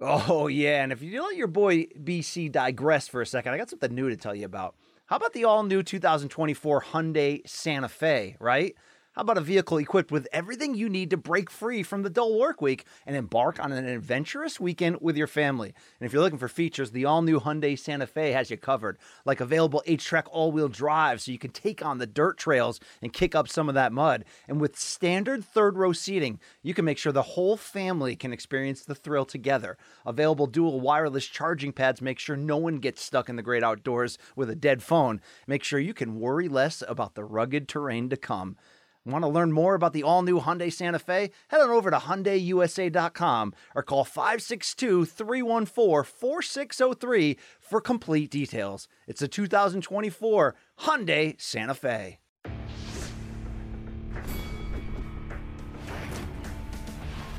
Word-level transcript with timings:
Oh, 0.00 0.46
yeah. 0.46 0.82
And 0.82 0.92
if 0.92 1.02
you 1.02 1.22
let 1.22 1.36
your 1.36 1.46
boy 1.46 1.86
BC 2.02 2.52
digress 2.52 3.08
for 3.08 3.22
a 3.22 3.26
second, 3.26 3.52
I 3.52 3.58
got 3.58 3.70
something 3.70 3.94
new 3.94 4.08
to 4.10 4.16
tell 4.16 4.34
you 4.34 4.44
about. 4.44 4.74
How 5.06 5.16
about 5.16 5.32
the 5.32 5.44
all 5.44 5.62
new 5.62 5.82
2024 5.82 6.82
Hyundai 6.82 7.48
Santa 7.48 7.88
Fe, 7.88 8.36
right? 8.40 8.74
How 9.16 9.22
about 9.22 9.38
a 9.38 9.40
vehicle 9.40 9.78
equipped 9.78 10.12
with 10.12 10.28
everything 10.30 10.74
you 10.74 10.90
need 10.90 11.08
to 11.08 11.16
break 11.16 11.48
free 11.50 11.82
from 11.82 12.02
the 12.02 12.10
dull 12.10 12.38
work 12.38 12.60
week 12.60 12.84
and 13.06 13.16
embark 13.16 13.58
on 13.58 13.72
an 13.72 13.86
adventurous 13.86 14.60
weekend 14.60 14.98
with 15.00 15.16
your 15.16 15.26
family? 15.26 15.72
And 15.98 16.06
if 16.06 16.12
you're 16.12 16.20
looking 16.20 16.38
for 16.38 16.48
features, 16.48 16.90
the 16.90 17.06
all 17.06 17.22
new 17.22 17.40
Hyundai 17.40 17.78
Santa 17.78 18.06
Fe 18.06 18.32
has 18.32 18.50
you 18.50 18.58
covered, 18.58 18.98
like 19.24 19.40
available 19.40 19.82
HTRAC 19.86 20.24
all 20.30 20.52
wheel 20.52 20.68
drive 20.68 21.22
so 21.22 21.32
you 21.32 21.38
can 21.38 21.50
take 21.50 21.82
on 21.82 21.96
the 21.96 22.06
dirt 22.06 22.36
trails 22.36 22.78
and 23.00 23.10
kick 23.10 23.34
up 23.34 23.48
some 23.48 23.70
of 23.70 23.74
that 23.74 23.90
mud. 23.90 24.26
And 24.48 24.60
with 24.60 24.78
standard 24.78 25.42
third 25.42 25.78
row 25.78 25.94
seating, 25.94 26.38
you 26.62 26.74
can 26.74 26.84
make 26.84 26.98
sure 26.98 27.10
the 27.10 27.22
whole 27.22 27.56
family 27.56 28.16
can 28.16 28.34
experience 28.34 28.84
the 28.84 28.94
thrill 28.94 29.24
together. 29.24 29.78
Available 30.04 30.46
dual 30.46 30.78
wireless 30.78 31.24
charging 31.24 31.72
pads 31.72 32.02
make 32.02 32.18
sure 32.18 32.36
no 32.36 32.58
one 32.58 32.76
gets 32.76 33.02
stuck 33.02 33.30
in 33.30 33.36
the 33.36 33.42
great 33.42 33.64
outdoors 33.64 34.18
with 34.36 34.50
a 34.50 34.54
dead 34.54 34.82
phone. 34.82 35.22
Make 35.46 35.64
sure 35.64 35.80
you 35.80 35.94
can 35.94 36.20
worry 36.20 36.48
less 36.48 36.82
about 36.86 37.14
the 37.14 37.24
rugged 37.24 37.66
terrain 37.66 38.10
to 38.10 38.18
come. 38.18 38.58
Want 39.06 39.22
to 39.22 39.28
learn 39.28 39.52
more 39.52 39.76
about 39.76 39.92
the 39.92 40.02
all 40.02 40.22
new 40.22 40.40
Hyundai 40.40 40.72
Santa 40.72 40.98
Fe? 40.98 41.30
Head 41.46 41.60
on 41.60 41.70
over 41.70 41.92
to 41.92 41.96
HyundaiUSA.com 41.96 43.54
or 43.76 43.84
call 43.84 44.02
562 44.02 45.04
314 45.04 46.02
4603 46.04 47.36
for 47.60 47.80
complete 47.80 48.32
details. 48.32 48.88
It's 49.06 49.22
a 49.22 49.28
2024 49.28 50.56
Hyundai 50.80 51.40
Santa 51.40 51.74
Fe. 51.74 52.18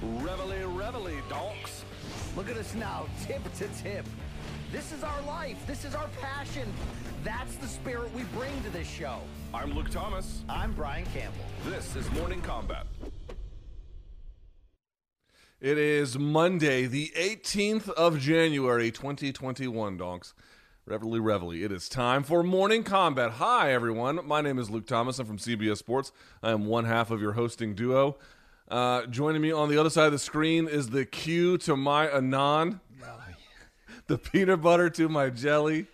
Reveille, 0.02 0.70
reveille, 0.74 1.22
donks. 1.28 1.84
Look 2.38 2.50
at 2.50 2.56
us 2.56 2.74
now, 2.76 3.08
tip 3.26 3.44
to 3.56 3.68
tip. 3.84 4.06
This 4.70 4.92
is 4.92 5.02
our 5.02 5.22
life. 5.22 5.66
This 5.66 5.86
is 5.86 5.96
our 5.96 6.10
passion. 6.20 6.68
That's 7.24 7.56
the 7.56 7.68
spirit 7.68 8.14
we 8.14 8.24
bring 8.36 8.52
to 8.64 8.70
this 8.70 8.86
show. 8.86 9.20
I'm 9.54 9.72
Luke 9.74 9.90
Thomas. 9.90 10.44
I'm 10.50 10.74
Brian 10.74 11.06
Campbell. 11.14 11.46
This 11.66 11.96
is 11.96 12.12
Morning 12.12 12.42
Combat. 12.42 12.86
It 15.62 15.78
is 15.78 16.20
Monday, 16.20 16.86
the 16.86 17.14
18th 17.16 17.88
of 17.92 18.20
January, 18.20 18.92
2021, 18.92 19.96
donks. 19.96 20.34
Reveille, 20.86 21.22
reveille. 21.22 21.64
It 21.64 21.72
is 21.72 21.88
time 21.88 22.24
for 22.24 22.44
Morning 22.44 22.84
Combat. 22.84 23.32
Hi, 23.32 23.72
everyone. 23.72 24.20
My 24.28 24.42
name 24.42 24.60
is 24.60 24.70
Luke 24.70 24.86
Thomas. 24.86 25.18
I'm 25.18 25.28
from 25.28 25.38
CBS 25.38 25.78
Sports. 25.78 26.12
I 26.44 26.52
am 26.52 26.66
one 26.66 26.84
half 26.84 27.10
of 27.10 27.22
your 27.22 27.32
hosting 27.32 27.74
duo. 27.74 28.18
Uh, 28.68 29.06
joining 29.06 29.42
me 29.42 29.54
on 29.54 29.70
the 29.70 29.78
other 29.78 29.90
side 29.90 30.08
of 30.08 30.12
the 30.12 30.20
screen 30.20 30.68
is 30.68 30.90
the 30.90 31.06
Q 31.06 31.58
to 31.60 31.78
my 31.78 32.10
Anon, 32.10 32.82
the 34.08 34.18
peanut 34.18 34.62
butter 34.62 34.90
to 34.92 35.10
my 35.10 35.30
jelly. 35.30 35.88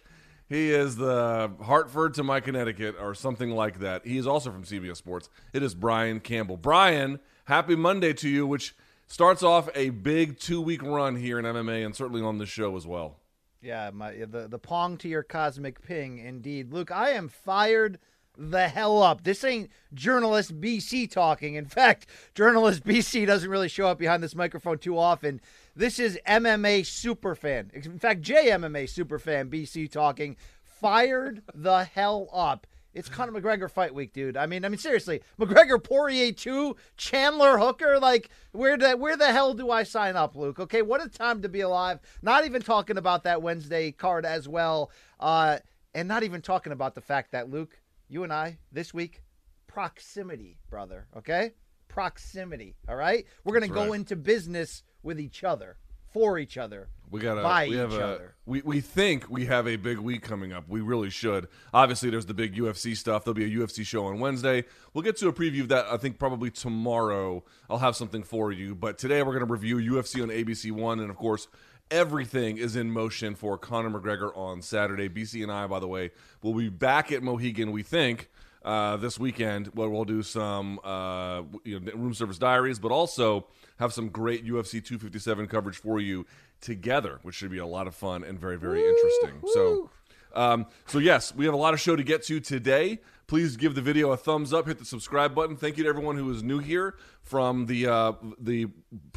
He 0.49 0.71
is 0.71 0.97
the 0.97 1.51
Hartford 1.61 2.13
to 2.15 2.23
my 2.23 2.39
Connecticut, 2.39 2.95
or 2.99 3.15
something 3.15 3.49
like 3.49 3.79
that. 3.79 4.05
He 4.05 4.17
is 4.17 4.27
also 4.27 4.51
from 4.51 4.63
CBS 4.63 4.97
Sports. 4.97 5.29
It 5.51 5.63
is 5.63 5.73
Brian 5.73 6.19
Campbell. 6.19 6.57
Brian, 6.57 7.19
happy 7.45 7.75
Monday 7.75 8.13
to 8.13 8.29
you, 8.29 8.45
which 8.45 8.75
starts 9.07 9.41
off 9.41 9.67
a 9.73 9.89
big 9.89 10.39
two 10.39 10.61
week 10.61 10.83
run 10.83 11.15
here 11.15 11.39
in 11.39 11.45
MMA 11.45 11.85
and 11.85 11.95
certainly 11.95 12.21
on 12.21 12.37
this 12.37 12.49
show 12.49 12.75
as 12.77 12.85
well. 12.85 13.17
Yeah, 13.61 13.89
my 13.91 14.11
the 14.11 14.47
the 14.47 14.59
pong 14.59 14.97
to 14.97 15.07
your 15.07 15.23
cosmic 15.23 15.81
ping, 15.81 16.19
indeed. 16.19 16.71
Luke, 16.71 16.91
I 16.91 17.11
am 17.11 17.29
fired 17.29 17.97
the 18.37 18.67
hell 18.67 19.01
up. 19.01 19.23
This 19.23 19.43
ain't 19.43 19.69
journalist 19.93 20.59
BC 20.59 21.09
talking. 21.09 21.55
In 21.55 21.65
fact, 21.65 22.07
journalist 22.35 22.83
BC 22.83 23.25
doesn't 23.25 23.49
really 23.49 23.69
show 23.69 23.87
up 23.87 23.99
behind 23.99 24.23
this 24.23 24.35
microphone 24.35 24.79
too 24.79 24.97
often. 24.97 25.39
This 25.75 25.97
is 25.97 26.19
MMA 26.27 26.81
superfan. 26.81 27.73
In 27.73 27.97
fact, 27.97 28.21
JMMA 28.21 28.83
superfan 28.83 29.49
BC 29.49 29.91
talking. 29.91 30.37
Fired 30.61 31.41
the 31.55 31.83
hell 31.83 32.29
up. 32.31 32.67
It's 32.93 33.09
Conor 33.09 33.31
McGregor 33.31 33.71
fight 33.71 33.95
week, 33.95 34.13
dude. 34.13 34.37
I 34.37 34.45
mean, 34.45 34.63
I 34.63 34.69
mean 34.69 34.77
seriously, 34.77 35.21
McGregor 35.39 35.83
Poirier 35.83 36.31
two, 36.31 36.75
Chandler 36.95 37.57
Hooker. 37.57 37.99
Like, 37.99 38.29
where 38.51 38.77
the 38.77 38.91
where 38.91 39.17
the 39.17 39.31
hell 39.31 39.55
do 39.55 39.71
I 39.71 39.81
sign 39.81 40.15
up, 40.15 40.35
Luke? 40.35 40.59
Okay, 40.59 40.83
what 40.83 41.03
a 41.03 41.09
time 41.09 41.41
to 41.41 41.49
be 41.49 41.61
alive. 41.61 41.99
Not 42.21 42.45
even 42.45 42.61
talking 42.61 42.97
about 42.97 43.23
that 43.23 43.41
Wednesday 43.41 43.91
card 43.91 44.27
as 44.27 44.47
well, 44.47 44.91
uh, 45.19 45.57
and 45.95 46.07
not 46.07 46.21
even 46.21 46.43
talking 46.43 46.71
about 46.71 46.93
the 46.93 47.01
fact 47.01 47.31
that 47.31 47.49
Luke, 47.49 47.79
you 48.09 48.23
and 48.23 48.31
I 48.31 48.59
this 48.71 48.93
week, 48.93 49.23
proximity, 49.65 50.59
brother. 50.69 51.07
Okay, 51.17 51.53
proximity. 51.87 52.75
All 52.87 52.95
right, 52.95 53.25
we're 53.43 53.53
gonna 53.53 53.73
That's 53.73 53.85
go 53.85 53.89
right. 53.89 53.95
into 54.01 54.15
business 54.15 54.83
with 55.03 55.19
each 55.19 55.43
other, 55.43 55.77
for 56.11 56.39
each 56.39 56.57
other. 56.57 56.87
We 57.11 57.19
got 57.19 57.43
by 57.43 57.67
we 57.67 57.75
have 57.75 57.93
a 57.93 58.03
other. 58.03 58.35
we 58.47 58.61
we 58.63 58.81
think 58.81 59.29
we 59.29 59.45
have 59.45 59.67
a 59.67 59.75
big 59.75 59.99
week 59.99 60.23
coming 60.23 60.51
up. 60.51 60.67
We 60.67 60.81
really 60.81 61.11
should. 61.11 61.47
Obviously, 61.71 62.09
there's 62.09 62.25
the 62.25 62.33
big 62.33 62.55
UFC 62.55 62.97
stuff. 62.97 63.23
There'll 63.23 63.35
be 63.35 63.45
a 63.45 63.57
UFC 63.59 63.85
show 63.85 64.05
on 64.05 64.19
Wednesday. 64.19 64.63
We'll 64.93 65.03
get 65.03 65.17
to 65.17 65.27
a 65.27 65.33
preview 65.33 65.61
of 65.61 65.67
that. 65.67 65.85
I 65.91 65.97
think 65.97 66.17
probably 66.17 66.49
tomorrow. 66.49 67.43
I'll 67.69 67.77
have 67.77 67.95
something 67.95 68.23
for 68.23 68.51
you. 68.51 68.73
But 68.73 68.97
today 68.97 69.21
we're 69.21 69.37
going 69.37 69.45
to 69.45 69.51
review 69.51 69.77
UFC 69.77 70.23
on 70.23 70.29
ABC 70.29 70.71
One, 70.71 70.99
and 70.99 71.09
of 71.09 71.15
course. 71.15 71.47
Everything 71.91 72.57
is 72.57 72.75
in 72.75 72.89
motion 72.89 73.35
for 73.35 73.55
Conor 73.55 73.99
McGregor 73.99 74.35
on 74.35 74.63
Saturday. 74.63 75.09
BC 75.09 75.43
and 75.43 75.51
I, 75.51 75.67
by 75.67 75.79
the 75.79 75.87
way, 75.87 76.11
will 76.41 76.53
be 76.53 76.69
back 76.69 77.11
at 77.11 77.21
Mohegan. 77.21 77.71
We 77.71 77.83
think 77.83 78.31
uh, 78.65 78.97
this 78.97 79.19
weekend 79.19 79.67
where 79.73 79.89
we'll 79.89 80.05
do 80.05 80.23
some 80.23 80.79
uh, 80.83 81.43
you 81.63 81.79
know, 81.79 81.91
room 81.93 82.13
service 82.13 82.37
diaries, 82.37 82.79
but 82.79 82.91
also 82.91 83.47
have 83.77 83.93
some 83.93 84.09
great 84.09 84.45
UFC 84.45 84.83
257 84.83 85.47
coverage 85.47 85.77
for 85.77 85.99
you 85.99 86.25
together, 86.61 87.19
which 87.23 87.35
should 87.35 87.51
be 87.51 87.57
a 87.57 87.65
lot 87.65 87.87
of 87.87 87.95
fun 87.95 88.23
and 88.23 88.39
very, 88.39 88.57
very 88.57 88.81
interesting. 88.87 89.41
So, 89.53 89.89
um, 90.33 90.65
so 90.87 90.99
yes, 90.99 91.33
we 91.35 91.45
have 91.45 91.53
a 91.53 91.57
lot 91.57 91.73
of 91.73 91.79
show 91.79 91.95
to 91.95 92.03
get 92.03 92.23
to 92.23 92.39
today. 92.39 92.99
Please 93.25 93.55
give 93.55 93.73
the 93.73 93.81
video 93.81 94.11
a 94.11 94.17
thumbs 94.17 94.53
up, 94.53 94.67
hit 94.67 94.79
the 94.79 94.85
subscribe 94.85 95.33
button. 95.33 95.55
Thank 95.55 95.77
you 95.77 95.83
to 95.83 95.89
everyone 95.89 96.17
who 96.17 96.29
is 96.29 96.43
new 96.43 96.59
here 96.59 96.95
from 97.21 97.67
the 97.67 97.87
uh, 97.87 98.13
the 98.37 98.67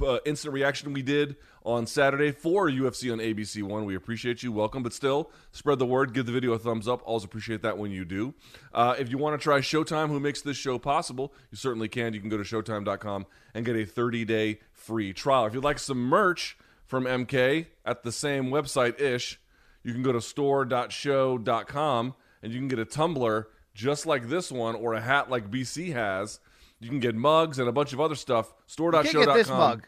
uh, 0.00 0.18
instant 0.24 0.54
reaction 0.54 0.92
we 0.92 1.02
did 1.02 1.36
on 1.64 1.86
Saturday 1.86 2.30
for 2.30 2.70
UFC 2.70 3.12
on 3.12 3.18
ABC 3.18 3.64
One. 3.64 3.84
We 3.84 3.96
appreciate 3.96 4.44
you. 4.44 4.52
Welcome, 4.52 4.84
but 4.84 4.92
still 4.92 5.30
spread 5.50 5.80
the 5.80 5.86
word. 5.86 6.14
Give 6.14 6.24
the 6.24 6.30
video 6.30 6.52
a 6.52 6.58
thumbs 6.58 6.86
up. 6.86 7.02
Always 7.04 7.24
appreciate 7.24 7.62
that 7.62 7.78
when 7.78 7.90
you 7.90 8.04
do. 8.04 8.32
Uh, 8.72 8.94
if 8.96 9.10
you 9.10 9.18
want 9.18 9.38
to 9.38 9.42
try 9.42 9.58
Showtime, 9.58 10.08
who 10.08 10.20
makes 10.20 10.40
this 10.40 10.56
show 10.56 10.78
possible, 10.78 11.34
you 11.50 11.56
certainly 11.56 11.88
can. 11.88 12.14
You 12.14 12.20
can 12.20 12.28
go 12.28 12.36
to 12.36 12.44
Showtime.com 12.44 13.26
and 13.54 13.66
get 13.66 13.74
a 13.74 13.84
30 13.84 14.24
day 14.24 14.60
free 14.72 15.12
trial. 15.12 15.46
If 15.46 15.54
you'd 15.54 15.64
like 15.64 15.80
some 15.80 15.98
merch 15.98 16.56
from 16.86 17.04
MK 17.04 17.66
at 17.84 18.04
the 18.04 18.12
same 18.12 18.50
website 18.50 19.00
ish, 19.00 19.40
you 19.82 19.92
can 19.92 20.02
go 20.02 20.12
to 20.12 20.20
store.show.com 20.20 22.14
and 22.42 22.52
you 22.52 22.60
can 22.60 22.68
get 22.68 22.78
a 22.78 22.84
tumbler 22.84 23.48
just 23.76 24.06
like 24.06 24.28
this 24.28 24.50
one 24.50 24.74
or 24.74 24.94
a 24.94 25.00
hat 25.00 25.30
like 25.30 25.50
BC 25.50 25.92
has. 25.92 26.40
You 26.80 26.88
can 26.88 26.98
get 27.00 27.14
mugs 27.14 27.58
and 27.58 27.68
a 27.68 27.72
bunch 27.72 27.92
of 27.92 28.00
other 28.00 28.14
stuff. 28.14 28.46
You 28.48 28.52
can't 28.52 28.70
Store.show.com. 28.70 29.24
get 29.26 29.34
this 29.34 29.48
mug. 29.48 29.86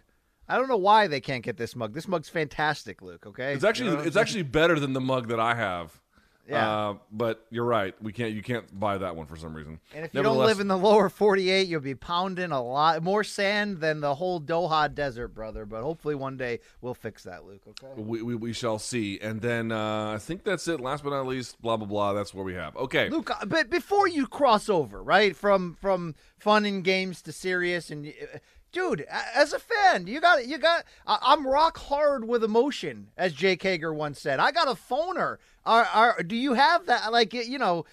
I 0.48 0.56
don't 0.56 0.68
know 0.68 0.76
why 0.76 1.06
they 1.08 1.20
can't 1.20 1.42
get 1.44 1.56
this 1.56 1.74
mug. 1.76 1.92
This 1.92 2.08
mug's 2.08 2.28
fantastic, 2.28 3.02
Luke. 3.02 3.26
Okay, 3.26 3.52
It's 3.54 3.64
actually 3.64 3.90
You 3.90 3.96
know 3.96 4.02
it's 4.02 4.16
I'm 4.16 4.20
actually 4.22 4.44
better 4.44 4.78
than 4.78 4.92
the 4.92 5.00
mug 5.00 5.28
that 5.28 5.40
I 5.40 5.54
have. 5.54 6.00
Yeah. 6.48 6.88
Uh, 6.88 6.94
but 7.12 7.44
you're 7.50 7.64
right. 7.64 7.94
We 8.02 8.12
can't 8.12 8.32
you 8.32 8.42
can't 8.42 8.78
buy 8.78 8.96
that 8.98 9.14
one 9.16 9.26
for 9.26 9.36
some 9.36 9.54
reason. 9.54 9.80
And 9.94 10.06
if 10.06 10.14
you 10.14 10.22
don't 10.22 10.38
live 10.38 10.60
in 10.60 10.68
the 10.68 10.78
lower 10.78 11.10
48, 11.10 11.68
you'll 11.68 11.80
be 11.80 11.94
pounding 11.94 12.52
a 12.52 12.62
lot 12.62 13.02
more 13.02 13.22
sand 13.22 13.80
than 13.80 14.00
the 14.00 14.14
whole 14.14 14.40
Doha 14.40 14.92
desert, 14.92 15.28
brother. 15.28 15.66
But 15.66 15.82
hopefully 15.82 16.14
one 16.14 16.38
day 16.38 16.60
we'll 16.80 16.94
fix 16.94 17.24
that, 17.24 17.44
Luke. 17.44 17.62
Okay. 17.68 18.00
we, 18.00 18.22
we, 18.22 18.34
we 18.34 18.52
shall 18.54 18.78
see. 18.78 19.18
And 19.20 19.42
then 19.42 19.70
uh, 19.70 20.12
I 20.14 20.18
think 20.18 20.42
that's 20.44 20.66
it. 20.68 20.80
Last 20.80 21.04
but 21.04 21.10
not 21.10 21.26
least, 21.26 21.60
blah 21.60 21.76
blah 21.76 21.86
blah. 21.86 22.14
That's 22.14 22.32
where 22.32 22.44
we 22.44 22.54
have. 22.54 22.74
Okay. 22.76 23.10
Luke, 23.10 23.30
uh, 23.30 23.44
but 23.44 23.68
before 23.68 24.08
you 24.08 24.26
cross 24.26 24.70
over, 24.70 25.02
right 25.02 25.36
from 25.36 25.76
from 25.80 26.14
fun 26.38 26.64
and 26.64 26.82
games 26.82 27.20
to 27.22 27.32
serious, 27.32 27.90
and 27.90 28.06
uh, 28.06 28.38
dude, 28.72 29.06
as 29.34 29.52
a 29.52 29.58
fan, 29.58 30.06
you 30.06 30.20
got 30.20 30.46
you 30.46 30.58
got. 30.58 30.84
I'm 31.06 31.46
rock 31.46 31.78
hard 31.78 32.26
with 32.26 32.44
emotion, 32.44 33.10
as 33.16 33.32
Jake 33.32 33.62
Hager 33.62 33.92
once 33.92 34.20
said. 34.20 34.40
I 34.40 34.52
got 34.52 34.68
a 34.68 34.74
phoner. 34.74 35.38
Are, 35.64 35.84
are 35.84 36.22
do 36.22 36.36
you 36.36 36.54
have 36.54 36.86
that? 36.86 37.12
Like 37.12 37.32
you 37.32 37.58
know, 37.58 37.84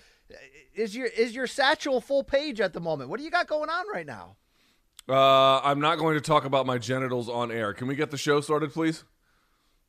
is 0.74 0.96
your 0.96 1.08
is 1.08 1.36
your 1.36 1.48
satchel 1.48 2.02
full 2.02 2.24
page 2.24 2.62
at 2.62 2.74
the 2.74 2.80
moment? 2.80 3.10
What 3.10 3.18
do 3.18 3.24
you 3.24 3.32
got 3.32 3.48
going 3.48 3.70
on 3.70 3.86
right 3.94 4.06
now? 4.06 4.36
Uh, 5.08 5.60
I'm 5.60 5.80
not 5.80 6.00
going 6.00 6.16
to 6.16 6.22
talk 6.22 6.46
about 6.46 6.66
my 6.66 6.78
genitals 6.78 7.30
on 7.30 7.52
air. 7.52 7.74
Can 7.74 7.88
we 7.88 7.96
get 7.96 8.10
the 8.10 8.18
show 8.18 8.42
started, 8.42 8.74
please? 8.74 9.04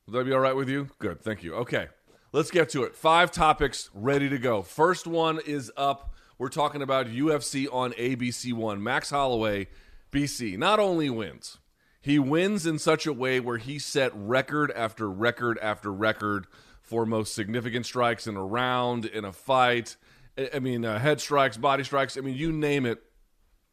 Would 0.06 0.12
that 0.12 0.24
be 0.24 0.32
all 0.32 0.40
right 0.40 0.54
with 0.54 0.68
you? 0.68 0.90
Good, 0.98 1.22
thank 1.22 1.42
you. 1.42 1.54
Okay, 1.54 1.88
let's 2.32 2.50
get 2.50 2.68
to 2.70 2.84
it. 2.84 2.94
Five 2.94 3.30
topics 3.30 3.90
ready 3.94 4.28
to 4.28 4.38
go. 4.38 4.62
First 4.62 5.06
one 5.06 5.40
is 5.46 5.72
up. 5.76 6.12
We're 6.38 6.48
talking 6.48 6.82
about 6.82 7.06
UFC 7.06 7.66
on 7.72 7.92
ABC 7.94 8.52
One. 8.52 8.82
Max 8.82 9.08
Holloway, 9.08 9.68
BC, 10.10 10.56
not 10.56 10.78
only 10.78 11.10
wins, 11.10 11.58
he 12.00 12.18
wins 12.18 12.66
in 12.66 12.78
such 12.78 13.06
a 13.06 13.12
way 13.12 13.40
where 13.40 13.58
he 13.58 13.78
set 13.78 14.12
record 14.14 14.70
after 14.76 15.10
record 15.10 15.58
after 15.60 15.92
record 15.92 16.46
for 16.80 17.04
most 17.04 17.34
significant 17.34 17.84
strikes 17.84 18.26
in 18.26 18.36
a 18.36 18.44
round, 18.44 19.04
in 19.04 19.24
a 19.24 19.32
fight. 19.32 19.96
I- 20.38 20.60
mean, 20.60 20.84
uh, 20.84 20.98
head 20.98 21.20
strikes, 21.20 21.56
body 21.56 21.82
strikes. 21.82 22.16
I 22.16 22.20
mean, 22.20 22.36
you 22.36 22.52
name 22.52 22.86
it. 22.86 23.02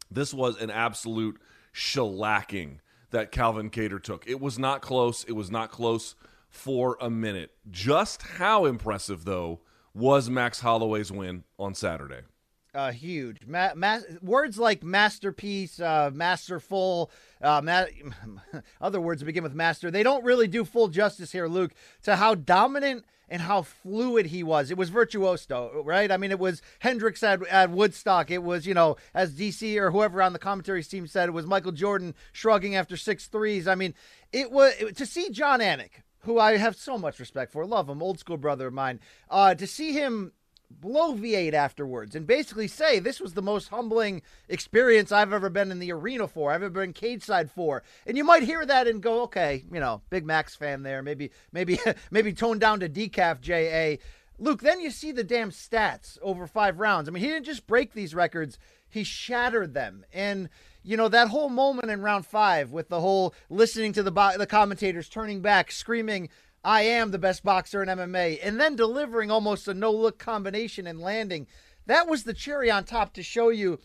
This 0.09 0.33
was 0.33 0.59
an 0.59 0.71
absolute 0.71 1.39
shellacking 1.74 2.79
that 3.12 3.31
Calvin 3.31 3.69
Kattar 3.69 4.01
took. 4.01 4.25
It 4.27 4.39
was 4.39 4.57
not 4.57 4.81
close. 4.81 5.24
It 5.25 5.33
was 5.33 5.51
not 5.51 5.69
close 5.71 6.15
for 6.50 6.97
a 7.00 7.09
minute. 7.09 7.51
Just 7.69 8.24
how 8.24 8.65
impressive, 8.65 9.25
though, 9.25 9.62
was 9.94 10.29
Max 10.29 10.62
Holloway's 10.62 11.12
win 11.12 11.44
on 11.59 11.75
Saturday? 11.75 12.21
Uh, 12.74 12.92
huge. 12.92 13.46
Ma- 13.46 13.75
ma- 13.75 14.00
words 14.24 14.58
like 14.58 14.81
masterpiece, 14.81 15.80
uh, 15.80 16.10
masterful, 16.12 17.12
uh, 17.40 17.62
ma- 17.64 17.86
other 18.81 19.00
words 19.00 19.20
that 19.22 19.25
begin 19.25 19.44
with 19.44 19.54
master, 19.54 19.92
they 19.92 20.02
don't 20.02 20.24
really 20.24 20.48
do 20.48 20.66
full 20.66 20.88
justice 20.88 21.31
here, 21.31 21.48
Luke, 21.48 21.72
to 22.02 22.16
how 22.16 22.34
dominant 22.34 23.06
and 23.30 23.44
how 23.44 23.62
fluid 23.62 24.28
he 24.28 24.42
was. 24.42 24.72
It 24.72 24.78
was 24.78 24.90
virtuoso, 24.90 25.84
right? 25.86 26.12
I 26.12 26.18
mean, 26.18 26.31
it 26.31 26.40
was 26.40 26.64
Hendrix 26.80 27.22
at, 27.22 27.46
at 27.48 27.70
Woodstock. 27.70 28.31
It 28.31 28.42
was, 28.42 28.66
you 28.66 28.74
know, 28.74 28.98
as 29.14 29.34
DC 29.34 29.78
or 29.78 29.92
whoever 29.92 30.22
on 30.22 30.34
the 30.34 30.40
commentary 30.40 30.84
team 30.84 31.06
said, 31.06 31.30
it 31.30 31.34
was 31.34 31.46
Michael 31.46 31.72
Jordan 31.72 32.16
shrugging 32.31 32.75
after 32.75 32.98
six 32.98 33.28
threes. 33.28 33.68
I 33.68 33.75
mean, 33.75 33.94
it 34.31 34.52
was 34.52 34.74
it, 34.80 34.98
to 34.98 35.06
see 35.06 35.30
Jon 35.30 35.60
Anik, 35.60 36.02
who 36.22 36.40
I 36.40 36.58
have 36.58 36.75
so 36.75 36.98
much 36.98 37.20
respect 37.20 37.52
for, 37.52 37.66
love 37.66 37.88
him, 37.88 38.02
old 38.02 38.20
school 38.20 38.38
brother 38.38 38.68
of 38.68 38.74
mine, 38.74 39.00
uh, 39.30 39.54
to 39.56 39.68
see 39.68 39.94
him 39.94 40.31
V8 40.81 41.54
afterwards 41.54 42.16
and 42.16 42.25
basically 42.25 42.68
say 42.68 43.00
this 43.00 43.20
was 43.20 43.34
the 43.34 43.42
most 43.42 43.70
humbling 43.70 44.22
experience 44.50 45.12
I've 45.12 45.34
ever 45.34 45.50
been 45.50 45.72
in 45.72 45.80
the 45.80 45.92
arena 45.92 46.28
for. 46.28 46.52
I've 46.52 46.64
ever 46.64 46.81
been 46.81 46.94
cage 46.94 47.24
side 47.24 47.52
for. 47.52 47.84
And 48.06 48.18
you 48.18 48.24
might 48.24 48.44
hear 48.44 48.66
that 48.66 48.88
and 48.88 49.02
go, 49.02 49.24
okay, 49.24 49.64
you 49.72 49.80
know, 49.80 50.02
big 50.10 50.25
Max 50.25 50.56
fan 50.56 50.84
there. 50.84 51.02
Maybe, 51.02 51.31
maybe, 51.52 51.80
maybe 52.12 52.34
tone 52.34 52.60
down 52.60 52.80
to 52.81 52.90
decaf 52.90 53.42
JA. 53.42 54.02
Luke, 54.40 54.62
then 54.62 54.81
you 54.81 54.92
see 54.92 55.12
the 55.12 55.24
damn 55.24 55.52
stats 55.52 56.18
over 56.22 56.48
five 56.48 56.80
rounds. 56.80 57.08
I 57.08 57.12
mean, 57.12 57.24
he 57.24 57.30
didn't 57.30 57.46
just 57.46 57.68
break 57.68 57.94
these 57.94 58.16
records, 58.16 58.58
he 58.90 59.04
shattered 59.04 59.74
them. 59.74 60.06
And 60.12 60.50
you 60.84 60.98
know 60.98 61.08
that 61.08 61.30
whole 61.30 61.50
moment 61.50 61.90
in 61.90 62.02
round 62.02 62.25
five 62.25 62.72
with 62.72 62.90
the 62.90 63.00
whole 63.00 63.34
listening 63.50 63.94
to 63.94 64.04
the 64.04 64.12
bo- 64.12 64.38
the 64.38 64.46
commentators 64.46 65.08
turning 65.08 65.42
back, 65.42 65.72
screaming, 65.72 66.30
"I 66.63 66.83
am 66.83 67.12
the 67.12 67.19
best 67.19 67.44
boxer 67.44 67.83
in 67.83 67.89
MMA," 67.89 68.39
and 68.42 68.60
then 68.60 68.75
delivering 68.75 69.31
almost 69.31 69.68
a 69.68 69.74
no 69.74 69.92
look 69.92 70.18
combination 70.18 70.88
and 70.88 71.00
landing. 71.00 71.48
That 71.86 72.07
was 72.07 72.24
the 72.24 72.33
cherry 72.33 72.71
on 72.71 72.86
top 72.86 73.13
to 73.13 73.24
show 73.24 73.50
you 73.50 73.80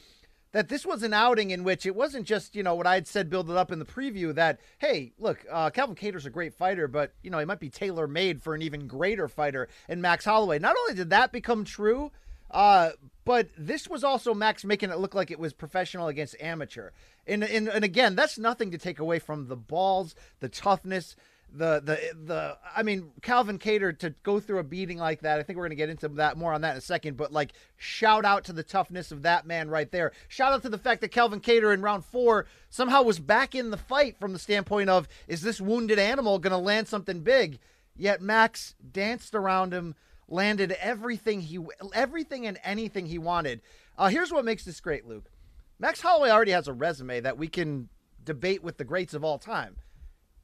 that 0.52 0.68
this 0.68 0.86
was 0.86 1.02
an 1.02 1.12
outing 1.12 1.50
in 1.50 1.64
which 1.64 1.84
it 1.84 1.94
wasn't 1.94 2.26
just 2.26 2.56
you 2.56 2.62
know 2.62 2.74
what 2.74 2.86
I 2.86 2.94
had 2.94 3.06
said 3.06 3.30
build 3.30 3.50
it 3.50 3.56
up 3.56 3.70
in 3.70 3.78
the 3.78 3.84
preview 3.84 4.34
that 4.34 4.60
hey 4.78 5.12
look 5.18 5.44
uh, 5.50 5.70
Calvin 5.70 5.96
Kattar's 5.96 6.26
a 6.26 6.30
great 6.30 6.54
fighter 6.54 6.88
but 6.88 7.12
you 7.22 7.30
know 7.30 7.38
he 7.38 7.44
might 7.44 7.60
be 7.60 7.70
tailor 7.70 8.06
made 8.06 8.42
for 8.42 8.54
an 8.54 8.62
even 8.62 8.86
greater 8.86 9.28
fighter 9.28 9.68
in 9.88 10.00
Max 10.00 10.24
Holloway. 10.24 10.58
Not 10.58 10.76
only 10.80 10.94
did 10.94 11.10
that 11.10 11.32
become 11.32 11.64
true, 11.64 12.10
uh, 12.50 12.90
but 13.24 13.48
this 13.58 13.88
was 13.88 14.02
also 14.02 14.32
Max 14.32 14.64
making 14.64 14.90
it 14.90 14.98
look 14.98 15.14
like 15.14 15.30
it 15.30 15.38
was 15.38 15.52
professional 15.52 16.08
against 16.08 16.40
amateur. 16.40 16.90
And, 17.26 17.44
and 17.44 17.68
and 17.68 17.84
again, 17.84 18.14
that's 18.14 18.38
nothing 18.38 18.70
to 18.70 18.78
take 18.78 18.98
away 18.98 19.18
from 19.18 19.48
the 19.48 19.56
balls, 19.56 20.14
the 20.40 20.48
toughness, 20.48 21.14
the 21.52 21.80
the 21.80 21.98
the. 22.26 22.58
I 22.76 22.82
mean, 22.82 23.10
Calvin 23.22 23.58
Kattar 23.58 23.98
to 23.98 24.10
go 24.22 24.40
through 24.40 24.58
a 24.58 24.64
beating 24.64 24.98
like 24.98 25.22
that. 25.22 25.38
I 25.38 25.42
think 25.42 25.58
we're 25.58 25.64
gonna 25.64 25.74
get 25.74 25.88
into 25.88 26.08
that 26.08 26.36
more 26.36 26.52
on 26.52 26.60
that 26.62 26.72
in 26.72 26.78
a 26.78 26.82
second. 26.82 27.16
But 27.16 27.32
like, 27.32 27.52
shout 27.76 28.24
out 28.24 28.44
to 28.44 28.52
the 28.52 28.62
toughness 28.62 29.12
of 29.12 29.22
that 29.22 29.46
man 29.46 29.68
right 29.68 29.90
there. 29.90 30.12
Shout 30.28 30.52
out 30.52 30.62
to 30.62 30.68
the 30.68 30.78
fact 30.78 31.00
that 31.00 31.08
Calvin 31.08 31.40
Kattar 31.40 31.72
in 31.72 31.82
round 31.82 32.04
four 32.04 32.46
somehow 32.68 33.02
was 33.02 33.18
back 33.18 33.54
in 33.54 33.70
the 33.70 33.76
fight 33.76 34.18
from 34.18 34.32
the 34.32 34.38
standpoint 34.38 34.90
of 34.90 35.08
is 35.26 35.42
this 35.42 35.60
wounded 35.60 35.98
animal 35.98 36.38
gonna 36.38 36.58
land 36.58 36.88
something 36.88 37.20
big? 37.20 37.58
Yet 37.96 38.22
Max 38.22 38.74
danced 38.92 39.34
around 39.34 39.72
him 39.72 39.94
landed 40.28 40.72
everything 40.72 41.40
he 41.40 41.58
everything 41.94 42.46
and 42.46 42.58
anything 42.62 43.06
he 43.06 43.18
wanted. 43.18 43.60
Uh, 43.96 44.08
here's 44.08 44.30
what 44.30 44.44
makes 44.44 44.64
this 44.64 44.80
great, 44.80 45.06
Luke. 45.06 45.30
Max 45.78 46.00
Holloway 46.00 46.30
already 46.30 46.52
has 46.52 46.68
a 46.68 46.72
resume 46.72 47.20
that 47.20 47.38
we 47.38 47.48
can 47.48 47.88
debate 48.24 48.62
with 48.62 48.76
the 48.76 48.84
greats 48.84 49.14
of 49.14 49.24
all 49.24 49.38
time, 49.38 49.76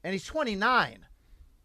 and 0.04 0.12
he's 0.12 0.26
29. 0.26 1.06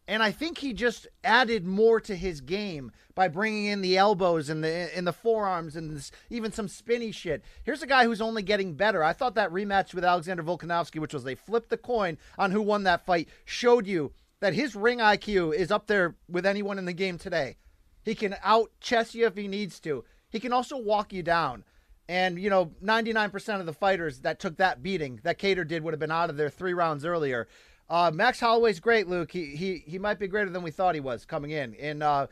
And 0.08 0.24
I 0.24 0.32
think 0.32 0.58
he 0.58 0.74
just 0.74 1.08
added 1.24 1.68
more 1.68 2.02
to 2.02 2.16
his 2.16 2.42
game 2.42 2.92
by 3.14 3.28
bringing 3.28 3.66
in 3.66 3.82
the 3.82 3.96
elbows 3.96 4.50
and 4.50 4.64
the 4.64 4.98
in 4.98 5.06
the 5.06 5.14
forearms 5.14 5.76
and 5.76 5.96
this, 5.96 6.12
even 6.32 6.52
some 6.52 6.68
spinny 6.68 7.12
shit. 7.12 7.44
Here's 7.64 7.84
a 7.84 7.88
guy 7.88 8.06
who's 8.06 8.22
only 8.22 8.42
getting 8.42 8.74
better. 8.74 9.04
I 9.04 9.14
thought 9.14 9.36
that 9.36 9.52
rematch 9.52 9.94
with 9.94 10.04
Alexander 10.04 10.42
Volkanovski, 10.42 11.00
which 11.00 11.14
was 11.14 11.24
they 11.24 11.36
flipped 11.36 11.70
the 11.70 11.78
coin 11.78 12.18
on 12.40 12.50
who 12.50 12.62
won 12.64 12.86
that 12.86 13.06
fight, 13.06 13.30
showed 13.46 13.86
you 13.86 14.12
that 14.40 14.56
his 14.56 14.76
ring 14.76 14.98
IQ 14.98 15.54
is 15.54 15.70
up 15.70 15.86
there 15.86 16.16
with 16.28 16.46
anyone 16.46 16.80
in 16.80 16.86
the 16.86 16.94
game 16.94 17.20
today. 17.20 17.58
He 18.04 18.16
can 18.16 18.36
out 18.44 18.72
chess 18.82 19.14
you 19.14 19.28
if 19.28 19.36
he 19.36 19.48
needs 19.48 19.80
to. 19.82 20.04
He 20.32 20.40
can 20.40 20.54
also 20.54 20.78
walk 20.78 21.14
you 21.14 21.22
down. 21.22 21.66
And, 22.08 22.40
you 22.40 22.50
know, 22.50 22.72
99% 22.84 23.60
of 23.60 23.68
the 23.68 23.74
fighters 23.74 24.22
that 24.22 24.40
took 24.40 24.58
that 24.58 24.82
beating 24.82 25.20
that 25.24 25.38
Kattar 25.38 25.68
did 25.68 25.84
would 25.84 25.94
have 25.94 26.00
been 26.00 26.10
out 26.10 26.32
of 26.32 26.38
there 26.38 26.50
three 26.50 26.74
rounds 26.74 27.06
earlier. 27.06 27.48
Uh, 27.90 28.12
Max 28.14 28.40
Holloway's 28.40 28.80
great, 28.80 29.08
Luke. 29.08 29.32
He, 29.32 29.56
he 29.56 29.84
he 29.86 29.98
might 29.98 30.20
be 30.20 30.28
greater 30.28 30.50
than 30.50 30.62
we 30.62 30.72
thought 30.72 30.94
he 30.94 31.02
was 31.02 31.26
coming 31.26 31.52
in. 31.52 31.76
And 31.76 32.04
uh, 32.04 32.28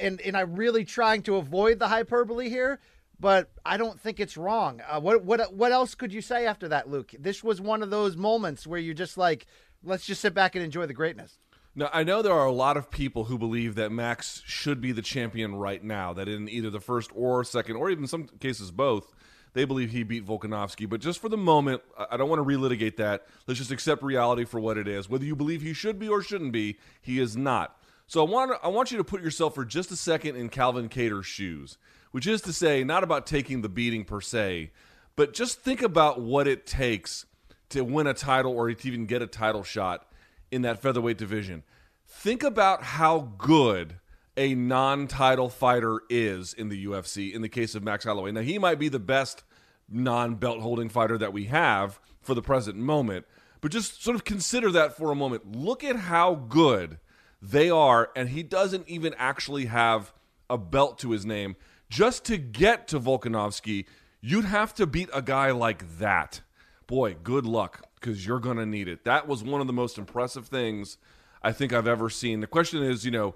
and 0.00 0.20
and 0.20 0.36
I'm 0.36 0.54
really 0.54 0.84
trying 0.84 1.22
to 1.22 1.36
avoid 1.36 1.78
the 1.78 1.88
hyperbole 1.88 2.48
here, 2.50 2.80
but 3.18 3.50
I 3.64 3.76
don't 3.76 3.98
think 3.98 4.20
it's 4.20 4.36
wrong. 4.36 4.82
Uh, 4.88 5.00
what 5.00 5.24
what 5.24 5.54
what 5.54 5.72
else 5.72 5.94
could 5.94 6.12
you 6.12 6.20
say 6.20 6.46
after 6.46 6.68
that, 6.68 6.90
Luke? 6.90 7.14
This 7.18 7.42
was 7.42 7.60
one 7.60 7.82
of 7.82 7.90
those 7.90 8.16
moments 8.16 8.66
where 8.66 8.80
you're 8.80 8.94
just 8.94 9.16
like, 9.16 9.46
let's 9.82 10.04
just 10.04 10.20
sit 10.20 10.34
back 10.34 10.54
and 10.54 10.64
enjoy 10.64 10.86
the 10.86 10.94
greatness. 10.94 11.38
Now, 11.74 11.88
I 11.92 12.02
know 12.02 12.20
there 12.20 12.34
are 12.34 12.46
a 12.46 12.52
lot 12.52 12.76
of 12.76 12.90
people 12.90 13.24
who 13.24 13.38
believe 13.38 13.76
that 13.76 13.92
Max 13.92 14.42
should 14.44 14.80
be 14.80 14.90
the 14.90 15.02
champion 15.02 15.54
right 15.54 15.82
now, 15.82 16.12
that 16.12 16.28
in 16.28 16.48
either 16.48 16.68
the 16.68 16.80
first 16.80 17.10
or 17.14 17.44
second, 17.44 17.76
or 17.76 17.90
even 17.90 18.08
some 18.08 18.26
cases 18.40 18.72
both, 18.72 19.14
they 19.52 19.64
believe 19.64 19.90
he 19.90 20.02
beat 20.02 20.26
Volkanovski. 20.26 20.88
But 20.88 21.00
just 21.00 21.20
for 21.20 21.28
the 21.28 21.36
moment, 21.36 21.82
I 22.10 22.16
don't 22.16 22.28
want 22.28 22.40
to 22.40 22.44
relitigate 22.44 22.96
that. 22.96 23.26
Let's 23.46 23.58
just 23.58 23.70
accept 23.70 24.02
reality 24.02 24.44
for 24.44 24.60
what 24.60 24.78
it 24.78 24.86
is. 24.86 25.08
Whether 25.08 25.24
you 25.24 25.36
believe 25.36 25.62
he 25.62 25.72
should 25.72 25.98
be 25.98 26.08
or 26.08 26.22
shouldn't 26.22 26.52
be, 26.52 26.78
he 27.00 27.18
is 27.18 27.36
not. 27.36 27.76
So 28.06 28.26
I 28.26 28.28
want, 28.28 28.52
I 28.62 28.68
want 28.68 28.90
you 28.90 28.98
to 28.98 29.04
put 29.04 29.22
yourself 29.22 29.54
for 29.54 29.64
just 29.64 29.90
a 29.92 29.96
second 29.96 30.36
in 30.36 30.48
Calvin 30.48 30.88
Kattar's 30.88 31.26
shoes, 31.26 31.78
which 32.10 32.26
is 32.26 32.40
to 32.42 32.52
say, 32.52 32.82
not 32.82 33.04
about 33.04 33.26
taking 33.26 33.62
the 33.62 33.68
beating 33.68 34.04
per 34.04 34.20
se, 34.20 34.72
but 35.14 35.32
just 35.32 35.60
think 35.60 35.80
about 35.80 36.20
what 36.20 36.48
it 36.48 36.66
takes 36.66 37.26
to 37.68 37.84
win 37.84 38.08
a 38.08 38.14
title 38.14 38.52
or 38.52 38.72
to 38.72 38.88
even 38.88 39.06
get 39.06 39.22
a 39.22 39.28
title 39.28 39.62
shot 39.62 40.10
in 40.50 40.62
that 40.62 40.82
featherweight 40.82 41.18
division. 41.18 41.62
Think 42.04 42.42
about 42.42 42.82
how 42.82 43.32
good 43.38 43.99
a 44.36 44.54
non 44.54 45.06
title 45.06 45.48
fighter 45.48 46.00
is 46.08 46.52
in 46.52 46.68
the 46.68 46.86
UFC 46.86 47.32
in 47.32 47.42
the 47.42 47.48
case 47.48 47.74
of 47.74 47.82
Max 47.82 48.04
Holloway. 48.04 48.32
Now, 48.32 48.40
he 48.40 48.58
might 48.58 48.78
be 48.78 48.88
the 48.88 48.98
best 48.98 49.42
non 49.88 50.36
belt 50.36 50.60
holding 50.60 50.88
fighter 50.88 51.18
that 51.18 51.32
we 51.32 51.46
have 51.46 52.00
for 52.20 52.34
the 52.34 52.42
present 52.42 52.76
moment, 52.76 53.26
but 53.60 53.72
just 53.72 54.02
sort 54.02 54.14
of 54.14 54.24
consider 54.24 54.70
that 54.72 54.96
for 54.96 55.10
a 55.10 55.16
moment. 55.16 55.54
Look 55.54 55.82
at 55.82 55.96
how 55.96 56.34
good 56.34 56.98
they 57.42 57.70
are, 57.70 58.10
and 58.14 58.28
he 58.28 58.42
doesn't 58.42 58.88
even 58.88 59.14
actually 59.18 59.66
have 59.66 60.12
a 60.48 60.58
belt 60.58 60.98
to 60.98 61.10
his 61.10 61.24
name. 61.24 61.56
Just 61.88 62.24
to 62.26 62.36
get 62.36 62.86
to 62.88 63.00
Volkanovski, 63.00 63.86
you'd 64.20 64.44
have 64.44 64.74
to 64.74 64.86
beat 64.86 65.08
a 65.12 65.22
guy 65.22 65.50
like 65.50 65.98
that. 65.98 66.40
Boy, 66.86 67.16
good 67.22 67.46
luck 67.46 67.86
because 67.94 68.26
you're 68.26 68.40
going 68.40 68.56
to 68.56 68.66
need 68.66 68.88
it. 68.88 69.04
That 69.04 69.26
was 69.26 69.42
one 69.42 69.60
of 69.60 69.66
the 69.66 69.72
most 69.72 69.98
impressive 69.98 70.46
things 70.46 70.98
I 71.42 71.52
think 71.52 71.72
I've 71.72 71.86
ever 71.86 72.10
seen. 72.10 72.40
The 72.40 72.46
question 72.46 72.82
is, 72.82 73.04
you 73.04 73.10
know, 73.10 73.34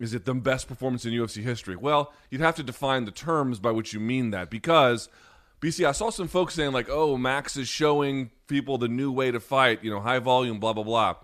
is 0.00 0.12
it 0.14 0.24
the 0.24 0.34
best 0.34 0.66
performance 0.66 1.04
in 1.04 1.12
UFC 1.12 1.42
history? 1.42 1.76
Well, 1.76 2.12
you'd 2.30 2.40
have 2.40 2.56
to 2.56 2.64
define 2.64 3.04
the 3.04 3.12
terms 3.12 3.60
by 3.60 3.70
which 3.70 3.92
you 3.92 4.00
mean 4.00 4.30
that 4.30 4.50
because 4.50 5.08
BC, 5.60 5.86
I 5.86 5.92
saw 5.92 6.10
some 6.10 6.26
folks 6.26 6.54
saying 6.54 6.72
like, 6.72 6.88
"Oh, 6.90 7.16
Max 7.16 7.56
is 7.56 7.68
showing 7.68 8.30
people 8.48 8.78
the 8.78 8.88
new 8.88 9.12
way 9.12 9.30
to 9.30 9.38
fight, 9.38 9.84
you 9.84 9.90
know, 9.90 10.00
high 10.00 10.18
volume, 10.18 10.58
blah 10.58 10.72
blah 10.72 10.82
blah." 10.84 11.14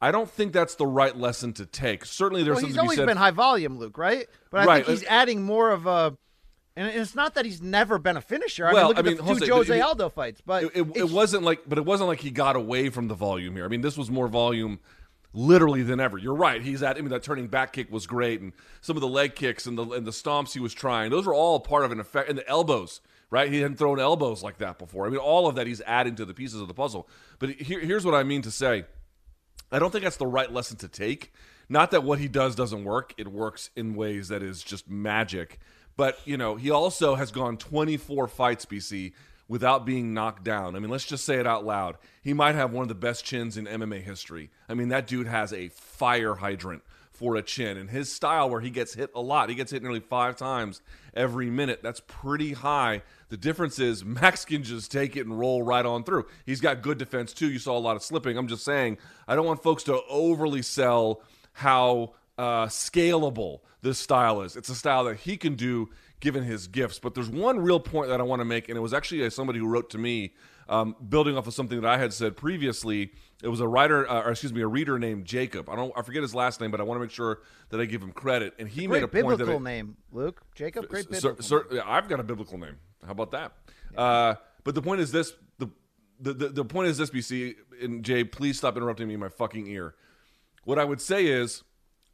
I 0.00 0.12
don't 0.12 0.30
think 0.30 0.52
that's 0.52 0.76
the 0.76 0.86
right 0.86 1.16
lesson 1.16 1.54
to 1.54 1.66
take. 1.66 2.04
Certainly, 2.04 2.44
there's 2.44 2.56
well, 2.56 2.60
something 2.60 2.68
he's 2.68 2.74
to 2.76 2.80
be 2.80 2.82
always 2.84 2.96
said. 2.98 3.06
been 3.06 3.16
high 3.16 3.32
volume, 3.32 3.78
Luke, 3.78 3.98
right? 3.98 4.28
But 4.50 4.60
I 4.60 4.64
Right. 4.64 4.86
think 4.86 4.98
he's 5.00 5.08
uh, 5.08 5.10
adding 5.12 5.42
more 5.42 5.70
of 5.72 5.86
a. 5.86 6.16
And 6.76 6.86
it's 6.86 7.16
not 7.16 7.34
that 7.34 7.44
he's 7.44 7.60
never 7.60 7.98
been 7.98 8.16
a 8.16 8.20
finisher. 8.20 8.64
I 8.68 8.72
Well, 8.72 8.82
mean, 8.82 8.88
look 8.90 8.96
I 8.96 9.00
at 9.00 9.04
mean, 9.06 9.16
the 9.16 9.22
Jose, 9.24 9.46
two 9.46 9.52
Jose 9.54 9.80
Aldo 9.80 10.10
fights, 10.10 10.40
but 10.46 10.62
it, 10.62 10.70
it, 10.76 10.96
it 10.98 11.10
wasn't 11.10 11.42
like, 11.42 11.62
but 11.68 11.76
it 11.78 11.84
wasn't 11.84 12.06
like 12.06 12.20
he 12.20 12.30
got 12.30 12.54
away 12.54 12.88
from 12.90 13.08
the 13.08 13.14
volume 13.16 13.56
here. 13.56 13.64
I 13.64 13.68
mean, 13.68 13.80
this 13.80 13.96
was 13.98 14.08
more 14.08 14.28
volume, 14.28 14.78
literally 15.32 15.82
than 15.82 16.00
ever. 16.00 16.18
You're 16.18 16.34
right. 16.34 16.62
He's 16.62 16.82
at. 16.82 16.96
I 16.96 17.00
mean, 17.00 17.10
that 17.10 17.22
turning 17.22 17.48
back 17.48 17.72
kick 17.72 17.90
was 17.90 18.06
great, 18.06 18.40
and 18.40 18.52
some 18.80 18.96
of 18.96 19.00
the 19.00 19.08
leg 19.08 19.34
kicks 19.34 19.66
and 19.66 19.78
the 19.78 19.84
and 19.90 20.06
the 20.06 20.10
stomps 20.10 20.52
he 20.52 20.60
was 20.60 20.74
trying. 20.74 21.10
Those 21.10 21.26
were 21.26 21.34
all 21.34 21.60
part 21.60 21.84
of 21.84 21.92
an 21.92 22.00
effect. 22.00 22.28
And 22.28 22.38
the 22.38 22.48
elbows, 22.48 23.00
right? 23.30 23.50
He 23.50 23.60
hadn't 23.60 23.76
thrown 23.76 24.00
elbows 24.00 24.42
like 24.42 24.58
that 24.58 24.78
before. 24.78 25.06
I 25.06 25.10
mean, 25.10 25.18
all 25.18 25.46
of 25.46 25.54
that 25.56 25.66
he's 25.66 25.80
adding 25.82 26.14
to 26.16 26.24
the 26.24 26.34
pieces 26.34 26.60
of 26.60 26.68
the 26.68 26.74
puzzle. 26.74 27.08
But 27.38 27.50
here, 27.50 27.80
here's 27.80 28.04
what 28.04 28.14
I 28.14 28.22
mean 28.22 28.42
to 28.42 28.50
say. 28.50 28.84
I 29.70 29.78
don't 29.78 29.90
think 29.90 30.04
that's 30.04 30.16
the 30.16 30.26
right 30.26 30.50
lesson 30.50 30.78
to 30.78 30.88
take. 30.88 31.32
Not 31.68 31.90
that 31.90 32.02
what 32.02 32.18
he 32.18 32.28
does 32.28 32.54
doesn't 32.54 32.84
work. 32.84 33.12
It 33.18 33.28
works 33.28 33.70
in 33.76 33.94
ways 33.94 34.28
that 34.28 34.42
is 34.42 34.62
just 34.62 34.88
magic. 34.88 35.58
But, 35.96 36.18
you 36.24 36.36
know, 36.36 36.54
he 36.56 36.70
also 36.70 37.16
has 37.16 37.30
gone 37.30 37.58
24 37.58 38.28
fights, 38.28 38.64
BC, 38.64 39.12
without 39.48 39.86
being 39.86 40.12
knocked 40.12 40.44
down. 40.44 40.76
I 40.76 40.78
mean, 40.78 40.90
let's 40.90 41.06
just 41.06 41.24
say 41.24 41.36
it 41.36 41.46
out 41.46 41.64
loud. 41.64 41.96
He 42.22 42.34
might 42.34 42.54
have 42.54 42.72
one 42.72 42.82
of 42.82 42.88
the 42.88 42.94
best 42.94 43.24
chins 43.24 43.56
in 43.56 43.64
MMA 43.64 44.02
history. 44.02 44.50
I 44.68 44.74
mean, 44.74 44.88
that 44.88 45.06
dude 45.06 45.26
has 45.26 45.52
a 45.52 45.68
fire 45.68 46.34
hydrant 46.34 46.82
for 47.18 47.34
a 47.34 47.42
chin. 47.42 47.76
And 47.76 47.90
his 47.90 48.12
style, 48.12 48.48
where 48.48 48.60
he 48.60 48.70
gets 48.70 48.94
hit 48.94 49.10
a 49.12 49.20
lot, 49.20 49.48
he 49.48 49.56
gets 49.56 49.72
hit 49.72 49.82
nearly 49.82 49.98
five 49.98 50.36
times 50.36 50.80
every 51.14 51.50
minute. 51.50 51.80
That's 51.82 52.00
pretty 52.06 52.52
high. 52.52 53.02
The 53.30 53.36
difference 53.36 53.80
is 53.80 54.04
Max 54.04 54.44
can 54.44 54.62
just 54.62 54.92
take 54.92 55.16
it 55.16 55.26
and 55.26 55.36
roll 55.36 55.62
right 55.62 55.84
on 55.84 56.04
through. 56.04 56.26
He's 56.46 56.60
got 56.60 56.82
good 56.82 56.98
defense 56.98 57.32
too. 57.32 57.50
You 57.50 57.58
saw 57.58 57.76
a 57.76 57.80
lot 57.80 57.96
of 57.96 58.04
slipping. 58.04 58.36
I'm 58.36 58.46
just 58.46 58.64
saying, 58.64 58.98
I 59.26 59.34
don't 59.34 59.46
want 59.46 59.62
folks 59.64 59.82
to 59.84 60.00
overly 60.08 60.62
sell 60.62 61.22
how 61.54 62.12
uh, 62.38 62.66
scalable 62.66 63.60
this 63.82 63.98
style 63.98 64.42
is. 64.42 64.54
It's 64.54 64.68
a 64.68 64.74
style 64.74 65.04
that 65.04 65.18
he 65.18 65.36
can 65.36 65.56
do 65.56 65.88
given 66.20 66.44
his 66.44 66.66
gifts. 66.66 66.98
But 66.98 67.14
there's 67.14 67.28
one 67.28 67.58
real 67.60 67.80
point 67.80 68.08
that 68.08 68.20
I 68.20 68.24
want 68.24 68.40
to 68.40 68.44
make, 68.44 68.68
and 68.68 68.76
it 68.76 68.80
was 68.80 68.92
actually 68.94 69.24
uh, 69.24 69.30
somebody 69.30 69.58
who 69.58 69.66
wrote 69.66 69.90
to 69.90 69.98
me, 69.98 70.34
um, 70.68 70.94
building 71.08 71.36
off 71.36 71.46
of 71.46 71.54
something 71.54 71.80
that 71.80 71.88
I 71.88 71.98
had 71.98 72.12
said 72.12 72.36
previously. 72.36 73.12
It 73.42 73.48
was 73.48 73.60
a 73.60 73.68
writer, 73.68 74.08
uh, 74.10 74.22
or 74.24 74.30
excuse 74.32 74.52
me, 74.52 74.60
a 74.62 74.66
reader 74.66 74.98
named 74.98 75.24
Jacob. 75.24 75.68
I 75.68 75.76
don't, 75.76 75.92
I 75.96 76.02
forget 76.02 76.22
his 76.22 76.34
last 76.34 76.60
name, 76.60 76.70
but 76.70 76.80
I 76.80 76.84
want 76.84 76.98
to 76.98 77.02
make 77.02 77.10
sure 77.12 77.40
that 77.70 77.80
I 77.80 77.84
give 77.84 78.02
him 78.02 78.12
credit. 78.12 78.54
And 78.58 78.68
he 78.68 78.86
made 78.86 79.02
a 79.02 79.08
point 79.08 79.12
that 79.12 79.18
biblical 79.38 79.56
it- 79.56 79.62
name, 79.62 79.96
Luke. 80.12 80.42
Jacob, 80.54 80.88
great 80.88 81.08
biblical 81.10 81.42
sir- 81.42 81.66
name. 81.70 81.76
yeah, 81.76 81.82
I've 81.86 82.08
got 82.08 82.20
a 82.20 82.24
biblical 82.24 82.58
name. 82.58 82.76
How 83.04 83.12
about 83.12 83.30
that? 83.30 83.52
Uh, 83.96 84.34
but 84.64 84.74
the 84.74 84.82
point 84.82 85.00
is 85.00 85.12
this: 85.12 85.32
the, 85.58 85.68
the 86.20 86.34
the 86.34 86.48
the 86.48 86.64
point 86.64 86.88
is 86.88 86.98
this, 86.98 87.10
BC 87.10 87.54
and 87.80 88.04
Jay. 88.04 88.24
Please 88.24 88.58
stop 88.58 88.76
interrupting 88.76 89.08
me 89.08 89.14
in 89.14 89.20
my 89.20 89.28
fucking 89.28 89.66
ear. 89.68 89.94
What 90.64 90.78
I 90.78 90.84
would 90.84 91.00
say 91.00 91.26
is, 91.26 91.62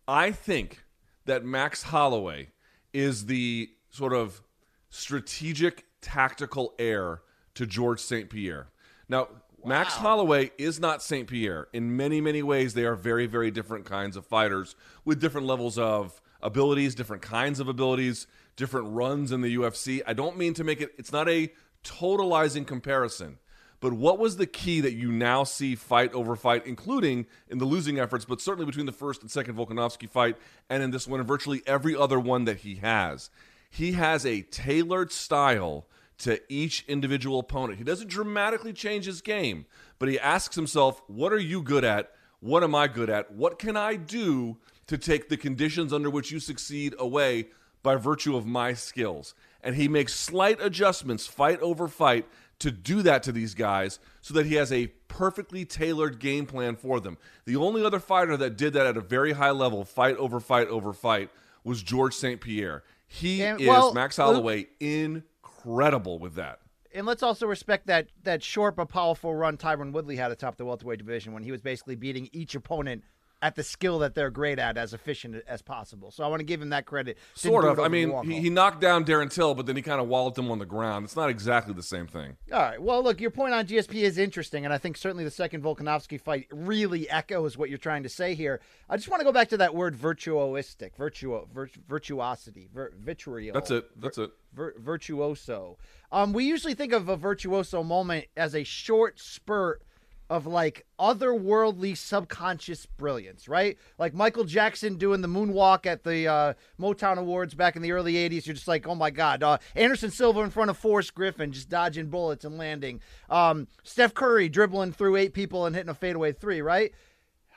I 0.06 0.30
think 0.30 0.84
that 1.24 1.44
Max 1.44 1.84
Holloway 1.84 2.50
is 2.92 3.26
the 3.26 3.70
sort 3.94 4.12
of 4.12 4.42
strategic, 4.90 5.84
tactical 6.00 6.74
heir 6.80 7.22
to 7.54 7.64
George 7.64 8.00
St. 8.00 8.28
Pierre. 8.28 8.66
Now, 9.08 9.28
Max 9.64 9.94
Holloway 9.94 10.50
is 10.58 10.80
not 10.80 11.00
St. 11.00 11.28
Pierre. 11.28 11.68
In 11.72 11.96
many, 11.96 12.20
many 12.20 12.42
ways, 12.42 12.74
they 12.74 12.84
are 12.84 12.96
very, 12.96 13.26
very 13.26 13.52
different 13.52 13.84
kinds 13.84 14.16
of 14.16 14.26
fighters 14.26 14.74
with 15.04 15.20
different 15.20 15.46
levels 15.46 15.78
of 15.78 16.20
abilities, 16.42 16.96
different 16.96 17.22
kinds 17.22 17.60
of 17.60 17.68
abilities, 17.68 18.26
different 18.56 18.88
runs 18.88 19.30
in 19.30 19.42
the 19.42 19.56
UFC. 19.56 20.02
I 20.06 20.12
don't 20.12 20.36
mean 20.36 20.54
to 20.54 20.64
make 20.64 20.80
it, 20.80 20.92
it's 20.98 21.12
not 21.12 21.28
a 21.28 21.52
totalizing 21.84 22.66
comparison. 22.66 23.38
But 23.78 23.92
what 23.92 24.18
was 24.18 24.38
the 24.38 24.46
key 24.46 24.80
that 24.80 24.94
you 24.94 25.12
now 25.12 25.44
see 25.44 25.76
fight 25.76 26.12
over 26.14 26.34
fight, 26.34 26.66
including 26.66 27.26
in 27.48 27.58
the 27.58 27.64
losing 27.64 28.00
efforts, 28.00 28.24
but 28.24 28.40
certainly 28.40 28.66
between 28.66 28.86
the 28.86 28.92
first 28.92 29.22
and 29.22 29.30
second 29.30 29.54
Volkanovski 29.54 30.08
fight 30.08 30.36
and 30.68 30.82
in 30.82 30.90
this 30.90 31.06
one 31.06 31.20
and 31.20 31.28
virtually 31.28 31.62
every 31.66 31.94
other 31.94 32.18
one 32.18 32.44
that 32.44 32.58
he 32.58 32.76
has? 32.76 33.30
He 33.74 33.92
has 33.92 34.24
a 34.24 34.42
tailored 34.42 35.10
style 35.10 35.88
to 36.18 36.40
each 36.48 36.84
individual 36.86 37.40
opponent. 37.40 37.78
He 37.78 37.84
doesn't 37.84 38.06
dramatically 38.06 38.72
change 38.72 39.04
his 39.04 39.20
game, 39.20 39.66
but 39.98 40.08
he 40.08 40.16
asks 40.16 40.54
himself, 40.54 41.02
What 41.08 41.32
are 41.32 41.40
you 41.40 41.60
good 41.60 41.82
at? 41.82 42.12
What 42.38 42.62
am 42.62 42.72
I 42.72 42.86
good 42.86 43.10
at? 43.10 43.32
What 43.32 43.58
can 43.58 43.76
I 43.76 43.96
do 43.96 44.58
to 44.86 44.96
take 44.96 45.28
the 45.28 45.36
conditions 45.36 45.92
under 45.92 46.08
which 46.08 46.30
you 46.30 46.38
succeed 46.38 46.94
away 47.00 47.48
by 47.82 47.96
virtue 47.96 48.36
of 48.36 48.46
my 48.46 48.74
skills? 48.74 49.34
And 49.60 49.74
he 49.74 49.88
makes 49.88 50.14
slight 50.14 50.62
adjustments, 50.62 51.26
fight 51.26 51.58
over 51.58 51.88
fight, 51.88 52.28
to 52.60 52.70
do 52.70 53.02
that 53.02 53.24
to 53.24 53.32
these 53.32 53.54
guys 53.54 53.98
so 54.20 54.34
that 54.34 54.46
he 54.46 54.54
has 54.54 54.70
a 54.70 54.86
perfectly 55.08 55.64
tailored 55.64 56.20
game 56.20 56.46
plan 56.46 56.76
for 56.76 57.00
them. 57.00 57.18
The 57.44 57.56
only 57.56 57.84
other 57.84 57.98
fighter 57.98 58.36
that 58.36 58.56
did 58.56 58.74
that 58.74 58.86
at 58.86 58.96
a 58.96 59.00
very 59.00 59.32
high 59.32 59.50
level, 59.50 59.84
fight 59.84 60.16
over 60.18 60.38
fight 60.38 60.68
over 60.68 60.92
fight, 60.92 61.30
was 61.64 61.82
George 61.82 62.14
St. 62.14 62.40
Pierre. 62.40 62.84
He 63.06 63.42
And- 63.42 63.60
is 63.60 63.66
well, 63.68 63.92
Max 63.94 64.18
Luke- 64.18 64.26
Holloway 64.26 64.66
incredible 64.80 66.18
with 66.18 66.34
that. 66.34 66.60
and 66.94 67.06
let's 67.06 67.22
also 67.22 67.46
respect 67.46 67.86
that 67.88 68.08
that 68.22 68.42
short 68.42 68.76
but 68.76 68.86
powerful 68.86 69.34
run 69.34 69.56
Tyron 69.56 69.92
Woodley 69.92 70.16
had 70.16 70.30
atop 70.30 70.56
the 70.56 70.64
welterweight 70.64 70.98
division 70.98 71.32
when 71.32 71.42
he 71.42 71.50
was 71.50 71.60
basically 71.60 71.96
beating 71.96 72.28
each 72.32 72.54
opponent 72.54 73.02
at 73.44 73.56
the 73.56 73.62
skill 73.62 73.98
that 73.98 74.14
they're 74.14 74.30
great 74.30 74.58
at, 74.58 74.78
as 74.78 74.94
efficient 74.94 75.36
as 75.46 75.60
possible. 75.60 76.10
So 76.10 76.24
I 76.24 76.28
want 76.28 76.40
to 76.40 76.44
give 76.44 76.62
him 76.62 76.70
that 76.70 76.86
credit. 76.86 77.18
Didn't 77.34 77.52
Sort 77.52 77.66
of. 77.66 77.78
I 77.78 77.88
mean, 77.88 78.10
he, 78.24 78.40
he 78.40 78.48
knocked 78.48 78.80
down 78.80 79.04
Darren 79.04 79.30
Till, 79.30 79.54
but 79.54 79.66
then 79.66 79.76
he 79.76 79.82
kind 79.82 80.00
of 80.00 80.08
walloped 80.08 80.38
him 80.38 80.50
on 80.50 80.58
the 80.58 80.64
ground. 80.64 81.04
It's 81.04 81.14
not 81.14 81.28
exactly 81.28 81.74
the 81.74 81.82
same 81.82 82.06
thing. 82.06 82.38
All 82.50 82.58
right. 82.58 82.80
Well, 82.80 83.04
look, 83.04 83.20
your 83.20 83.30
point 83.30 83.52
on 83.52 83.66
GSP 83.66 83.96
is 83.96 84.16
interesting, 84.16 84.64
and 84.64 84.72
I 84.72 84.78
think 84.78 84.96
certainly 84.96 85.24
the 85.24 85.30
second 85.30 85.62
Volkanovski 85.62 86.18
fight 86.18 86.46
really 86.50 87.06
echoes 87.10 87.58
what 87.58 87.68
you're 87.68 87.76
trying 87.76 88.02
to 88.04 88.08
say 88.08 88.34
here. 88.34 88.62
I 88.88 88.96
just 88.96 89.10
want 89.10 89.20
to 89.20 89.24
go 89.24 89.32
back 89.32 89.50
to 89.50 89.58
that 89.58 89.74
word 89.74 89.94
virtuoistic, 89.94 90.96
virtuo, 90.96 91.46
vir, 91.52 91.68
virtuosity, 91.86 92.70
vir, 92.72 92.94
vitriol. 92.98 93.52
That's 93.52 93.70
it. 93.70 94.00
That's 94.00 94.16
it. 94.16 94.30
vir- 94.54 94.76
virtuoso. 94.78 95.76
Um, 96.10 96.32
we 96.32 96.44
usually 96.44 96.72
think 96.72 96.94
of 96.94 97.10
a 97.10 97.16
virtuoso 97.16 97.82
moment 97.82 98.24
as 98.38 98.54
a 98.54 98.64
short 98.64 99.20
spurt 99.20 99.82
of 100.30 100.46
like 100.46 100.86
otherworldly 100.98 101.96
subconscious 101.96 102.86
brilliance, 102.86 103.46
right? 103.48 103.76
Like 103.98 104.14
Michael 104.14 104.44
Jackson 104.44 104.96
doing 104.96 105.20
the 105.20 105.28
moonwalk 105.28 105.86
at 105.86 106.02
the 106.02 106.26
uh, 106.26 106.54
Motown 106.80 107.18
Awards 107.18 107.54
back 107.54 107.76
in 107.76 107.82
the 107.82 107.92
early 107.92 108.14
80s. 108.14 108.46
You're 108.46 108.54
just 108.54 108.68
like, 108.68 108.86
oh 108.86 108.94
my 108.94 109.10
God. 109.10 109.42
Uh, 109.42 109.58
Anderson 109.74 110.10
Silva 110.10 110.40
in 110.40 110.50
front 110.50 110.70
of 110.70 110.78
Forrest 110.78 111.14
Griffin, 111.14 111.52
just 111.52 111.68
dodging 111.68 112.06
bullets 112.06 112.44
and 112.44 112.56
landing. 112.56 113.00
Um, 113.28 113.68
Steph 113.82 114.14
Curry 114.14 114.48
dribbling 114.48 114.92
through 114.92 115.16
eight 115.16 115.34
people 115.34 115.66
and 115.66 115.76
hitting 115.76 115.90
a 115.90 115.94
fadeaway 115.94 116.32
three, 116.32 116.62
right? 116.62 116.92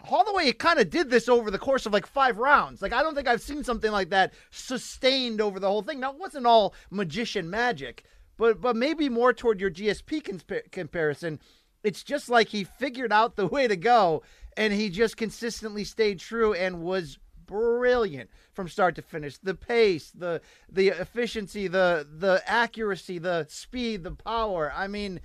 All 0.10 0.24
the 0.24 0.32
way, 0.32 0.44
Holloway 0.44 0.54
kind 0.54 0.80
of 0.80 0.90
did 0.90 1.10
this 1.10 1.28
over 1.28 1.50
the 1.50 1.58
course 1.58 1.86
of 1.86 1.94
like 1.94 2.06
five 2.06 2.38
rounds. 2.38 2.82
Like 2.82 2.94
I 2.94 3.02
don't 3.02 3.16
think 3.16 3.28
I've 3.28 3.42
seen 3.42 3.64
something 3.64 3.92
like 3.92 4.10
that 4.10 4.34
sustained 4.52 5.42
over 5.42 5.60
the 5.60 5.68
whole 5.68 5.82
thing. 5.82 6.00
Now 6.00 6.12
it 6.12 6.20
wasn't 6.20 6.46
all 6.46 6.74
magician 6.92 7.50
magic, 7.50 8.04
but 8.38 8.62
but 8.62 8.76
maybe 8.76 9.10
more 9.10 9.34
toward 9.34 9.60
your 9.60 9.72
GSP 9.72 10.72
comparison. 10.72 11.40
It's 11.88 12.04
just 12.04 12.28
like 12.28 12.50
he 12.50 12.66
figured 12.66 13.14
out 13.14 13.38
the 13.38 13.48
way 13.48 13.66
to 13.66 13.78
go, 13.78 14.22
and 14.58 14.74
he 14.74 14.90
just 14.90 15.16
consistently 15.16 15.86
stayed 15.86 16.20
true 16.20 16.54
and 16.54 16.82
was 16.82 17.18
brilliant 17.46 18.30
from 18.52 18.68
start 18.68 18.96
to 18.96 19.02
finish. 19.02 19.38
The 19.38 19.56
pace, 19.56 20.12
the 20.14 20.42
the 20.70 20.90
efficiency, 20.90 21.70
the 21.70 22.06
the 22.12 22.44
accuracy, 22.46 23.20
the 23.20 23.46
speed, 23.50 24.04
the 24.04 24.12
power. 24.12 24.74
I 24.76 24.88
mean 24.88 25.22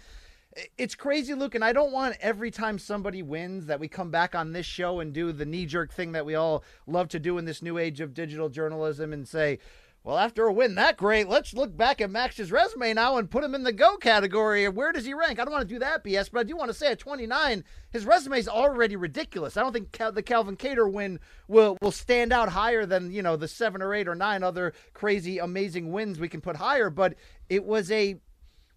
it's 0.76 0.95
crazy, 0.95 1.35
Luke, 1.35 1.54
and 1.54 1.64
I 1.64 1.73
don't 1.73 1.92
want 1.92 2.16
every 2.21 2.50
time 2.50 2.78
somebody 2.78 3.23
wins 3.23 3.66
that 3.66 3.81
we 3.81 3.88
come 3.88 4.11
back 4.11 4.35
on 4.35 4.52
this 4.52 4.66
show 4.66 5.00
and 5.00 5.12
do 5.12 5.33
the 5.33 5.47
knee 5.47 5.66
jerk 5.66 5.92
thing 5.92 6.12
that 6.12 6.26
we 6.26 6.35
all 6.35 6.62
love 6.87 7.09
to 7.09 7.19
do 7.19 7.38
in 7.38 7.47
this 7.47 7.62
new 7.62 7.78
age 7.78 8.00
of 8.00 8.12
digital 8.12 8.50
journalism 8.50 9.12
and 9.12 9.26
say, 9.26 9.59
well, 10.04 10.18
after 10.18 10.47
a 10.47 10.52
win 10.52 10.75
that 10.75 10.97
great, 10.97 11.28
let's 11.28 11.54
look 11.54 11.76
back 11.76 12.00
at 12.00 12.11
Max's 12.11 12.50
resume 12.50 12.92
now 12.94 13.18
and 13.18 13.30
put 13.30 13.44
him 13.44 13.54
in 13.54 13.62
the 13.62 13.73
go 13.73 13.97
category. 13.97 14.68
Where 14.68 14.90
does 14.90 15.04
he 15.04 15.14
rank? 15.14 15.38
I 15.38 15.44
don't 15.44 15.52
want 15.52 15.68
to 15.68 15.75
do 15.75 15.78
that 15.78 16.04
BS, 16.04 16.28
but 16.32 16.40
I 16.40 16.42
do 16.42 16.56
want 16.56 16.71
to 16.71 16.76
say 16.76 16.90
at 16.90 16.99
29, 16.99 17.62
his 17.90 18.04
resume 18.04 18.38
is 18.38 18.49
already 18.49 18.97
ridiculous. 18.97 19.56
I 19.56 19.62
don't 19.62 19.73
think 19.73 19.92
Cal- 19.92 20.11
the 20.11 20.23
Calvin 20.23 20.56
Kattar 20.56 20.90
win 20.90 21.21
will 21.47 21.76
will 21.80 21.92
stand 21.92 22.32
out 22.32 22.49
higher 22.49 22.85
than 22.85 23.12
you 23.12 23.23
know 23.23 23.37
the 23.37 23.47
seven 23.47 23.80
or 23.80 23.94
eight 23.94 24.09
or 24.09 24.16
nine 24.16 24.42
other 24.42 24.73
crazy, 24.92 25.38
amazing 25.38 25.92
wins 25.92 26.18
we 26.18 26.28
can 26.28 26.40
put 26.40 26.56
higher. 26.56 26.90
But 26.90 27.14
it 27.49 27.64
was 27.64 27.90
a 27.92 28.16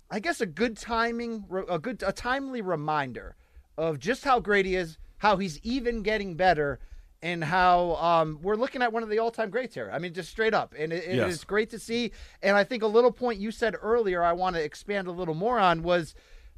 I 0.09 0.19
guess 0.19 0.41
a 0.41 0.45
good 0.45 0.77
timing, 0.77 1.45
a 1.67 1.79
good, 1.79 2.03
a 2.05 2.11
timely 2.11 2.61
reminder 2.61 3.35
of 3.77 3.99
just 3.99 4.23
how 4.23 4.39
great 4.39 4.65
he 4.65 4.75
is, 4.75 4.97
how 5.17 5.37
he's 5.37 5.59
even 5.63 6.03
getting 6.03 6.35
better, 6.35 6.79
and 7.25 7.43
how 7.43 7.95
um, 7.95 8.37
we're 8.43 8.55
looking 8.55 8.83
at 8.83 8.93
one 8.93 9.01
of 9.01 9.09
the 9.09 9.17
all-time 9.17 9.49
greats 9.49 9.73
here. 9.73 9.89
I 9.91 9.97
mean, 9.97 10.13
just 10.13 10.29
straight 10.29 10.53
up, 10.53 10.75
and 10.77 10.93
it, 10.93 11.03
it 11.05 11.15
Yes. 11.15 11.33
is 11.33 11.43
great 11.43 11.71
to 11.71 11.79
see. 11.79 12.11
And 12.43 12.55
I 12.55 12.63
think 12.63 12.83
a 12.83 12.87
little 12.87 13.11
point 13.11 13.39
you 13.39 13.49
said 13.49 13.75
earlier, 13.81 14.21
I 14.23 14.33
want 14.33 14.55
to 14.55 14.63
expand 14.63 15.07
a 15.07 15.11
little 15.11 15.33
more 15.33 15.57
on 15.57 15.81
was 15.81 16.13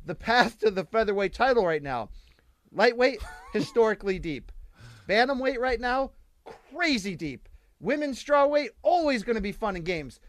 the 0.05 0.13
path 0.13 0.59
to 0.59 0.69
the 0.69 0.83
featherweight 0.83 1.33
title 1.33 1.65
right 1.65 1.81
now. 1.81 2.09
Lightweight, 2.73 3.23
historically 3.53 4.19
deep. 4.19 4.51
Bantamweight 5.07 5.57
right 5.57 5.79
now, 5.79 6.11
crazy 6.75 7.15
deep. 7.15 7.47
Women's 7.79 8.21
strawweight, 8.21 8.69
always 8.83 9.23
going 9.23 9.37
to 9.37 9.41
be 9.41 9.53
fun 9.53 9.77
in 9.77 9.83
games. 9.83 10.19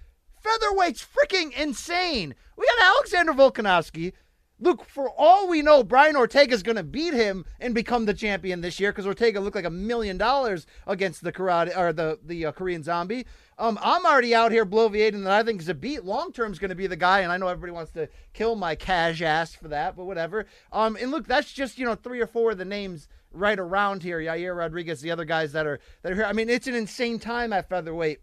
Featherweight's 0.44 1.04
freaking 1.04 1.52
insane. 1.58 2.32
We 2.56 2.64
got 2.78 2.94
Alexander 2.94 3.32
Volkanovski. 3.32 4.12
Luke, 4.60 4.84
for 4.84 5.08
all 5.16 5.48
we 5.48 5.62
know, 5.62 5.84
Brian 5.84 6.16
Ortega 6.16 6.52
is 6.52 6.64
going 6.64 6.76
to 6.76 6.82
beat 6.82 7.14
him 7.14 7.44
and 7.60 7.74
become 7.74 8.06
the 8.06 8.14
champion 8.14 8.60
this 8.60 8.80
year 8.80 8.90
because 8.90 9.06
Ortega 9.06 9.40
looked 9.40 9.54
like 9.54 9.64
a 9.64 9.70
million 9.70 10.18
dollars 10.18 10.66
against 10.86 11.22
the 11.22 11.32
karate 11.32 11.76
or 11.76 11.92
the 11.92 12.18
the 12.24 12.46
uh, 12.46 12.52
Korean 12.52 12.82
Zombie. 12.82 13.24
Um, 13.58 13.78
I'm 13.80 14.04
already 14.04 14.34
out 14.34 14.50
here 14.50 14.66
bloviating 14.66 15.24
that 15.24 15.32
I 15.32 15.42
think 15.42 15.62
Zabit 15.62 16.04
long 16.04 16.32
term 16.32 16.52
is 16.52 16.58
going 16.58 16.70
to 16.70 16.74
be 16.74 16.88
the 16.88 16.96
guy, 16.96 17.20
and 17.20 17.30
I 17.30 17.36
know 17.36 17.48
everybody 17.48 17.72
wants 17.72 17.92
to 17.92 18.08
kill 18.32 18.56
my 18.56 18.74
cash 18.74 19.22
ass 19.22 19.54
for 19.54 19.68
that, 19.68 19.96
but 19.96 20.06
whatever. 20.06 20.46
Um, 20.72 20.96
and 21.00 21.10
look, 21.10 21.26
that's 21.26 21.52
just 21.52 21.78
you 21.78 21.84
know 21.84 21.94
three 21.94 22.20
or 22.20 22.26
four 22.26 22.50
of 22.50 22.58
the 22.58 22.64
names 22.64 23.08
right 23.30 23.58
around 23.58 24.02
here. 24.02 24.18
Yair 24.18 24.56
Rodriguez, 24.56 25.00
the 25.00 25.12
other 25.12 25.24
guys 25.24 25.52
that 25.52 25.66
are 25.66 25.78
that 26.02 26.12
are 26.12 26.16
here. 26.16 26.24
I 26.24 26.32
mean, 26.32 26.48
it's 26.48 26.66
an 26.66 26.74
insane 26.74 27.20
time 27.20 27.52
at 27.52 27.68
featherweight. 27.68 28.18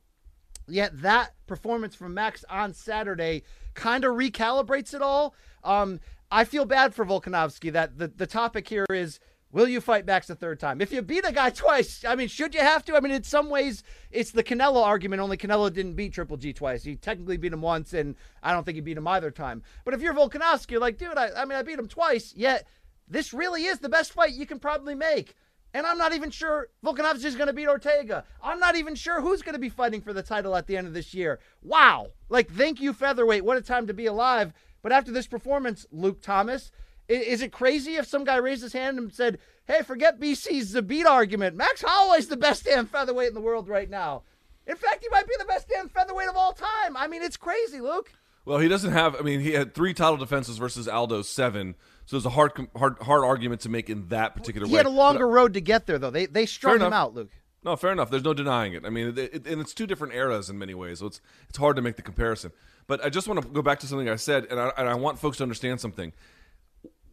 Yet 0.67 1.01
that 1.01 1.33
performance 1.47 1.95
from 1.95 2.13
Max 2.13 2.43
on 2.49 2.73
Saturday 2.73 3.43
kind 3.75 4.03
of 4.03 4.15
recalibrates 4.15 4.93
it 4.93 5.01
all. 5.01 5.35
Um, 5.63 5.99
I 6.31 6.43
feel 6.43 6.65
bad 6.65 6.93
for 6.93 7.05
Volkanovski 7.05 7.71
that 7.73 7.97
the, 7.97 8.07
the 8.07 8.27
topic 8.27 8.67
here 8.67 8.85
is 8.89 9.19
will 9.51 9.67
you 9.69 9.79
fight 9.79 10.05
Max 10.05 10.29
a 10.29 10.35
third 10.35 10.59
time? 10.59 10.81
If 10.81 10.91
you 10.91 11.01
beat 11.01 11.25
a 11.25 11.31
guy 11.31 11.49
twice, 11.51 12.03
I 12.05 12.15
mean, 12.15 12.27
should 12.27 12.53
you 12.53 12.59
have 12.59 12.83
to? 12.85 12.95
I 12.95 12.99
mean, 12.99 13.13
in 13.13 13.23
some 13.23 13.49
ways, 13.49 13.83
it's 14.11 14.31
the 14.31 14.43
Canelo 14.43 14.83
argument, 14.83 15.21
only 15.21 15.37
Canelo 15.37 15.71
didn't 15.71 15.93
beat 15.93 16.13
Triple 16.13 16.37
G 16.37 16.51
twice. 16.51 16.83
He 16.83 16.95
technically 16.95 17.37
beat 17.37 17.53
him 17.53 17.61
once, 17.61 17.93
and 17.93 18.15
I 18.43 18.51
don't 18.51 18.65
think 18.65 18.75
he 18.75 18.81
beat 18.81 18.97
him 18.97 19.07
either 19.07 19.31
time. 19.31 19.63
But 19.85 19.93
if 19.93 20.01
you're 20.01 20.13
Volkanovski, 20.13 20.71
you're 20.71 20.81
like, 20.81 20.97
dude, 20.97 21.17
I, 21.17 21.29
I 21.37 21.45
mean, 21.45 21.57
I 21.57 21.63
beat 21.63 21.79
him 21.79 21.87
twice, 21.87 22.33
yet 22.35 22.67
this 23.07 23.33
really 23.33 23.65
is 23.65 23.79
the 23.79 23.89
best 23.89 24.11
fight 24.11 24.33
you 24.33 24.45
can 24.45 24.59
probably 24.59 24.95
make. 24.95 25.35
And 25.73 25.85
I'm 25.85 25.97
not 25.97 26.13
even 26.13 26.31
sure 26.31 26.69
Volkanovski 26.85 27.25
is 27.25 27.35
going 27.35 27.47
to 27.47 27.53
beat 27.53 27.67
Ortega. 27.67 28.23
I'm 28.41 28.59
not 28.59 28.77
even 28.77 28.95
sure 28.95 29.19
who's 29.19 29.41
going 29.41 29.55
to 29.55 29.59
be 29.59 29.67
fighting 29.67 29.99
for 29.99 30.13
the 30.13 30.23
title 30.23 30.55
at 30.55 30.67
the 30.67 30.77
end 30.77 30.87
of 30.87 30.93
this 30.93 31.13
year. 31.13 31.39
Wow. 31.61 32.11
Like, 32.29 32.49
thank 32.49 32.79
you, 32.79 32.93
featherweight. 32.93 33.43
What 33.43 33.57
a 33.57 33.61
time 33.61 33.85
to 33.87 33.93
be 33.93 34.05
alive. 34.05 34.53
But 34.85 34.91
after 34.91 35.11
this 35.11 35.25
performance, 35.25 35.87
Luke 35.91 36.21
Thomas, 36.21 36.69
is 37.09 37.41
it 37.41 37.51
crazy 37.51 37.95
if 37.95 38.05
some 38.05 38.23
guy 38.23 38.35
raised 38.35 38.61
his 38.61 38.73
hand 38.73 38.99
and 38.99 39.11
said, 39.11 39.39
hey, 39.65 39.81
forget 39.81 40.19
BC's 40.19 40.75
Zabit 40.75 41.05
argument? 41.05 41.55
Max 41.55 41.81
Holloway's 41.83 42.27
the 42.27 42.37
best 42.37 42.65
damn 42.65 42.85
featherweight 42.85 43.29
in 43.29 43.33
the 43.33 43.41
world 43.41 43.67
right 43.67 43.89
now. 43.89 44.21
In 44.67 44.75
fact, 44.75 45.01
he 45.01 45.09
might 45.09 45.25
be 45.27 45.33
the 45.39 45.45
best 45.45 45.67
damn 45.67 45.89
featherweight 45.89 46.29
of 46.29 46.35
all 46.35 46.53
time. 46.53 46.95
I 46.95 47.07
mean, 47.07 47.23
it's 47.23 47.35
crazy, 47.35 47.81
Luke. 47.81 48.11
Well, 48.45 48.59
he 48.59 48.67
doesn't 48.67 48.91
have. 48.91 49.15
I 49.15 49.21
mean, 49.21 49.39
he 49.39 49.53
had 49.53 49.73
three 49.73 49.95
title 49.95 50.17
defenses 50.17 50.59
versus 50.59 50.87
Aldo's 50.87 51.27
seven, 51.27 51.73
so 52.05 52.17
it's 52.17 52.27
a 52.27 52.29
hard, 52.29 52.51
hard, 52.77 52.99
hard 52.99 53.23
argument 53.23 53.61
to 53.61 53.69
make 53.69 53.89
in 53.89 54.09
that 54.09 54.35
particular 54.35 54.67
He 54.67 54.73
way. 54.73 54.77
had 54.77 54.85
a 54.85 54.89
longer 54.89 55.25
But- 55.25 55.31
uh, 55.31 55.35
road 55.35 55.53
to 55.55 55.61
get 55.61 55.87
there, 55.87 55.97
though. 55.97 56.11
They 56.11 56.27
they 56.27 56.45
strung 56.45 56.79
him 56.79 56.93
out, 56.93 57.15
Luke. 57.15 57.31
No, 57.63 57.75
fair 57.75 57.91
enough. 57.91 58.11
There's 58.11 58.23
no 58.23 58.35
denying 58.35 58.73
it. 58.73 58.85
I 58.85 58.91
mean, 58.91 59.07
it, 59.07 59.17
it, 59.17 59.47
and 59.47 59.59
it's 59.59 59.73
two 59.73 59.87
different 59.87 60.13
eras 60.13 60.51
in 60.51 60.59
many 60.59 60.75
ways, 60.75 60.99
so 60.99 61.07
it's 61.07 61.21
it's 61.49 61.57
hard 61.57 61.75
to 61.75 61.81
make 61.81 61.95
the 61.95 62.03
comparison. 62.03 62.51
But 62.87 63.03
I 63.03 63.09
just 63.09 63.27
want 63.27 63.41
to 63.41 63.47
go 63.47 63.61
back 63.61 63.79
to 63.79 63.87
something 63.87 64.09
I 64.09 64.15
said, 64.15 64.47
and 64.49 64.59
I, 64.59 64.71
and 64.77 64.87
I 64.87 64.95
want 64.95 65.19
folks 65.19 65.37
to 65.37 65.43
understand 65.43 65.81
something. 65.81 66.13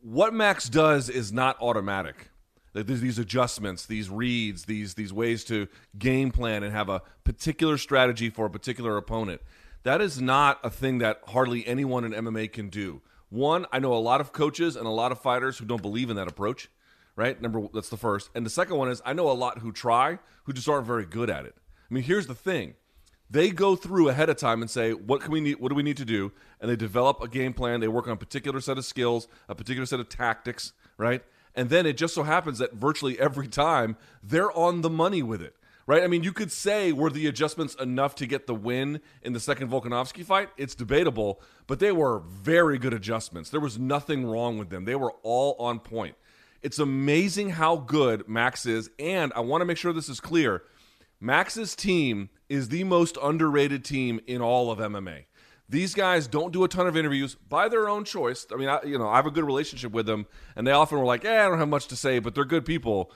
What 0.03 0.35
Max 0.35 0.69
does 0.69 1.09
is 1.09 1.33
not 1.33 1.61
automatic. 1.61 2.29
There's 2.75 3.01
these 3.01 3.19
adjustments, 3.19 3.87
these 3.87 4.09
reads, 4.09 4.65
these 4.65 4.95
these 4.95 5.13
ways 5.13 5.45
to 5.45 5.69
game 5.99 6.31
plan 6.31 6.63
and 6.63 6.73
have 6.73 6.89
a 6.89 7.03
particular 7.23 7.77
strategy 7.77 8.31
for 8.31 8.47
a 8.47 8.51
particular 8.51 8.97
opponent. 8.97 9.43
That 9.83 10.01
is 10.01 10.21
not 10.21 10.59
a 10.65 10.71
thing 10.71 10.99
that 10.99 11.21
hardly 11.29 11.67
anyone 11.67 12.05
in 12.05 12.13
MMA 12.13 12.53
can 12.53 12.69
do. 12.69 13.03
One, 13.29 13.67
I 13.73 13.79
know 13.79 13.93
a 13.93 13.97
lot 13.97 14.21
of 14.21 14.33
coaches 14.33 14.77
and 14.77 14.87
a 14.87 14.91
lot 14.91 15.13
of 15.13 15.21
fighters 15.21 15.59
who 15.59 15.65
don't 15.65 15.83
believe 15.83 16.09
in 16.09 16.17
that 16.17 16.29
approach. 16.29 16.71
Right? 17.15 17.41
Number 17.41 17.69
that's 17.75 17.91
the 17.91 17.99
first. 17.99 18.31
And 18.35 18.47
the 18.47 18.51
second 18.51 18.77
one 18.77 18.91
is 18.91 19.03
I 19.05 19.13
know 19.13 19.31
a 19.31 19.33
lot 19.33 19.59
who 19.59 19.71
try 19.71 20.19
who 20.45 20.55
just 20.55 20.69
aren't 20.69 20.87
very 20.87 21.05
good 21.05 21.29
at 21.29 21.45
it. 21.45 21.55
I 21.91 21.95
mean, 21.95 22.05
here's 22.05 22.27
the 22.27 22.35
thing 22.35 22.75
they 23.33 23.51
go 23.51 23.75
through 23.75 24.11
ahead 24.11 24.29
of 24.29 24.37
time 24.37 24.61
and 24.61 24.71
say 24.71 24.93
what 24.93 25.23
can 25.23 25.33
we 25.33 25.41
need 25.41 25.59
what 25.59 25.71
do 25.71 25.75
we 25.75 25.83
need 25.83 25.97
to 25.97 26.05
do? 26.05 26.33
And 26.61 26.71
they 26.71 26.77
develop 26.77 27.21
a 27.23 27.29
game 27.29 27.55
plan. 27.55 27.81
They 27.81 27.89
work 27.89 28.07
on 28.07 28.13
a 28.13 28.17
particular 28.17 28.61
set 28.61 28.79
of 28.79 28.85
skills 28.85 29.27
a 29.49 29.55
particular 29.55 29.87
set 29.87 30.01
of 30.01 30.09
tactics 30.09 30.73
right? 30.99 31.25
And 31.55 31.71
then 31.71 31.87
it 31.87 31.97
just 31.97 32.15
so 32.15 32.23
happens 32.23 32.59
that 32.59 32.75
virtually 32.75 33.19
every 33.19 33.49
time 33.49 33.97
they're 34.23 34.53
on 34.53 34.83
the 34.83 34.91
money 34.91 35.23
with 35.23 35.41
it 35.41 35.57
right? 35.87 36.03
I 36.03 36.09
mean 36.09 36.23
you 36.23 36.33
could 36.33 36.53
say 36.53 36.93
were 36.93 37.11
the 37.11 37.27
adjustments 37.27 37.75
enough 37.77 38.15
to 38.17 38.27
get 38.27 38.47
the 38.47 38.55
win 38.55 39.01
in 39.23 39.33
the 39.33 39.41
second 39.41 39.71
volkanovski 39.71 40.25
fight? 40.25 40.51
It's 40.59 40.75
debatable 40.75 41.41
but 41.67 41.79
they 41.79 41.93
were 41.93 42.21
very 42.21 42.79
good 42.79 42.93
adjustments. 42.93 43.49
There 43.49 43.61
was 43.61 43.79
nothing 43.79 44.27
wrong 44.27 44.59
with 44.59 44.69
them. 44.69 44.85
They 44.85 44.95
were 44.95 45.13
all 45.23 45.57
on 45.59 45.81
point. 45.81 46.17
It's 46.61 46.79
amazing 46.79 47.51
how 47.51 47.77
good 47.77 48.29
max 48.29 48.67
is 48.67 48.91
and 48.99 49.33
i 49.35 49.41
want 49.41 49.63
to 49.63 49.65
make 49.65 49.79
sure 49.79 49.93
this 49.93 50.11
is 50.11 50.21
clear 50.21 50.63
Max's 51.23 51.77
team 51.77 52.31
is 52.49 52.69
the 52.69 52.83
most 52.83 53.17
underrated 53.23 53.85
team 53.85 54.21
in 54.27 54.43
all 54.43 54.73
of 54.73 54.81
MMA. 54.81 55.27
These 55.69 55.95
guys 55.95 56.27
don't 56.27 56.53
do 56.53 56.65
a 56.65 56.69
ton 56.69 56.89
of 56.89 56.97
interviews 56.97 57.37
by 57.49 57.69
their 57.69 57.89
own 57.89 58.05
choice. 58.05 58.45
I 58.53 58.57
mean, 58.57 58.69
I, 58.69 58.81
you 58.83 58.99
know, 58.99 59.09
I 59.09 59.17
have 59.17 59.27
a 59.27 59.31
good 59.31 59.45
relationship 59.45 59.93
with 59.93 60.05
them, 60.05 60.27
and 60.57 60.67
they 60.67 60.73
often 60.73 60.99
were 60.99 61.05
like, 61.05 61.23
"Yeah, 61.23 61.47
I 61.47 61.49
don't 61.49 61.61
have 61.61 61.69
much 61.69 61.87
to 61.87 61.97
say," 61.97 62.19
but 62.19 62.35
they're 62.35 62.45
good 62.45 62.65
people. 62.65 63.13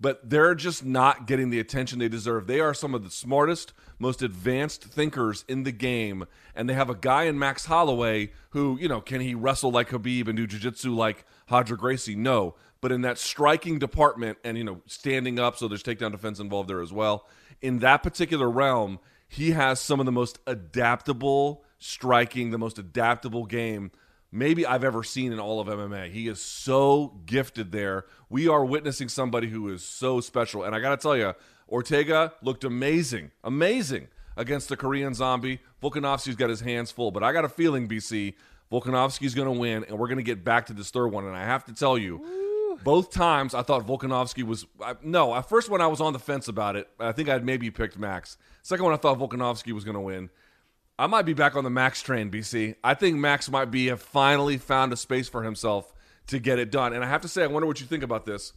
But 0.00 0.30
they're 0.30 0.54
just 0.54 0.84
not 0.84 1.26
getting 1.26 1.50
the 1.50 1.58
attention 1.58 1.98
they 1.98 2.08
deserve. 2.08 2.46
They 2.46 2.60
are 2.60 2.72
some 2.72 2.94
of 2.94 3.02
the 3.02 3.10
smartest, 3.10 3.72
most 3.98 4.22
advanced 4.22 4.84
thinkers 4.84 5.44
in 5.48 5.64
the 5.64 5.72
game, 5.72 6.24
and 6.54 6.70
they 6.70 6.74
have 6.74 6.88
a 6.88 6.94
guy 6.94 7.24
in 7.24 7.36
Max 7.36 7.64
Holloway 7.64 8.30
who, 8.50 8.78
you 8.80 8.86
know, 8.86 9.00
can 9.00 9.20
he 9.20 9.34
wrestle 9.34 9.72
like 9.72 9.88
Khabib 9.88 10.28
and 10.28 10.36
do 10.36 10.46
jiu-jitsu 10.46 10.94
like 10.94 11.24
Hadra 11.50 11.76
Gracie? 11.76 12.14
No, 12.14 12.54
but 12.80 12.92
in 12.92 13.02
that 13.02 13.18
striking 13.18 13.78
department 13.78 14.38
and 14.44 14.56
you 14.56 14.64
know 14.64 14.82
standing 14.86 15.38
up, 15.38 15.56
so 15.56 15.68
there's 15.68 15.82
takedown 15.82 16.12
defense 16.12 16.38
involved 16.38 16.70
there 16.70 16.80
as 16.80 16.92
well. 16.92 17.26
In 17.60 17.80
that 17.80 18.02
particular 18.02 18.50
realm, 18.50 18.98
he 19.28 19.50
has 19.50 19.80
some 19.80 20.00
of 20.00 20.06
the 20.06 20.12
most 20.12 20.38
adaptable 20.46 21.64
striking, 21.78 22.50
the 22.50 22.58
most 22.58 22.78
adaptable 22.78 23.46
game 23.46 23.90
maybe 24.30 24.66
I've 24.66 24.84
ever 24.84 25.02
seen 25.02 25.32
in 25.32 25.40
all 25.40 25.60
of 25.60 25.68
MMA. 25.68 26.10
He 26.10 26.28
is 26.28 26.40
so 26.40 27.20
gifted 27.26 27.72
there. 27.72 28.04
We 28.28 28.48
are 28.48 28.64
witnessing 28.64 29.08
somebody 29.08 29.48
who 29.48 29.68
is 29.68 29.82
so 29.82 30.20
special. 30.20 30.64
And 30.64 30.74
I 30.74 30.80
got 30.80 30.90
to 30.90 30.96
tell 30.96 31.16
you, 31.16 31.34
Ortega 31.68 32.34
looked 32.42 32.64
amazing, 32.64 33.30
amazing 33.42 34.08
against 34.36 34.68
the 34.68 34.76
Korean 34.76 35.14
zombie. 35.14 35.60
Volkanovski's 35.82 36.36
got 36.36 36.50
his 36.50 36.60
hands 36.60 36.90
full, 36.90 37.10
but 37.10 37.22
I 37.22 37.32
got 37.32 37.44
a 37.44 37.48
feeling, 37.48 37.88
BC, 37.88 38.34
Volkanovski's 38.70 39.34
going 39.34 39.52
to 39.52 39.58
win, 39.58 39.84
and 39.84 39.98
we're 39.98 40.08
going 40.08 40.18
to 40.18 40.22
get 40.22 40.44
back 40.44 40.66
to 40.66 40.72
this 40.72 40.90
third 40.90 41.08
one. 41.08 41.24
And 41.24 41.36
I 41.36 41.44
have 41.44 41.64
to 41.64 41.72
tell 41.72 41.96
you, 41.96 42.47
both 42.84 43.10
times 43.10 43.54
I 43.54 43.62
thought 43.62 43.86
Volkanovski 43.86 44.42
was 44.42 44.66
I, 44.82 44.94
no. 45.02 45.34
At 45.34 45.48
first 45.48 45.70
one 45.70 45.80
I 45.80 45.86
was 45.86 46.00
on 46.00 46.12
the 46.12 46.18
fence 46.18 46.48
about 46.48 46.76
it. 46.76 46.88
I 46.98 47.12
think 47.12 47.28
I'd 47.28 47.44
maybe 47.44 47.70
picked 47.70 47.98
Max. 47.98 48.36
Second 48.62 48.84
one 48.84 48.94
I 48.94 48.96
thought 48.96 49.18
Volkanovski 49.18 49.72
was 49.72 49.84
going 49.84 49.94
to 49.94 50.00
win. 50.00 50.30
I 50.98 51.06
might 51.06 51.22
be 51.22 51.32
back 51.32 51.54
on 51.54 51.62
the 51.62 51.70
Max 51.70 52.02
train, 52.02 52.30
BC. 52.30 52.74
I 52.82 52.94
think 52.94 53.16
Max 53.16 53.48
might 53.48 53.70
be 53.70 53.86
have 53.86 54.02
finally 54.02 54.58
found 54.58 54.92
a 54.92 54.96
space 54.96 55.28
for 55.28 55.44
himself 55.44 55.94
to 56.26 56.40
get 56.40 56.58
it 56.58 56.72
done. 56.72 56.92
And 56.92 57.04
I 57.04 57.08
have 57.08 57.22
to 57.22 57.28
say, 57.28 57.44
I 57.44 57.46
wonder 57.46 57.66
what 57.66 57.80
you 57.80 57.86
think 57.86 58.02
about 58.02 58.26
this. 58.26 58.52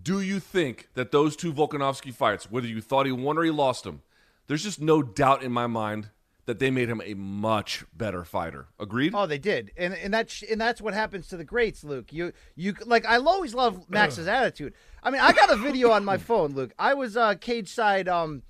Do 0.00 0.20
you 0.20 0.40
think 0.40 0.88
that 0.94 1.12
those 1.12 1.36
two 1.36 1.52
Volkanovski 1.52 2.12
fights, 2.12 2.50
whether 2.50 2.66
you 2.66 2.80
thought 2.80 3.06
he 3.06 3.12
won 3.12 3.38
or 3.38 3.44
he 3.44 3.50
lost 3.50 3.84
them, 3.84 4.02
there's 4.48 4.64
just 4.64 4.80
no 4.80 5.02
doubt 5.02 5.42
in 5.42 5.52
my 5.52 5.66
mind 5.66 6.10
that 6.46 6.58
they 6.58 6.70
made 6.70 6.88
him 6.88 7.00
a 7.04 7.14
much 7.14 7.84
better 7.94 8.24
fighter. 8.24 8.66
Agreed? 8.80 9.14
Oh, 9.14 9.26
they 9.26 9.38
did, 9.38 9.70
and 9.76 9.94
and 9.94 10.12
that's 10.12 10.42
and 10.42 10.60
that's 10.60 10.80
what 10.80 10.94
happens 10.94 11.28
to 11.28 11.36
the 11.36 11.44
greats, 11.44 11.84
Luke. 11.84 12.12
You 12.12 12.32
you 12.56 12.74
like 12.84 13.06
I 13.06 13.16
always 13.18 13.54
love 13.54 13.88
Max's 13.88 14.26
attitude. 14.26 14.74
I 15.02 15.10
mean, 15.10 15.20
I 15.20 15.32
got 15.32 15.52
a 15.52 15.56
video 15.56 15.90
on 15.90 16.04
my 16.04 16.16
phone, 16.18 16.52
Luke. 16.52 16.72
I 16.78 16.94
was 16.94 17.16
uh, 17.16 17.34
cage 17.34 17.68
side 17.68 18.08
um 18.08 18.42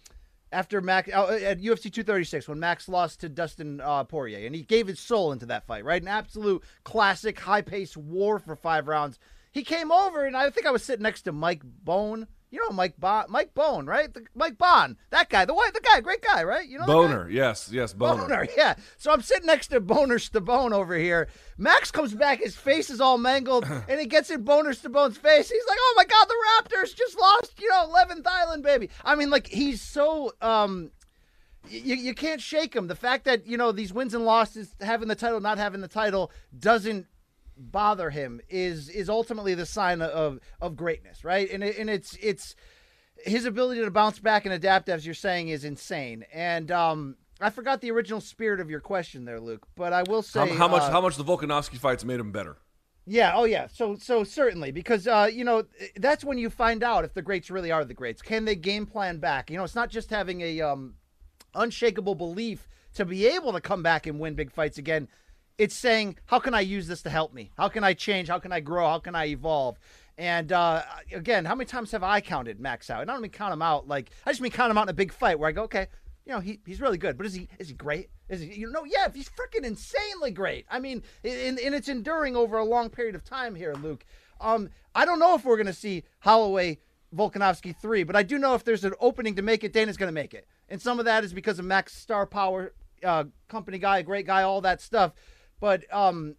after 0.51 0.81
Max 0.81 1.11
uh, 1.13 1.39
at 1.43 1.61
UFC 1.61 1.85
236 1.85 2.49
when 2.49 2.61
Max 2.61 2.89
lost 2.89 3.21
to 3.21 3.29
Dustin 3.29 3.81
uh, 3.81 4.05
Poirier, 4.05 4.47
and 4.47 4.55
he 4.55 4.63
gave 4.63 4.87
his 4.87 5.01
soul 5.01 5.33
into 5.33 5.47
that 5.47 5.67
fight. 5.67 5.85
Right, 5.85 6.01
an 6.01 6.09
absolute 6.09 6.63
classic, 6.85 7.41
high 7.41 7.63
paced 7.63 7.97
war 7.97 8.39
for 8.39 8.57
five 8.57 8.89
rounds. 8.89 9.19
He 9.51 9.65
came 9.65 9.93
over, 9.93 10.25
and 10.25 10.35
I 10.35 10.49
think 10.49 10.67
I 10.67 10.71
was 10.71 10.83
sitting 10.83 11.03
next 11.03 11.23
to 11.23 11.33
Mike 11.33 11.63
Bone. 11.63 12.27
You 12.53 12.61
know 12.61 12.77
Mike 12.77 12.95
Bon, 12.99 13.25
Mike 13.31 13.55
Bone, 13.55 13.87
right? 13.87 14.13
The, 14.13 14.27
Mike 14.35 14.59
Bond, 14.59 14.97
that 15.09 15.31
guy, 15.31 15.47
the 15.47 15.55
white, 15.55 15.73
the 15.73 15.81
guy, 15.81 16.01
great 16.01 16.21
guy, 16.21 16.45
right? 16.45 16.69
You 16.69 16.79
know? 16.79 16.87
Boner, 16.87 17.29
yes, 17.31 17.71
yes, 17.73 17.95
Boner. 17.95 18.23
Boner, 18.23 18.47
yeah. 18.57 18.75
So 18.99 19.11
I'm 19.11 19.23
sitting 19.23 19.47
next 19.47 19.69
to 19.69 19.81
Boner 19.81 20.19
Stabone 20.19 20.73
over 20.73 20.95
here. 20.95 21.29
Max 21.57 21.91
comes 21.91 22.15
back, 22.15 22.41
his 22.41 22.55
face 22.55 22.91
is 22.91 23.01
all 23.01 23.17
mangled, 23.17 23.65
and 23.89 23.99
he 23.99 24.05
gets 24.05 24.29
in 24.29 24.45
Boner 24.45 24.75
Stabone's 24.75 25.17
face. 25.17 25.51
He's 25.51 25.65
like, 25.67 25.79
"Oh 25.81 25.95
my 25.97 26.05
God, 26.05 26.27
the 26.29 26.77
Raptors 26.77 26.95
just 26.95 27.19
lost, 27.19 27.59
you 27.59 27.71
know, 27.71 27.89
11th 27.89 28.27
Island, 28.27 28.63
baby." 28.63 28.91
I 29.03 29.15
mean, 29.15 29.31
like 29.31 29.47
he's 29.47 29.81
so 29.81 30.35
um, 30.43 30.91
you 31.71 31.95
you 31.95 32.15
can't 32.15 32.41
shake 32.41 32.75
him. 32.75 32.87
The 32.87 32.95
fact 32.95 33.25
that 33.25 33.47
you 33.47 33.57
know 33.57 33.73
these 33.73 33.95
wins 33.95 34.13
and 34.13 34.27
losses, 34.27 34.75
having 34.81 35.09
the 35.09 35.15
title, 35.15 35.41
not 35.41 35.57
having 35.57 35.81
the 35.81 35.89
title, 35.89 36.31
doesn't 36.59 37.07
bother 37.71 38.11
him 38.11 38.41
is 38.49 38.89
is 38.89 39.09
ultimately 39.09 39.55
the 39.55 39.67
sign 39.67 40.03
of 40.03 40.41
of 40.61 40.77
greatness, 40.77 41.25
right? 41.25 41.51
And 41.51 41.63
it, 41.63 41.79
and 41.79 41.89
it's 41.89 42.17
it's 42.21 42.57
his 43.25 43.45
ability 43.45 43.83
to 43.83 43.91
bounce 43.91 44.19
back 44.19 44.45
and 44.45 44.53
adapt, 44.55 44.89
as 44.89 45.07
you're 45.07 45.15
saying, 45.15 45.49
is 45.49 45.65
insane. 45.65 46.25
And 46.33 46.71
um, 46.73 47.17
I 47.41 47.51
forgot 47.51 47.81
the 47.81 47.91
original 47.93 48.21
spirit 48.21 48.61
of 48.61 48.69
your 48.71 48.81
question 48.81 49.25
there, 49.25 49.41
Luke. 49.41 49.67
But 49.77 49.93
I 49.93 50.03
will 50.03 50.23
say 50.23 50.49
How, 50.49 50.55
how 50.55 50.69
much? 50.69 50.83
uh, 50.83 50.91
how 50.91 51.01
much 51.01 51.17
the 51.17 51.25
Volkanovski 51.25 51.79
fights 51.79 52.05
made 52.05 52.21
him 52.21 52.33
better? 52.33 52.57
yeah, 53.05 53.33
oh 53.35 53.45
yeah. 53.45 53.67
So 53.67 53.97
so 53.97 54.25
certainly 54.25 54.71
because 54.73 55.07
uh, 55.07 55.29
you 55.33 55.45
know 55.45 55.65
that's 55.97 56.25
when 56.25 56.39
you 56.39 56.51
find 56.51 56.83
out 56.83 57.05
if 57.05 57.15
the 57.15 57.23
greats 57.23 57.51
really 57.51 57.71
are 57.73 57.85
the 57.85 57.95
greats. 57.95 58.23
Can 58.23 58.45
they 58.45 58.55
game 58.57 58.87
plan 58.87 59.19
back? 59.19 59.51
You 59.51 59.57
know, 59.57 59.65
it's 59.65 59.75
not 59.75 59.91
just 59.91 60.11
having 60.11 60.41
a 60.41 60.61
um, 60.61 60.95
unshakable 61.55 62.15
belief 62.15 62.69
to 62.95 63.05
be 63.05 63.27
able 63.27 63.53
to 63.53 63.61
come 63.61 63.83
back 63.83 64.07
and 64.07 64.21
win 64.21 64.35
big 64.35 64.53
fights 64.53 64.79
again. 64.79 65.09
It's 65.63 65.77
saying, 65.77 66.17
how 66.27 66.41
can 66.41 66.55
I 66.55 66.61
use 66.61 66.89
this 66.89 67.03
to 67.03 67.11
help 67.11 67.33
me? 67.33 67.53
How 67.57 67.69
can 67.69 67.85
I 67.85 67.95
change? 67.95 68.27
How 68.27 68.41
can 68.41 68.51
I 68.51 68.59
grow? 68.59 68.85
How 68.89 68.99
can 68.99 69.15
I 69.15 69.27
evolve? 69.27 69.79
And 70.19 70.51
uh, 70.51 70.83
again, 71.13 71.45
how 71.45 71.55
many 71.55 71.67
times 71.67 71.93
have 71.93 72.03
I 72.03 72.21
counted 72.21 72.59
Max 72.59 72.91
out? 72.91 73.01
And 73.03 73.09
I 73.09 73.15
don't 73.15 73.23
mean 73.23 73.31
count 73.31 73.53
him 73.53 73.63
out 73.63 73.87
like 73.87 74.11
I 74.27 74.33
just 74.33 74.41
mean 74.41 74.51
count 74.51 74.73
him 74.73 74.79
out 74.79 74.83
in 74.83 74.89
a 74.89 74.93
big 74.93 75.13
fight 75.13 75.39
where 75.39 75.49
I 75.49 75.53
go, 75.53 75.63
okay, 75.63 75.87
you 76.27 76.33
know, 76.33 76.41
he, 76.41 76.59
he's 76.67 76.81
really 76.81 76.99
good, 76.99 77.17
but 77.17 77.27
is 77.27 77.35
he 77.35 77.49
is 77.61 77.69
he 77.69 77.75
great? 77.75 78.11
Is 78.29 78.41
he 78.41 78.53
you 78.53 78.73
know, 78.73 78.83
yeah, 78.85 79.07
he's 79.15 79.29
freaking 79.29 79.65
insanely 79.65 80.33
great. 80.33 80.67
I 80.69 80.81
mean, 80.81 81.05
and, 81.23 81.61
and 81.61 81.77
it's 81.77 81.89
enduring 81.89 82.35
over 82.35 82.59
a 82.59 82.65
long 82.65 82.91
period 82.91 83.15
of 83.15 83.23
time 83.23 83.55
here, 83.55 83.75
Luke. 83.75 84.05
Um, 84.41 84.69
I 84.97 85.05
don't 85.05 85.21
know 85.21 85.37
if 85.37 85.45
we're 85.45 85.59
gonna 85.59 85.73
see 85.73 86.03
Holloway 86.19 86.79
Volkanovski 87.15 87.77
three, 87.77 88.03
but 88.03 88.17
I 88.17 88.25
do 88.25 88.37
know 88.37 88.57
if 88.57 88.65
there's 88.65 88.83
an 88.83 88.95
opening 88.99 89.37
to 89.37 89.43
make 89.43 89.63
it, 89.63 89.73
Dana's 89.73 89.97
gonna 89.97 90.11
make 90.11 90.35
it, 90.35 90.49
and 90.69 90.83
some 90.83 90.99
of 90.99 91.05
that 91.05 91.23
is 91.23 91.33
because 91.33 91.61
of 91.61 91.67
Max 91.67 91.95
Star 91.95 92.27
Power, 92.27 92.73
uh, 93.05 93.25
company 93.47 93.79
guy, 93.79 94.03
great 94.03 94.27
guy, 94.27 94.43
all 94.43 94.61
that 94.63 94.81
stuff. 94.81 95.13
But 95.63 95.85
um, 95.95 96.35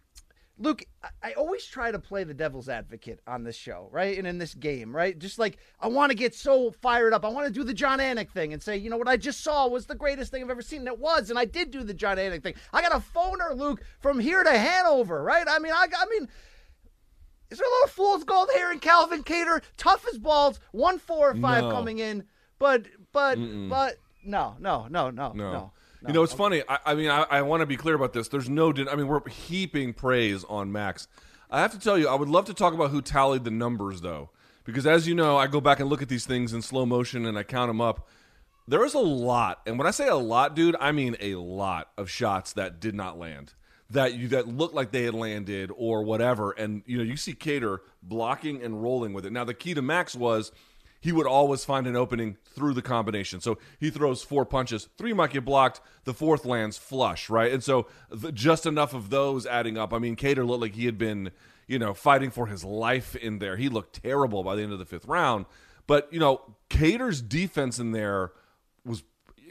Luke, 0.58 0.84
I- 1.22 1.32
always 1.32 1.64
try 1.64 1.90
to 1.90 1.98
play 1.98 2.24
the 2.24 2.34
devil's 2.34 2.68
advocate 2.68 3.20
on 3.26 3.42
this 3.42 3.56
show, 3.56 3.88
right? 3.90 4.18
And 4.18 4.26
in 4.26 4.36
this 4.36 4.52
game, 4.52 4.94
right? 4.94 5.18
Just 5.18 5.38
like 5.38 5.56
I 5.80 5.88
want 5.88 6.10
to 6.10 6.14
get 6.14 6.34
so 6.34 6.70
fired 6.70 7.14
up. 7.14 7.24
I 7.24 7.28
want 7.28 7.46
to 7.46 7.52
do 7.52 7.64
the 7.64 7.72
Jon 7.72 8.00
Anik 8.00 8.28
thing 8.30 8.52
and 8.52 8.62
say, 8.62 8.76
you 8.76 8.90
know, 8.90 8.98
what 8.98 9.08
I 9.08 9.16
just 9.16 9.42
saw 9.42 9.66
was 9.66 9.86
the 9.86 9.94
greatest 9.94 10.30
thing 10.30 10.42
I've 10.44 10.50
ever 10.50 10.60
seen. 10.60 10.80
And 10.80 10.88
it 10.88 10.98
was. 10.98 11.30
And 11.30 11.38
I 11.38 11.46
did 11.46 11.70
do 11.70 11.82
the 11.82 11.94
Jon 11.94 12.18
Anik 12.18 12.42
thing. 12.42 12.54
I 12.70 12.82
got 12.82 12.92
a 12.94 12.98
phoner, 13.00 13.56
Luke, 13.56 13.82
from 14.00 14.20
here 14.20 14.44
to 14.44 14.50
Hanover, 14.52 15.22
right? 15.24 15.46
I 15.48 15.58
mean, 15.58 15.72
I, 15.72 15.86
I 15.98 16.06
mean, 16.10 16.28
Is 17.50 17.56
there 17.58 17.66
a 17.66 17.70
little 17.76 17.88
fool's 17.88 18.24
gold 18.24 18.50
here 18.54 18.70
in 18.72 18.78
Calvin 18.78 19.24
Kattar? 19.24 19.62
Tough 19.78 20.04
as 20.12 20.18
balls, 20.18 20.60
one 20.72 20.98
four 20.98 21.30
or 21.30 21.34
five 21.36 21.64
No. 21.64 21.70
coming 21.70 21.98
in, 21.98 22.24
but 22.58 22.86
but 23.10 23.36
but 23.70 23.96
no 24.22 24.56
no 24.60 24.86
no 24.90 25.08
no 25.08 25.32
no. 25.32 25.52
No. 25.52 25.72
You 26.06 26.12
know, 26.12 26.22
it's 26.22 26.34
funny. 26.34 26.62
I, 26.68 26.78
I 26.86 26.94
mean, 26.94 27.08
I, 27.08 27.22
I 27.30 27.42
want 27.42 27.60
to 27.60 27.66
be 27.66 27.76
clear 27.76 27.94
about 27.94 28.12
this. 28.12 28.28
There's 28.28 28.48
no. 28.48 28.72
I 28.90 28.94
mean, 28.94 29.08
we're 29.08 29.26
heaping 29.28 29.92
praise 29.94 30.44
on 30.44 30.70
Max. 30.70 31.08
I 31.50 31.60
have 31.60 31.72
to 31.72 31.78
tell 31.78 31.96
you, 31.96 32.08
I 32.08 32.14
would 32.14 32.28
love 32.28 32.46
to 32.46 32.54
talk 32.54 32.74
about 32.74 32.90
who 32.90 33.00
tallied 33.00 33.44
the 33.44 33.50
numbers, 33.50 34.00
though, 34.00 34.30
because 34.64 34.86
as 34.86 35.06
you 35.06 35.14
know, 35.14 35.36
I 35.36 35.46
go 35.46 35.60
back 35.60 35.80
and 35.80 35.88
look 35.88 36.02
at 36.02 36.08
these 36.08 36.26
things 36.26 36.52
in 36.52 36.62
slow 36.62 36.84
motion 36.84 37.26
and 37.26 37.38
I 37.38 37.42
count 37.42 37.68
them 37.68 37.80
up. 37.80 38.08
There 38.66 38.80
was 38.80 38.94
a 38.94 38.98
lot, 38.98 39.60
and 39.66 39.78
when 39.78 39.86
I 39.86 39.90
say 39.90 40.08
a 40.08 40.16
lot, 40.16 40.56
dude, 40.56 40.74
I 40.80 40.90
mean 40.90 41.16
a 41.20 41.34
lot 41.34 41.90
of 41.98 42.08
shots 42.08 42.54
that 42.54 42.80
did 42.80 42.94
not 42.94 43.18
land. 43.18 43.52
That 43.90 44.14
you 44.14 44.28
that 44.28 44.48
looked 44.48 44.74
like 44.74 44.90
they 44.90 45.04
had 45.04 45.14
landed 45.14 45.70
or 45.76 46.02
whatever, 46.02 46.52
and 46.52 46.82
you 46.86 46.96
know 46.96 47.04
you 47.04 47.18
see 47.18 47.34
Kattar 47.34 47.80
blocking 48.02 48.62
and 48.62 48.82
rolling 48.82 49.12
with 49.12 49.26
it. 49.26 49.32
Now 49.32 49.44
the 49.44 49.52
key 49.52 49.74
to 49.74 49.82
Max 49.82 50.14
was 50.14 50.50
he 51.04 51.12
would 51.12 51.26
always 51.26 51.66
find 51.66 51.86
an 51.86 51.96
opening 51.96 52.38
through 52.46 52.72
the 52.72 52.80
combination. 52.80 53.38
So 53.38 53.58
he 53.78 53.90
throws 53.90 54.22
four 54.22 54.46
punches, 54.46 54.88
three 54.96 55.12
might 55.12 55.32
get 55.32 55.44
blocked, 55.44 55.82
the 56.04 56.14
fourth 56.14 56.46
lands 56.46 56.78
flush, 56.78 57.28
right? 57.28 57.52
And 57.52 57.62
so 57.62 57.88
th- 58.18 58.32
just 58.32 58.64
enough 58.64 58.94
of 58.94 59.10
those 59.10 59.44
adding 59.44 59.76
up. 59.76 59.92
I 59.92 59.98
mean, 59.98 60.16
Kattar 60.16 60.46
looked 60.46 60.62
like 60.62 60.74
he 60.74 60.86
had 60.86 60.96
been, 60.96 61.30
you 61.66 61.78
know, 61.78 61.92
fighting 61.92 62.30
for 62.30 62.46
his 62.46 62.64
life 62.64 63.14
in 63.16 63.38
there. 63.38 63.58
He 63.58 63.68
looked 63.68 64.02
terrible 64.02 64.42
by 64.42 64.56
the 64.56 64.62
end 64.62 64.72
of 64.72 64.78
the 64.78 64.86
fifth 64.86 65.04
round. 65.04 65.44
But, 65.86 66.10
you 66.10 66.18
know, 66.18 66.40
Kattar's 66.70 67.20
defense 67.20 67.78
in 67.78 67.92
there 67.92 68.32
was 68.86 69.02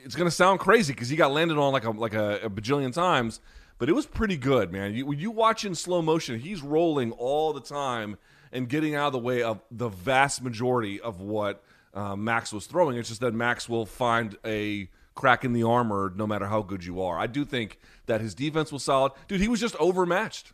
it's 0.03 0.15
going 0.15 0.27
to 0.27 0.35
sound 0.35 0.59
crazy 0.59 0.91
because 0.91 1.09
he 1.09 1.15
got 1.15 1.31
landed 1.31 1.59
on 1.59 1.71
like 1.71 1.85
a 1.85 1.91
like 1.91 2.15
a, 2.15 2.39
a 2.45 2.49
bajillion 2.49 2.91
times, 2.91 3.39
but 3.77 3.89
it 3.89 3.93
was 3.93 4.07
pretty 4.07 4.37
good, 4.37 4.71
man. 4.71 4.95
You, 4.95 5.13
you 5.13 5.29
watch 5.29 5.65
in 5.65 5.75
slow 5.75 6.01
motion, 6.01 6.39
he's 6.39 6.63
rolling 6.63 7.11
all 7.11 7.53
the 7.53 7.61
time 7.61 8.17
and 8.53 8.69
getting 8.69 8.95
out 8.95 9.07
of 9.07 9.13
the 9.13 9.19
way 9.19 9.41
of 9.43 9.59
the 9.69 9.89
vast 9.89 10.41
majority 10.41 11.01
of 11.01 11.19
what 11.19 11.61
uh, 11.93 12.15
Max 12.15 12.53
was 12.53 12.65
throwing. 12.67 12.95
It's 12.97 13.09
just 13.09 13.19
that 13.21 13.33
Max 13.33 13.67
will 13.67 13.85
find 13.85 14.37
a 14.45 14.87
crack 15.15 15.43
in 15.43 15.51
the 15.53 15.63
armor 15.63 16.13
no 16.15 16.25
matter 16.25 16.45
how 16.47 16.61
good 16.61 16.85
you 16.85 17.01
are. 17.01 17.19
I 17.19 17.27
do 17.27 17.43
think 17.43 17.79
that 18.05 18.21
his 18.21 18.33
defense 18.33 18.71
was 18.71 18.83
solid, 18.83 19.11
dude. 19.27 19.41
He 19.41 19.47
was 19.49 19.59
just 19.59 19.75
overmatched. 19.75 20.53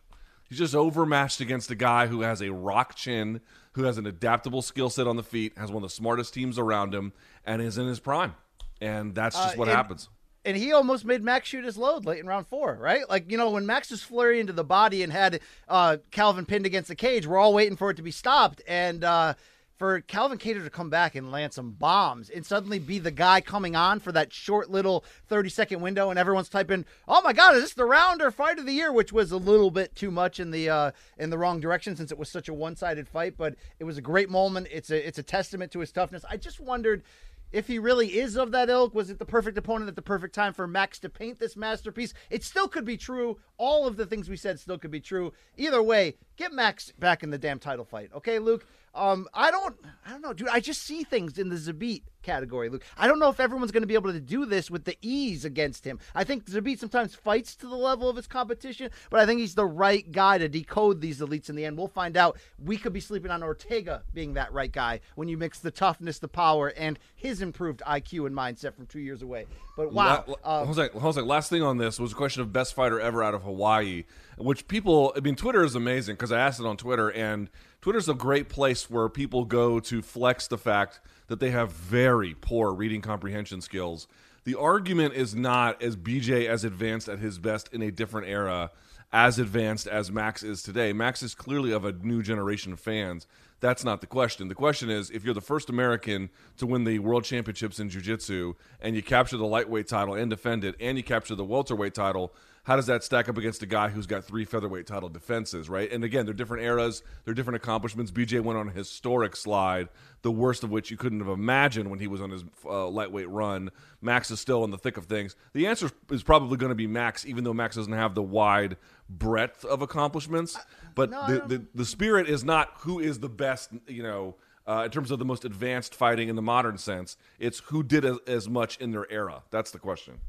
He's 0.50 0.58
just 0.58 0.74
overmatched 0.76 1.40
against 1.42 1.70
a 1.70 1.76
guy 1.76 2.08
who 2.08 2.22
has 2.22 2.42
a 2.42 2.52
rock 2.52 2.96
chin, 2.96 3.42
who 3.74 3.84
has 3.84 3.98
an 4.00 4.08
adaptable 4.08 4.62
skill 4.64 4.90
set 4.90 5.06
on 5.06 5.16
the 5.16 5.24
feet, 5.24 5.54
has 5.58 5.70
one 5.72 5.84
of 5.84 5.90
the 5.90 5.94
smartest 5.96 6.34
teams 6.34 6.58
around 6.58 6.94
him, 6.96 7.14
and 7.46 7.62
is 7.62 7.78
in 7.78 7.86
his 7.88 8.00
prime. 8.00 8.34
And 8.82 9.14
that's 9.14 9.36
just 9.36 9.56
Uh, 9.56 9.60
what 9.60 9.68
and- 9.68 9.78
happens. 9.78 10.10
And 10.50 10.58
he 10.58 10.74
almost 10.74 11.06
made 11.06 11.22
Max 11.22 11.48
shoot 11.48 11.64
his 11.64 11.78
load 11.78 12.06
late 12.06 12.18
in 12.18 12.26
round 12.26 12.48
four, 12.48 12.74
right? 12.82 13.08
Like 13.08 13.30
you 13.30 13.38
know 13.38 13.52
when 13.52 13.68
Max 13.68 13.92
was 13.92 14.02
flurry 14.02 14.40
into 14.40 14.52
the 14.52 14.64
body 14.64 15.04
and 15.04 15.14
had 15.14 15.42
uh, 15.68 15.98
Calvin 16.10 16.48
pinned 16.48 16.66
against 16.66 16.88
the 16.88 16.96
cage, 16.96 17.28
we're 17.28 17.38
all 17.38 17.54
waiting 17.54 17.78
for 17.78 17.92
it 17.92 17.98
to 17.98 18.02
be 18.02 18.10
stopped, 18.10 18.60
and 18.68 19.04
uh, 19.04 19.36
for 19.78 20.02
Calvin 20.02 20.40
Kattar 20.40 20.64
to 20.64 20.70
come 20.72 20.90
back 20.90 21.14
and 21.14 21.32
land 21.32 21.54
some 21.54 21.74
bombs 21.74 22.32
and 22.32 22.44
suddenly 22.44 22.80
be 22.80 22.98
the 22.98 23.12
guy 23.12 23.42
coming 23.42 23.76
on 23.76 24.00
for 24.00 24.12
that 24.12 24.34
short 24.34 24.72
little 24.72 25.06
thirty 25.28 25.50
second 25.50 25.82
window, 25.82 26.10
and 26.10 26.18
everyone's 26.18 26.50
typing, 26.50 26.84
"Oh 27.08 27.22
my 27.22 27.32
God, 27.32 27.56
is 27.56 27.62
this 27.62 27.74
the 27.76 27.86
round 27.86 28.20
or 28.20 28.32
fight 28.32 28.58
of 28.58 28.66
the 28.66 28.74
year?" 28.74 28.92
Which 28.92 29.14
was 29.14 29.32
a 29.32 29.38
little 29.38 29.70
bit 29.70 29.96
too 29.96 30.10
much 30.10 30.40
in 30.40 30.50
the 30.50 30.68
uh, 30.68 30.92
in 31.20 31.30
the 31.30 31.38
wrong 31.38 31.60
direction 31.60 31.96
since 31.96 32.12
it 32.12 32.18
was 32.18 32.28
such 32.28 32.50
a 32.50 32.56
one 32.56 32.76
sided 32.76 33.08
fight, 33.08 33.36
but 33.38 33.54
it 33.78 33.84
was 33.84 34.00
a 34.00 34.02
great 34.02 34.32
moment. 34.32 34.68
It's 34.72 34.90
a 34.90 35.08
it's 35.08 35.20
a 35.20 35.24
testament 35.24 35.72
to 35.74 35.80
his 35.80 35.92
toughness. 35.92 36.26
I 36.28 36.38
just 36.38 36.60
wondered 36.60 37.04
if 37.52 37.68
he 37.68 37.80
really 37.80 38.20
is 38.20 38.38
of 38.38 38.52
that 38.52 38.70
ilk, 38.70 38.94
was 38.94 39.10
it 39.10 39.20
the 39.20 39.26
perfect 39.26 39.58
opponent 39.58 39.90
at 39.90 39.96
the 39.96 40.02
perfect 40.02 40.36
time 40.36 40.54
for 40.54 40.68
Max 40.68 41.00
to 41.00 41.10
paint 41.10 41.40
this 41.40 41.56
masterpiece? 41.56 42.14
It 42.30 42.44
still 42.44 42.68
could 42.68 42.86
be 42.86 42.98
true. 42.98 43.40
All 43.58 43.88
of 43.88 43.98
the 43.98 44.06
things 44.06 44.30
we 44.30 44.38
said 44.38 44.60
still 44.60 44.78
could 44.78 44.92
be 44.92 45.00
true. 45.00 45.34
Either 45.58 45.82
way, 45.82 46.16
get 46.38 46.54
Max 46.54 46.92
back 47.00 47.24
in 47.24 47.30
the 47.30 47.38
damn 47.38 47.60
title 47.60 47.86
fight, 47.86 48.12
okay, 48.16 48.40
Luke? 48.40 48.66
Um, 48.94 49.28
I 49.34 49.52
don't, 49.52 49.76
I 50.06 50.12
don't 50.12 50.22
know, 50.22 50.34
dude. 50.34 50.50
I 50.50 50.60
just 50.60 50.82
see 50.82 51.04
things 51.04 51.38
in 51.38 51.50
the 51.50 51.56
Zabit 51.56 52.04
category, 52.22 52.70
Luke. 52.70 52.84
I 52.98 53.08
don't 53.08 53.20
know 53.20 53.30
if 53.30 53.40
everyone's 53.40 53.72
going 53.72 53.84
to 53.84 53.88
be 53.88 53.94
able 53.94 54.12
to 54.12 54.20
do 54.20 54.46
this 54.46 54.70
with 54.70 54.86
the 54.86 54.98
ease 55.02 55.46
against 55.46 55.86
him. 55.86 56.00
I 56.16 56.24
think 56.24 56.46
Zabit 56.46 56.80
sometimes 56.80 57.16
fights 57.16 57.56
to 57.58 57.68
the 57.68 57.76
level 57.76 58.10
of 58.10 58.16
his 58.16 58.28
competition, 58.28 58.92
but 59.10 59.20
I 59.20 59.26
think 59.26 59.40
he's 59.40 59.56
the 59.56 59.66
right 59.66 60.10
guy 60.12 60.38
to 60.38 60.50
decode 60.50 61.02
these 61.02 61.20
elites 61.20 61.50
in 61.50 61.56
the 61.56 61.66
end. 61.66 61.78
We'll 61.78 61.88
find 61.88 62.18
out. 62.18 62.38
We 62.64 62.78
could 62.78 62.94
be 62.94 63.00
sleeping 63.00 63.32
on 63.32 63.44
Ortega 63.44 64.04
being 64.14 64.34
that 64.34 64.52
right 64.54 64.72
guy 64.72 65.02
when 65.16 65.28
you 65.28 65.38
mix 65.38 65.60
the 65.60 65.72
toughness, 65.72 66.20
the 66.20 66.28
power, 66.28 66.68
and 66.70 67.00
his 67.16 67.42
improved 67.42 67.82
IQ 67.88 68.28
and 68.28 68.36
mindset 68.36 68.76
from 68.76 68.86
two 68.86 69.00
years 69.00 69.22
away. 69.22 69.46
But 69.76 69.94
wow, 69.94 70.26
La- 70.28 70.36
uh, 70.44 70.66
Jose, 70.66 70.90
Jose, 70.90 71.22
last 71.22 71.50
thing 71.50 71.64
on 71.64 71.78
this 71.78 72.00
was 72.00 72.12
a 72.12 72.16
question 72.16 72.42
of 72.42 72.52
best 72.52 72.74
fighter 72.74 73.00
ever 73.00 73.24
out 73.24 73.34
of 73.34 73.44
Hawaii, 73.44 74.04
which 74.38 74.68
people, 74.68 75.14
I 75.16 75.22
mean, 75.22 75.36
Twitter 75.36 75.64
is 75.64 75.76
amazing 75.76 76.16
because 76.16 76.32
I 76.32 76.40
asked 76.40 76.60
it 76.60 76.66
on 76.66 76.78
Twitter, 76.78 77.10
and 77.10 77.50
Twitter's 77.82 78.10
a 78.10 78.14
great 78.14 78.50
place 78.50 78.90
where 78.90 79.08
people 79.08 79.46
go 79.46 79.80
to 79.80 80.02
flex 80.02 80.48
the 80.48 80.58
fact 80.58 81.00
that 81.30 81.40
they 81.40 81.52
have 81.52 81.72
very 81.72 82.36
poor 82.36 82.74
reading 82.74 83.02
comprehension 83.02 83.62
skills. 83.62 84.08
The 84.44 84.56
argument 84.56 85.14
is 85.14 85.36
not 85.36 85.82
as 85.82 85.96
BJ 85.96 86.48
as 86.48 86.64
advanced 86.64 87.08
at 87.08 87.20
his 87.20 87.40
best 87.40 87.70
in 87.72 87.82
a 87.82 87.92
different 87.92 88.28
era, 88.28 88.72
as 89.14 89.40
advanced 89.40 89.88
as 89.88 90.12
Max 90.12 90.44
is 90.44 90.62
today. 90.62 90.92
Max 90.92 91.24
is 91.24 91.34
clearly 91.34 91.72
of 91.72 91.86
a 91.86 91.94
new 91.94 92.22
generation 92.22 92.74
of 92.74 92.80
fans. 92.80 93.28
That's 93.60 93.84
not 93.84 94.02
the 94.02 94.08
question. 94.08 94.48
The 94.48 94.56
question 94.56 94.90
is 94.90 95.10
if 95.12 95.24
you're 95.24 95.34
the 95.34 95.42
first 95.42 95.70
American 95.70 96.30
to 96.58 96.66
win 96.66 96.84
the 96.84 97.00
world 97.00 97.26
championships 97.26 97.80
in 97.80 97.90
jiu-jitsu 97.90 98.54
and 98.82 98.96
you 98.96 99.04
capture 99.04 99.38
the 99.38 99.46
lightweight 99.46 99.88
title 99.88 100.14
and 100.14 100.30
defend 100.30 100.64
it 100.64 100.76
and 100.80 100.98
you 100.98 101.04
capture 101.04 101.36
the 101.36 101.44
welterweight 101.44 101.94
title, 101.94 102.34
how 102.64 102.76
does 102.76 102.86
that 102.88 103.04
stack 103.04 103.30
up 103.30 103.38
against 103.38 103.64
a 103.64 103.66
guy 103.66 103.90
who's 103.90 104.06
got 104.06 104.24
three 104.24 104.46
featherweight 104.46 104.86
title 104.86 105.10
defenses, 105.10 105.70
right? 105.70 105.92
And 105.92 106.04
again, 106.04 106.26
they're 106.26 106.34
different 106.34 106.64
eras, 106.64 107.04
they're 107.26 107.34
different 107.34 107.58
accomplishments. 107.58 108.12
BJ 108.12 108.42
went 108.42 108.60
on 108.60 108.68
a 108.68 108.72
historic 108.72 109.36
slide, 109.36 109.90
the 110.22 110.32
worst 110.32 110.64
of 110.64 110.70
which 110.70 110.92
you 110.92 110.98
couldn't 110.98 111.20
have 111.20 111.30
imagined 111.30 111.90
when 111.90 112.00
he 112.00 112.08
was 112.08 112.22
on 112.22 112.30
his 112.30 112.44
uh, 112.66 112.88
lightweight 112.88 113.30
run. 113.30 113.72
Max 114.02 114.32
is 114.32 114.40
still 114.40 114.64
in 114.64 114.72
the 114.72 114.78
thick 114.78 114.98
of 114.98 115.06
things. 115.06 115.36
The 115.54 115.68
answer 115.68 115.90
is 116.12 116.24
probably 116.24 116.58
going 116.58 116.70
to 116.70 116.76
be 116.76 116.88
Max, 116.88 117.26
even 117.26 117.44
though 117.44 117.54
Max 117.54 117.76
doesn't 117.76 117.94
have 117.94 118.16
the 118.16 118.24
wide 118.24 118.78
breadth 119.10 119.66
of 119.66 119.82
accomplishments. 119.82 120.58
But 120.96 121.12
no, 121.12 121.28
the, 121.28 121.48
the 121.48 121.66
the 121.76 121.86
spirit 121.86 122.28
is 122.28 122.44
not 122.44 122.70
who 122.80 123.00
is 123.00 123.20
the 123.20 123.30
best, 123.30 123.72
you 123.88 124.04
know, 124.04 124.36
uh, 124.68 124.84
in 124.86 124.92
terms 124.92 125.12
of 125.12 125.20
the 125.20 125.26
most 125.26 125.46
advanced 125.46 125.96
fighting 125.96 126.30
in 126.30 126.36
the 126.36 126.42
modern 126.42 126.78
sense. 126.78 127.18
It's 127.40 127.60
who 127.60 127.84
did 127.84 128.06
as, 128.06 128.18
as 128.28 128.48
much 128.48 128.78
in 128.78 128.92
their 128.92 129.12
era. 129.12 129.44
That's 129.50 129.72
the 129.72 129.80
question. 129.80 130.20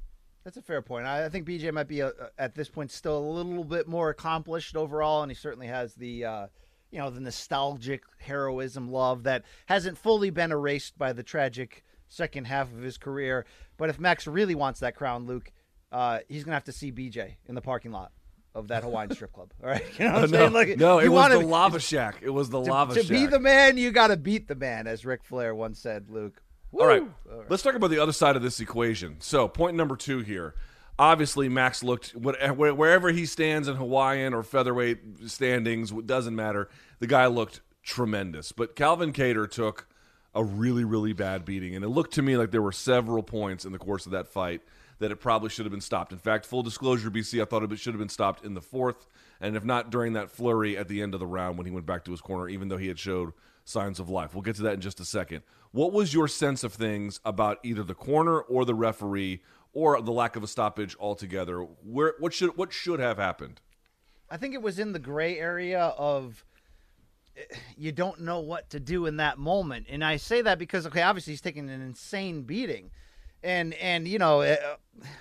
That's 0.44 0.56
a 0.56 0.62
fair 0.62 0.80
point. 0.80 1.06
I, 1.06 1.26
I 1.26 1.28
think 1.28 1.46
BJ 1.46 1.72
might 1.72 1.88
be 1.88 2.00
a, 2.00 2.12
at 2.38 2.54
this 2.54 2.68
point 2.68 2.90
still 2.90 3.18
a 3.18 3.30
little 3.30 3.64
bit 3.64 3.86
more 3.86 4.08
accomplished 4.08 4.76
overall, 4.76 5.22
and 5.22 5.30
he 5.30 5.34
certainly 5.34 5.66
has 5.66 5.94
the 5.94 6.24
uh, 6.24 6.46
you 6.90 6.98
know 6.98 7.10
the 7.10 7.20
nostalgic 7.20 8.02
heroism 8.18 8.90
love 8.90 9.24
that 9.24 9.44
hasn't 9.66 9.98
fully 9.98 10.30
been 10.30 10.50
erased 10.50 10.96
by 10.98 11.12
the 11.12 11.22
tragic 11.22 11.84
second 12.08 12.46
half 12.46 12.72
of 12.72 12.80
his 12.80 12.96
career. 12.98 13.44
But 13.76 13.90
if 13.90 14.00
Max 14.00 14.26
really 14.26 14.54
wants 14.54 14.80
that 14.80 14.96
crown, 14.96 15.26
Luke, 15.26 15.52
uh, 15.92 16.20
he's 16.28 16.44
gonna 16.44 16.56
have 16.56 16.64
to 16.64 16.72
see 16.72 16.90
BJ 16.90 17.34
in 17.46 17.54
the 17.54 17.62
parking 17.62 17.92
lot 17.92 18.12
of 18.54 18.68
that 18.68 18.82
Hawaiian 18.82 19.12
strip 19.12 19.32
club. 19.32 19.52
All 19.62 19.68
right, 19.68 19.84
you 19.98 20.06
know 20.06 20.14
what 20.14 20.24
I'm 20.24 20.30
no, 20.30 20.38
saying? 20.38 20.52
Like, 20.52 20.78
no, 20.78 20.98
it 21.00 21.08
was 21.08 21.30
the 21.30 21.38
lava 21.40 21.80
shack. 21.80 22.18
It 22.22 22.30
was 22.30 22.50
the 22.50 22.62
to, 22.62 22.70
lava 22.70 22.94
to 22.94 23.00
shack. 23.00 23.08
To 23.08 23.12
be 23.12 23.26
the 23.26 23.40
man, 23.40 23.76
you 23.76 23.90
got 23.90 24.08
to 24.08 24.16
beat 24.16 24.48
the 24.48 24.54
man, 24.54 24.86
as 24.86 25.04
Ric 25.04 25.22
Flair 25.24 25.54
once 25.54 25.78
said. 25.78 26.10
Luke. 26.10 26.42
All 26.72 26.86
right. 26.86 27.02
Woo! 27.02 27.44
Let's 27.48 27.62
talk 27.62 27.74
about 27.74 27.90
the 27.90 27.98
other 27.98 28.12
side 28.12 28.36
of 28.36 28.42
this 28.42 28.60
equation. 28.60 29.16
So, 29.20 29.48
point 29.48 29.76
number 29.76 29.96
two 29.96 30.20
here. 30.20 30.54
Obviously, 30.98 31.48
Max 31.48 31.82
looked 31.82 32.10
wherever 32.10 33.10
he 33.10 33.24
stands 33.24 33.68
in 33.68 33.76
Hawaiian 33.76 34.34
or 34.34 34.42
featherweight 34.42 34.98
standings, 35.26 35.90
it 35.92 36.06
doesn't 36.06 36.36
matter. 36.36 36.68
The 36.98 37.06
guy 37.06 37.26
looked 37.26 37.62
tremendous. 37.82 38.52
But 38.52 38.76
Calvin 38.76 39.12
Kattar 39.12 39.50
took 39.50 39.88
a 40.34 40.44
really, 40.44 40.84
really 40.84 41.12
bad 41.12 41.44
beating. 41.44 41.74
And 41.74 41.84
it 41.84 41.88
looked 41.88 42.14
to 42.14 42.22
me 42.22 42.36
like 42.36 42.50
there 42.50 42.62
were 42.62 42.72
several 42.72 43.22
points 43.22 43.64
in 43.64 43.72
the 43.72 43.78
course 43.78 44.06
of 44.06 44.12
that 44.12 44.28
fight 44.28 44.62
that 44.98 45.10
it 45.10 45.16
probably 45.16 45.48
should 45.48 45.64
have 45.64 45.72
been 45.72 45.80
stopped. 45.80 46.12
In 46.12 46.18
fact, 46.18 46.46
full 46.46 46.62
disclosure, 46.62 47.10
BC, 47.10 47.40
I 47.40 47.46
thought 47.46 47.62
it 47.62 47.78
should 47.78 47.94
have 47.94 47.98
been 47.98 48.10
stopped 48.10 48.44
in 48.44 48.52
the 48.52 48.60
fourth, 48.60 49.06
and 49.40 49.56
if 49.56 49.64
not 49.64 49.90
during 49.90 50.12
that 50.12 50.30
flurry 50.30 50.76
at 50.76 50.88
the 50.88 51.00
end 51.00 51.14
of 51.14 51.20
the 51.20 51.26
round 51.26 51.56
when 51.56 51.66
he 51.66 51.72
went 51.72 51.86
back 51.86 52.04
to 52.04 52.10
his 52.10 52.20
corner, 52.20 52.48
even 52.48 52.68
though 52.68 52.76
he 52.76 52.88
had 52.88 52.98
showed 52.98 53.32
signs 53.70 54.00
of 54.00 54.08
life. 54.08 54.34
We'll 54.34 54.42
get 54.42 54.56
to 54.56 54.62
that 54.62 54.74
in 54.74 54.80
just 54.80 55.00
a 55.00 55.04
second. 55.04 55.42
What 55.72 55.92
was 55.92 56.12
your 56.12 56.28
sense 56.28 56.64
of 56.64 56.72
things 56.72 57.20
about 57.24 57.58
either 57.62 57.82
the 57.82 57.94
corner 57.94 58.40
or 58.40 58.64
the 58.64 58.74
referee 58.74 59.42
or 59.72 60.00
the 60.02 60.12
lack 60.12 60.36
of 60.36 60.42
a 60.42 60.48
stoppage 60.48 60.96
altogether? 60.98 61.60
Where 61.60 62.14
what 62.18 62.34
should 62.34 62.56
what 62.56 62.72
should 62.72 63.00
have 63.00 63.18
happened? 63.18 63.60
I 64.28 64.36
think 64.36 64.54
it 64.54 64.62
was 64.62 64.78
in 64.78 64.92
the 64.92 64.98
gray 64.98 65.38
area 65.38 65.80
of 65.80 66.44
eh, 67.36 67.42
you 67.76 67.92
don't 67.92 68.20
know 68.20 68.40
what 68.40 68.70
to 68.70 68.80
do 68.80 69.06
in 69.06 69.16
that 69.18 69.38
moment. 69.38 69.86
And 69.88 70.04
I 70.04 70.16
say 70.16 70.42
that 70.42 70.58
because 70.58 70.86
okay, 70.86 71.02
obviously 71.02 71.32
he's 71.32 71.40
taking 71.40 71.70
an 71.70 71.80
insane 71.80 72.42
beating. 72.42 72.90
And 73.42 73.72
and 73.74 74.06
you 74.06 74.18
know, 74.18 74.42
uh, 74.42 74.56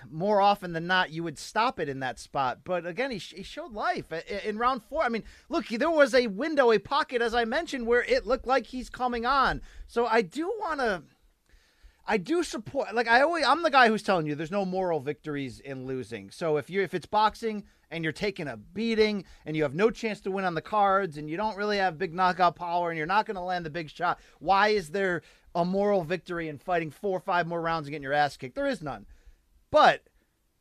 more 0.09 0.41
often 0.41 0.73
than 0.73 0.87
not 0.87 1.11
you 1.11 1.23
would 1.23 1.37
stop 1.37 1.79
it 1.79 1.87
in 1.87 1.99
that 2.01 2.19
spot. 2.19 2.59
But 2.65 2.85
again, 2.85 3.11
he, 3.11 3.19
sh- 3.19 3.33
he 3.37 3.43
showed 3.43 3.71
life 3.71 4.11
I- 4.11 4.23
I- 4.29 4.41
in 4.47 4.57
round 4.57 4.83
4. 4.83 5.03
I 5.03 5.09
mean, 5.09 5.23
look, 5.47 5.67
there 5.67 5.89
was 5.89 6.13
a 6.13 6.27
window, 6.27 6.71
a 6.71 6.79
pocket 6.79 7.21
as 7.21 7.33
I 7.33 7.45
mentioned 7.45 7.87
where 7.87 8.03
it 8.03 8.27
looked 8.27 8.45
like 8.45 8.67
he's 8.67 8.89
coming 8.89 9.25
on. 9.25 9.61
So 9.87 10.05
I 10.05 10.21
do 10.21 10.47
want 10.59 10.79
to 10.81 11.03
I 12.09 12.17
do 12.17 12.43
support 12.43 12.95
like 12.95 13.07
I 13.07 13.21
always 13.21 13.45
I'm 13.45 13.61
the 13.61 13.69
guy 13.69 13.87
who's 13.87 14.01
telling 14.01 14.25
you 14.25 14.33
there's 14.33 14.49
no 14.49 14.65
moral 14.65 14.99
victories 14.99 15.59
in 15.59 15.85
losing. 15.85 16.31
So 16.31 16.57
if 16.57 16.67
you 16.67 16.81
if 16.81 16.95
it's 16.95 17.05
boxing 17.05 17.65
and 17.91 18.03
you're 18.03 18.11
taking 18.11 18.47
a 18.47 18.57
beating 18.57 19.25
and 19.45 19.55
you 19.55 19.61
have 19.61 19.75
no 19.75 19.91
chance 19.91 20.19
to 20.21 20.31
win 20.31 20.43
on 20.43 20.55
the 20.55 20.61
cards 20.61 21.17
and 21.17 21.29
you 21.29 21.37
don't 21.37 21.55
really 21.55 21.77
have 21.77 21.99
big 21.99 22.15
knockout 22.15 22.55
power 22.55 22.89
and 22.89 22.97
you're 22.97 23.05
not 23.05 23.27
going 23.27 23.35
to 23.35 23.41
land 23.41 23.63
the 23.63 23.69
big 23.69 23.91
shot, 23.91 24.19
why 24.39 24.69
is 24.69 24.89
there 24.89 25.21
a 25.53 25.63
moral 25.63 26.03
victory 26.03 26.49
in 26.49 26.57
fighting 26.57 26.89
four 26.89 27.15
or 27.15 27.21
five 27.21 27.45
more 27.45 27.61
rounds 27.61 27.85
and 27.85 27.91
getting 27.91 28.03
your 28.03 28.13
ass 28.13 28.37
kicked? 28.37 28.55
There 28.55 28.65
is 28.65 28.81
none. 28.81 29.05
But 29.69 30.01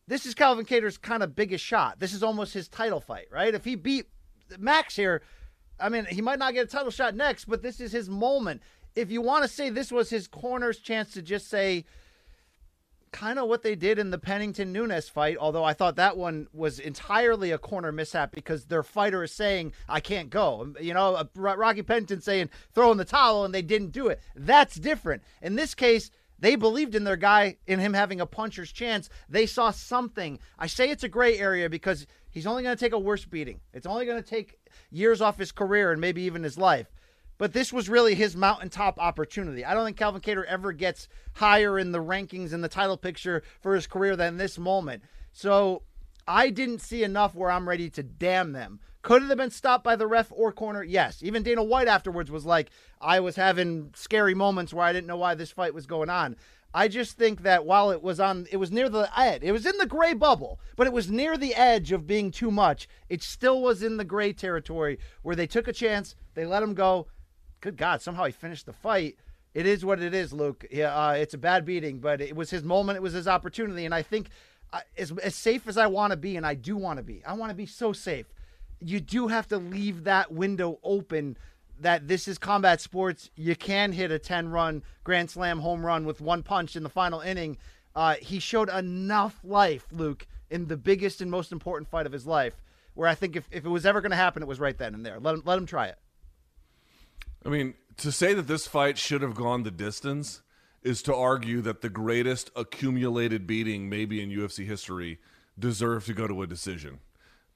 this 0.07 0.27
is 0.27 0.35
Calvin 0.35 0.67
Kattar's 0.67 0.99
kind 0.99 1.23
of 1.23 1.35
biggest 1.35 1.65
shot. 1.65 1.99
This 1.99 2.13
is 2.13 2.23
almost 2.23 2.53
his 2.53 2.69
title 2.69 3.01
fight, 3.01 3.29
right? 3.33 3.55
If 3.55 3.65
he 3.65 3.75
beat 3.75 4.05
Max 4.59 4.97
here, 4.97 5.23
I 5.81 5.89
mean, 5.89 6.07
he 6.07 6.21
might 6.21 6.39
not 6.39 6.55
get 6.55 6.67
a 6.67 6.71
title 6.71 6.91
shot 6.91 7.15
next, 7.15 7.47
but 7.47 7.63
this 7.63 7.81
is 7.81 7.93
his 7.93 8.11
moment. 8.11 8.63
If 8.95 9.11
you 9.11 9.21
want 9.21 9.45
to 9.45 9.49
say 9.49 9.71
this 9.71 9.93
was 9.93 10.11
his 10.11 10.27
corner's 10.27 10.79
chance 10.79 11.13
to 11.13 11.23
just 11.23 11.49
say, 11.49 11.85
kind 13.13 13.39
of 13.39 13.49
what 13.49 13.63
they 13.63 13.75
did 13.75 13.99
in 13.99 14.11
the 14.11 14.19
Pennington 14.19 14.73
Nunes 14.73 15.09
fight, 15.09 15.37
although 15.39 15.65
I 15.65 15.73
thought 15.73 15.97
that 15.97 16.17
one 16.17 16.49
was 16.53 16.79
entirely 16.79 17.51
a 17.51 17.59
corner 17.59 17.93
mishap 17.93 18.33
because 18.33 18.67
their 18.67 18.83
fighter 18.83 19.23
is 19.23 19.33
saying, 19.33 19.73
I 19.89 20.01
can't 20.01 20.31
go. 20.31 20.75
You 20.81 20.95
know, 20.95 21.15
uh, 21.15 21.25
Rocky 21.35 21.83
Pennington 21.83 22.21
saying, 22.21 22.51
throw 22.75 22.93
in 22.93 22.99
the 22.99 23.05
towel, 23.05 23.45
and 23.45 23.55
they 23.55 23.63
didn't 23.63 23.93
do 23.93 24.09
it. 24.09 24.21
That's 24.35 24.77
different. 24.77 25.23
In 25.43 25.57
this 25.57 25.75
case, 25.75 26.11
they 26.39 26.55
believed 26.55 26.95
in 26.95 27.05
their 27.05 27.17
guy, 27.17 27.57
in 27.67 27.81
him 27.81 27.95
having 27.95 28.21
a 28.21 28.27
puncher's 28.27 28.71
chance. 28.71 29.09
They 29.29 29.47
saw 29.47 29.71
something. 29.71 30.39
I 30.59 30.67
say 30.67 30.91
it's 30.91 31.05
a 31.05 31.09
gray 31.09 31.39
area 31.39 31.69
because 31.69 32.07
he's 32.31 32.47
only 32.47 32.63
going 32.63 32.77
to 32.77 32.81
take 32.85 32.93
a 32.93 32.99
worse 32.99 33.25
beating. 33.25 33.61
It's 33.73 33.87
only 33.87 34.07
going 34.07 34.23
to 34.23 34.29
take 34.29 34.57
years 34.91 35.21
off 35.21 35.39
his 35.39 35.51
career 35.51 35.91
and 35.91 36.01
maybe 36.01 36.23
even 36.23 36.45
his 36.45 36.59
life. 36.59 36.87
But 37.39 37.53
this 37.53 37.73
was 37.73 37.89
really 37.89 38.15
his 38.17 38.37
mountaintop 38.37 38.99
opportunity. 38.99 39.65
I 39.65 39.73
don't 39.73 39.85
think 39.85 39.97
Calvin 39.97 40.21
Kattar 40.21 40.45
ever 40.45 40.73
gets 40.73 41.09
higher 41.35 41.79
in 41.79 41.93
the 41.93 42.03
rankings 42.03 42.53
and 42.53 42.63
the 42.63 42.69
title 42.69 42.97
picture 42.97 43.43
for 43.61 43.75
his 43.75 43.87
career 43.87 44.17
than 44.17 44.37
this 44.37 44.59
moment. 44.59 45.05
So 45.33 45.83
I 46.27 46.51
didn't 46.51 46.81
see 46.81 47.05
enough 47.05 47.37
where 47.37 47.51
I'm 47.51 47.69
ready 47.69 47.89
to 47.91 48.03
damn 48.03 48.53
them. 48.53 48.81
Could 49.03 49.23
it 49.23 49.29
have 49.29 49.39
been 49.39 49.51
stopped 49.51 49.85
by 49.85 49.95
the 49.95 50.09
ref 50.09 50.33
or 50.33 50.51
corner? 50.53 50.83
Yes. 50.83 51.23
Even 51.23 51.45
Dana 51.45 51.63
White 51.63 51.87
afterwards 51.87 52.31
was 52.31 52.45
like, 52.45 52.71
I 53.01 53.21
was 53.21 53.37
having 53.37 53.93
scary 53.95 54.35
moments 54.35 54.75
where 54.75 54.85
I 54.85 54.93
didn't 54.93 55.07
know 55.07 55.17
why 55.17 55.35
this 55.35 55.53
fight 55.53 55.73
was 55.73 55.87
going 55.87 56.11
on. 56.11 56.37
I 56.75 56.89
just 56.89 57.17
think 57.17 57.43
that 57.43 57.65
while 57.65 57.91
it 57.91 58.03
was 58.03 58.21
on, 58.21 58.47
it 58.53 58.59
was 58.59 58.71
near 58.71 58.91
the 58.91 59.09
edge. 59.19 59.43
It 59.43 59.53
was 59.53 59.65
in 59.65 59.79
the 59.79 59.87
gray 59.87 60.13
bubble, 60.13 60.61
but 60.77 60.87
it 60.87 60.93
was 60.93 61.11
near 61.11 61.39
the 61.39 61.55
edge 61.55 61.93
of 61.93 62.07
being 62.07 62.31
too 62.31 62.51
much. 62.51 62.89
It 63.09 63.23
still 63.23 63.63
was 63.63 63.83
in 63.83 63.97
the 63.97 64.05
gray 64.05 64.35
territory 64.35 64.99
where 65.23 65.37
they 65.37 65.47
took 65.47 65.67
a 65.67 65.73
chance, 65.73 66.15
they 66.35 66.45
let 66.45 66.63
him 66.63 66.75
go, 66.75 67.07
good 67.61 67.77
God, 67.77 68.03
somehow 68.03 68.25
he 68.25 68.33
finished 68.33 68.67
the 68.67 68.73
fight. 68.73 69.17
It 69.55 69.67
is 69.67 69.85
what 69.85 70.01
it 70.01 70.15
is, 70.15 70.33
Luke. 70.33 70.65
Yeah, 70.71 70.95
uh, 70.95 71.13
it's 71.13 71.35
a 71.35 71.39
bad 71.39 71.65
beating, 71.65 71.99
but 71.99 72.21
it 72.21 72.37
was 72.37 72.51
his 72.51 72.63
moment. 72.63 72.97
It 72.97 73.03
was 73.03 73.15
his 73.15 73.27
opportunity, 73.27 73.85
and 73.85 73.95
I 73.95 74.03
think 74.03 74.29
uh, 74.73 74.81
as 74.97 75.11
as 75.19 75.35
safe 75.35 75.67
as 75.67 75.77
I 75.77 75.87
want 75.87 76.11
to 76.13 76.17
be, 76.17 76.37
and 76.37 76.47
I 76.47 76.55
do 76.55 76.77
want 76.77 76.99
to 76.99 77.03
be, 77.03 77.25
I 77.25 77.33
want 77.33 77.51
to 77.51 77.57
be 77.57 77.67
so 77.67 77.93
safe. 77.93 78.27
You 78.81 79.01
do 79.01 79.29
have 79.29 79.49
to 79.49 79.59
leave 79.59 80.05
that 80.05 80.33
window 80.33 80.79
open. 80.83 81.37
That 81.81 82.09
this 82.09 82.27
is 82.27 82.39
combat 82.39 82.81
sports. 82.81 83.31
You 83.37 83.55
can 83.55 83.93
hit 83.93 84.11
a 84.11 84.19
ten 84.19 84.49
run 84.49 84.83
grand 85.05 85.31
slam 85.31 85.61
home 85.61 85.87
run 85.87 86.05
with 86.05 86.21
one 86.21 86.43
punch 86.43 86.75
in 86.75 86.83
the 86.83 86.89
final 86.89 87.21
inning. 87.21 87.57
Uh, 87.95 88.17
he 88.21 88.41
showed 88.41 88.69
enough 88.69 89.39
life, 89.45 89.87
Luke, 89.93 90.27
in 90.51 90.67
the 90.67 90.77
biggest 90.77 91.21
and 91.21 91.31
most 91.31 91.53
important 91.53 91.89
fight 91.89 92.05
of 92.05 92.13
his 92.13 92.27
life. 92.27 92.55
Where 92.95 93.09
I 93.09 93.15
think 93.15 93.37
if, 93.37 93.49
if 93.53 93.65
it 93.65 93.69
was 93.69 93.87
ever 93.87 94.01
going 94.01 94.11
to 94.11 94.17
happen, 94.17 94.43
it 94.43 94.49
was 94.49 94.59
right 94.59 94.77
then 94.77 94.93
and 94.93 95.07
there. 95.07 95.21
Let 95.21 95.37
him 95.37 95.43
let 95.45 95.57
him 95.57 95.67
try 95.67 95.87
it. 95.87 95.99
I 97.49 97.51
mean, 97.51 97.75
to 97.97 98.13
say 98.13 98.35
that 98.35 98.47
this 98.47 98.67
fight 98.67 98.99
should 98.99 99.23
have 99.23 99.35
gone 99.35 99.63
the 99.63 99.71
distance 99.71 100.43
is 100.83 101.01
to 101.05 101.15
argue 101.15 101.63
that 101.63 101.81
the 101.81 101.89
greatest 101.89 102.51
accumulated 102.55 103.47
beating 103.47 103.89
maybe 103.89 104.23
in 104.23 104.29
UFC 104.29 104.67
history 104.67 105.19
deserved 105.59 106.05
to 106.09 106.13
go 106.13 106.27
to 106.27 106.43
a 106.43 106.47
decision. 106.47 106.99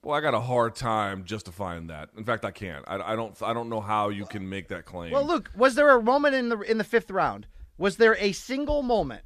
Well, 0.01 0.17
I 0.17 0.21
got 0.21 0.33
a 0.33 0.39
hard 0.39 0.73
time 0.73 1.25
justifying 1.25 1.87
that. 1.87 2.09
In 2.17 2.25
fact, 2.25 2.43
I 2.43 2.49
can't. 2.49 2.83
I, 2.87 3.13
I, 3.13 3.15
don't. 3.15 3.39
I 3.43 3.53
don't 3.53 3.69
know 3.69 3.81
how 3.81 4.09
you 4.09 4.25
can 4.25 4.49
make 4.49 4.67
that 4.69 4.85
claim. 4.85 5.11
Well, 5.11 5.27
look, 5.27 5.51
was 5.55 5.75
there 5.75 5.95
a 5.95 6.01
moment 6.01 6.33
in 6.33 6.49
the 6.49 6.59
in 6.61 6.79
the 6.79 6.83
fifth 6.83 7.11
round? 7.11 7.45
Was 7.77 7.97
there 7.97 8.17
a 8.17 8.31
single 8.31 8.81
moment 8.81 9.21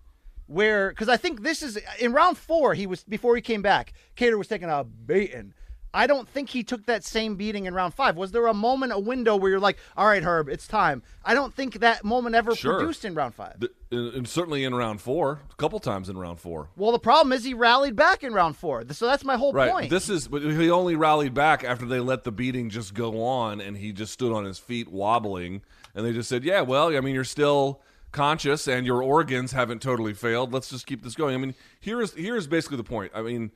where? 0.48 0.90
Because 0.90 1.08
I 1.08 1.16
think 1.16 1.44
this 1.44 1.64
is 1.64 1.80
in 1.98 2.12
round 2.12 2.38
four. 2.38 2.74
He 2.74 2.88
was 2.88 3.06
before 3.06 3.38
he 3.38 3.42
came 3.42 3.62
back. 3.62 3.94
Kattar 4.18 4.38
was 4.38 4.50
taking 4.50 4.70
a 4.70 4.84
beating, 4.84 5.54
I 5.94 6.08
don't 6.08 6.28
think 6.28 6.50
he 6.50 6.64
took 6.64 6.86
that 6.86 7.04
same 7.04 7.36
beating 7.36 7.66
in 7.66 7.74
round 7.74 7.94
five. 7.94 8.18
Was 8.18 8.32
there 8.32 8.48
a 8.48 8.54
moment, 8.54 8.92
a 8.92 9.00
window 9.00 9.36
where 9.36 9.50
you're 9.50 9.60
like, 9.60 9.78
all 9.96 10.06
right, 10.06 10.24
Herb, 10.24 10.50
it's 10.50 10.68
time? 10.68 11.02
I 11.24 11.34
don't 11.34 11.54
think 11.54 11.80
that 11.80 12.04
moment 12.04 12.36
ever 12.36 12.56
sure. 12.56 12.78
produced 12.78 13.06
in 13.06 13.16
round 13.16 13.36
five. 13.36 13.60
The, 13.60 13.72
and 13.92 14.28
certainly 14.28 14.64
in 14.64 14.76
round 14.76 15.02
four, 15.02 15.42
a 15.52 15.56
couple 15.56 15.80
times 15.80 16.10
in 16.10 16.18
round 16.18 16.40
four. 16.40 16.70
Well, 16.76 16.92
the 16.92 17.00
problem 17.00 17.34
is 17.34 17.44
he 17.44 17.54
rallied 17.54 17.96
back 17.96 18.24
in 18.24 18.34
round 18.34 18.58
four. 18.58 18.84
So 18.92 19.06
that's 19.06 19.24
my 19.24 19.38
whole 19.38 19.54
right. 19.54 19.72
point. 19.72 19.90
This 19.90 20.10
is, 20.10 20.28
but 20.28 20.42
he 20.42 20.70
only 20.70 20.96
rallied 20.96 21.34
back 21.34 21.64
after 21.64 21.86
they 21.86 22.00
let 22.00 22.24
the 22.24 22.32
beating 22.32 22.70
just 22.70 22.94
go 22.94 23.24
on 23.24 23.62
and 23.62 23.78
he 23.78 23.92
just 23.92 24.14
stood 24.14 24.34
on 24.34 24.46
his 24.46 24.60
feet 24.60 24.90
wobbling. 24.90 25.62
And 25.96 26.06
they 26.06 26.14
just 26.14 26.30
said, 26.30 26.44
yeah, 26.44 26.62
well, 26.62 26.96
I 26.96 27.00
mean, 27.00 27.16
you're 27.16 27.24
still 27.24 27.82
conscious 28.12 28.68
and 28.68 28.86
your 28.86 29.02
organs 29.02 29.52
haven't 29.52 29.82
totally 29.82 30.14
failed. 30.14 30.54
Let's 30.54 30.70
just 30.70 30.86
keep 30.86 31.04
this 31.04 31.16
going. 31.16 31.36
I 31.36 31.38
mean, 31.38 31.56
here's 31.80 32.14
here's 32.14 32.48
basically 32.48 32.78
the 32.78 32.84
point. 32.84 33.12
I 33.16 33.22
mean, 33.22 33.52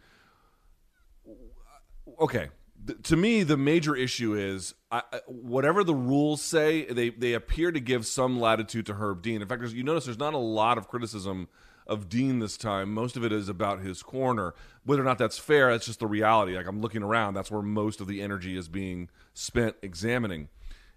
okay, 2.22 2.50
to 3.04 3.16
me, 3.16 3.44
the 3.44 3.58
major 3.58 3.96
issue 3.96 4.34
is 4.34 4.74
I, 4.92 5.02
whatever 5.28 5.84
the 5.84 5.96
rules 5.96 6.42
say, 6.42 6.86
they 6.86 7.10
they 7.10 7.34
appear 7.34 7.72
to 7.72 7.80
give 7.80 8.06
some 8.06 8.40
latitude 8.40 8.86
to 8.88 8.94
Herb 8.94 9.22
Dean. 9.22 9.42
In 9.42 9.48
fact, 9.48 9.64
you 9.72 9.84
notice 9.84 10.06
there's 10.06 10.20
not 10.20 10.34
a 10.34 10.40
lot 10.40 10.78
of 10.78 10.88
criticism 10.88 11.48
of 11.88 12.10
Dean 12.10 12.40
this 12.40 12.58
time. 12.58 12.94
Most 12.94 13.18
of 13.18 13.26
it 13.26 13.32
is 13.32 13.50
about 13.50 13.82
his 13.82 14.02
corner. 14.02 14.54
Whether 14.84 15.02
or 15.02 15.06
not 15.06 15.18
that's 15.18 15.38
fair, 15.38 15.72
that's 15.72 15.86
just 15.86 16.00
the 16.00 16.08
reality. 16.08 16.56
Like 16.56 16.68
I'm 16.68 16.82
looking 16.82 17.04
around, 17.04 17.34
that's 17.34 17.52
where 17.52 17.62
most 17.62 18.02
of 18.02 18.08
the 18.08 18.22
energy 18.22 18.56
is 18.56 18.68
being 18.68 19.10
spent 19.34 19.76
examining. 19.82 20.50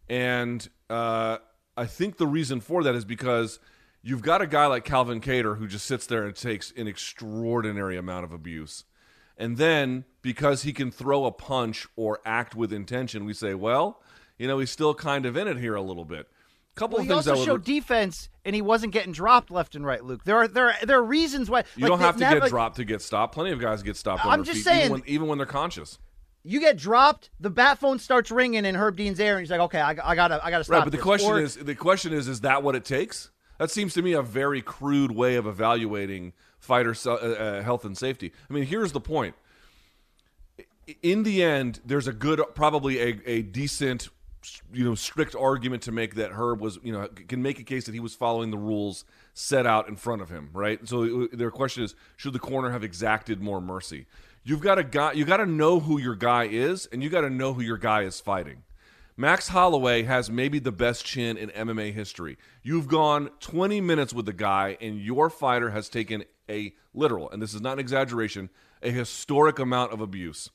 And 0.08 0.68
uh, 0.88 1.38
I 1.76 1.86
think 1.86 2.18
the 2.18 2.26
reason 2.26 2.60
for 2.60 2.82
that 2.84 2.94
is 2.94 3.04
because 3.04 3.58
you've 4.02 4.22
got 4.22 4.42
a 4.42 4.46
guy 4.46 4.66
like 4.66 4.84
Calvin 4.84 5.20
Kattar 5.20 5.58
who 5.58 5.66
just 5.66 5.86
sits 5.86 6.06
there 6.06 6.24
and 6.24 6.36
takes 6.36 6.72
an 6.76 6.86
extraordinary 6.86 7.96
amount 7.96 8.24
of 8.24 8.32
abuse 8.32 8.84
and 9.36 9.56
then 9.56 10.04
because 10.22 10.62
he 10.62 10.72
can 10.72 10.90
throw 10.90 11.24
a 11.24 11.32
punch 11.32 11.86
or 11.96 12.20
act 12.24 12.54
with 12.54 12.72
intention, 12.72 13.24
we 13.24 13.34
say, 13.34 13.54
well, 13.54 14.00
you 14.38 14.48
know, 14.48 14.58
he's 14.58 14.70
still 14.70 14.94
kind 14.94 15.26
of 15.26 15.36
in 15.36 15.48
it 15.48 15.58
here 15.58 15.74
a 15.74 15.82
little 15.82 16.04
bit. 16.04 16.28
Couple 16.74 16.98
well, 16.98 17.02
of 17.02 17.08
things. 17.08 17.24
He 17.26 17.30
also 17.30 17.44
showed 17.44 17.64
defense, 17.64 18.28
and 18.44 18.54
he 18.54 18.60
wasn't 18.60 18.92
getting 18.92 19.12
dropped 19.12 19.50
left 19.50 19.76
and 19.76 19.86
right. 19.86 20.04
Luke, 20.04 20.24
there 20.24 20.38
are 20.38 20.48
there 20.48 20.70
are, 20.70 20.74
there 20.82 20.98
are 20.98 21.04
reasons 21.04 21.48
why 21.48 21.62
you 21.76 21.82
like, 21.82 21.90
don't 21.90 22.00
have 22.00 22.16
to 22.16 22.24
get 22.24 22.40
like, 22.40 22.50
dropped 22.50 22.76
to 22.76 22.84
get 22.84 23.00
stopped. 23.00 23.32
Plenty 23.32 23.52
of 23.52 23.60
guys 23.60 23.82
get 23.84 23.96
stopped. 23.96 24.26
I'm 24.26 24.42
just 24.42 24.58
feet, 24.58 24.64
saying, 24.64 24.80
even 24.80 24.92
when, 24.92 25.02
even 25.06 25.28
when, 25.28 25.38
they're 25.38 25.46
conscious. 25.46 25.98
You 26.42 26.58
get 26.58 26.76
dropped, 26.76 27.30
the 27.38 27.48
bat 27.48 27.78
phone 27.78 28.00
starts 28.00 28.32
ringing 28.32 28.64
in 28.64 28.74
Herb 28.74 28.96
Dean's 28.96 29.20
ear, 29.20 29.34
and 29.34 29.40
he's 29.40 29.52
like, 29.52 29.60
"Okay, 29.60 29.80
I, 29.80 29.90
I 29.90 30.14
gotta, 30.16 30.44
I 30.44 30.50
gotta 30.50 30.64
stop." 30.64 30.78
Right, 30.78 30.84
but 30.84 30.90
the 30.90 30.96
this. 30.96 31.04
question 31.04 31.30
or, 31.30 31.40
is, 31.40 31.54
the 31.54 31.76
question 31.76 32.12
is, 32.12 32.26
is 32.26 32.40
that 32.40 32.64
what 32.64 32.74
it 32.74 32.84
takes? 32.84 33.30
That 33.58 33.70
seems 33.70 33.94
to 33.94 34.02
me 34.02 34.12
a 34.12 34.22
very 34.22 34.60
crude 34.60 35.12
way 35.12 35.36
of 35.36 35.46
evaluating 35.46 36.32
fighter 36.64 36.94
uh, 37.06 37.12
uh, 37.12 37.62
health 37.62 37.84
and 37.84 37.96
safety. 37.96 38.32
I 38.48 38.52
mean, 38.52 38.64
here's 38.64 38.92
the 38.92 39.00
point 39.00 39.34
in 41.02 41.22
the 41.22 41.42
end, 41.42 41.80
there's 41.84 42.08
a 42.08 42.12
good, 42.12 42.40
probably 42.54 43.00
a, 43.00 43.20
a 43.26 43.42
decent, 43.42 44.08
you 44.72 44.84
know, 44.84 44.94
strict 44.94 45.34
argument 45.34 45.82
to 45.84 45.92
make 45.92 46.16
that 46.16 46.32
Herb 46.32 46.60
was, 46.60 46.78
you 46.82 46.92
know, 46.92 47.08
can 47.08 47.42
make 47.42 47.58
a 47.58 47.62
case 47.62 47.86
that 47.86 47.94
he 47.94 48.00
was 48.00 48.14
following 48.14 48.50
the 48.50 48.58
rules 48.58 49.04
set 49.32 49.66
out 49.66 49.88
in 49.88 49.96
front 49.96 50.22
of 50.22 50.30
him, 50.30 50.50
right? 50.52 50.86
So 50.86 51.26
their 51.32 51.50
question 51.50 51.84
is, 51.84 51.94
should 52.16 52.32
the 52.32 52.38
corner 52.38 52.70
have 52.70 52.84
exacted 52.84 53.40
more 53.40 53.60
mercy? 53.60 54.06
You've 54.42 54.60
got 54.60 54.78
a 54.78 54.84
guy, 54.84 55.12
you 55.12 55.24
got 55.24 55.38
to 55.38 55.46
know 55.46 55.80
who 55.80 55.98
your 55.98 56.14
guy 56.14 56.44
is, 56.44 56.86
and 56.86 57.02
you 57.02 57.08
got 57.08 57.22
to 57.22 57.30
know 57.30 57.54
who 57.54 57.62
your 57.62 57.78
guy 57.78 58.02
is 58.02 58.20
fighting. 58.20 58.62
Max 59.16 59.46
Holloway 59.46 60.02
has 60.02 60.28
maybe 60.28 60.58
the 60.58 60.72
best 60.72 61.04
chin 61.04 61.36
in 61.36 61.50
MMA 61.50 61.92
history. 61.92 62.36
You've 62.64 62.88
gone 62.88 63.30
20 63.38 63.80
minutes 63.80 64.12
with 64.12 64.26
the 64.26 64.32
guy, 64.32 64.76
and 64.80 64.98
your 64.98 65.30
fighter 65.30 65.70
has 65.70 65.88
taken 65.88 66.24
a 66.50 66.74
literal, 66.92 67.30
and 67.30 67.40
this 67.40 67.54
is 67.54 67.60
not 67.60 67.74
an 67.74 67.78
exaggeration, 67.78 68.50
a 68.82 68.90
historic 68.90 69.60
amount 69.60 69.92
of 69.92 70.00
abuse. 70.00 70.50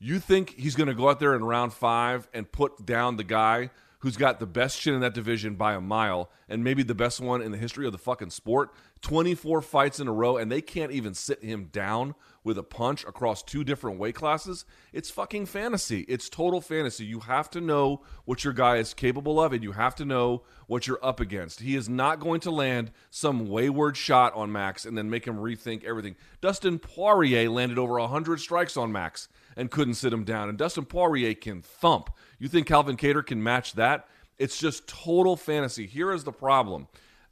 You 0.00 0.18
think 0.18 0.56
he's 0.58 0.74
going 0.74 0.88
to 0.88 0.94
go 0.94 1.08
out 1.08 1.20
there 1.20 1.36
in 1.36 1.44
round 1.44 1.72
five 1.72 2.28
and 2.34 2.50
put 2.50 2.84
down 2.84 3.16
the 3.16 3.22
guy 3.22 3.70
who's 4.00 4.16
got 4.16 4.40
the 4.40 4.46
best 4.46 4.80
chin 4.80 4.94
in 4.94 5.00
that 5.02 5.14
division 5.14 5.54
by 5.54 5.74
a 5.74 5.80
mile 5.80 6.30
and 6.48 6.64
maybe 6.64 6.82
the 6.82 6.96
best 6.96 7.20
one 7.20 7.40
in 7.40 7.52
the 7.52 7.58
history 7.58 7.86
of 7.86 7.92
the 7.92 7.98
fucking 7.98 8.30
sport? 8.30 8.70
24 9.02 9.62
fights 9.62 9.98
in 9.98 10.08
a 10.08 10.12
row, 10.12 10.36
and 10.36 10.52
they 10.52 10.60
can't 10.60 10.92
even 10.92 11.14
sit 11.14 11.42
him 11.42 11.66
down 11.72 12.14
with 12.42 12.58
a 12.58 12.62
punch 12.62 13.04
across 13.04 13.42
two 13.42 13.64
different 13.64 13.98
weight 13.98 14.14
classes. 14.14 14.64
It's 14.92 15.10
fucking 15.10 15.46
fantasy. 15.46 16.00
It's 16.08 16.28
total 16.28 16.60
fantasy. 16.60 17.04
You 17.04 17.20
have 17.20 17.50
to 17.50 17.60
know 17.60 18.02
what 18.24 18.44
your 18.44 18.52
guy 18.52 18.76
is 18.76 18.94
capable 18.94 19.40
of, 19.40 19.52
and 19.52 19.62
you 19.62 19.72
have 19.72 19.94
to 19.96 20.04
know 20.04 20.42
what 20.66 20.86
you're 20.86 21.04
up 21.04 21.20
against. 21.20 21.60
He 21.60 21.76
is 21.76 21.88
not 21.88 22.20
going 22.20 22.40
to 22.40 22.50
land 22.50 22.92
some 23.10 23.48
wayward 23.48 23.96
shot 23.96 24.34
on 24.34 24.52
Max 24.52 24.84
and 24.84 24.96
then 24.96 25.10
make 25.10 25.26
him 25.26 25.36
rethink 25.36 25.84
everything. 25.84 26.16
Dustin 26.40 26.78
Poirier 26.78 27.50
landed 27.50 27.78
over 27.78 27.98
100 27.98 28.40
strikes 28.40 28.76
on 28.76 28.92
Max 28.92 29.28
and 29.56 29.70
couldn't 29.70 29.94
sit 29.94 30.12
him 30.12 30.24
down, 30.24 30.48
and 30.48 30.56
Dustin 30.56 30.84
Poirier 30.84 31.34
can 31.34 31.62
thump. 31.62 32.10
You 32.38 32.48
think 32.48 32.66
Calvin 32.66 32.96
Kattar 32.96 33.26
can 33.26 33.42
match 33.42 33.74
that? 33.74 34.08
It's 34.38 34.58
just 34.58 34.86
total 34.88 35.36
fantasy. 35.36 35.86
Here 35.86 36.12
is 36.12 36.24
the 36.24 36.32
problem 36.32 36.88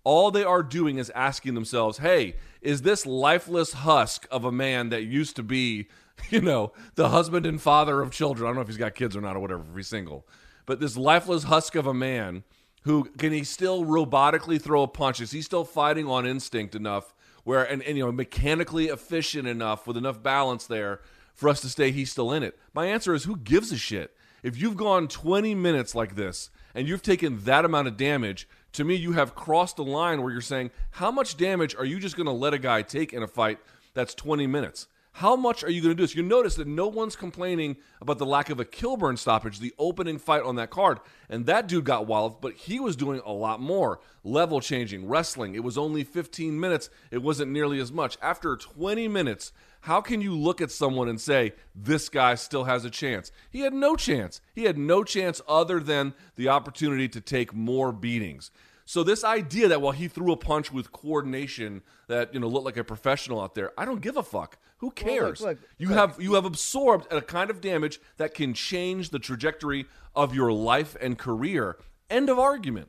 all 0.08 0.30
they 0.30 0.42
are 0.42 0.62
doing 0.62 0.96
is 0.96 1.10
asking 1.10 1.52
themselves, 1.52 1.98
hey, 1.98 2.36
is 2.62 2.80
this 2.80 3.04
lifeless 3.04 3.74
husk 3.74 4.26
of 4.30 4.46
a 4.46 4.50
man 4.50 4.88
that 4.88 5.02
used 5.02 5.36
to 5.36 5.42
be 5.42 5.86
you 6.30 6.40
know, 6.40 6.72
the 6.94 7.10
husband 7.10 7.44
and 7.44 7.60
father 7.60 8.00
of 8.00 8.10
children. 8.10 8.46
I 8.46 8.48
don't 8.48 8.56
know 8.56 8.62
if 8.62 8.68
he's 8.68 8.78
got 8.78 8.94
kids 8.94 9.14
or 9.14 9.20
not 9.20 9.36
or 9.36 9.40
whatever, 9.40 9.62
if 9.70 9.76
he's 9.76 9.86
single. 9.86 10.26
But 10.66 10.80
this 10.80 10.96
lifeless 10.96 11.44
husk 11.44 11.74
of 11.74 11.86
a 11.86 11.94
man 11.94 12.42
who 12.84 13.04
can 13.18 13.32
he 13.32 13.44
still 13.44 13.84
robotically 13.84 14.60
throw 14.60 14.82
a 14.82 14.88
punch? 14.88 15.20
Is 15.20 15.30
he 15.30 15.42
still 15.42 15.64
fighting 15.64 16.06
on 16.08 16.26
instinct 16.26 16.74
enough 16.74 17.14
where 17.44 17.62
and, 17.62 17.82
and 17.82 17.98
you 17.98 18.04
know 18.04 18.10
mechanically 18.10 18.86
efficient 18.86 19.46
enough 19.46 19.86
with 19.86 19.96
enough 19.96 20.22
balance 20.22 20.66
there 20.66 21.00
for 21.34 21.50
us 21.50 21.60
to 21.60 21.68
stay 21.68 21.90
he's 21.90 22.10
still 22.10 22.32
in 22.32 22.42
it? 22.42 22.58
My 22.72 22.86
answer 22.86 23.14
is 23.14 23.24
who 23.24 23.36
gives 23.36 23.70
a 23.72 23.76
shit? 23.76 24.16
If 24.42 24.58
you've 24.58 24.76
gone 24.76 25.06
20 25.06 25.54
minutes 25.54 25.94
like 25.94 26.14
this 26.14 26.50
and 26.74 26.88
you've 26.88 27.02
taken 27.02 27.44
that 27.44 27.64
amount 27.64 27.88
of 27.88 27.96
damage, 27.96 28.48
to 28.72 28.84
me 28.84 28.94
you 28.94 29.12
have 29.12 29.34
crossed 29.34 29.76
the 29.76 29.84
line 29.84 30.22
where 30.22 30.32
you're 30.32 30.40
saying, 30.40 30.70
how 30.92 31.10
much 31.10 31.36
damage 31.36 31.74
are 31.74 31.84
you 31.84 31.98
just 31.98 32.16
going 32.16 32.26
to 32.26 32.32
let 32.32 32.54
a 32.54 32.58
guy 32.58 32.82
take 32.82 33.12
in 33.12 33.22
a 33.22 33.28
fight 33.28 33.58
that's 33.94 34.14
20 34.14 34.46
minutes? 34.46 34.86
How 35.18 35.34
much 35.34 35.64
are 35.64 35.70
you 35.70 35.82
going 35.82 35.90
to 35.90 35.96
do 35.96 36.04
this? 36.04 36.14
You 36.14 36.22
notice 36.22 36.54
that 36.54 36.68
no 36.68 36.86
one's 36.86 37.16
complaining 37.16 37.78
about 38.00 38.18
the 38.18 38.24
lack 38.24 38.50
of 38.50 38.60
a 38.60 38.64
Kilburn 38.64 39.16
stoppage, 39.16 39.58
the 39.58 39.74
opening 39.76 40.16
fight 40.16 40.44
on 40.44 40.54
that 40.54 40.70
card. 40.70 41.00
And 41.28 41.44
that 41.46 41.66
dude 41.66 41.86
got 41.86 42.06
wild, 42.06 42.40
but 42.40 42.52
he 42.52 42.78
was 42.78 42.94
doing 42.94 43.20
a 43.26 43.32
lot 43.32 43.60
more. 43.60 43.98
Level 44.22 44.60
changing, 44.60 45.08
wrestling. 45.08 45.56
It 45.56 45.64
was 45.64 45.76
only 45.76 46.04
15 46.04 46.60
minutes. 46.60 46.88
It 47.10 47.18
wasn't 47.18 47.50
nearly 47.50 47.80
as 47.80 47.90
much. 47.90 48.16
After 48.22 48.56
20 48.56 49.08
minutes, 49.08 49.50
how 49.80 50.00
can 50.00 50.20
you 50.20 50.36
look 50.36 50.60
at 50.60 50.70
someone 50.70 51.08
and 51.08 51.20
say, 51.20 51.54
this 51.74 52.08
guy 52.08 52.36
still 52.36 52.62
has 52.62 52.84
a 52.84 52.90
chance? 52.90 53.32
He 53.50 53.62
had 53.62 53.74
no 53.74 53.96
chance. 53.96 54.40
He 54.54 54.66
had 54.66 54.78
no 54.78 55.02
chance 55.02 55.40
other 55.48 55.80
than 55.80 56.14
the 56.36 56.48
opportunity 56.48 57.08
to 57.08 57.20
take 57.20 57.52
more 57.52 57.90
beatings. 57.90 58.52
So 58.88 59.02
this 59.02 59.22
idea 59.22 59.68
that 59.68 59.82
while 59.82 59.92
he 59.92 60.08
threw 60.08 60.32
a 60.32 60.36
punch 60.36 60.72
with 60.72 60.92
coordination 60.92 61.82
that 62.06 62.32
you 62.32 62.40
know 62.40 62.48
looked 62.48 62.64
like 62.64 62.78
a 62.78 62.84
professional 62.84 63.38
out 63.38 63.54
there, 63.54 63.72
I 63.76 63.84
don't 63.84 64.00
give 64.00 64.16
a 64.16 64.22
fuck. 64.22 64.56
Who 64.78 64.90
cares? 64.92 65.40
look, 65.40 65.58
you 65.76 65.88
have 65.88 66.16
you 66.20 66.34
have 66.34 66.44
absorbed 66.44 67.12
a 67.12 67.20
kind 67.20 67.50
of 67.50 67.60
damage 67.60 68.00
that 68.16 68.34
can 68.34 68.54
change 68.54 69.10
the 69.10 69.18
trajectory 69.18 69.86
of 70.14 70.34
your 70.34 70.52
life 70.52 70.96
and 71.00 71.18
career. 71.18 71.76
End 72.08 72.30
of 72.30 72.38
argument. 72.38 72.88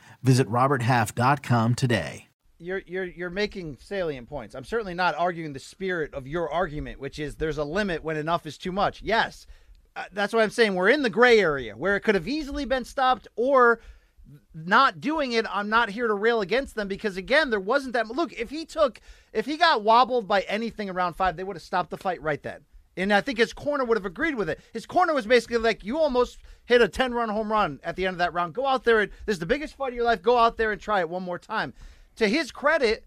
Visit 0.23 0.47
roberthalf.com 0.47 1.75
today. 1.75 2.27
you're 2.59 2.81
you're 2.85 3.05
you're 3.05 3.29
making 3.31 3.77
salient 3.81 4.29
points. 4.29 4.53
I'm 4.53 4.63
certainly 4.63 4.93
not 4.93 5.15
arguing 5.15 5.53
the 5.53 5.59
spirit 5.59 6.13
of 6.13 6.27
your 6.27 6.51
argument, 6.51 6.99
which 6.99 7.17
is 7.17 7.35
there's 7.35 7.57
a 7.57 7.63
limit 7.63 8.03
when 8.03 8.17
enough 8.17 8.45
is 8.45 8.57
too 8.57 8.71
much. 8.71 9.01
Yes, 9.01 9.47
uh, 9.95 10.03
that's 10.11 10.31
what 10.31 10.43
I'm 10.43 10.51
saying. 10.51 10.75
We're 10.75 10.89
in 10.89 11.01
the 11.01 11.09
gray 11.09 11.39
area 11.39 11.75
where 11.75 11.95
it 11.95 12.01
could 12.01 12.15
have 12.15 12.27
easily 12.27 12.65
been 12.65 12.85
stopped 12.85 13.27
or 13.35 13.79
not 14.53 15.01
doing 15.01 15.31
it. 15.31 15.45
I'm 15.49 15.69
not 15.69 15.89
here 15.89 16.07
to 16.07 16.13
rail 16.13 16.41
against 16.41 16.75
them 16.75 16.87
because 16.87 17.17
again, 17.17 17.49
there 17.49 17.59
wasn't 17.59 17.93
that. 17.93 18.07
Look, 18.07 18.31
if 18.33 18.51
he 18.51 18.65
took, 18.65 19.01
if 19.33 19.45
he 19.47 19.57
got 19.57 19.81
wobbled 19.83 20.27
by 20.27 20.41
anything 20.41 20.89
around 20.89 21.15
five, 21.15 21.35
they 21.35 21.43
would 21.43 21.55
have 21.55 21.63
stopped 21.63 21.89
the 21.89 21.97
fight 21.97 22.21
right 22.21 22.41
then. 22.43 22.61
And 22.97 23.13
I 23.13 23.21
think 23.21 23.37
his 23.37 23.53
corner 23.53 23.85
would 23.85 23.97
have 23.97 24.05
agreed 24.05 24.35
with 24.35 24.49
it. 24.49 24.59
His 24.73 24.85
corner 24.85 25.13
was 25.13 25.25
basically 25.25 25.57
like, 25.57 25.83
you 25.83 25.97
almost 25.97 26.39
hit 26.65 26.81
a 26.81 26.87
10 26.87 27.13
run 27.13 27.29
home 27.29 27.51
run 27.51 27.79
at 27.83 27.95
the 27.95 28.05
end 28.05 28.15
of 28.15 28.17
that 28.19 28.33
round. 28.33 28.53
Go 28.53 28.65
out 28.65 28.83
there. 28.83 29.01
And, 29.01 29.11
this 29.25 29.35
is 29.35 29.39
the 29.39 29.45
biggest 29.45 29.75
fight 29.75 29.89
of 29.89 29.95
your 29.95 30.05
life. 30.05 30.21
Go 30.21 30.37
out 30.37 30.57
there 30.57 30.71
and 30.71 30.81
try 30.81 30.99
it 30.99 31.09
one 31.09 31.23
more 31.23 31.39
time. 31.39 31.73
To 32.17 32.27
his 32.27 32.51
credit, 32.51 33.05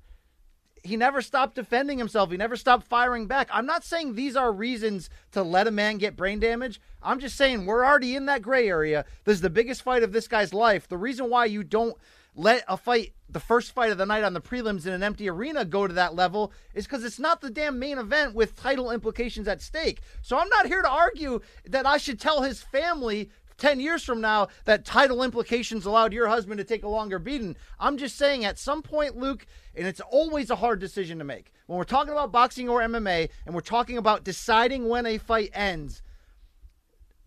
he 0.84 0.96
never 0.96 1.22
stopped 1.22 1.54
defending 1.54 1.98
himself. 1.98 2.30
He 2.30 2.36
never 2.36 2.56
stopped 2.56 2.86
firing 2.86 3.26
back. 3.26 3.48
I'm 3.50 3.66
not 3.66 3.84
saying 3.84 4.14
these 4.14 4.36
are 4.36 4.52
reasons 4.52 5.08
to 5.32 5.42
let 5.42 5.66
a 5.66 5.70
man 5.70 5.96
get 5.96 6.16
brain 6.16 6.38
damage. 6.38 6.80
I'm 7.02 7.20
just 7.20 7.36
saying 7.36 7.64
we're 7.64 7.84
already 7.84 8.14
in 8.14 8.26
that 8.26 8.42
gray 8.42 8.68
area. 8.68 9.06
This 9.24 9.36
is 9.36 9.40
the 9.40 9.50
biggest 9.50 9.82
fight 9.82 10.02
of 10.02 10.12
this 10.12 10.28
guy's 10.28 10.52
life. 10.52 10.86
The 10.86 10.98
reason 10.98 11.30
why 11.30 11.46
you 11.46 11.64
don't 11.64 11.96
let 12.34 12.64
a 12.68 12.76
fight, 12.76 13.13
the 13.34 13.40
first 13.40 13.72
fight 13.72 13.90
of 13.90 13.98
the 13.98 14.06
night 14.06 14.24
on 14.24 14.32
the 14.32 14.40
prelims 14.40 14.86
in 14.86 14.92
an 14.92 15.02
empty 15.02 15.28
arena, 15.28 15.64
go 15.64 15.86
to 15.86 15.92
that 15.92 16.14
level 16.14 16.52
is 16.72 16.84
because 16.84 17.04
it's 17.04 17.18
not 17.18 17.42
the 17.42 17.50
damn 17.50 17.78
main 17.78 17.98
event 17.98 18.34
with 18.34 18.56
title 18.56 18.90
implications 18.90 19.46
at 19.46 19.60
stake. 19.60 20.00
So 20.22 20.38
I'm 20.38 20.48
not 20.48 20.66
here 20.66 20.80
to 20.80 20.88
argue 20.88 21.40
that 21.66 21.84
I 21.84 21.98
should 21.98 22.18
tell 22.18 22.42
his 22.42 22.62
family 22.62 23.28
10 23.58 23.80
years 23.80 24.04
from 24.04 24.20
now 24.20 24.48
that 24.64 24.84
title 24.84 25.22
implications 25.22 25.84
allowed 25.84 26.12
your 26.12 26.28
husband 26.28 26.58
to 26.58 26.64
take 26.64 26.84
a 26.84 26.88
longer 26.88 27.18
beating. 27.18 27.56
I'm 27.78 27.98
just 27.98 28.16
saying 28.16 28.44
at 28.44 28.58
some 28.58 28.82
point, 28.82 29.16
Luke, 29.16 29.46
and 29.74 29.86
it's 29.86 30.00
always 30.00 30.50
a 30.50 30.56
hard 30.56 30.80
decision 30.80 31.18
to 31.18 31.24
make. 31.24 31.52
When 31.66 31.76
we're 31.76 31.84
talking 31.84 32.12
about 32.12 32.32
boxing 32.32 32.68
or 32.68 32.80
MMA 32.80 33.28
and 33.44 33.54
we're 33.54 33.60
talking 33.60 33.98
about 33.98 34.24
deciding 34.24 34.88
when 34.88 35.06
a 35.06 35.18
fight 35.18 35.50
ends, 35.54 36.02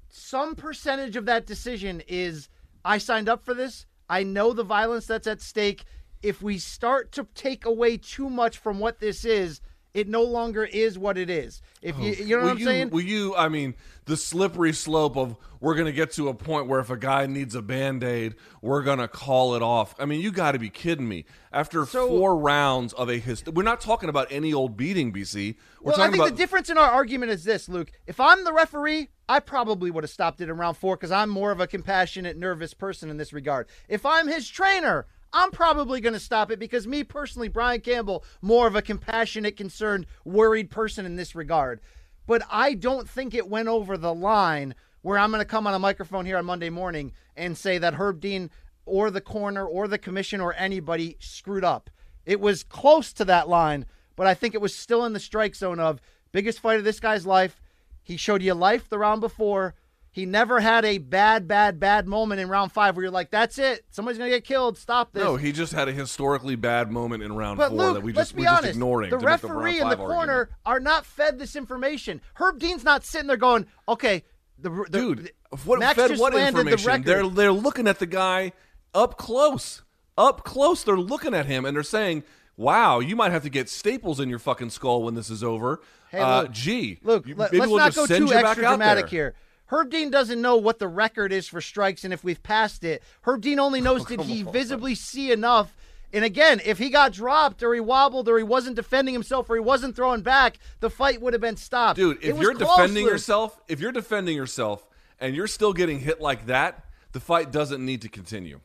some 0.10 0.56
percentage 0.56 1.16
of 1.16 1.26
that 1.26 1.46
decision 1.46 2.02
is 2.08 2.50
I 2.86 2.98
signed 2.98 3.28
up 3.28 3.44
for 3.44 3.54
this. 3.54 3.86
I 4.10 4.24
know 4.24 4.54
the 4.54 4.64
violence 4.64 5.06
that's 5.06 5.28
at 5.28 5.42
stake. 5.42 5.84
If 6.22 6.42
we 6.42 6.58
start 6.58 7.12
to 7.14 7.28
take 7.36 7.66
away 7.66 7.98
too 7.98 8.30
much 8.30 8.58
from 8.58 8.80
what 8.80 9.00
this 9.00 9.24
is, 9.26 9.62
it 9.94 10.08
no 10.08 10.22
longer 10.22 10.64
is 10.64 11.00
what 11.00 11.18
it 11.18 11.28
is. 11.28 11.60
If 11.82 11.98
you, 11.98 12.12
you 12.14 12.36
know 12.36 12.38
will 12.38 12.44
what 12.44 12.52
I'm 12.52 12.60
you, 12.60 12.66
saying? 12.66 12.90
Will 12.92 13.02
you? 13.02 13.36
I 13.36 13.50
mean, 13.50 13.74
the 14.06 14.16
slippery 14.16 14.72
slope 14.72 15.18
of 15.18 15.36
we're 15.60 15.74
going 15.74 15.88
to 15.88 15.92
get 15.92 16.12
to 16.14 16.30
a 16.30 16.36
point 16.36 16.68
where 16.68 16.80
if 16.80 16.92
a 16.92 16.98
guy 16.98 17.26
needs 17.26 17.56
a 17.56 17.64
band 17.64 18.04
aid, 18.04 18.36
we're 18.62 18.84
going 18.84 19.00
to 19.00 19.08
call 19.08 19.56
it 19.56 19.64
off. 19.64 19.96
I 19.98 20.06
mean, 20.06 20.22
you 20.22 20.32
got 20.32 20.52
to 20.52 20.60
be 20.60 20.70
kidding 20.70 21.08
me. 21.08 21.26
After 21.52 21.84
So- 21.86 22.08
four 22.10 22.38
rounds 22.38 22.94
of 22.94 23.10
a 23.10 23.18
hist, 23.18 23.48
we're 23.48 23.64
not 23.64 23.82
talking 23.82 24.08
about 24.08 24.28
any 24.30 24.54
old 24.54 24.78
beating, 24.78 25.12
BC. 25.12 25.56
We're 25.82 25.94
well, 25.94 26.02
I 26.02 26.06
think 26.06 26.16
about 26.16 26.30
the 26.30 26.36
difference 26.36 26.70
in 26.70 26.78
our 26.78 26.92
argument 26.92 27.32
is 27.32 27.44
this, 27.44 27.68
Luke. 27.68 27.92
If 28.06 28.20
I'm 28.20 28.44
the 28.44 28.54
referee, 28.54 29.10
I 29.28 29.40
probably 29.40 29.90
would 29.90 30.04
have 30.04 30.12
stopped 30.12 30.42
it 30.42 30.50
in 30.50 30.58
round 30.58 30.78
four 30.78 30.96
because 30.96 31.12
I'm 31.12 31.30
more 31.30 31.52
of 31.52 31.60
a 31.60 31.66
compassionate, 31.66 32.38
nervous 32.38 32.76
person 32.76 33.10
in 33.10 33.18
this 33.18 33.34
regard. 33.34 33.68
If 33.90 34.06
I'm 34.06 34.28
his 34.28 34.48
trainer, 34.48 35.08
I'm 35.34 35.52
probably 35.52 36.02
going 36.02 36.14
to 36.14 36.20
stop 36.20 36.52
it 36.52 36.60
because 36.60 36.88
me 36.88 37.04
personally, 37.04 37.48
Brian 37.48 37.82
Campbell, 37.82 38.24
more 38.42 38.68
of 38.68 38.76
a 38.76 38.82
compassionate, 38.82 39.58
concerned, 39.58 40.06
worried 40.26 40.70
person 40.70 41.06
in 41.06 41.16
this 41.16 41.36
regard. 41.36 41.82
But 42.26 42.44
I 42.50 42.74
don't 42.74 43.10
think 43.10 43.34
it 43.34 43.50
went 43.50 43.68
over 43.68 43.98
the 43.98 44.14
line 44.14 44.76
where 45.02 45.18
I'm 45.18 45.32
going 45.32 45.42
to 45.42 45.46
come 45.46 45.68
on 45.68 45.74
a 45.74 45.80
microphone 45.80 46.26
here 46.26 46.38
on 46.38 46.46
Monday 46.46 46.70
morning 46.70 47.14
and 47.36 47.58
say 47.58 47.78
that 47.78 47.96
Herb 47.96 48.20
Dean 48.20 48.50
or 48.86 49.12
the 49.12 49.22
corner 49.22 49.66
or 49.66 49.88
the 49.88 49.98
commission 49.98 50.42
or 50.42 50.54
anybody 50.56 51.18
screwed 51.20 51.64
up. 51.64 51.90
It 52.26 52.42
was 52.42 52.64
close 52.64 53.14
to 53.14 53.26
that 53.26 53.48
line, 53.48 53.86
but 54.16 54.28
I 54.28 54.34
think 54.34 54.54
it 54.54 54.62
was 54.62 54.76
still 54.76 55.06
in 55.06 55.14
the 55.14 55.20
strike 55.20 55.56
zone 55.56 55.80
of 55.80 56.02
biggest 56.32 56.60
fight 56.60 56.80
of 56.80 56.84
this 56.84 57.00
guy's 57.00 57.26
life. 57.26 57.62
He 58.04 58.18
showed 58.18 58.42
you 58.42 58.54
life 58.54 58.90
the 58.90 58.98
round 58.98 59.22
before. 59.22 59.76
He 60.12 60.26
never 60.26 60.60
had 60.60 60.84
a 60.84 60.98
bad, 60.98 61.48
bad, 61.48 61.80
bad 61.80 62.08
moment 62.08 62.42
in 62.42 62.50
round 62.50 62.72
five 62.72 62.96
where 62.96 63.04
you're 63.04 63.12
like, 63.12 63.30
"That's 63.30 63.60
it. 63.60 63.86
Somebody's 63.92 64.18
gonna 64.18 64.32
get 64.32 64.44
killed. 64.46 64.78
Stop 64.78 65.14
this." 65.14 65.24
no, 65.24 65.36
he 65.36 65.52
just 65.52 65.74
had 65.74 65.88
a 65.88 65.92
historically 65.92 66.56
bad 66.56 66.92
moment 66.92 67.22
in 67.22 67.36
round 67.36 67.58
But 67.58 67.70
four 67.70 67.78
Luke, 67.78 67.94
that 67.96 68.02
we 68.04 68.12
just, 68.14 68.18
let's 68.18 68.30
just 68.30 68.36
be 68.36 68.42
we're 68.42 68.46
just 68.46 68.58
honest. 68.58 68.70
ignoring. 68.76 69.10
the 69.12 69.18
referee 69.20 69.80
and 69.80 69.92
the 69.92 69.96
corner 69.96 70.34
argument. 70.34 70.50
are 70.66 70.80
not 70.80 71.06
fed 71.06 71.38
this 71.38 71.56
information. 71.56 72.22
Herb 72.36 72.58
Dean's 72.60 72.84
not 72.84 73.04
sitting 73.06 73.28
there 73.28 73.38
going, 73.38 73.68
"Okay, 73.88 74.24
The, 74.60 74.70
the, 74.70 74.86
dude. 74.90 75.32
What 75.66 75.80
Max 75.80 75.96
fed 75.96 76.10
just 76.10 76.22
what 76.22 76.34
the 76.34 76.46
information? 76.48 76.88
record. 76.88 77.06
They're 77.06 77.28
they're 77.28 77.52
looking 77.52 77.88
at 77.88 78.00
the 78.00 78.08
guy 78.08 78.54
up 78.96 79.18
close, 79.18 79.84
up 80.18 80.44
close. 80.44 80.84
They're 80.84 80.98
looking 80.98 81.36
at 81.36 81.46
him 81.46 81.64
and 81.64 81.76
they're 81.76 81.84
saying, 81.84 82.24
"Wow, 82.58 83.00
you 83.00 83.16
might 83.16 83.32
have 83.32 83.44
to 83.44 83.50
get 83.50 83.70
staples 83.70 84.20
in 84.20 84.30
your 84.30 84.40
fucking 84.40 84.72
skull 84.72 85.04
when 85.04 85.14
this 85.14 85.30
is 85.30 85.44
over." 85.44 85.80
Hey, 86.10 86.20
uh, 86.20 86.44
look, 86.44 86.52
gee, 86.52 87.00
Look, 87.04 87.28
you- 87.28 87.36
let, 87.36 87.52
maybe 87.52 87.62
us 87.64 87.68
we'll 87.70 87.78
not 87.78 87.86
just 87.94 87.98
go 87.98 88.06
send 88.08 88.28
too 88.28 88.34
extra 88.34 88.64
dramatic 88.64 89.10
here. 89.10 89.36
Herb 89.68 89.90
Dean 89.90 90.10
doesn't 90.10 90.42
know 90.42 90.58
what 90.58 90.80
the 90.80 90.88
record 90.88 91.32
is 91.32 91.48
for 91.48 91.62
strikes 91.62 92.04
and 92.04 92.14
if 92.14 92.24
we've 92.24 92.42
passed 92.42 92.84
it. 92.84 93.04
Herb 93.24 93.42
Dean 93.42 93.60
only 93.60 93.82
knows 93.82 94.06
did 94.08 94.22
he 94.22 94.44
visibly 94.44 94.96
see 94.96 95.32
enough. 95.32 95.76
And 96.14 96.24
again, 96.24 96.62
if 96.64 96.78
he 96.78 96.90
got 96.90 97.12
dropped 97.12 97.62
or 97.64 97.74
he 97.74 97.82
wobbled 97.82 98.30
or 98.30 98.38
he 98.38 98.44
wasn't 98.44 98.78
defending 98.78 99.14
himself 99.14 99.50
or 99.50 99.56
he 99.56 99.62
wasn't 99.62 99.96
throwing 99.96 100.22
back, 100.22 100.58
the 100.80 100.90
fight 100.90 101.22
would 101.22 101.34
have 101.34 101.42
been 101.42 101.58
stopped. 101.58 101.98
Dude, 101.98 102.18
if 102.24 102.40
you're 102.40 102.56
close, 102.56 102.78
defending 102.78 103.04
Luke. 103.04 103.12
yourself, 103.12 103.60
if 103.68 103.82
you're 103.82 103.92
defending 103.92 104.36
yourself 104.36 104.88
and 105.20 105.36
you're 105.36 105.48
still 105.48 105.74
getting 105.74 106.00
hit 106.00 106.22
like 106.22 106.46
that, 106.46 106.86
the 107.12 107.20
fight 107.20 107.52
doesn't 107.52 107.86
need 107.86 108.02
to 108.04 108.10
continue. 108.10 108.62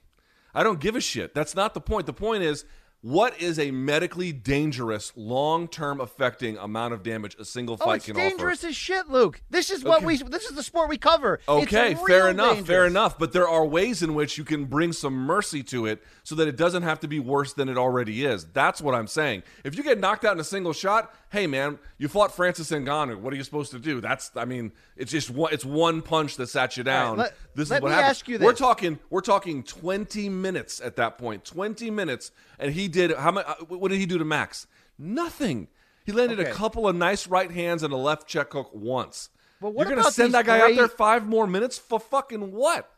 I 0.55 0.63
don't 0.63 0.79
give 0.79 0.95
a 0.95 1.01
shit. 1.01 1.35
That's 1.35 1.57
not 1.57 1.75
the 1.75 1.81
point. 1.81 2.07
The 2.07 2.13
point 2.13 2.45
is 2.45 2.65
what 3.03 3.41
is 3.43 3.59
a 3.59 3.71
medically 3.73 4.33
dangerous, 4.33 5.13
long-term 5.17 6.01
affecting 6.01 6.57
amount 6.57 6.95
of 6.95 7.03
damage 7.03 7.35
a 7.39 7.45
single 7.45 7.77
fight 7.77 7.83
Oh, 7.85 7.87
fight 7.91 7.97
it's 7.97 8.07
can 8.07 8.15
dangerous 8.15 8.61
offer? 8.61 8.69
as 8.69 8.77
shit, 8.77 9.09
Luke. 9.09 9.41
This 9.51 9.71
is 9.71 9.83
what 9.83 9.99
Okay. 9.99 10.07
we. 10.07 10.17
This 10.19 10.45
is 10.45 10.53
the 10.55 10.63
sport 10.63 10.89
we 10.89 10.99
cover. 10.99 11.41
Okay, 11.49 11.97
fair 12.07 12.29
enough, 12.29 12.61
fair 12.65 12.87
enough. 12.87 13.19
But 13.19 13.33
there 13.33 13.49
are 13.49 13.67
ways 13.67 14.03
in 14.03 14.15
which 14.15 14.39
you 14.39 14.45
can 14.45 14.67
bring 14.67 14.93
some 14.93 15.15
mercy 15.15 15.63
to 15.65 15.87
it 15.87 16.03
so 16.23 16.37
that 16.37 16.47
it 16.47 16.57
doesn't 16.57 16.85
have 16.85 17.01
to 17.01 17.09
be 17.09 17.19
worse 17.19 17.53
than 17.53 17.69
it 17.69 17.77
already 17.77 18.25
is. 18.25 18.47
That's 18.53 18.81
what 18.81 18.95
I'm 18.95 19.09
saying. 19.09 19.43
If 19.65 19.77
you 19.77 19.83
get 19.83 19.99
knocked 19.99 20.25
out 20.25 20.35
in 20.35 20.41
a 20.41 20.45
single 20.45 20.73
shot, 20.73 21.13
hey 21.31 21.49
man, 21.49 21.81
you 21.99 22.07
fought 22.07 22.33
Francis 22.35 22.71
Ngannou. 22.71 23.17
What 23.19 23.33
are 23.33 23.37
you 23.37 23.43
supposed 23.45 23.73
to 23.73 23.79
do? 23.81 24.01
That's 24.01 24.31
I 24.37 24.45
mean, 24.45 24.71
it's 24.97 25.11
just 25.11 25.29
one 25.29 25.53
it's 25.53 25.65
one 25.65 26.03
punch 26.03 26.37
that 26.37 26.47
sat 26.49 26.77
you 26.77 26.85
down. 26.85 27.17
let- 27.19 27.35
this 27.55 27.69
let 27.69 27.77
is 27.79 27.83
what 27.83 27.89
me 27.91 27.95
happens. 27.97 28.11
ask 28.11 28.29
you 28.29 28.39
We're 28.39 28.53
talking 28.55 28.99
we're 29.11 29.21
talking 29.21 29.63
20 29.65 30.29
minutes 30.29 30.81
at 30.81 30.97
that 30.97 31.19
point. 31.19 31.45
20 31.45 31.91
minutes 31.91 32.31
and 32.59 32.73
he 32.73 32.89
did 32.93 33.17
how 33.17 33.33
much 33.33 33.47
what 33.69 33.89
did 33.91 33.99
he 33.99 34.07
do 34.07 34.19
to 34.19 34.25
Max? 34.25 34.67
Nothing. 34.99 35.69
He 36.05 36.13
landed 36.13 36.39
a 36.41 36.53
couple 36.53 36.87
of 36.89 36.95
nice 36.97 37.27
right 37.27 37.51
hands 37.51 37.83
and 37.83 37.93
a 37.93 37.97
left 37.97 38.27
check 38.29 38.53
hook 38.53 38.71
once. 38.73 39.31
But 39.61 39.75
what 39.75 39.87
You're 39.89 39.97
gonna 39.97 40.11
send 40.11 40.35
that 40.35 40.47
guy 40.47 40.61
out 40.61 40.75
there 40.77 40.89
five 40.89 41.27
more 41.27 41.47
minutes 41.47 41.79
for 41.79 41.99
fucking 42.01 42.53
what? 42.53 42.89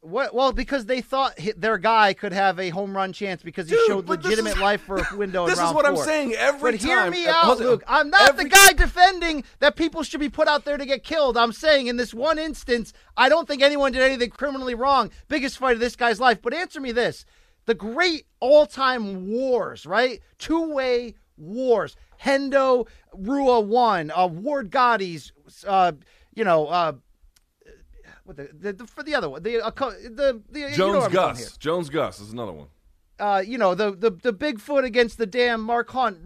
What? 0.00 0.34
Well, 0.34 0.52
because 0.52 0.84
they 0.84 1.00
thought 1.00 1.38
their 1.56 1.78
guy 1.78 2.12
could 2.12 2.32
have 2.34 2.60
a 2.60 2.68
home 2.68 2.94
run 2.94 3.14
chance 3.14 3.42
because 3.42 3.70
he 3.70 3.74
Dude, 3.74 3.86
showed 3.86 4.06
legitimate 4.08 4.50
is- 4.56 4.58
life 4.58 4.82
for 4.82 4.98
a 4.98 5.06
window. 5.16 5.44
in 5.44 5.50
this 5.50 5.58
is 5.58 5.72
what 5.72 5.86
I'm 5.86 5.96
saying 5.96 6.34
every 6.34 6.76
time, 6.76 6.78
but 6.78 6.86
hear 6.86 7.10
me 7.10 7.26
Uh, 7.26 7.32
out. 7.34 7.58
Luke. 7.58 7.82
I'm 7.88 8.10
not 8.10 8.28
Every- 8.28 8.44
the 8.44 8.50
guy 8.50 8.74
defending 8.74 9.44
that 9.60 9.76
people 9.76 10.02
should 10.02 10.20
be 10.20 10.28
put 10.28 10.46
out 10.46 10.66
there 10.66 10.76
to 10.76 10.84
get 10.84 11.04
killed. 11.04 11.38
I'm 11.38 11.52
saying 11.52 11.86
in 11.86 11.96
this 11.96 12.12
one 12.12 12.38
instance, 12.38 12.92
I 13.16 13.30
don't 13.30 13.48
think 13.48 13.62
anyone 13.62 13.92
did 13.92 14.02
anything 14.02 14.28
criminally 14.28 14.74
wrong. 14.74 15.10
Biggest 15.28 15.56
fight 15.56 15.72
of 15.72 15.80
this 15.80 15.96
guy's 15.96 16.20
life. 16.20 16.38
But 16.42 16.52
answer 16.52 16.82
me 16.82 16.92
this: 16.92 17.24
the 17.66 17.74
great 17.74 18.26
all-time 18.40 19.28
wars, 19.28 19.86
right? 19.86 20.20
Two-way 20.38 21.14
wars. 21.36 21.96
Hendo 22.22 22.86
Rua 23.12 23.60
won. 23.60 24.10
Uh, 24.14 24.26
Ward 24.26 24.70
Gatti's, 24.70 25.32
uh, 25.66 25.92
you 26.34 26.44
know. 26.44 26.66
Uh, 26.66 26.92
what 28.24 28.38
the, 28.38 28.48
the, 28.58 28.72
the 28.72 28.86
for 28.86 29.02
the 29.02 29.14
other 29.14 29.28
one 29.28 29.42
the 29.42 29.60
uh, 29.60 29.70
the 29.70 30.40
the 30.50 30.60
you 30.60 30.68
know 30.68 30.74
Jones 30.74 30.92
where 30.94 31.10
here. 31.10 31.10
Gus. 31.10 31.56
Jones 31.58 31.90
Gus 31.90 32.20
is 32.20 32.32
another 32.32 32.52
one. 32.52 32.68
Uh, 33.18 33.42
you 33.46 33.58
know 33.58 33.74
the 33.74 33.92
the 33.92 34.10
the 34.10 34.32
Bigfoot 34.32 34.84
against 34.84 35.18
the 35.18 35.26
damn 35.26 35.60
Mark 35.60 35.90
Hunt, 35.90 36.18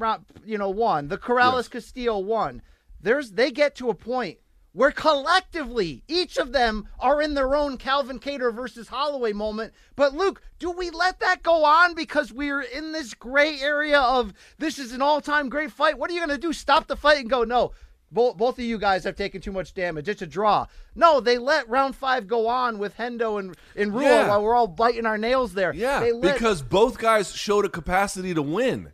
you 0.45 0.57
know, 0.57 0.70
won. 0.70 1.09
The 1.09 1.18
Corrales 1.18 1.68
Castillo 1.68 2.18
won. 2.18 2.62
There's 3.01 3.32
they 3.32 3.51
get 3.51 3.74
to 3.76 3.91
a 3.91 3.95
point 3.95 4.39
where 4.73 4.91
collectively 4.91 6.03
each 6.09 6.37
of 6.37 6.53
them 6.53 6.87
are 7.01 7.21
in 7.23 7.35
their 7.35 7.55
own 7.55 7.77
Calvin 7.79 8.19
Kattar 8.19 8.55
versus 8.55 8.89
Holloway 8.89 9.33
moment. 9.33 9.73
But 9.97 10.14
Luke, 10.14 10.41
do 10.59 10.71
we 10.71 10.91
let 10.91 11.21
that 11.21 11.43
go 11.43 11.64
on 11.64 11.95
because 11.95 12.33
we're 12.33 12.61
in 12.61 12.93
this 12.93 13.14
gray 13.14 13.61
area 13.61 14.01
of 14.01 14.33
this 14.59 14.79
is 14.79 14.93
an 14.93 15.03
all-time 15.03 15.49
great 15.49 15.73
fight? 15.73 15.99
What 15.99 16.11
are 16.11 16.14
you 16.14 16.21
gonna 16.21 16.39
do? 16.39 16.53
Stop 16.53 16.87
the 16.87 16.97
fight 16.97 17.19
and 17.19 17.31
go 17.31 17.45
no? 17.45 17.73
Both, 18.11 18.39
both 18.39 18.59
of 18.59 18.64
you 18.64 18.79
guys 18.79 19.05
have 19.05 19.16
taken 19.16 19.41
too 19.43 19.53
much 19.53 19.75
damage. 19.75 20.09
It's 20.09 20.23
a 20.23 20.27
draw. 20.27 20.66
No, 20.95 21.21
they 21.21 21.37
let 21.37 21.69
round 21.69 21.95
five 21.95 22.27
go 22.27 22.47
on 22.49 22.79
with 22.79 22.97
Hendo 22.97 23.39
and, 23.39 23.55
and 23.77 23.93
Rua 23.93 24.03
Yeah. 24.05 24.29
while 24.29 24.43
we're 24.43 24.55
all 24.55 24.66
biting 24.66 25.05
our 25.05 25.19
nails 25.19 25.53
there. 25.53 25.75
Yeah, 25.75 26.01
They 26.01 26.12
let- 26.12 26.33
because 26.35 26.62
both 26.62 26.97
guys 26.99 27.35
showed 27.35 27.66
a 27.66 27.69
capacity 27.69 28.33
to 28.33 28.41
win. 28.43 28.93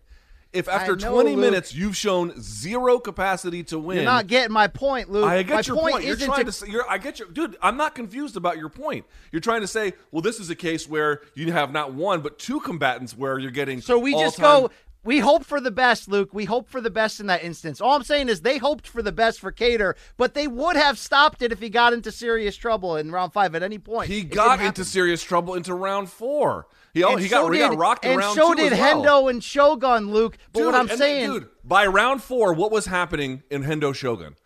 If 0.54 0.68
after 0.68 0.94
know, 0.94 1.10
20 1.12 1.30
Luke. 1.30 1.38
minutes 1.40 1.74
you've 1.74 1.96
shown 1.96 2.40
zero 2.40 2.98
capacity 3.00 3.64
to 3.64 3.78
win, 3.78 3.96
You're 3.96 4.04
not 4.06 4.28
getting 4.28 4.52
my 4.52 4.68
point, 4.68 5.10
Luke. 5.10 5.24
I 5.24 5.42
get 5.42 5.54
my 5.54 5.60
your 5.66 5.76
point. 5.76 5.92
point. 5.94 6.04
You're 6.06 6.16
trying 6.16 6.38
to- 6.38 6.44
to 6.44 6.52
say, 6.52 6.68
you're, 6.70 6.88
I 6.88 6.98
get 6.98 7.18
your 7.18 7.28
dude. 7.28 7.56
I'm 7.60 7.76
not 7.76 7.94
confused 7.96 8.36
about 8.36 8.56
your 8.56 8.68
point. 8.68 9.04
You're 9.32 9.40
trying 9.40 9.62
to 9.62 9.66
say, 9.66 9.94
well, 10.12 10.22
this 10.22 10.38
is 10.38 10.50
a 10.50 10.54
case 10.54 10.88
where 10.88 11.22
you 11.34 11.50
have 11.52 11.72
not 11.72 11.92
one 11.92 12.20
but 12.20 12.38
two 12.38 12.60
combatants 12.60 13.16
where 13.16 13.38
you're 13.38 13.50
getting. 13.50 13.80
So 13.80 13.98
we 13.98 14.12
just 14.12 14.38
go. 14.40 14.70
We 15.02 15.18
hope 15.18 15.44
for 15.44 15.60
the 15.60 15.70
best, 15.70 16.08
Luke. 16.08 16.30
We 16.32 16.46
hope 16.46 16.70
for 16.70 16.80
the 16.80 16.88
best 16.88 17.20
in 17.20 17.26
that 17.26 17.44
instance. 17.44 17.78
All 17.78 17.92
I'm 17.94 18.04
saying 18.04 18.30
is 18.30 18.40
they 18.40 18.56
hoped 18.56 18.86
for 18.86 19.02
the 19.02 19.12
best 19.12 19.38
for 19.38 19.52
Kattar, 19.52 19.96
but 20.16 20.32
they 20.32 20.46
would 20.46 20.76
have 20.76 20.98
stopped 20.98 21.42
it 21.42 21.52
if 21.52 21.60
he 21.60 21.68
got 21.68 21.92
into 21.92 22.10
serious 22.10 22.56
trouble 22.56 22.96
in 22.96 23.10
round 23.12 23.34
five 23.34 23.54
at 23.54 23.62
any 23.62 23.78
point. 23.78 24.08
He 24.08 24.20
It 24.20 24.30
got 24.30 24.60
into 24.62 24.82
serious 24.82 25.22
trouble 25.22 25.52
into 25.54 25.74
round 25.74 26.08
four. 26.08 26.68
He 26.94 27.02
And 27.02 27.20
he 27.20 27.28
so 27.28 27.42
got 27.42 27.52
he 27.52 27.58
got 27.58 27.70
did- 27.72 27.78
rocked 27.78 28.04
and 28.04 28.16
round 28.18 28.36
so 28.36 28.54
did 28.54 28.72
well. 28.72 29.02
Hendo 29.04 29.28
and 29.30 29.42
Shogun, 29.44 30.12
Luke. 30.12 30.38
But 30.52 30.60
Dude, 30.60 30.66
what 30.66 30.74
I'm 30.76 30.88
saying, 30.96 31.28
dude, 31.30 31.48
by 31.64 31.86
round 31.86 32.22
four, 32.22 32.52
what 32.54 32.70
was 32.70 32.86
happening 32.86 33.42
in 33.50 33.64
Hendo 33.64 33.92
Shogun? 33.94 34.36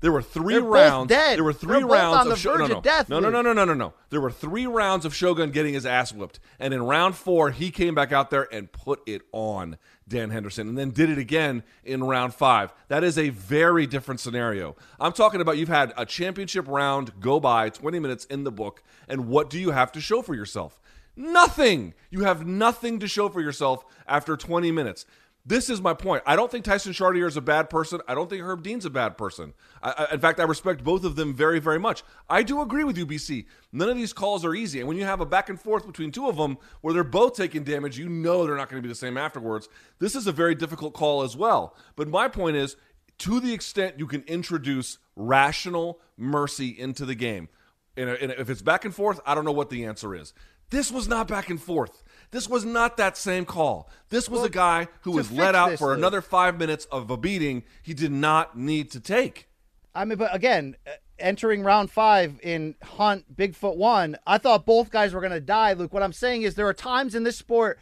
There 0.00 0.12
were 0.12 0.22
3 0.22 0.54
They're 0.54 0.62
rounds. 0.62 1.08
dead. 1.08 1.36
There 1.36 1.42
were 1.44 1.52
3 1.52 1.72
They're 1.72 1.80
both 1.82 1.90
rounds 1.90 2.16
on 2.18 2.26
the 2.28 2.32
of 2.34 2.38
Sho- 2.38 2.50
verge 2.52 2.58
no, 2.60 2.64
of 2.66 2.70
no. 2.70 2.80
death, 2.82 3.08
No, 3.08 3.18
no, 3.18 3.30
no, 3.30 3.42
no, 3.42 3.52
no, 3.52 3.64
no, 3.64 3.74
no. 3.74 3.94
There 4.10 4.20
were 4.20 4.30
three 4.30 4.64
rounds 4.64 5.04
of 5.04 5.12
Shogun 5.12 5.50
getting 5.50 5.74
his 5.74 5.84
ass 5.84 6.12
whipped, 6.12 6.38
and 6.60 6.72
in 6.72 6.84
round 6.84 7.16
four, 7.16 7.50
he 7.50 7.72
came 7.72 7.96
back 7.96 8.12
out 8.12 8.30
there 8.30 8.46
and 8.54 8.70
put 8.70 9.00
it 9.06 9.22
on 9.32 9.76
Dan 10.06 10.30
Henderson, 10.30 10.68
and 10.68 10.78
then 10.78 10.90
did 10.92 11.10
it 11.10 11.18
again 11.18 11.64
in 11.84 12.04
round 12.04 12.32
five. 12.32 12.72
That 12.86 13.02
is 13.02 13.18
a 13.18 13.30
very 13.30 13.88
different 13.88 14.20
scenario. 14.20 14.76
I'm 15.00 15.12
talking 15.12 15.40
about 15.40 15.58
you've 15.58 15.68
had 15.68 15.92
a 15.96 16.06
championship 16.06 16.66
round 16.68 17.18
go 17.20 17.40
by, 17.40 17.68
20 17.68 17.98
minutes 17.98 18.24
in 18.26 18.44
the 18.44 18.52
book, 18.52 18.84
and 19.08 19.26
what 19.26 19.50
do 19.50 19.58
you 19.58 19.72
have 19.72 19.90
to 19.92 20.00
show 20.00 20.22
for 20.22 20.34
yourself? 20.36 20.80
Nothing. 21.18 21.94
You 22.10 22.20
have 22.20 22.46
nothing 22.46 23.00
to 23.00 23.08
show 23.08 23.28
for 23.28 23.40
yourself 23.40 23.84
after 24.06 24.36
20 24.36 24.70
minutes. 24.70 25.04
This 25.44 25.68
is 25.68 25.80
my 25.80 25.92
point. 25.92 26.22
I 26.26 26.36
don't 26.36 26.48
think 26.48 26.64
Tyson 26.64 26.92
Chartier 26.92 27.26
is 27.26 27.36
a 27.36 27.40
bad 27.40 27.68
person. 27.68 28.00
I 28.06 28.14
don't 28.14 28.30
think 28.30 28.42
Herb 28.42 28.62
Dean's 28.62 28.84
a 28.84 28.90
bad 28.90 29.18
person. 29.18 29.52
I, 29.82 30.06
I, 30.10 30.14
in 30.14 30.20
fact, 30.20 30.38
I 30.38 30.44
respect 30.44 30.84
both 30.84 31.04
of 31.04 31.16
them 31.16 31.34
very, 31.34 31.58
very 31.58 31.80
much. 31.80 32.04
I 32.30 32.44
do 32.44 32.60
agree 32.60 32.84
with 32.84 32.96
you, 32.96 33.04
BC. 33.04 33.46
None 33.72 33.88
of 33.88 33.96
these 33.96 34.12
calls 34.12 34.44
are 34.44 34.54
easy. 34.54 34.78
And 34.78 34.86
when 34.86 34.96
you 34.96 35.04
have 35.06 35.20
a 35.20 35.26
back 35.26 35.48
and 35.48 35.60
forth 35.60 35.86
between 35.86 36.12
two 36.12 36.28
of 36.28 36.36
them 36.36 36.56
where 36.82 36.94
they're 36.94 37.02
both 37.02 37.34
taking 37.34 37.64
damage, 37.64 37.98
you 37.98 38.08
know 38.08 38.46
they're 38.46 38.56
not 38.56 38.68
going 38.68 38.80
to 38.80 38.86
be 38.86 38.92
the 38.92 38.94
same 38.94 39.16
afterwards. 39.16 39.68
This 39.98 40.14
is 40.14 40.28
a 40.28 40.32
very 40.32 40.54
difficult 40.54 40.94
call 40.94 41.22
as 41.22 41.36
well. 41.36 41.74
But 41.96 42.06
my 42.06 42.28
point 42.28 42.56
is 42.56 42.76
to 43.18 43.40
the 43.40 43.52
extent 43.52 43.98
you 43.98 44.06
can 44.06 44.22
introduce 44.28 44.98
rational 45.16 45.98
mercy 46.16 46.68
into 46.68 47.04
the 47.04 47.16
game, 47.16 47.48
and 47.96 48.08
and 48.08 48.30
if 48.32 48.48
it's 48.48 48.62
back 48.62 48.84
and 48.84 48.94
forth, 48.94 49.18
I 49.26 49.34
don't 49.34 49.44
know 49.44 49.50
what 49.50 49.70
the 49.70 49.84
answer 49.84 50.14
is. 50.14 50.32
This 50.70 50.92
was 50.92 51.08
not 51.08 51.28
back 51.28 51.50
and 51.50 51.60
forth. 51.60 52.02
This 52.30 52.48
was 52.48 52.64
not 52.64 52.98
that 52.98 53.16
same 53.16 53.46
call. 53.46 53.88
This 54.10 54.28
was 54.28 54.42
a 54.42 54.50
guy 54.50 54.88
who 55.02 55.12
was 55.12 55.32
let 55.32 55.54
out 55.54 55.70
this, 55.70 55.80
for 55.80 55.88
Luke. 55.88 55.98
another 55.98 56.20
five 56.20 56.58
minutes 56.58 56.84
of 56.86 57.10
a 57.10 57.16
beating 57.16 57.64
he 57.82 57.94
did 57.94 58.12
not 58.12 58.58
need 58.58 58.90
to 58.90 59.00
take. 59.00 59.48
I 59.94 60.04
mean, 60.04 60.18
but 60.18 60.34
again, 60.34 60.76
uh, 60.86 60.90
entering 61.18 61.62
round 61.62 61.90
five 61.90 62.38
in 62.42 62.74
Hunt 62.82 63.34
Bigfoot 63.34 63.76
one, 63.76 64.16
I 64.26 64.36
thought 64.36 64.66
both 64.66 64.90
guys 64.90 65.14
were 65.14 65.20
going 65.20 65.32
to 65.32 65.40
die. 65.40 65.72
Luke, 65.72 65.92
what 65.92 66.02
I'm 66.02 66.12
saying 66.12 66.42
is 66.42 66.54
there 66.54 66.68
are 66.68 66.74
times 66.74 67.14
in 67.14 67.22
this 67.22 67.38
sport 67.38 67.78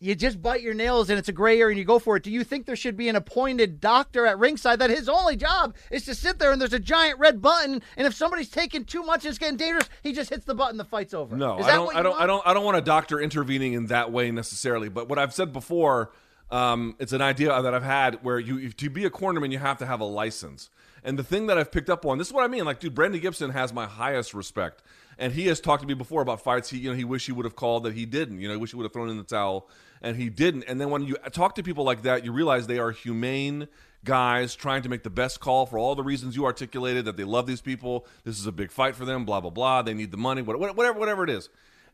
you 0.00 0.14
just 0.14 0.40
bite 0.40 0.62
your 0.62 0.74
nails 0.74 1.10
and 1.10 1.18
it's 1.18 1.28
a 1.28 1.32
gray 1.32 1.60
area 1.60 1.72
and 1.72 1.78
you 1.78 1.84
go 1.84 1.98
for 1.98 2.16
it. 2.16 2.22
Do 2.22 2.30
you 2.30 2.44
think 2.44 2.66
there 2.66 2.76
should 2.76 2.96
be 2.96 3.08
an 3.08 3.16
appointed 3.16 3.80
doctor 3.80 4.26
at 4.26 4.38
ringside 4.38 4.78
that 4.78 4.90
his 4.90 5.08
only 5.08 5.36
job 5.36 5.74
is 5.90 6.04
to 6.04 6.14
sit 6.14 6.38
there 6.38 6.52
and 6.52 6.60
there's 6.60 6.72
a 6.72 6.78
giant 6.78 7.18
red 7.18 7.42
button 7.42 7.82
and 7.96 8.06
if 8.06 8.14
somebody's 8.14 8.48
taking 8.48 8.84
too 8.84 9.02
much 9.02 9.24
and 9.24 9.30
it's 9.30 9.38
getting 9.38 9.56
dangerous, 9.56 9.88
he 10.02 10.12
just 10.12 10.30
hits 10.30 10.44
the 10.44 10.54
button, 10.54 10.76
the 10.76 10.84
fight's 10.84 11.14
over. 11.14 11.36
No, 11.36 11.58
Is 11.58 11.66
I 11.66 11.74
don't. 11.74 11.96
I 11.96 12.02
don't. 12.02 12.12
want? 12.12 12.22
I 12.22 12.26
don't. 12.26 12.46
I 12.46 12.54
don't 12.54 12.64
want 12.64 12.76
a 12.76 12.82
doctor 12.82 13.20
intervening 13.20 13.72
in 13.72 13.86
that 13.86 14.12
way 14.12 14.30
necessarily. 14.30 14.88
But 14.88 15.08
what 15.08 15.18
I've 15.18 15.34
said 15.34 15.52
before, 15.52 16.12
um, 16.50 16.94
it's 16.98 17.12
an 17.12 17.22
idea 17.22 17.60
that 17.60 17.74
I've 17.74 17.82
had 17.82 18.22
where 18.22 18.38
you, 18.38 18.58
if, 18.58 18.76
to 18.78 18.90
be 18.90 19.04
a 19.04 19.10
cornerman, 19.10 19.52
you 19.52 19.58
have 19.58 19.78
to 19.78 19.86
have 19.86 20.00
a 20.00 20.04
license. 20.04 20.70
And 21.04 21.18
the 21.18 21.24
thing 21.24 21.46
that 21.46 21.58
I've 21.58 21.70
picked 21.70 21.90
up 21.90 22.04
on, 22.04 22.18
this 22.18 22.28
is 22.28 22.32
what 22.32 22.44
I 22.44 22.48
mean. 22.48 22.64
Like, 22.64 22.80
dude, 22.80 22.94
Brandon 22.94 23.20
Gibson 23.20 23.50
has 23.50 23.72
my 23.72 23.86
highest 23.86 24.34
respect, 24.34 24.82
and 25.18 25.32
he 25.32 25.46
has 25.46 25.60
talked 25.60 25.82
to 25.82 25.88
me 25.88 25.94
before 25.94 26.22
about 26.22 26.42
fights. 26.42 26.70
He, 26.70 26.78
you 26.78 26.90
know, 26.90 26.96
he 26.96 27.04
wish 27.04 27.26
he 27.26 27.32
would 27.32 27.44
have 27.44 27.56
called 27.56 27.84
that 27.84 27.94
he 27.94 28.04
didn't. 28.04 28.40
You 28.40 28.48
know, 28.48 28.54
he 28.54 28.60
wish 28.60 28.70
he 28.70 28.76
would 28.76 28.84
have 28.84 28.92
thrown 28.92 29.08
in 29.08 29.16
the 29.16 29.24
towel, 29.24 29.68
and 30.02 30.16
he 30.16 30.28
didn't. 30.28 30.64
And 30.64 30.80
then 30.80 30.90
when 30.90 31.04
you 31.04 31.16
talk 31.32 31.54
to 31.56 31.62
people 31.62 31.84
like 31.84 32.02
that, 32.02 32.24
you 32.24 32.32
realize 32.32 32.66
they 32.66 32.78
are 32.78 32.90
humane 32.90 33.68
guys 34.04 34.54
trying 34.54 34.82
to 34.82 34.88
make 34.88 35.02
the 35.02 35.10
best 35.10 35.40
call 35.40 35.66
for 35.66 35.78
all 35.78 35.94
the 35.94 36.02
reasons 36.02 36.36
you 36.36 36.44
articulated. 36.44 37.04
That 37.04 37.16
they 37.16 37.24
love 37.24 37.46
these 37.46 37.60
people. 37.60 38.06
This 38.24 38.38
is 38.38 38.46
a 38.46 38.52
big 38.52 38.70
fight 38.70 38.96
for 38.96 39.04
them. 39.04 39.24
Blah 39.24 39.40
blah 39.40 39.50
blah. 39.50 39.82
They 39.82 39.94
need 39.94 40.10
the 40.10 40.16
money. 40.16 40.42
Whatever, 40.42 40.92
whatever 40.98 41.24
it 41.24 41.30
is. 41.30 41.48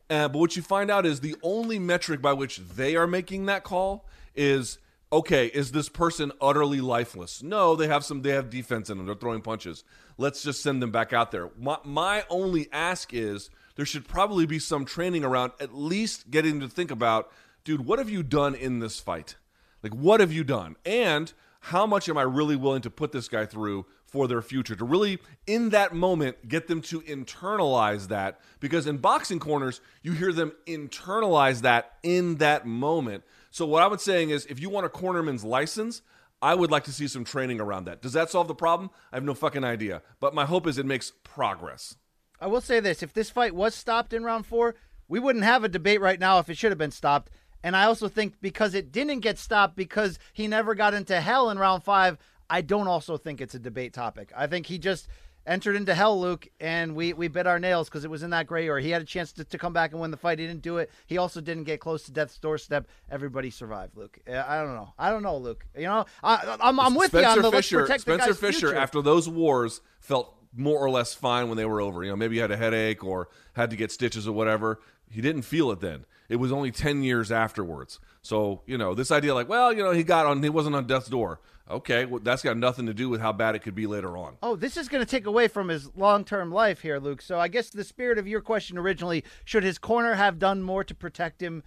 Uh, 0.09 0.27
but 0.27 0.37
what 0.37 0.55
you 0.55 0.61
find 0.61 0.91
out 0.91 1.05
is 1.05 1.21
the 1.21 1.35
only 1.41 1.79
metric 1.79 2.21
by 2.21 2.33
which 2.33 2.57
they 2.57 2.95
are 2.95 3.07
making 3.07 3.47
that 3.47 3.63
call 3.63 4.05
is 4.35 4.77
okay, 5.11 5.47
is 5.47 5.71
this 5.71 5.89
person 5.89 6.31
utterly 6.41 6.81
lifeless? 6.81 7.41
No, 7.41 7.75
they 7.75 7.87
have 7.87 8.03
some. 8.03 8.21
They 8.21 8.31
have 8.31 8.49
defense 8.49 8.89
in 8.89 8.97
them. 8.97 9.05
They're 9.05 9.15
throwing 9.15 9.41
punches. 9.41 9.83
Let's 10.17 10.43
just 10.43 10.61
send 10.61 10.81
them 10.81 10.91
back 10.91 11.13
out 11.13 11.31
there. 11.31 11.49
My, 11.57 11.77
my 11.83 12.23
only 12.29 12.67
ask 12.71 13.13
is 13.13 13.49
there 13.75 13.85
should 13.85 14.07
probably 14.07 14.45
be 14.45 14.59
some 14.59 14.85
training 14.85 15.23
around 15.23 15.53
at 15.59 15.75
least 15.75 16.31
getting 16.31 16.59
to 16.61 16.67
think 16.67 16.91
about, 16.91 17.31
dude, 17.65 17.85
what 17.85 17.99
have 17.99 18.09
you 18.09 18.23
done 18.23 18.55
in 18.55 18.79
this 18.79 19.01
fight? 19.01 19.35
Like, 19.83 19.93
what 19.93 20.21
have 20.21 20.31
you 20.31 20.45
done? 20.45 20.77
And 20.85 21.33
how 21.59 21.85
much 21.85 22.07
am 22.07 22.17
I 22.17 22.21
really 22.21 22.55
willing 22.55 22.83
to 22.83 22.89
put 22.89 23.11
this 23.11 23.27
guy 23.27 23.45
through 23.45 23.87
for 24.05 24.27
their 24.27 24.41
future? 24.41 24.75
To 24.75 24.85
really, 24.85 25.19
in 25.45 25.71
that 25.71 25.93
moment, 25.93 26.47
get 26.47 26.67
them 26.67 26.81
to 26.83 27.01
internalize 27.01 28.07
that. 28.07 28.39
Because 28.59 28.87
in 28.87 28.97
boxing 28.97 29.39
corners, 29.39 29.81
you 30.03 30.13
hear 30.13 30.31
them 30.31 30.53
internalize 30.65 31.61
that 31.61 31.97
in 32.03 32.35
that 32.35 32.65
moment. 32.65 33.23
So, 33.49 33.65
what 33.65 33.83
I 33.83 33.87
was 33.87 34.03
saying 34.03 34.29
is 34.29 34.45
if 34.45 34.59
you 34.59 34.69
want 34.69 34.85
a 34.85 34.89
cornerman's 34.89 35.43
license, 35.43 36.01
I 36.41 36.53
would 36.53 36.69
like 36.69 36.83
to 36.83 36.91
see 36.91 37.07
some 37.07 37.23
training 37.23 37.59
around 37.59 37.85
that. 37.85 38.01
Does 38.01 38.13
that 38.13 38.29
solve 38.29 38.47
the 38.47 38.55
problem? 38.55 38.91
I 39.11 39.15
have 39.15 39.23
no 39.23 39.33
fucking 39.33 39.63
idea. 39.63 40.03
But 40.19 40.35
my 40.35 40.45
hope 40.45 40.67
is 40.67 40.77
it 40.77 40.85
makes 40.85 41.13
progress. 41.23 41.95
I 42.39 42.47
will 42.47 42.61
say 42.61 42.79
this: 42.79 43.01
if 43.01 43.13
this 43.13 43.31
fight 43.31 43.55
was 43.55 43.73
stopped 43.73 44.13
in 44.13 44.23
round 44.23 44.45
four, 44.45 44.75
we 45.07 45.19
wouldn't 45.19 45.45
have 45.45 45.63
a 45.63 45.69
debate 45.69 46.01
right 46.01 46.19
now 46.19 46.39
if 46.39 46.49
it 46.49 46.57
should 46.57 46.71
have 46.71 46.77
been 46.77 46.91
stopped. 46.91 47.31
And 47.65 47.75
I 47.75 47.85
also 47.85 48.07
think 48.07 48.35
because 48.41 48.75
it 48.75 48.91
didn't 48.91 49.21
get 49.21 49.39
stopped 49.39 49.75
because 49.75 50.19
he 50.33 50.47
never 50.47 50.75
got 50.75 50.93
into 50.93 51.19
hell 51.19 51.49
in 51.49 51.57
round 51.57 51.83
five, 51.83 52.19
I 52.47 52.61
don't 52.61 52.87
also 52.87 53.17
think 53.17 53.41
it's 53.41 53.55
a 53.55 53.59
debate 53.59 53.91
topic. 53.91 54.31
I 54.37 54.45
think 54.45 54.67
he 54.67 54.77
just 54.77 55.07
entered 55.47 55.75
into 55.75 55.95
hell, 55.95 56.21
Luke, 56.21 56.47
and 56.59 56.95
we, 56.95 57.13
we 57.13 57.27
bit 57.27 57.47
our 57.47 57.57
nails 57.57 57.89
because 57.89 58.05
it 58.05 58.11
was 58.11 58.21
in 58.21 58.29
that 58.29 58.45
gray 58.45 58.67
area. 58.67 58.85
He 58.85 58.91
had 58.91 59.01
a 59.01 59.05
chance 59.05 59.31
to, 59.33 59.45
to 59.45 59.57
come 59.57 59.73
back 59.73 59.93
and 59.93 59.99
win 59.99 60.11
the 60.11 60.17
fight. 60.17 60.37
He 60.37 60.45
didn't 60.45 60.61
do 60.61 60.77
it. 60.77 60.91
He 61.07 61.17
also 61.17 61.41
didn't 61.41 61.63
get 61.63 61.79
close 61.79 62.03
to 62.03 62.11
death's 62.11 62.37
doorstep. 62.37 62.87
Everybody 63.09 63.49
survived, 63.49 63.97
Luke. 63.97 64.19
I 64.27 64.57
don't 64.61 64.75
know. 64.75 64.93
I 64.99 65.09
don't 65.09 65.23
know, 65.23 65.37
Luke. 65.37 65.65
You 65.75 65.85
know, 65.85 66.05
I, 66.23 66.57
I'm, 66.61 66.79
I'm 66.79 66.93
with 66.93 67.07
Spencer 67.07 67.39
you 67.39 67.45
on 67.45 67.51
the 67.51 67.51
Fisher, 67.51 67.77
let's 67.77 67.87
protect 67.87 68.01
Spencer 68.01 68.25
the 68.27 68.31
guy's 68.33 68.39
Fisher, 68.39 68.67
future. 68.67 68.75
after 68.75 69.01
those 69.01 69.27
wars, 69.27 69.81
felt 69.99 70.35
more 70.55 70.79
or 70.79 70.91
less 70.91 71.15
fine 71.15 71.47
when 71.47 71.57
they 71.57 71.65
were 71.65 71.81
over. 71.81 72.03
You 72.03 72.11
know, 72.11 72.15
maybe 72.15 72.35
he 72.35 72.41
had 72.41 72.51
a 72.51 72.57
headache 72.57 73.03
or 73.03 73.29
had 73.53 73.71
to 73.71 73.75
get 73.75 73.91
stitches 73.91 74.27
or 74.27 74.33
whatever. 74.33 74.79
He 75.09 75.21
didn't 75.21 75.43
feel 75.43 75.71
it 75.71 75.79
then. 75.79 76.05
It 76.27 76.37
was 76.37 76.51
only 76.51 76.71
ten 76.71 77.03
years 77.03 77.31
afterwards. 77.31 77.99
So 78.21 78.61
you 78.65 78.77
know, 78.77 78.93
this 78.95 79.11
idea 79.11 79.33
like, 79.33 79.49
well, 79.49 79.71
you 79.71 79.83
know, 79.83 79.91
he 79.91 80.03
got 80.03 80.25
on, 80.25 80.41
he 80.41 80.49
wasn't 80.49 80.75
on 80.75 80.87
death's 80.87 81.07
door. 81.07 81.39
Okay, 81.69 82.05
well, 82.05 82.19
that's 82.23 82.43
got 82.43 82.57
nothing 82.57 82.85
to 82.85 82.93
do 82.93 83.09
with 83.09 83.21
how 83.21 83.33
bad 83.33 83.55
it 83.55 83.59
could 83.59 83.73
be 83.73 83.87
later 83.87 84.15
on. 84.17 84.37
Oh, 84.43 84.55
this 84.55 84.77
is 84.77 84.87
going 84.87 85.03
to 85.03 85.09
take 85.09 85.25
away 85.25 85.47
from 85.47 85.69
his 85.69 85.89
long 85.95 86.23
term 86.23 86.51
life 86.51 86.81
here, 86.81 86.99
Luke. 86.99 87.23
So 87.23 87.39
I 87.39 87.47
guess 87.47 87.69
the 87.69 87.83
spirit 87.83 88.19
of 88.19 88.27
your 88.27 88.41
question 88.41 88.77
originally 88.77 89.23
should 89.45 89.63
his 89.63 89.79
corner 89.79 90.13
have 90.13 90.37
done 90.37 90.61
more 90.61 90.83
to 90.83 90.93
protect 90.93 91.41
him? 91.41 91.63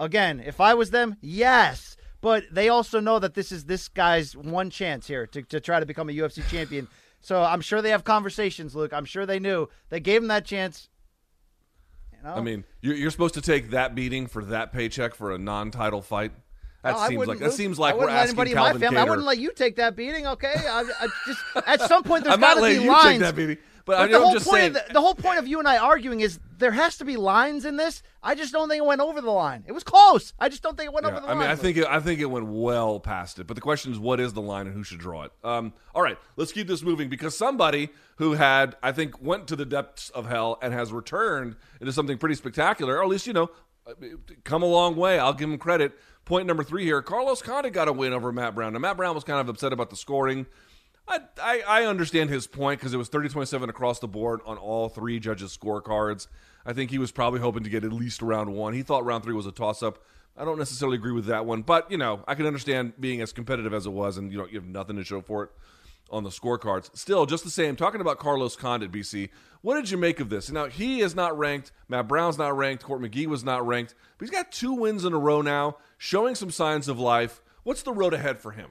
Again, 0.00 0.40
if 0.40 0.58
I 0.60 0.72
was 0.72 0.90
them, 0.90 1.16
yes. 1.20 1.96
But 2.22 2.44
they 2.50 2.68
also 2.68 2.98
know 2.98 3.18
that 3.18 3.34
this 3.34 3.52
is 3.52 3.64
this 3.64 3.88
guy's 3.88 4.34
one 4.34 4.70
chance 4.70 5.06
here 5.06 5.26
to, 5.26 5.42
to 5.42 5.60
try 5.60 5.80
to 5.80 5.86
become 5.86 6.08
a 6.08 6.12
UFC 6.12 6.48
champion. 6.48 6.88
So 7.20 7.42
I'm 7.42 7.60
sure 7.60 7.82
they 7.82 7.90
have 7.90 8.04
conversations, 8.04 8.74
Luke. 8.74 8.92
I'm 8.92 9.04
sure 9.04 9.26
they 9.26 9.38
knew. 9.38 9.68
They 9.90 10.00
gave 10.00 10.22
him 10.22 10.28
that 10.28 10.44
chance. 10.44 10.88
You 12.22 12.28
know? 12.28 12.34
I 12.36 12.40
mean, 12.40 12.64
you're, 12.80 12.94
you're 12.94 13.10
supposed 13.10 13.34
to 13.34 13.40
take 13.40 13.70
that 13.70 13.94
beating 13.94 14.26
for 14.26 14.44
that 14.46 14.72
paycheck 14.72 15.14
for 15.14 15.32
a 15.32 15.38
non-title 15.38 16.02
fight. 16.02 16.32
That 16.82 16.96
No, 16.96 17.08
seems 17.08 17.26
like 17.28 17.38
that 17.38 17.52
seems 17.52 17.78
like 17.78 17.94
we're 17.94 18.00
wouldn't 18.00 18.16
let 18.16 18.22
asking 18.24 18.40
anybody 18.40 18.54
Calvin 18.54 18.74
in 18.74 18.80
my 18.80 18.86
family. 18.86 19.00
I 19.00 19.04
wouldn't 19.04 19.26
let 19.26 19.38
you 19.38 19.52
take 19.52 19.76
that 19.76 19.94
beating, 19.94 20.26
okay? 20.26 20.54
I, 20.56 20.80
I 21.00 21.08
just 21.26 21.40
at 21.66 21.80
some 21.82 22.02
point 22.02 22.24
there's 22.24 22.36
got 22.38 22.54
to 22.54 22.60
be 22.62 22.88
lines. 22.88 23.22
Beating, 23.86 23.98
but, 23.98 23.98
I 24.00 24.06
the 24.06 24.12
know 24.12 24.18
I'm 24.18 24.22
whole 24.24 24.32
just 24.32 24.46
point 24.46 24.60
saying. 24.60 24.76
Of 24.76 24.86
the, 24.88 24.92
the 24.94 25.00
whole 25.00 25.14
point 25.14 25.38
of 25.38 25.46
you 25.46 25.58
and 25.58 25.68
I 25.68 25.76
arguing 25.78 26.20
is 26.20 26.38
there 26.58 26.70
has 26.72 26.98
to 26.98 27.04
be 27.04 27.16
lines 27.16 27.64
in 27.64 27.76
this. 27.76 28.02
I 28.22 28.34
just 28.34 28.52
don't 28.52 28.68
think 28.68 28.82
it 28.82 28.86
went 28.86 29.00
over 29.00 29.20
the 29.20 29.30
line. 29.30 29.64
It 29.66 29.72
was 29.72 29.82
close. 29.82 30.32
I 30.38 30.48
just 30.48 30.62
don't 30.62 30.76
think 30.76 30.86
it 30.86 30.92
went 30.92 31.04
Yeah, 31.06 31.12
over 31.12 31.20
the 31.20 31.26
I 31.26 31.32
line. 31.32 31.38
I 31.38 31.40
mean, 31.40 31.50
I 31.50 31.56
think 31.56 31.76
it, 31.76 31.86
I 31.86 32.00
think 32.00 32.20
it 32.20 32.26
went 32.26 32.46
well 32.46 33.00
past 33.00 33.38
it. 33.38 33.46
But 33.46 33.54
the 33.54 33.60
question 33.60 33.90
is, 33.92 33.98
what 33.98 34.20
is 34.20 34.32
the 34.32 34.42
line 34.42 34.66
and 34.66 34.74
who 34.76 34.84
should 34.84 34.98
draw 34.98 35.24
it? 35.24 35.32
Um, 35.42 35.72
all 35.94 36.02
right, 36.02 36.18
let's 36.36 36.52
keep 36.52 36.68
this 36.68 36.82
moving 36.82 37.08
because 37.08 37.36
somebody 37.36 37.90
who 38.16 38.34
had, 38.34 38.76
I 38.82 38.92
think, 38.92 39.20
went 39.20 39.48
to 39.48 39.56
the 39.56 39.64
depths 39.66 40.10
of 40.10 40.26
hell 40.28 40.58
and 40.62 40.72
has 40.72 40.92
returned 40.92 41.56
into 41.80 41.92
something 41.92 42.18
pretty 42.18 42.36
spectacular, 42.36 42.98
or 42.98 43.02
at 43.02 43.08
least 43.08 43.26
you 43.26 43.32
know, 43.32 43.50
come 44.44 44.62
a 44.62 44.66
long 44.66 44.94
way. 44.96 45.18
I'll 45.18 45.34
give 45.34 45.50
him 45.50 45.58
credit. 45.58 45.92
Point 46.24 46.46
number 46.46 46.62
three 46.62 46.84
here: 46.84 47.02
Carlos 47.02 47.42
Condit 47.42 47.72
got 47.72 47.88
a 47.88 47.92
win 47.92 48.12
over 48.12 48.30
Matt 48.30 48.54
Brown. 48.54 48.74
Now 48.74 48.78
Matt 48.78 48.96
Brown 48.96 49.16
was 49.16 49.24
kind 49.24 49.40
of 49.40 49.48
upset 49.48 49.72
about 49.72 49.90
the 49.90 49.96
scoring. 49.96 50.46
I, 51.08 51.20
I, 51.42 51.62
I 51.66 51.84
understand 51.86 52.30
his 52.30 52.46
point 52.46 52.80
because 52.80 52.94
it 52.94 52.96
was 52.96 53.08
30 53.08 53.28
27 53.30 53.68
across 53.68 53.98
the 53.98 54.08
board 54.08 54.40
on 54.46 54.56
all 54.58 54.88
three 54.88 55.18
judges' 55.18 55.56
scorecards. 55.56 56.28
I 56.64 56.72
think 56.72 56.90
he 56.90 56.98
was 56.98 57.10
probably 57.10 57.40
hoping 57.40 57.64
to 57.64 57.70
get 57.70 57.84
at 57.84 57.92
least 57.92 58.22
round 58.22 58.54
one. 58.54 58.74
He 58.74 58.82
thought 58.82 59.04
round 59.04 59.24
three 59.24 59.34
was 59.34 59.46
a 59.46 59.52
toss 59.52 59.82
up. 59.82 60.02
I 60.36 60.44
don't 60.44 60.58
necessarily 60.58 60.96
agree 60.96 61.12
with 61.12 61.26
that 61.26 61.44
one, 61.44 61.62
but 61.62 61.90
you 61.90 61.98
know, 61.98 62.24
I 62.26 62.34
can 62.34 62.46
understand 62.46 62.94
being 62.98 63.20
as 63.20 63.32
competitive 63.32 63.74
as 63.74 63.84
it 63.84 63.90
was, 63.90 64.16
and 64.16 64.32
you 64.32 64.38
know, 64.38 64.46
you 64.46 64.54
have 64.54 64.66
nothing 64.68 64.96
to 64.96 65.04
show 65.04 65.20
for 65.20 65.44
it 65.44 65.50
on 66.10 66.24
the 66.24 66.30
scorecards. 66.30 66.96
Still, 66.96 67.26
just 67.26 67.44
the 67.44 67.50
same. 67.50 67.74
Talking 67.74 68.00
about 68.00 68.18
Carlos 68.18 68.54
Condit, 68.54 68.92
BC. 68.92 69.30
What 69.62 69.76
did 69.76 69.90
you 69.90 69.96
make 69.96 70.20
of 70.20 70.28
this? 70.28 70.50
Now 70.50 70.66
he 70.66 71.00
is 71.00 71.14
not 71.14 71.36
ranked. 71.36 71.72
Matt 71.88 72.08
Brown's 72.08 72.38
not 72.38 72.56
ranked. 72.56 72.84
Court 72.84 73.00
McGee 73.00 73.26
was 73.26 73.44
not 73.44 73.66
ranked, 73.66 73.94
but 74.18 74.28
he's 74.28 74.36
got 74.36 74.52
two 74.52 74.72
wins 74.72 75.04
in 75.04 75.12
a 75.12 75.18
row 75.18 75.42
now, 75.42 75.76
showing 75.98 76.34
some 76.34 76.50
signs 76.50 76.88
of 76.88 76.98
life. 76.98 77.42
What's 77.62 77.82
the 77.82 77.92
road 77.92 78.14
ahead 78.14 78.38
for 78.38 78.52
him? 78.52 78.70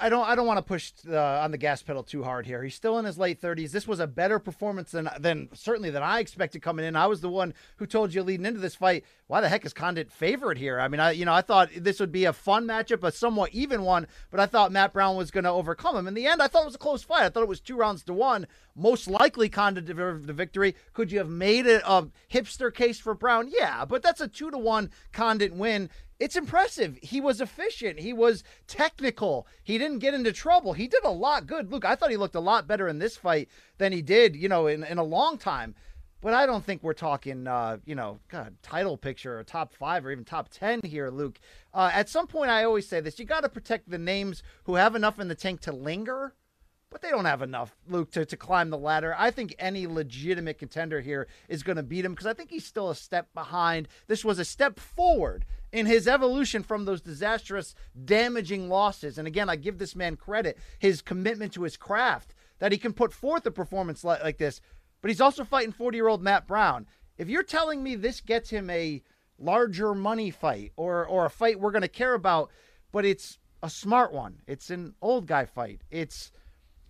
I 0.00 0.10
don't 0.10 0.28
I 0.28 0.34
don't 0.34 0.46
want 0.46 0.58
to 0.58 0.62
push 0.62 0.92
uh, 1.08 1.16
on 1.16 1.52
the 1.52 1.58
gas 1.58 1.82
pedal 1.82 2.02
too 2.02 2.22
hard 2.22 2.44
here. 2.44 2.62
He's 2.62 2.74
still 2.74 2.98
in 2.98 3.06
his 3.06 3.16
late 3.16 3.40
30s. 3.40 3.70
This 3.70 3.88
was 3.88 3.98
a 3.98 4.06
better 4.06 4.38
performance 4.38 4.90
than 4.90 5.08
than 5.18 5.48
certainly 5.54 5.88
than 5.88 6.02
I 6.02 6.20
expected 6.20 6.60
coming 6.60 6.84
in. 6.84 6.96
I 6.96 7.06
was 7.06 7.22
the 7.22 7.30
one 7.30 7.54
who 7.76 7.86
told 7.86 8.12
you 8.12 8.22
leading 8.22 8.44
into 8.44 8.60
this 8.60 8.74
fight, 8.74 9.04
why 9.26 9.40
the 9.40 9.48
heck 9.48 9.64
is 9.64 9.72
Condit 9.72 10.10
favorite 10.10 10.58
here? 10.58 10.78
I 10.78 10.88
mean, 10.88 11.00
I 11.00 11.12
you 11.12 11.24
know, 11.24 11.32
I 11.32 11.40
thought 11.40 11.70
this 11.74 11.98
would 11.98 12.12
be 12.12 12.26
a 12.26 12.32
fun 12.34 12.66
matchup, 12.66 13.02
a 13.04 13.10
somewhat 13.10 13.54
even 13.54 13.82
one, 13.82 14.06
but 14.30 14.38
I 14.38 14.44
thought 14.44 14.70
Matt 14.70 14.92
Brown 14.92 15.16
was 15.16 15.30
going 15.30 15.44
to 15.44 15.50
overcome 15.50 15.96
him. 15.96 16.06
In 16.06 16.14
the 16.14 16.26
end, 16.26 16.42
I 16.42 16.48
thought 16.48 16.62
it 16.62 16.66
was 16.66 16.74
a 16.74 16.78
close 16.78 17.02
fight. 17.02 17.24
I 17.24 17.30
thought 17.30 17.42
it 17.42 17.48
was 17.48 17.60
2 17.60 17.76
rounds 17.76 18.04
to 18.04 18.12
1. 18.12 18.46
Most 18.76 19.08
likely 19.08 19.48
Condit 19.48 19.86
deserved 19.86 20.26
the 20.26 20.32
victory. 20.34 20.76
Could 20.92 21.10
you 21.10 21.18
have 21.18 21.30
made 21.30 21.66
it 21.66 21.82
a 21.86 22.08
hipster 22.30 22.72
case 22.72 23.00
for 23.00 23.14
Brown? 23.14 23.50
Yeah, 23.50 23.86
but 23.86 24.02
that's 24.02 24.20
a 24.20 24.28
2 24.28 24.50
to 24.50 24.58
1 24.58 24.90
Condit 25.12 25.54
win 25.54 25.88
it's 26.20 26.36
impressive. 26.36 26.98
He 27.02 27.20
was 27.20 27.40
efficient. 27.40 27.98
He 27.98 28.12
was 28.12 28.44
technical. 28.66 29.46
He 29.64 29.78
didn't 29.78 30.00
get 30.00 30.12
into 30.12 30.32
trouble. 30.32 30.74
He 30.74 30.86
did 30.86 31.02
a 31.02 31.10
lot 31.10 31.46
good. 31.46 31.72
Luke, 31.72 31.86
I 31.86 31.94
thought 31.94 32.10
he 32.10 32.18
looked 32.18 32.34
a 32.34 32.40
lot 32.40 32.68
better 32.68 32.86
in 32.86 32.98
this 32.98 33.16
fight 33.16 33.48
than 33.78 33.90
he 33.90 34.02
did, 34.02 34.36
you 34.36 34.48
know, 34.48 34.66
in, 34.66 34.84
in 34.84 34.98
a 34.98 35.02
long 35.02 35.38
time. 35.38 35.74
But 36.20 36.34
I 36.34 36.44
don't 36.44 36.62
think 36.62 36.82
we're 36.82 36.92
talking, 36.92 37.46
uh, 37.46 37.78
you 37.86 37.94
know, 37.94 38.20
God, 38.28 38.54
title 38.62 38.98
picture 38.98 39.38
or 39.38 39.44
top 39.44 39.72
five 39.72 40.04
or 40.04 40.12
even 40.12 40.26
top 40.26 40.50
10 40.50 40.80
here, 40.84 41.08
Luke. 41.08 41.40
Uh, 41.72 41.90
at 41.94 42.10
some 42.10 42.26
point, 42.26 42.50
I 42.50 42.64
always 42.64 42.86
say 42.86 43.00
this 43.00 43.18
you 43.18 43.24
got 43.24 43.40
to 43.40 43.48
protect 43.48 43.88
the 43.88 43.96
names 43.96 44.42
who 44.64 44.74
have 44.74 44.94
enough 44.94 45.18
in 45.18 45.28
the 45.28 45.34
tank 45.34 45.62
to 45.62 45.72
linger 45.72 46.34
but 46.90 47.02
they 47.02 47.10
don't 47.10 47.24
have 47.24 47.40
enough, 47.40 47.76
Luke, 47.88 48.10
to, 48.10 48.26
to 48.26 48.36
climb 48.36 48.70
the 48.70 48.78
ladder. 48.78 49.14
I 49.16 49.30
think 49.30 49.54
any 49.58 49.86
legitimate 49.86 50.58
contender 50.58 51.00
here 51.00 51.28
is 51.48 51.62
going 51.62 51.76
to 51.76 51.84
beat 51.84 52.04
him 52.04 52.12
because 52.12 52.26
I 52.26 52.34
think 52.34 52.50
he's 52.50 52.66
still 52.66 52.90
a 52.90 52.96
step 52.96 53.32
behind. 53.32 53.86
This 54.08 54.24
was 54.24 54.40
a 54.40 54.44
step 54.44 54.80
forward 54.80 55.44
in 55.72 55.86
his 55.86 56.08
evolution 56.08 56.62
from 56.62 56.84
those 56.84 57.00
disastrous, 57.00 57.74
damaging 58.04 58.68
losses. 58.68 59.18
And 59.18 59.26
again, 59.26 59.48
I 59.48 59.56
give 59.56 59.78
this 59.78 59.96
man 59.96 60.16
credit, 60.16 60.58
his 60.78 61.02
commitment 61.02 61.52
to 61.54 61.62
his 61.62 61.76
craft, 61.76 62.34
that 62.58 62.72
he 62.72 62.78
can 62.78 62.92
put 62.92 63.12
forth 63.12 63.46
a 63.46 63.50
performance 63.50 64.04
like, 64.04 64.22
like 64.22 64.38
this. 64.38 64.60
But 65.00 65.10
he's 65.10 65.20
also 65.20 65.44
fighting 65.44 65.72
40 65.72 65.96
year 65.96 66.08
old 66.08 66.22
Matt 66.22 66.46
Brown. 66.46 66.86
If 67.18 67.28
you're 67.28 67.42
telling 67.42 67.82
me 67.82 67.96
this 67.96 68.20
gets 68.20 68.50
him 68.50 68.68
a 68.70 69.02
larger 69.38 69.94
money 69.94 70.30
fight 70.30 70.72
or, 70.76 71.06
or 71.06 71.24
a 71.24 71.30
fight 71.30 71.60
we're 71.60 71.70
going 71.70 71.82
to 71.82 71.88
care 71.88 72.14
about, 72.14 72.50
but 72.92 73.04
it's 73.04 73.38
a 73.62 73.70
smart 73.70 74.12
one, 74.12 74.40
it's 74.46 74.70
an 74.70 74.94
old 75.00 75.26
guy 75.26 75.44
fight, 75.44 75.82
it's 75.90 76.32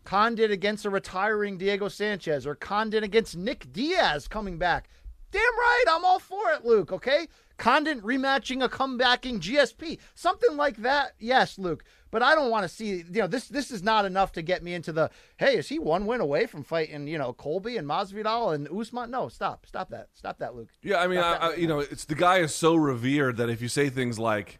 Condit 0.05 0.51
against 0.51 0.87
a 0.87 0.91
retiring 0.91 1.59
Diego 1.59 1.89
Sanchez 1.89 2.47
or 2.47 2.55
Condit 2.55 3.05
against 3.05 3.37
Nick 3.37 3.71
Diaz 3.73 4.27
coming 4.27 4.59
back. 4.59 4.89
Damn 5.31 5.43
right, 5.43 5.85
I'm 5.89 6.05
all 6.05 6.19
for 6.19 6.51
it, 6.51 6.65
Luke, 6.65 6.91
okay? 6.91 7.29
Condit 7.61 8.03
rematching 8.03 8.65
a 8.65 8.71
comebacking 8.71 9.39
GSP. 9.39 9.99
Something 10.15 10.57
like 10.57 10.79
that. 10.79 11.13
Yes, 11.19 11.59
Luke. 11.59 11.85
But 12.11 12.23
I 12.23 12.35
don't 12.35 12.51
want 12.51 12.65
to 12.65 12.69
see, 12.71 13.05
you 13.13 13.21
know, 13.21 13.27
this 13.27 13.49
this 13.49 13.71
is 13.71 13.83
not 13.83 14.07
enough 14.07 14.33
to 14.33 14.43
get 14.43 14.63
me 14.63 14.73
into 14.73 14.93
the, 14.93 15.11
hey, 15.37 15.59
is 15.59 15.69
he 15.69 15.79
one 15.79 16.07
win 16.07 16.23
away 16.23 16.47
from 16.47 16.65
fighting, 16.65 17.07
you 17.07 17.19
know, 17.19 17.35
Colby 17.35 17.77
and 17.77 17.87
Masvidal 17.87 18.55
and 18.55 18.67
Usman? 18.67 19.11
No, 19.11 19.29
stop. 19.29 19.67
Stop 19.67 19.91
that. 19.91 20.09
Stop 20.15 20.39
that, 20.39 20.57
Luke. 20.57 20.71
Yeah, 20.83 21.03
I 21.03 21.07
mean, 21.07 21.19
I, 21.19 21.35
I, 21.35 21.55
you 21.57 21.67
know, 21.67 21.81
it's 21.81 22.07
the 22.07 22.15
guy 22.15 22.39
is 22.39 22.55
so 22.55 22.75
revered 22.77 23.37
that 23.37 23.51
if 23.51 23.61
you 23.61 23.69
say 23.69 23.91
things 23.91 24.19
like 24.19 24.59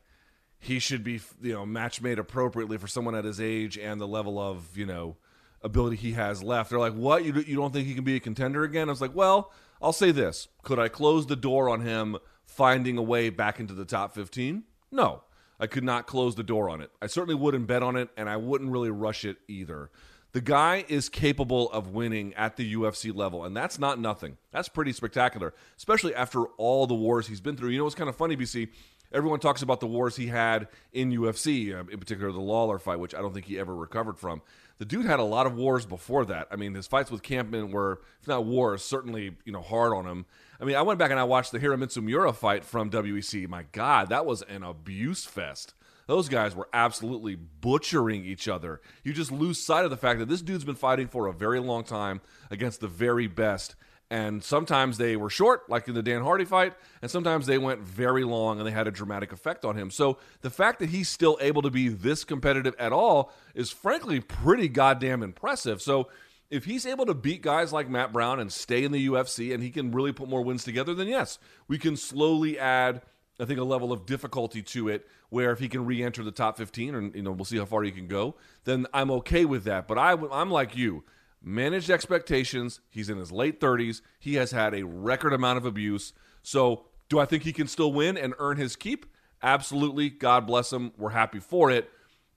he 0.59 0.79
should 0.79 1.03
be, 1.03 1.23
you 1.41 1.55
know, 1.55 1.65
match 1.65 2.03
made 2.03 2.19
appropriately 2.19 2.77
for 2.77 2.87
someone 2.87 3.15
at 3.15 3.25
his 3.25 3.41
age 3.41 3.79
and 3.79 3.99
the 3.99 4.07
level 4.07 4.39
of, 4.39 4.77
you 4.77 4.85
know, 4.85 5.17
ability 5.63 5.97
he 5.97 6.13
has 6.13 6.43
left, 6.43 6.69
they're 6.69 6.79
like, 6.79 6.95
"What? 6.95 7.25
You 7.25 7.33
you 7.47 7.57
don't 7.57 7.73
think 7.73 7.87
he 7.89 7.95
can 7.95 8.05
be 8.05 8.17
a 8.17 8.21
contender 8.21 8.63
again?" 8.63 8.91
I 8.91 8.93
was 8.93 9.01
like, 9.01 9.15
"Well, 9.15 9.51
I'll 9.81 9.95
say 9.95 10.11
this: 10.13 10.49
Could 10.63 10.79
I 10.79 10.89
close 10.89 11.27
the 11.27 11.35
door 11.37 11.71
on 11.71 11.81
him 11.81 12.19
finding 12.51 12.99
a 12.99 13.03
way 13.03 13.31
back 13.31 13.61
into 13.61 13.75
the 13.75 13.85
top 13.85 14.15
15? 14.15 14.65
No, 14.91 15.23
I 15.59 15.67
could 15.67 15.85
not 15.85 16.07
close 16.07 16.35
the 16.35 16.43
door 16.43 16.69
on 16.69 16.81
it. 16.81 16.91
I 17.01 17.07
certainly 17.07 17.35
wouldn't 17.35 17.67
bet 17.67 17.83
on 17.83 17.97
it, 17.97 18.09
and 18.17 18.29
I 18.29 18.37
wouldn't 18.37 18.71
really 18.71 18.91
rush 18.91 19.25
it 19.25 19.39
either." 19.49 19.91
The 20.33 20.41
guy 20.41 20.85
is 20.89 21.09
capable 21.09 21.69
of 21.73 21.89
winning 21.89 22.35
at 22.35 22.57
the 22.57 22.75
UFC 22.75 23.13
level, 23.13 23.45
and 23.45 23.57
that's 23.57 23.81
not 23.81 23.99
nothing. 23.99 24.37
That's 24.53 24.69
pretty 24.69 24.93
spectacular, 24.93 25.55
especially 25.77 26.15
after 26.15 26.45
all 26.57 26.87
the 26.87 26.95
wars 26.95 27.27
he's 27.27 27.41
been 27.41 27.57
through. 27.57 27.71
You 27.71 27.79
know 27.79 27.85
what's 27.85 27.97
kind 27.97 28.09
of 28.09 28.15
funny, 28.15 28.37
BC? 28.37 28.69
everyone 29.13 29.41
talks 29.41 29.63
about 29.63 29.81
the 29.81 29.87
wars 29.87 30.17
he 30.17 30.27
had 30.27 30.69
in 30.93 31.11
UFC, 31.11 31.75
uh, 31.75 31.85
in 31.91 31.99
particular 31.99 32.33
the 32.33 32.41
Lawler 32.41 32.79
fight, 32.79 32.99
which 32.99 33.15
I 33.15 33.21
don't 33.21 33.35
think 33.35 33.47
he 33.47 33.59
ever 33.59 33.75
recovered 33.75 34.19
from. 34.19 34.43
The 34.79 34.85
dude 34.85 35.07
had 35.07 35.21
a 35.21 35.25
lot 35.25 35.47
of 35.47 35.55
wars 35.57 35.85
before 35.85 36.25
that. 36.27 36.49
I 36.51 36.57
mean, 36.57 36.75
his 36.75 36.87
fights 36.87 37.11
with 37.11 37.23
Kampmann 37.23 37.71
were, 37.71 38.01
if 38.21 38.29
not 38.29 38.45
wars, 38.45 38.83
certainly 38.83 39.37
you 39.45 39.53
know 39.53 39.63
hard 39.63 39.93
on 39.93 40.07
him. 40.07 40.27
I 40.61 40.65
mean, 40.65 40.77
I 40.77 40.83
went 40.83 40.99
back 40.99 41.11
and 41.11 41.19
I 41.19 41.25
watched 41.25 41.53
the 41.53 41.59
Hiromitsu 41.59 42.03
Miura 42.03 42.35
fight 42.35 42.65
from 42.65 42.91
WEC. 42.91 43.49
My 43.49 43.65
God, 43.73 44.11
that 44.11 44.27
was 44.27 44.43
an 44.43 44.63
abuse 44.63 45.25
fest. 45.25 45.73
Those 46.07 46.29
guys 46.29 46.55
were 46.55 46.69
absolutely 46.73 47.35
butchering 47.35 48.25
each 48.25 48.47
other. 48.47 48.81
You 49.03 49.13
just 49.13 49.33
lose 49.33 49.59
sight 49.59 49.85
of 49.85 49.91
the 49.91 49.97
fact 49.97 50.19
that 50.19 50.29
this 50.29 50.43
dude's 50.43 50.65
been 50.65 50.75
fighting 50.75 51.09
for 51.09 51.29
a 51.29 51.33
very 51.33 51.61
long 51.61 51.85
time 51.85 52.21
against 52.51 52.81
the 52.81 52.89
very 52.89 53.27
best. 53.27 53.75
And 54.11 54.43
sometimes 54.43 54.99
they 54.99 55.17
were 55.17 55.31
short, 55.31 55.71
like 55.71 55.87
in 55.87 55.95
the 55.95 56.03
Dan 56.03 56.23
Hardy 56.23 56.45
fight, 56.45 56.75
and 57.01 57.09
sometimes 57.09 57.47
they 57.47 57.59
went 57.59 57.81
very 57.81 58.25
long 58.25 58.59
and 58.59 58.67
they 58.67 58.73
had 58.73 58.89
a 58.89 58.91
dramatic 58.91 59.33
effect 59.33 59.65
on 59.65 59.77
him. 59.77 59.89
So 59.89 60.19
the 60.41 60.51
fact 60.51 60.81
that 60.81 60.91
he's 60.91 61.09
still 61.09 61.39
able 61.41 61.63
to 61.63 61.71
be 61.71 61.89
this 61.89 62.25
competitive 62.25 62.75
at 62.77 62.93
all 62.93 63.33
is 63.55 63.71
frankly 63.71 64.19
pretty 64.21 64.69
goddamn 64.69 65.23
impressive. 65.23 65.81
So 65.81 66.09
if 66.51 66.65
he's 66.65 66.85
able 66.85 67.07
to 67.07 67.15
beat 67.15 67.43
guys 67.43 67.73
like 67.73 67.89
Matt 67.89 68.13
Brown 68.13 68.41
and 68.41 68.53
stay 68.53 68.85
in 68.85 68.93
the 68.93 69.07
UFC 69.07 69.55
and 69.55 69.63
he 69.63 69.71
can 69.71 69.93
really 69.93 70.13
put 70.13 70.29
more 70.29 70.43
wins 70.43 70.65
together, 70.65 70.95
then 70.95 71.07
yes, 71.07 71.39
we 71.69 71.79
can 71.79 71.97
slowly 71.97 72.59
add 72.59 73.03
I 73.39 73.47
think 73.47 73.59
a 73.59 73.65
level 73.65 73.91
of 73.91 74.05
difficulty 74.05 74.61
to 74.63 74.89
it 74.89 75.07
where 75.31 75.51
if 75.51 75.61
he 75.61 75.69
can 75.69 75.87
re-enter 75.87 76.23
the 76.23 76.31
top 76.31 76.59
15 76.59 76.95
and 76.95 77.15
you 77.15 77.23
know 77.23 77.33
we'll 77.33 77.47
see 77.47 77.57
how 77.57 77.65
far 77.65 77.83
he 77.83 77.91
can 77.91 78.07
go 78.07 78.35
then 78.65 78.87
I'm 78.93 79.11
okay 79.13 79.47
with 79.47 79.65
that. 79.65 79.89
But 79.89 79.97
I 79.97 80.13
I'm 80.13 80.51
like 80.51 80.77
you. 80.77 81.05
Managed 81.43 81.89
expectations. 81.89 82.81
He's 82.91 83.09
in 83.09 83.17
his 83.17 83.33
late 83.33 83.61
30s 83.61 84.03
he 84.19 84.35
has 84.35 84.51
had 84.51 84.75
a 84.75 84.85
record 84.85 85.33
amount 85.33 85.57
of 85.57 85.65
abuse. 85.65 86.13
So 86.43 86.85
do 87.09 87.19
I 87.19 87.25
think 87.25 87.45
he 87.45 87.53
can 87.53 87.67
still 87.67 87.93
win 87.93 88.19
and 88.19 88.35
earn 88.39 88.59
his 88.59 88.77
keep? 88.77 89.07
Absolutely. 89.43 90.11
God 90.11 90.47
bless 90.47 90.71
him. 90.71 90.93
We're 90.99 91.11
happy 91.11 91.41
for 91.41 91.71
it 91.71 91.91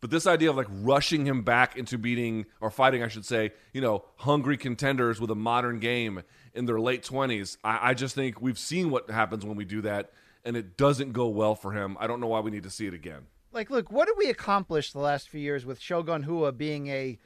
but 0.04 0.12
this 0.12 0.28
idea 0.28 0.50
of 0.50 0.58
like 0.58 0.68
rushing 0.70 1.26
him 1.26 1.44
back 1.44 1.78
into 1.78 1.98
beating 1.98 2.46
or 2.60 2.70
fighting 2.70 3.02
I 3.02 3.08
should 3.08 3.24
say 3.26 3.54
you 3.72 3.80
know 3.80 4.04
hungry 4.18 4.58
contenders 4.58 5.22
with 5.22 5.32
a 5.32 5.36
modern 5.36 5.80
game 5.80 6.24
in 6.54 6.66
their 6.66 6.78
late 6.78 7.04
20s 7.04 7.56
I, 7.64 7.92
I 7.92 7.94
just 7.94 8.14
think 8.14 8.42
we've 8.42 8.60
seen 8.60 8.90
what 8.90 9.10
happens 9.10 9.46
when 9.46 9.56
we 9.56 9.64
do 9.64 9.80
that 9.84 10.12
and 10.44 10.58
it 10.58 10.78
doesn't 10.78 11.14
go 11.14 11.28
well 11.28 11.56
for 11.56 11.72
him. 11.72 11.96
I 12.00 12.08
don't 12.08 12.20
know 12.20 12.28
why 12.28 12.42
we 12.42 12.52
need 12.52 12.64
to 12.64 12.70
see 12.70 12.86
it 12.86 12.94
again. 12.94 13.28
Like, 13.52 13.70
look, 13.70 13.92
what 13.92 14.08
did 14.08 14.16
we 14.18 14.30
accomplish 14.30 14.92
the 14.92 15.00
last 15.00 15.30
few 15.30 15.40
years 15.40 15.66
with 15.66 15.80
Shogun 15.80 16.24
Rua 16.24 16.52
being 16.52 16.88
a 16.88 17.18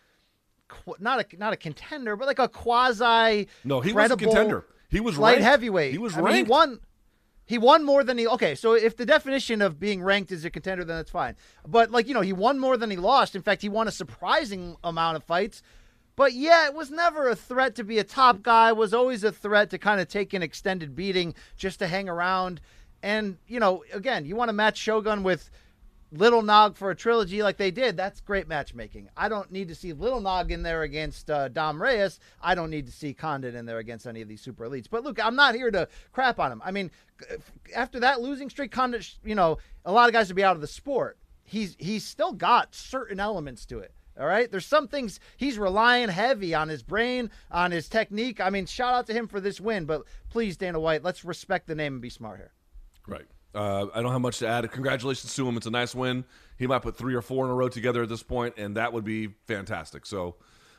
not 1.00 1.20
a 1.22 1.38
not 1.38 1.54
a 1.54 1.58
contender, 1.58 2.16
but 2.16 2.28
like 2.28 2.40
a 2.40 2.50
quasi 2.50 3.48
no, 3.64 3.80
he 3.80 3.94
was 3.94 4.12
a 4.12 4.18
contender. 4.18 4.66
He 4.90 5.00
was 5.00 5.18
light 5.18 5.38
ranked. 5.38 5.46
heavyweight. 5.46 5.92
He 5.94 5.98
was 5.98 6.16
I 6.16 6.22
ranked. 6.22 6.36
mean, 6.36 6.46
he 6.46 6.50
won. 6.52 6.80
He 7.48 7.58
won 7.58 7.84
more 7.84 8.04
than 8.04 8.18
he. 8.18 8.28
Okay, 8.28 8.56
so 8.56 8.74
if 8.74 8.98
the 8.98 9.06
definition 9.06 9.62
of 9.62 9.80
being 9.80 10.04
ranked 10.04 10.32
is 10.32 10.46
a 10.46 10.50
contender, 10.50 10.84
then 10.84 10.98
that's 10.98 11.12
fine. 11.12 11.36
But 11.66 11.90
like 11.92 12.08
you 12.08 12.14
know, 12.14 12.22
he 12.22 12.34
won 12.34 12.60
more 12.60 12.78
than 12.78 12.92
he 12.92 12.98
lost. 12.98 13.36
In 13.36 13.42
fact, 13.42 13.62
he 13.62 13.70
won 13.70 13.88
a 13.88 13.92
surprising 13.92 14.76
amount 14.84 15.16
of 15.16 15.24
fights. 15.24 15.64
But 16.18 16.34
yeah, 16.34 16.66
it 16.66 16.74
was 16.74 16.92
never 16.92 17.30
a 17.30 17.36
threat 17.36 17.76
to 17.76 17.84
be 17.84 18.00
a 18.00 18.04
top 18.04 18.42
guy. 18.42 18.74
Was 18.74 18.94
always 18.94 19.24
a 19.24 19.32
threat 19.32 19.70
to 19.70 19.78
kind 19.78 20.02
of 20.02 20.08
take 20.08 20.34
an 20.34 20.44
extended 20.44 20.96
beating 20.96 21.36
just 21.56 21.80
to 21.80 21.88
hang 21.88 22.10
around. 22.10 22.60
And, 23.02 23.38
you 23.48 23.60
know, 23.60 23.84
again, 23.94 24.26
you 24.26 24.36
want 24.36 24.50
to 24.50 24.54
match 24.54 24.78
Shogun 24.78 25.24
with 25.24 25.50
Little 26.12 26.42
Nog 26.42 26.78
for 26.78 26.90
a 26.90 26.96
trilogy 26.96 27.44
like 27.44 27.58
they 27.58 27.72
did. 27.72 27.98
That's 27.98 28.22
great 28.22 28.48
matchmaking. 28.48 29.10
I 29.18 29.28
don't 29.28 29.52
need 29.52 29.68
to 29.68 29.76
see 29.76 29.92
Little 29.92 30.22
Nog 30.22 30.52
in 30.52 30.64
there 30.64 30.84
against 30.84 31.30
uh, 31.30 31.50
Dom 31.50 31.82
Reyes. 31.82 32.20
I 32.42 32.56
don't 32.56 32.70
need 32.70 32.86
to 32.86 32.92
see 32.92 33.14
Condit 33.14 33.56
in 33.56 33.66
there 33.66 33.80
against 33.80 34.08
any 34.08 34.22
of 34.22 34.30
these 34.30 34.42
super 34.42 34.68
elites. 34.68 34.88
But 34.90 35.04
look, 35.04 35.24
I'm 35.24 35.36
not 35.36 35.56
here 35.56 35.70
to 35.72 35.88
crap 36.14 36.40
on 36.40 36.52
him. 36.52 36.62
I 36.64 36.72
mean, 36.72 36.92
after 37.76 38.00
that 38.00 38.22
losing 38.22 38.50
streak, 38.50 38.72
Condit, 38.72 39.16
you 39.24 39.36
know, 39.36 39.58
a 39.84 39.92
lot 39.92 40.08
of 40.08 40.14
guys 40.14 40.30
would 40.30 40.38
be 40.38 40.44
out 40.44 40.56
of 40.56 40.62
the 40.62 40.68
sport. 40.68 41.18
He's 41.44 41.76
he's 41.80 42.06
still 42.06 42.34
got 42.34 42.74
certain 42.74 43.20
elements 43.20 43.66
to 43.68 43.80
it. 43.80 43.94
All 44.20 44.26
right. 44.26 44.50
There's 44.50 44.66
some 44.66 44.88
things 44.88 45.20
he's 45.36 45.60
relying 45.60 46.10
heavy 46.10 46.56
on 46.56 46.70
his 46.70 46.84
brain, 46.84 47.30
on 47.52 47.72
his 47.72 47.88
technique. 47.88 48.42
I 48.42 48.50
mean, 48.50 48.66
shout 48.66 48.94
out 48.94 49.08
to 49.08 49.14
him 49.14 49.28
for 49.28 49.40
this 49.40 49.62
win, 49.62 49.86
but 49.86 50.04
please, 50.30 50.58
Dana 50.58 50.80
White, 50.80 51.04
let's 51.04 51.24
respect 51.24 51.68
the 51.68 51.76
name 51.76 51.94
and 51.94 52.02
be 52.02 52.10
smart 52.10 52.38
here. 52.38 52.54
Right. 53.08 53.28
Uh, 53.56 53.88
I 53.94 54.02
don't 54.02 54.12
have 54.12 54.22
much 54.22 54.40
to 54.40 54.48
add. 54.48 54.70
Congratulations 54.72 55.34
to 55.36 55.48
him. 55.48 55.58
It's 55.58 55.66
a 55.66 55.72
nice 55.72 55.96
win. 55.96 56.26
He 56.58 56.68
might 56.68 56.82
put 56.82 56.98
three 56.98 57.16
or 57.16 57.22
four 57.22 57.46
in 57.46 57.52
a 57.52 57.54
row 57.54 57.70
together 57.70 58.04
at 58.04 58.10
this 58.10 58.24
point, 58.24 58.56
and 58.58 58.78
that 58.78 58.94
would 58.94 59.04
be 59.04 59.30
fantastic. 59.48 60.06
So 60.06 60.36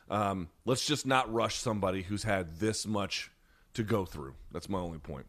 um, 0.09 0.49
let's 0.65 0.85
just 0.85 1.05
not 1.05 1.31
rush 1.31 1.55
somebody 1.55 2.03
who's 2.03 2.23
had 2.23 2.59
this 2.59 2.85
much 2.85 3.31
to 3.73 3.83
go 3.83 4.05
through. 4.05 4.35
That's 4.51 4.69
my 4.69 4.79
only 4.79 4.99
point. 4.99 5.25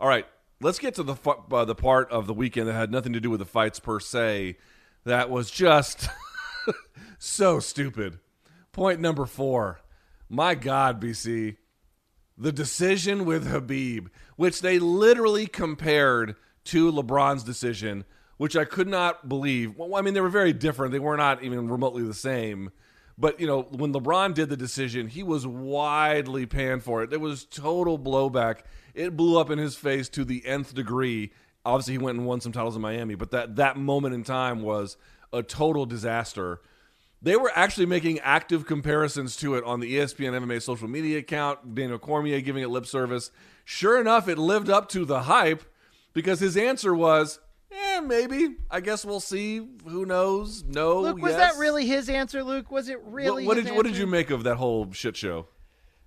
All 0.00 0.08
right, 0.08 0.26
let's 0.60 0.78
get 0.78 0.94
to 0.96 1.02
the 1.02 1.16
uh, 1.52 1.64
the 1.64 1.74
part 1.74 2.10
of 2.10 2.26
the 2.26 2.34
weekend 2.34 2.68
that 2.68 2.74
had 2.74 2.90
nothing 2.90 3.12
to 3.12 3.20
do 3.20 3.30
with 3.30 3.40
the 3.40 3.46
fights 3.46 3.80
per 3.80 4.00
se. 4.00 4.56
That 5.04 5.30
was 5.30 5.50
just 5.50 6.08
so 7.18 7.60
stupid. 7.60 8.18
Point 8.72 9.00
number 9.00 9.26
four. 9.26 9.80
My 10.28 10.54
God, 10.54 11.00
BC, 11.00 11.56
the 12.36 12.52
decision 12.52 13.24
with 13.24 13.46
Khabib, 13.46 14.08
which 14.36 14.62
they 14.62 14.78
literally 14.78 15.46
compared 15.46 16.34
to 16.64 16.90
LeBron's 16.90 17.42
decision, 17.42 18.04
which 18.36 18.56
I 18.56 18.64
could 18.64 18.88
not 18.88 19.28
believe. 19.28 19.76
Well, 19.76 19.94
I 19.96 20.02
mean, 20.02 20.14
they 20.14 20.20
were 20.20 20.28
very 20.28 20.52
different. 20.52 20.92
They 20.92 20.98
were 20.98 21.16
not 21.16 21.42
even 21.42 21.68
remotely 21.68 22.02
the 22.02 22.14
same. 22.14 22.70
But, 23.16 23.38
you 23.38 23.46
know, 23.46 23.62
when 23.62 23.92
LeBron 23.92 24.34
did 24.34 24.48
the 24.48 24.56
decision, 24.56 25.08
he 25.08 25.22
was 25.22 25.46
widely 25.46 26.46
panned 26.46 26.82
for 26.82 27.02
it. 27.02 27.10
There 27.10 27.20
was 27.20 27.44
total 27.44 27.98
blowback. 27.98 28.60
It 28.92 29.16
blew 29.16 29.38
up 29.38 29.50
in 29.50 29.58
his 29.58 29.76
face 29.76 30.08
to 30.10 30.24
the 30.24 30.44
nth 30.44 30.74
degree. 30.74 31.32
Obviously, 31.64 31.94
he 31.94 31.98
went 31.98 32.18
and 32.18 32.26
won 32.26 32.40
some 32.40 32.52
titles 32.52 32.76
in 32.76 32.82
Miami, 32.82 33.14
but 33.14 33.30
that, 33.30 33.56
that 33.56 33.76
moment 33.76 34.14
in 34.14 34.24
time 34.24 34.62
was 34.62 34.96
a 35.32 35.42
total 35.42 35.86
disaster. 35.86 36.60
They 37.22 37.36
were 37.36 37.52
actually 37.54 37.86
making 37.86 38.18
active 38.20 38.66
comparisons 38.66 39.36
to 39.36 39.54
it 39.54 39.64
on 39.64 39.80
the 39.80 39.94
ESPN 39.94 40.44
MMA 40.44 40.60
social 40.60 40.88
media 40.88 41.18
account, 41.18 41.74
Daniel 41.74 41.98
Cormier 41.98 42.40
giving 42.40 42.62
it 42.62 42.68
lip 42.68 42.84
service. 42.84 43.30
Sure 43.64 43.98
enough, 43.98 44.28
it 44.28 44.38
lived 44.38 44.68
up 44.68 44.88
to 44.90 45.04
the 45.04 45.22
hype 45.22 45.64
because 46.14 46.40
his 46.40 46.56
answer 46.56 46.94
was, 46.94 47.40
"Eh, 47.70 48.00
maybe. 48.00 48.56
I 48.70 48.80
guess 48.80 49.04
we'll 49.04 49.20
see. 49.20 49.58
Who 49.86 50.06
knows? 50.06 50.64
No. 50.64 51.00
Luke, 51.00 51.20
was 51.20 51.32
yes. 51.32 51.52
that 51.52 51.60
really 51.60 51.86
his 51.86 52.08
answer, 52.08 52.42
Luke? 52.42 52.70
Was 52.70 52.88
it 52.88 53.00
really? 53.04 53.44
What, 53.44 53.48
what 53.48 53.56
his 53.58 53.66
did 53.66 53.76
What 53.76 53.84
did 53.84 53.96
you 53.96 54.06
make 54.06 54.30
of 54.30 54.44
that 54.44 54.56
whole 54.56 54.90
shit 54.92 55.16
show? 55.16 55.48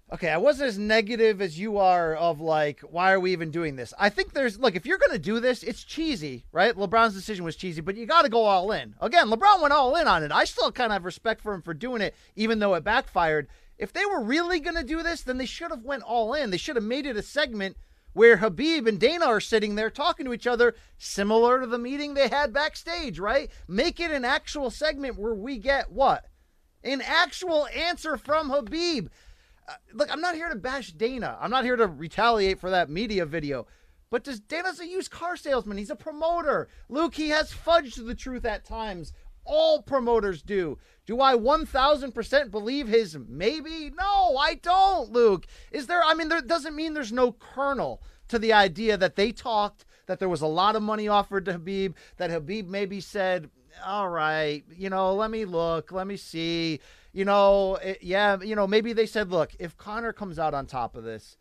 Okay, 0.10 0.30
I 0.30 0.38
wasn't 0.38 0.70
as 0.70 0.78
negative 0.78 1.42
as 1.42 1.60
you 1.60 1.80
are 1.80 2.16
of 2.16 2.40
like, 2.40 2.80
why 2.80 3.12
are 3.12 3.20
we 3.20 3.34
even 3.34 3.52
doing 3.52 3.76
this? 3.76 3.94
I 4.00 4.08
think 4.08 4.32
there's 4.32 4.58
look, 4.58 4.74
if 4.74 4.86
you're 4.86 4.98
gonna 4.98 5.20
do 5.20 5.42
this, 5.42 5.64
it's 5.64 5.84
cheesy, 5.84 6.46
right? 6.54 6.74
LeBron's 6.74 7.14
decision 7.14 7.44
was 7.44 7.58
cheesy, 7.58 7.82
but 7.82 7.98
you 7.98 8.06
gotta 8.06 8.30
go 8.30 8.46
all 8.46 8.72
in. 8.72 8.96
Again, 9.02 9.28
LeBron 9.28 9.62
went 9.62 9.74
all 9.74 9.98
in 9.98 10.08
on 10.08 10.24
it. 10.24 10.32
I 10.32 10.46
still 10.46 10.72
kind 10.72 10.88
of 10.88 10.94
have 10.94 11.04
respect 11.04 11.42
for 11.42 11.54
him 11.54 11.62
for 11.62 11.74
doing 11.74 12.02
it, 12.02 12.16
even 12.38 12.60
though 12.60 12.76
it 12.76 12.86
backfired. 12.86 13.50
If 13.78 13.92
they 13.92 14.06
were 14.06 14.24
really 14.24 14.62
gonna 14.62 14.84
do 14.84 15.04
this, 15.04 15.24
then 15.24 15.40
they 15.40 15.46
should 15.46 15.72
have 15.72 15.84
went 15.84 16.04
all 16.04 16.34
in. 16.34 16.52
They 16.52 16.58
should 16.58 16.78
have 16.78 16.86
made 16.86 17.06
it 17.06 17.18
a 17.18 17.22
segment 17.22 17.76
where 18.18 18.38
Khabib 18.38 18.88
and 18.88 19.00
Dana 19.00 19.26
are 19.26 19.40
sitting 19.40 19.76
there 19.76 19.92
talking 19.92 20.26
to 20.26 20.34
each 20.34 20.48
other, 20.48 20.74
similar 20.98 21.62
to 21.62 21.68
the 21.68 21.78
meeting 21.78 22.16
they 22.16 22.28
had 22.28 22.52
backstage, 22.52 23.20
right? 23.20 23.52
Make 23.68 24.00
it 24.00 24.10
an 24.10 24.26
actual 24.26 24.72
segment 24.72 25.20
where 25.20 25.36
we 25.36 25.60
get 25.60 25.92
what? 25.92 26.26
An 26.84 27.04
actual 27.06 27.68
answer 27.68 28.18
from 28.18 28.50
Khabib. 28.50 29.10
Uh, 29.70 29.74
look, 29.94 30.12
I'm 30.12 30.20
not 30.20 30.34
here 30.34 30.50
to 30.50 30.56
bash 30.56 30.94
Dana. 30.94 31.38
I'm 31.40 31.52
not 31.52 31.64
here 31.64 31.76
to 31.76 31.86
retaliate 31.86 32.60
for 32.60 32.72
that 32.72 32.90
media 32.90 33.24
video. 33.24 33.68
But 34.10 34.24
does 34.24 34.40
Dana's 34.40 34.80
a 34.80 34.88
used 34.88 35.12
car 35.12 35.38
salesman? 35.38 35.78
He's 35.78 35.92
a 35.92 35.96
promoter. 35.96 36.70
Luke, 36.90 37.14
he 37.14 37.30
has 37.30 37.54
fudged 37.54 38.04
the 38.04 38.16
truth 38.16 38.46
at 38.46 38.66
times. 38.66 39.14
All 39.48 39.82
promoters 39.82 40.42
do. 40.42 40.78
Do 41.06 41.22
I 41.22 41.36
1000% 41.36 42.52
believe 42.52 42.88
his 42.88 43.18
maybe? 43.18 43.92
No, 43.98 44.38
I 44.38 44.56
don't, 44.56 45.12
Luke. 45.12 45.48
Is 45.72 45.88
there, 45.88 46.04
I 46.04 46.14
mean, 46.14 46.28
there 46.28 46.42
doesn't 46.42 46.76
mean 46.76 46.94
there's 46.94 47.14
no 47.14 47.32
kernel 47.32 48.02
to 48.28 48.38
the 48.38 48.52
idea 48.52 48.98
that 48.98 49.16
they 49.16 49.32
talked, 49.32 49.86
that 50.08 50.20
there 50.20 50.30
was 50.30 50.42
a 50.42 50.48
lot 50.48 50.76
of 50.76 50.84
money 50.84 51.08
offered 51.08 51.46
to 51.46 51.54
Khabib, 51.54 51.94
that 52.18 52.30
Khabib 52.30 52.68
maybe 52.68 53.00
said, 53.00 53.50
all 53.86 54.10
right, 54.10 54.66
you 54.76 54.90
know, 54.90 55.16
let 55.16 55.32
me 55.32 55.46
look, 55.46 55.92
let 55.92 56.08
me 56.08 56.18
see. 56.18 56.82
You 57.14 57.26
know, 57.26 57.76
it, 57.76 58.00
yeah, 58.02 58.38
you 58.42 58.56
know, 58.56 58.68
maybe 58.68 58.92
they 58.92 59.06
said, 59.06 59.32
look, 59.32 59.56
if 59.60 59.78
Conor 59.78 60.14
comes 60.14 60.38
out 60.38 60.54
on 60.54 60.66
top 60.66 60.96
of 60.96 61.04
this, 61.04 61.38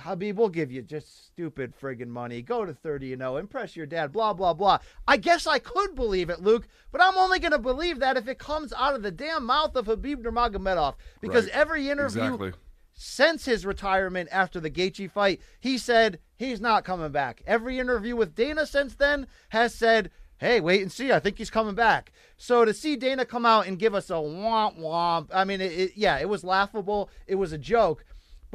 Khabib 0.00 0.34
will 0.36 0.48
give 0.48 0.70
you 0.70 0.82
just 0.82 1.26
stupid 1.26 1.72
friggin' 1.80 2.08
money. 2.08 2.42
Go 2.42 2.64
to 2.64 2.74
30 2.74 3.14
and 3.14 3.20
0, 3.22 3.36
impress 3.36 3.76
your 3.76 3.86
dad, 3.86 4.12
blah, 4.12 4.32
blah, 4.32 4.52
blah. 4.52 4.78
I 5.08 5.16
guess 5.16 5.46
I 5.46 5.58
could 5.58 5.94
believe 5.94 6.28
it, 6.30 6.42
Luke, 6.42 6.68
but 6.92 7.02
I'm 7.02 7.16
only 7.16 7.38
going 7.38 7.52
to 7.52 7.58
believe 7.58 7.98
that 8.00 8.16
if 8.16 8.28
it 8.28 8.38
comes 8.38 8.72
out 8.74 8.94
of 8.94 9.02
the 9.02 9.10
damn 9.10 9.44
mouth 9.46 9.74
of 9.74 9.86
Khabib 9.86 10.22
Nurmagomedov. 10.22 10.94
Because 11.20 11.46
Right. 11.46 11.54
every 11.54 11.88
interview 11.88 12.24
Exactly. 12.24 12.52
since 12.92 13.44
his 13.46 13.64
retirement 13.66 14.28
after 14.32 14.60
the 14.60 14.70
Gaethje 14.70 15.10
fight, 15.10 15.40
he 15.60 15.78
said 15.78 16.18
he's 16.36 16.60
not 16.60 16.84
coming 16.84 17.10
back. 17.12 17.42
Every 17.46 17.78
interview 17.78 18.16
with 18.16 18.34
Dana 18.34 18.66
since 18.66 18.94
then 18.94 19.26
has 19.50 19.74
said, 19.74 20.10
"Hey, 20.38 20.60
wait 20.60 20.82
and 20.82 20.92
see. 20.92 21.10
I 21.12 21.20
think 21.20 21.38
he's 21.38 21.50
coming 21.50 21.74
back." 21.74 22.12
So 22.36 22.64
to 22.66 22.74
see 22.74 22.96
Dana 22.96 23.24
come 23.24 23.46
out 23.46 23.66
and 23.66 23.78
give 23.78 23.94
us 23.94 24.10
a 24.10 24.14
womp 24.14 24.78
womp, 24.78 25.28
I 25.32 25.44
mean, 25.44 25.60
it, 25.62 25.72
it, 25.72 25.92
yeah, 25.96 26.18
it 26.18 26.28
was 26.28 26.44
laughable. 26.44 27.08
It 27.26 27.36
was 27.36 27.52
a 27.52 27.58
joke, 27.58 28.04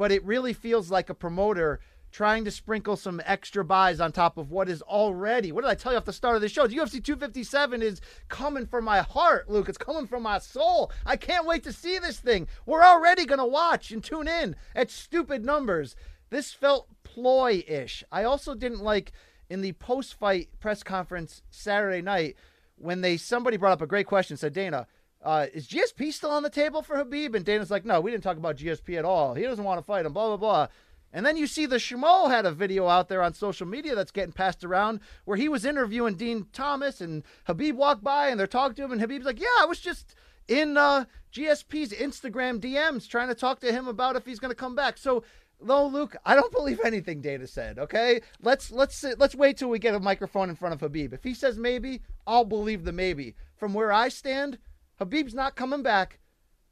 but 0.02 0.10
it 0.10 0.24
really 0.24 0.52
feels 0.52 0.90
like 0.90 1.10
a 1.10 1.14
promoter 1.14 1.78
trying 2.10 2.44
to 2.44 2.50
sprinkle 2.50 2.96
some 2.96 3.22
extra 3.24 3.64
buys 3.64 4.00
on 4.00 4.10
top 4.10 4.36
of 4.36 4.50
what 4.50 4.68
is 4.68 4.82
already. 4.82 5.52
What 5.52 5.60
did 5.60 5.70
I 5.70 5.76
tell 5.76 5.92
you 5.92 5.98
off 5.98 6.06
the 6.06 6.12
start 6.12 6.34
of 6.34 6.42
the 6.42 6.48
show? 6.48 6.66
UFC 6.66 6.94
257 6.94 7.82
is 7.82 8.00
coming 8.28 8.66
from 8.66 8.84
my 8.84 9.02
heart, 9.02 9.48
Luke. 9.48 9.68
It's 9.68 9.78
coming 9.78 10.08
from 10.08 10.24
my 10.24 10.40
soul. 10.40 10.90
I 11.06 11.14
can't 11.14 11.46
wait 11.46 11.62
to 11.62 11.72
see 11.72 12.00
this 12.00 12.18
thing. 12.18 12.48
We're 12.66 12.82
already 12.82 13.24
going 13.26 13.38
to 13.38 13.46
watch 13.46 13.92
and 13.92 14.02
tune 14.02 14.26
in 14.26 14.56
at 14.74 14.90
stupid 14.90 15.44
numbers. 15.44 15.94
This 16.30 16.52
felt 16.52 16.88
ploy 17.04 17.62
ish. 17.68 18.02
I 18.10 18.24
also 18.24 18.56
didn't 18.56 18.82
like 18.82 19.12
in 19.48 19.60
the 19.60 19.74
post 19.74 20.14
fight 20.14 20.48
press 20.58 20.82
conference 20.82 21.42
Saturday 21.48 22.02
night 22.02 22.34
when 22.74 23.02
they 23.02 23.16
somebody 23.16 23.56
brought 23.56 23.74
up 23.74 23.82
a 23.82 23.86
great 23.86 24.08
question 24.08 24.36
said 24.36 24.52
Dana 24.52 24.88
uh, 25.22 25.46
is 25.52 25.68
GSP 25.68 26.12
still 26.12 26.30
on 26.30 26.42
the 26.42 26.50
table 26.50 26.82
for 26.82 26.96
Khabib 26.96 27.34
and 27.34 27.44
Dana's 27.44 27.70
like 27.70 27.84
no 27.84 28.00
we 28.00 28.10
didn't 28.10 28.24
talk 28.24 28.36
about 28.36 28.56
GSP 28.56 28.98
at 28.98 29.04
all 29.04 29.34
he 29.34 29.42
doesn't 29.42 29.64
want 29.64 29.78
to 29.78 29.84
fight 29.84 30.06
him 30.06 30.12
blah 30.12 30.28
blah 30.28 30.36
blah 30.36 30.68
and 31.12 31.26
then 31.26 31.36
you 31.36 31.46
see 31.46 31.66
the 31.66 31.76
Schmo 31.76 32.30
had 32.30 32.46
a 32.46 32.52
video 32.52 32.88
out 32.88 33.08
there 33.08 33.22
on 33.22 33.34
social 33.34 33.66
media 33.66 33.94
that's 33.94 34.10
getting 34.10 34.32
passed 34.32 34.64
around 34.64 35.00
where 35.24 35.36
he 35.36 35.48
was 35.48 35.64
interviewing 35.64 36.14
Dean 36.14 36.46
Thomas 36.52 37.00
and 37.00 37.22
Khabib 37.46 37.74
walked 37.74 38.02
by 38.02 38.28
and 38.28 38.40
they're 38.40 38.46
talking 38.46 38.74
to 38.76 38.84
him 38.84 38.92
and 38.92 39.00
Khabib's 39.00 39.26
like, 39.26 39.40
yeah, 39.40 39.46
I 39.60 39.66
was 39.66 39.78
just 39.78 40.14
in 40.48 40.76
uh, 40.76 41.04
GSP's 41.32 41.92
Instagram 41.92 42.60
DMs 42.60 43.08
trying 43.08 43.28
to 43.28 43.34
talk 43.34 43.60
to 43.60 43.72
him 43.72 43.88
about 43.88 44.16
if 44.16 44.24
he's 44.24 44.38
going 44.38 44.50
to 44.50 44.56
come 44.56 44.74
back. 44.74 44.96
So 44.96 45.22
no, 45.60 45.86
Luke, 45.86 46.16
I 46.24 46.34
don't 46.34 46.52
believe 46.56 46.80
anything 46.84 47.20
Dana 47.20 47.46
said. 47.46 47.78
Okay, 47.78 48.22
let's 48.40 48.70
let's 48.70 49.04
let's 49.18 49.34
wait 49.34 49.58
till 49.58 49.68
we 49.68 49.78
get 49.78 49.94
a 49.94 50.00
microphone 50.00 50.48
in 50.48 50.56
front 50.56 50.74
of 50.74 50.90
Khabib. 50.90 51.12
If 51.12 51.22
he 51.22 51.34
says 51.34 51.58
maybe, 51.58 52.00
I'll 52.26 52.44
believe 52.44 52.84
the 52.84 52.92
maybe. 52.92 53.34
From 53.56 53.74
where 53.74 53.92
I 53.92 54.08
stand, 54.08 54.58
Khabib's 55.04 55.34
not 55.34 55.56
coming 55.56 55.82
back. 55.82 56.18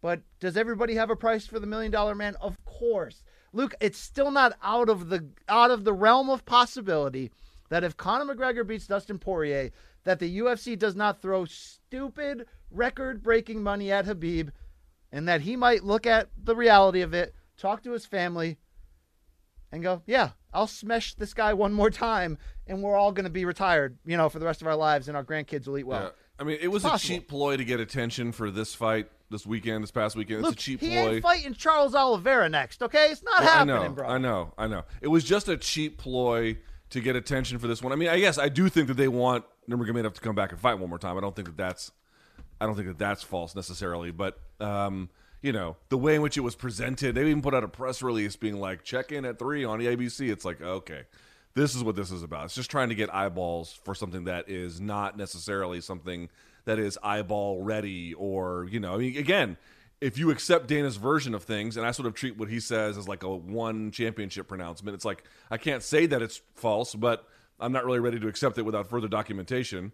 But 0.02 0.22
does 0.38 0.56
everybody 0.56 0.94
have 0.94 1.10
a 1.10 1.16
price 1.16 1.46
for 1.46 1.58
the 1.58 1.66
million 1.66 1.92
dollar 1.92 2.14
man? 2.14 2.36
Of 2.40 2.64
course. 2.64 3.22
Luke, 3.52 3.74
it's 3.80 3.98
still 3.98 4.30
not 4.30 4.56
out 4.62 4.88
of 4.88 5.08
the 5.08 5.28
out 5.48 5.70
of 5.70 5.84
the 5.84 5.92
realm 5.92 6.30
of 6.30 6.46
possibility 6.46 7.30
that 7.68 7.84
if 7.84 7.96
Conor 7.96 8.34
McGregor 8.34 8.66
beats 8.66 8.86
Dustin 8.86 9.18
Poirier, 9.18 9.70
that 10.04 10.18
the 10.18 10.38
UFC 10.38 10.78
does 10.78 10.96
not 10.96 11.20
throw 11.20 11.44
stupid 11.44 12.46
record-breaking 12.70 13.62
money 13.62 13.92
at 13.92 14.06
Khabib, 14.06 14.50
and 15.12 15.28
that 15.28 15.42
he 15.42 15.54
might 15.56 15.84
look 15.84 16.06
at 16.06 16.30
the 16.36 16.56
reality 16.56 17.02
of 17.02 17.12
it, 17.14 17.34
talk 17.56 17.82
to 17.82 17.92
his 17.92 18.06
family, 18.06 18.58
and 19.70 19.82
go, 19.82 20.02
"Yeah, 20.06 20.30
I'll 20.52 20.66
smash 20.66 21.14
this 21.14 21.34
guy 21.34 21.52
one 21.52 21.72
more 21.72 21.90
time, 21.90 22.38
and 22.66 22.82
we're 22.82 22.96
all 22.96 23.12
going 23.12 23.24
to 23.24 23.30
be 23.30 23.44
retired, 23.44 23.98
you 24.04 24.16
know, 24.16 24.28
for 24.28 24.38
the 24.38 24.46
rest 24.46 24.62
of 24.62 24.68
our 24.68 24.76
lives, 24.76 25.08
and 25.08 25.16
our 25.16 25.24
grandkids 25.24 25.66
will 25.68 25.78
eat 25.78 25.86
well." 25.86 26.04
Yeah. 26.04 26.10
I 26.40 26.44
mean, 26.44 26.58
it 26.60 26.68
was 26.68 26.84
a 26.84 26.96
cheap 26.98 27.28
ploy 27.28 27.56
to 27.58 27.64
get 27.64 27.80
attention 27.80 28.32
for 28.32 28.50
this 28.50 28.74
fight 28.74 29.08
this 29.30 29.46
weekend, 29.46 29.84
this 29.84 29.90
past 29.90 30.16
weekend. 30.16 30.42
Look, 30.42 30.54
it's 30.54 30.62
a 30.62 30.64
cheap 30.64 30.80
he 30.80 30.88
ploy. 30.88 31.14
ain't 31.14 31.22
fighting 31.22 31.54
Charles 31.54 31.94
Oliveira 31.94 32.48
next, 32.48 32.82
okay? 32.82 33.08
It's 33.10 33.22
not 33.22 33.40
Well, 33.40 33.48
I 33.48 33.52
happening, 33.52 33.74
know, 33.76 33.90
bro. 33.90 34.08
I 34.08 34.18
know, 34.18 34.54
I 34.56 34.66
know. 34.66 34.82
It 35.02 35.08
was 35.08 35.22
just 35.22 35.48
a 35.48 35.56
cheap 35.56 35.98
ploy 35.98 36.56
to 36.90 37.00
get 37.00 37.14
attention 37.14 37.58
for 37.58 37.68
this 37.68 37.82
one. 37.82 37.92
I 37.92 37.96
mean, 37.96 38.08
I 38.08 38.18
guess 38.18 38.38
I 38.38 38.48
do 38.48 38.68
think 38.68 38.88
that 38.88 38.96
they 38.96 39.06
want 39.06 39.44
Nurmagomedov 39.68 40.14
to 40.14 40.20
come 40.20 40.34
back 40.34 40.50
and 40.50 40.58
fight 40.60 40.78
one 40.78 40.88
more 40.88 40.98
time. 40.98 41.16
I 41.16 41.20
don't 41.20 41.36
think 41.36 41.46
that 41.48 41.56
that's, 41.56 41.92
I 42.60 42.66
don't 42.66 42.74
think 42.74 42.88
that 42.88 42.98
that's 42.98 43.22
false 43.22 43.54
necessarily. 43.54 44.10
But 44.10 44.40
um, 44.60 45.10
you 45.42 45.52
know, 45.52 45.76
the 45.90 45.98
way 45.98 46.16
in 46.16 46.22
which 46.22 46.36
it 46.36 46.40
was 46.40 46.56
presented, 46.56 47.14
they 47.14 47.22
even 47.22 47.42
put 47.42 47.54
out 47.54 47.64
a 47.64 47.68
press 47.68 48.02
release 48.02 48.34
being 48.36 48.58
like, 48.58 48.82
"Check 48.82 49.12
in 49.12 49.24
at 49.24 49.38
three 49.38 49.64
on 49.64 49.78
the 49.78 49.86
ABC." 49.86 50.30
It's 50.30 50.44
like, 50.44 50.60
okay, 50.60 51.02
this 51.54 51.74
is 51.74 51.82
what 51.82 51.96
this 51.96 52.10
is 52.10 52.22
about. 52.22 52.46
It's 52.46 52.54
just 52.54 52.70
trying 52.70 52.90
to 52.90 52.94
get 52.94 53.12
eyeballs 53.14 53.78
for 53.84 53.94
something 53.94 54.24
that 54.24 54.48
is 54.48 54.80
not 54.80 55.16
necessarily 55.16 55.80
something 55.80 56.28
that 56.64 56.78
is 56.78 56.98
eyeball 57.02 57.62
ready, 57.62 58.14
or 58.14 58.68
you 58.70 58.80
know, 58.80 58.94
I 58.94 58.98
mean, 58.98 59.16
again 59.16 59.56
if 60.00 60.16
you 60.16 60.30
accept 60.30 60.66
Dana's 60.66 60.96
version 60.96 61.34
of 61.34 61.44
things, 61.44 61.76
and 61.76 61.86
I 61.86 61.90
sort 61.90 62.06
of 62.06 62.14
treat 62.14 62.36
what 62.38 62.48
he 62.48 62.58
says 62.58 62.96
as 62.96 63.06
like 63.06 63.22
a 63.22 63.28
one 63.28 63.90
championship 63.90 64.48
pronouncement, 64.48 64.94
it's 64.94 65.04
like 65.04 65.24
I 65.50 65.58
can't 65.58 65.82
say 65.82 66.06
that 66.06 66.22
it's 66.22 66.40
false, 66.54 66.94
but 66.94 67.28
I'm 67.58 67.72
not 67.72 67.84
really 67.84 68.00
ready 68.00 68.18
to 68.18 68.28
accept 68.28 68.56
it 68.56 68.62
without 68.62 68.88
further 68.88 69.08
documentation. 69.08 69.92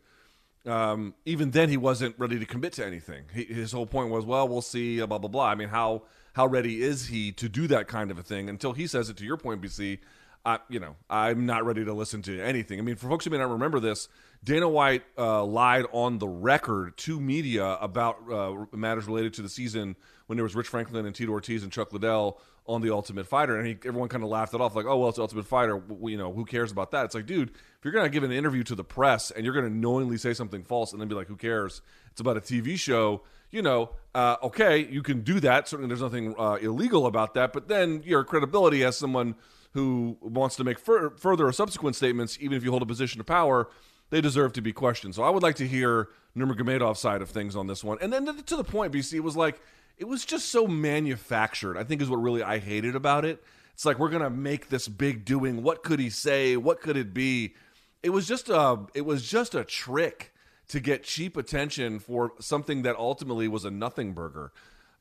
Um, 0.65 1.15
even 1.25 1.51
then, 1.51 1.69
he 1.69 1.77
wasn't 1.77 2.15
ready 2.19 2.39
to 2.39 2.47
commit 2.47 2.73
to 2.75 2.87
anything. 2.87 3.25
He, 3.33 3.45
his 3.45 3.73
whole 3.73 3.87
point 3.87 4.11
was, 4.11 4.25
well, 4.25 4.49
we'll 4.49 4.63
see, 4.63 4.99
blah 4.99 5.19
blah 5.19 5.29
blah. 5.29 5.47
I 5.47 5.55
mean, 5.57 5.69
how 5.69 6.03
how 6.35 6.47
ready 6.47 6.83
is 6.83 7.07
he 7.07 7.33
to 7.33 7.49
do 7.49 7.67
that 7.69 7.89
kind 7.89 8.11
of 8.11 8.19
a 8.19 8.23
thing? 8.23 8.49
Until 8.49 8.73
he 8.73 8.87
says 8.87 9.11
it. 9.11 9.17
To 9.17 9.25
your 9.25 9.37
point, 9.37 9.61
BC, 9.61 9.99
I, 10.47 10.61
you 10.68 10.78
know, 10.78 10.94
I'm 11.11 11.44
not 11.44 11.66
ready 11.66 11.84
to 11.84 11.92
listen 11.92 12.22
to 12.22 12.40
anything. 12.40 12.78
I 12.78 12.82
mean, 12.82 12.94
for 12.94 13.09
folks 13.09 13.24
who 13.24 13.32
may 13.32 13.38
not 13.38 13.51
remember 13.51 13.80
this, 13.80 14.09
Dana 14.44 14.68
White 14.68 15.03
uh, 15.18 15.44
lied 15.44 15.86
on 15.90 16.18
the 16.18 16.28
record 16.28 16.97
to 16.99 17.20
media 17.20 17.76
about 17.80 18.18
uh, 18.30 18.55
matters 18.74 19.07
related 19.07 19.34
to 19.34 19.42
the 19.42 19.49
season 19.49 19.97
when 20.28 20.36
there 20.36 20.44
was 20.44 20.55
Rich 20.55 20.68
Franklin 20.68 21.05
and 21.05 21.12
Tito 21.14 21.32
Ortiz 21.32 21.64
and 21.64 21.72
Chuck 21.72 21.92
Liddell 21.92 22.40
on 22.68 22.80
the 22.80 22.92
Ultimate 22.92 23.26
Fighter, 23.26 23.57
and 23.59 23.66
he, 23.66 23.76
everyone 23.84 24.09
kind 24.09 24.22
of 24.24 24.30
laughed 24.30 24.55
it 24.55 24.61
off, 24.61 24.74
like, 24.76 24.86
"Oh 24.86 24.97
well, 24.99 25.09
it's 25.09 25.18
Ultimate 25.18 25.47
Fighter. 25.47 25.78
W- 25.78 26.12
You 26.12 26.18
know, 26.18 26.32
who 26.32 26.44
cares 26.44 26.70
about 26.72 26.90
that?" 26.92 27.05
It's 27.07 27.14
like, 27.14 27.26
dude, 27.26 27.51
if 27.51 27.84
you're 27.84 27.92
gonna 27.92 28.09
give 28.09 28.22
an 28.24 28.32
interview 28.32 28.62
to 28.64 28.74
the 28.76 28.84
press 28.84 29.30
and 29.32 29.44
you're 29.44 29.55
gonna 29.55 29.70
knowingly 29.70 30.16
say 30.16 30.32
something 30.32 30.62
false 30.64 30.92
and 30.92 31.01
then 31.01 31.09
be 31.09 31.14
like, 31.14 31.26
"Who 31.28 31.36
cares?" 31.36 31.80
It's 32.12 32.20
about 32.20 32.36
a 32.36 32.40
TV 32.40 32.76
show. 32.76 33.22
You 33.51 33.62
know, 33.62 33.90
uh, 34.14 34.36
okay, 34.44 34.78
you 34.84 35.03
can 35.03 35.22
do 35.22 35.38
that. 35.40 35.68
Certainly, 35.68 35.88
there's 35.88 36.03
nothing 36.03 36.34
uh, 36.38 36.55
illegal 36.61 37.07
about 37.07 37.34
that. 37.34 37.53
But 37.53 37.68
then 37.68 38.03
your 38.05 38.24
credibility 38.24 38.82
as 38.84 38.97
someone 38.97 39.36
who 39.77 40.16
wants 40.22 40.57
to 40.57 40.64
make 40.64 40.79
fur- 40.79 41.11
further 41.11 41.47
or 41.47 41.53
subsequent 41.53 41.95
statements, 41.95 42.39
even 42.41 42.57
if 42.57 42.64
you 42.64 42.70
hold 42.70 42.81
a 42.81 42.87
position 42.87 43.20
of 43.20 43.27
power, 43.27 43.68
they 44.09 44.22
deserve 44.22 44.55
to 44.55 44.62
be 44.62 44.72
questioned. 44.72 45.14
So 45.14 45.22
I 45.22 45.29
would 45.29 45.43
like 45.43 45.57
to 45.57 45.68
hear 45.68 46.09
Nurmagomedov's 46.35 46.99
side 46.99 47.20
of 47.20 47.29
things 47.29 47.55
on 47.55 47.66
this 47.66 47.85
one. 47.85 47.99
And 48.01 48.11
then 48.11 48.24
to, 48.24 48.57
the 48.57 48.64
point, 48.64 48.91
BC 48.91 49.12
it 49.12 49.20
was 49.20 49.37
like 49.37 49.61
it 49.99 50.07
was 50.07 50.24
just 50.24 50.49
so 50.51 50.66
manufactured. 50.66 51.77
I 51.77 51.85
think 51.85 52.01
is 52.01 52.09
what 52.09 52.22
really 52.22 52.43
I 52.43 52.59
hated 52.59 52.97
about 52.97 53.27
it. 53.27 53.45
It's 53.74 53.85
like 53.85 53.99
we're 53.99 54.09
gonna 54.09 54.31
make 54.31 54.70
this 54.70 54.89
big 54.89 55.27
doing. 55.27 55.62
What 55.62 55.83
could 55.83 56.01
he 56.01 56.09
say? 56.09 56.57
What 56.57 56.81
could 56.81 56.97
it 56.97 57.12
be? 57.12 57.55
It 58.03 58.11
was 58.11 58.27
just 58.27 58.49
a 58.49 58.79
it 58.95 59.05
was 59.05 59.29
just 59.29 59.55
a 59.55 59.62
trick 59.62 60.33
to 60.68 60.81
get 60.81 61.05
cheap 61.05 61.37
attention 61.37 61.99
for 61.99 62.33
something 62.41 62.81
that 62.81 62.97
ultimately 62.97 63.47
was 63.47 63.66
a 63.66 63.70
nothing 63.70 64.14
burger. 64.14 64.53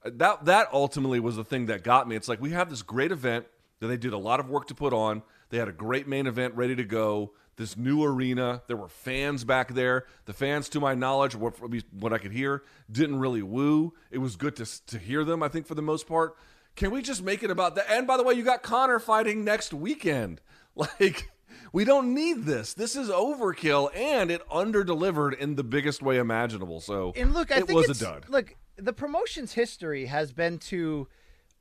That 0.04 0.44
that 0.44 0.68
ultimately 0.74 1.22
was 1.22 1.38
the 1.38 1.46
thing 1.46 1.68
that 1.68 1.82
got 1.82 2.10
me. 2.10 2.18
It's 2.18 2.28
like 2.28 2.42
we 2.42 2.50
have 2.50 2.70
this 2.70 2.82
great 2.82 3.14
event 3.14 3.46
they 3.80 3.98
did 3.98 4.14
a 4.14 4.18
lot 4.18 4.40
of 4.40 4.50
work 4.50 4.68
to 4.68 4.76
put 4.76 4.94
on. 4.94 5.24
They 5.50 5.58
had 5.58 5.68
a 5.68 5.74
great 5.74 6.08
main 6.08 6.28
event 6.28 6.56
ready 6.56 6.76
to 6.76 6.84
go. 6.84 7.34
This 7.58 7.78
new 7.78 8.04
arena, 8.04 8.62
there 8.68 8.76
were 8.76 8.90
fans 8.90 9.46
back 9.46 9.74
there. 9.74 10.06
The 10.26 10.34
fans, 10.34 10.68
to 10.70 10.80
my 10.80 10.94
knowledge, 10.94 11.36
what, 11.36 11.56
what 11.94 12.12
I 12.12 12.18
could 12.18 12.34
hear, 12.34 12.64
didn't 12.92 13.20
really 13.20 13.42
woo. 13.42 13.94
It 14.12 14.18
was 14.18 14.36
good 14.36 14.56
to 14.58 14.86
to 14.88 15.00
hear 15.00 15.24
them. 15.24 15.42
I 15.42 15.48
think 15.48 15.66
for 15.66 15.76
the 15.76 15.82
most 15.82 16.08
part. 16.08 16.36
Can 16.76 16.92
we 16.92 17.02
just 17.02 17.24
make 17.24 17.42
it 17.42 17.50
about 17.50 17.76
that? 17.76 17.86
And 17.90 18.06
by 18.06 18.18
the 18.18 18.24
way, 18.24 18.34
you 18.34 18.44
got 18.44 18.62
Conor 18.62 19.00
fighting 19.00 19.44
next 19.44 19.74
weekend. 19.74 20.42
Like 20.78 21.32
we 21.72 21.86
don't 21.86 22.14
need 22.14 22.44
this. 22.44 22.74
This 22.74 22.98
is 22.98 23.08
overkill, 23.08 23.96
and 23.96 24.30
it 24.30 24.42
under-delivered 24.52 25.36
in 25.36 25.56
the 25.56 25.64
biggest 25.64 26.02
way 26.02 26.18
imaginable. 26.18 26.82
So 26.82 27.14
And 27.16 27.34
look, 27.34 27.50
I 27.50 27.60
it 27.60 27.68
think 27.68 27.78
was 27.88 28.02
a 28.02 28.04
dud. 28.04 28.26
Look, 28.28 28.56
the 28.76 28.92
promotion's 28.92 29.54
history 29.54 30.08
has 30.08 30.34
been 30.34 30.58
to 30.60 31.08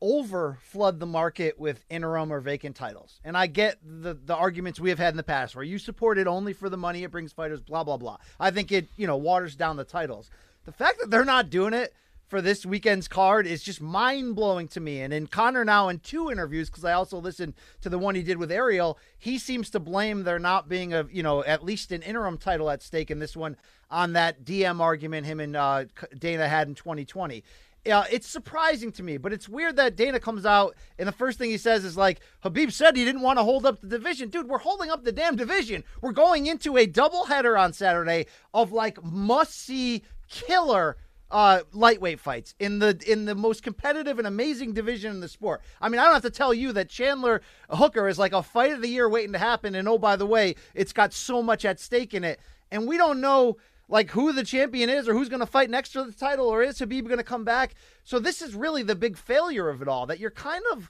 over 0.01 0.57
flood 0.61 0.99
the 0.99 1.05
market 1.05 1.59
with 1.59 1.83
interim 1.89 2.31
or 2.31 2.39
vacant 2.39 2.75
titles. 2.75 3.19
And 3.23 3.37
I 3.37 3.47
get 3.47 3.77
the 3.83 4.13
the 4.13 4.35
arguments 4.35 4.79
we 4.79 4.89
have 4.89 4.99
had 4.99 5.13
in 5.13 5.17
the 5.17 5.23
past 5.23 5.55
where 5.55 5.63
you 5.63 5.79
support 5.79 6.17
it 6.17 6.27
only 6.27 6.53
for 6.53 6.69
the 6.69 6.77
money 6.77 7.03
it 7.03 7.11
brings 7.11 7.33
fighters, 7.33 7.61
blah 7.61 7.83
blah 7.83 7.97
blah. 7.97 8.17
I 8.39 8.51
think 8.51 8.71
it, 8.71 8.87
you 8.97 9.07
know, 9.07 9.17
waters 9.17 9.55
down 9.55 9.77
the 9.77 9.83
titles. 9.83 10.29
The 10.65 10.71
fact 10.71 10.99
that 10.99 11.11
they're 11.11 11.25
not 11.25 11.49
doing 11.49 11.73
it 11.73 11.93
for 12.27 12.41
this 12.41 12.65
weekend's 12.65 13.07
card 13.07 13.45
is 13.45 13.61
just 13.61 13.79
mind 13.79 14.35
blowing 14.35 14.67
to 14.69 14.79
me. 14.79 15.01
And 15.01 15.13
in 15.13 15.27
Conor 15.27 15.63
now 15.63 15.89
in 15.89 15.99
two 15.99 16.31
interviews, 16.31 16.69
because 16.69 16.83
I 16.83 16.93
also 16.93 17.19
listened 17.19 17.53
to 17.81 17.89
the 17.89 17.99
one 17.99 18.15
he 18.15 18.23
did 18.23 18.37
with 18.37 18.51
Ariel, 18.51 18.97
he 19.17 19.37
seems 19.37 19.69
to 19.71 19.79
blame 19.79 20.23
there 20.23 20.39
not 20.39 20.67
being 20.67 20.93
a 20.93 21.05
you 21.11 21.23
know 21.23 21.43
at 21.43 21.63
least 21.63 21.91
an 21.91 22.01
interim 22.01 22.37
title 22.37 22.69
at 22.69 22.81
stake 22.81 23.11
in 23.11 23.19
this 23.19 23.35
one 23.35 23.57
on 23.89 24.13
that 24.13 24.43
DM 24.43 24.79
argument 24.79 25.27
him 25.27 25.39
and 25.39 25.55
uh, 25.55 25.85
Dana 26.17 26.47
had 26.47 26.67
in 26.67 26.75
2020. 26.75 27.43
Uh, 27.89 28.03
it's 28.11 28.27
surprising 28.27 28.91
to 28.93 29.03
me, 29.03 29.17
but 29.17 29.31
it's 29.31 29.47
weird 29.47 29.75
that 29.75 29.95
Dana 29.95 30.19
comes 30.19 30.45
out 30.45 30.75
and 30.97 31.07
the 31.07 31.11
first 31.11 31.37
thing 31.37 31.49
he 31.49 31.57
says 31.57 31.85
is 31.85 31.95
like, 31.95 32.19
Khabib 32.43 32.71
said 32.71 32.95
he 32.95 33.05
didn't 33.05 33.21
want 33.21 33.37
to 33.37 33.43
hold 33.43 33.65
up 33.65 33.79
the 33.81 33.87
division. 33.87 34.29
Dude, 34.29 34.47
we're 34.47 34.57
holding 34.57 34.89
up 34.89 35.03
the 35.03 35.11
damn 35.11 35.35
division. 35.35 35.83
We're 36.01 36.11
going 36.11 36.47
into 36.47 36.77
a 36.77 36.87
doubleheader 36.87 37.59
on 37.59 37.73
Saturday 37.73 38.25
of 38.53 38.71
like 38.71 39.03
must 39.03 39.53
see 39.53 40.03
killer 40.29 40.97
uh, 41.31 41.61
lightweight 41.73 42.19
fights 42.19 42.53
in 42.59 42.79
the 42.79 43.01
in 43.07 43.25
the 43.25 43.35
most 43.35 43.63
competitive 43.63 44.19
and 44.19 44.27
amazing 44.27 44.73
division 44.73 45.11
in 45.11 45.19
the 45.19 45.27
sport. 45.27 45.61
I 45.81 45.89
mean, 45.89 45.99
I 45.99 46.05
don't 46.05 46.13
have 46.13 46.21
to 46.23 46.29
tell 46.29 46.53
you 46.53 46.71
that 46.73 46.87
Chandler 46.87 47.41
Hooker 47.69 48.07
is 48.07 48.19
like 48.19 48.33
a 48.33 48.43
fight 48.43 48.71
of 48.71 48.81
the 48.81 48.87
year 48.87 49.09
waiting 49.09 49.33
to 49.33 49.39
happen. 49.39 49.75
And 49.75 49.87
oh, 49.87 49.97
by 49.97 50.15
the 50.15 50.25
way, 50.25 50.55
it's 50.73 50.93
got 50.93 51.13
so 51.13 51.41
much 51.41 51.65
at 51.65 51.79
stake 51.79 52.13
in 52.13 52.23
it, 52.23 52.39
and 52.71 52.87
we 52.87 52.97
don't 52.97 53.21
know 53.21 53.57
like 53.87 54.11
who 54.11 54.33
the 54.33 54.43
champion 54.43 54.89
is 54.89 55.07
or 55.07 55.13
who's 55.13 55.29
going 55.29 55.39
to 55.39 55.45
fight 55.45 55.69
next 55.69 55.89
to 55.89 56.03
the 56.03 56.11
title 56.11 56.47
or 56.47 56.63
is 56.63 56.79
Khabib 56.79 57.05
going 57.05 57.17
to 57.17 57.23
come 57.23 57.43
back. 57.43 57.75
So 58.03 58.19
this 58.19 58.41
is 58.41 58.55
really 58.55 58.83
the 58.83 58.95
big 58.95 59.17
failure 59.17 59.69
of 59.69 59.81
it 59.81 59.87
all 59.87 60.05
that 60.07 60.19
you're 60.19 60.31
kind 60.31 60.63
of 60.71 60.89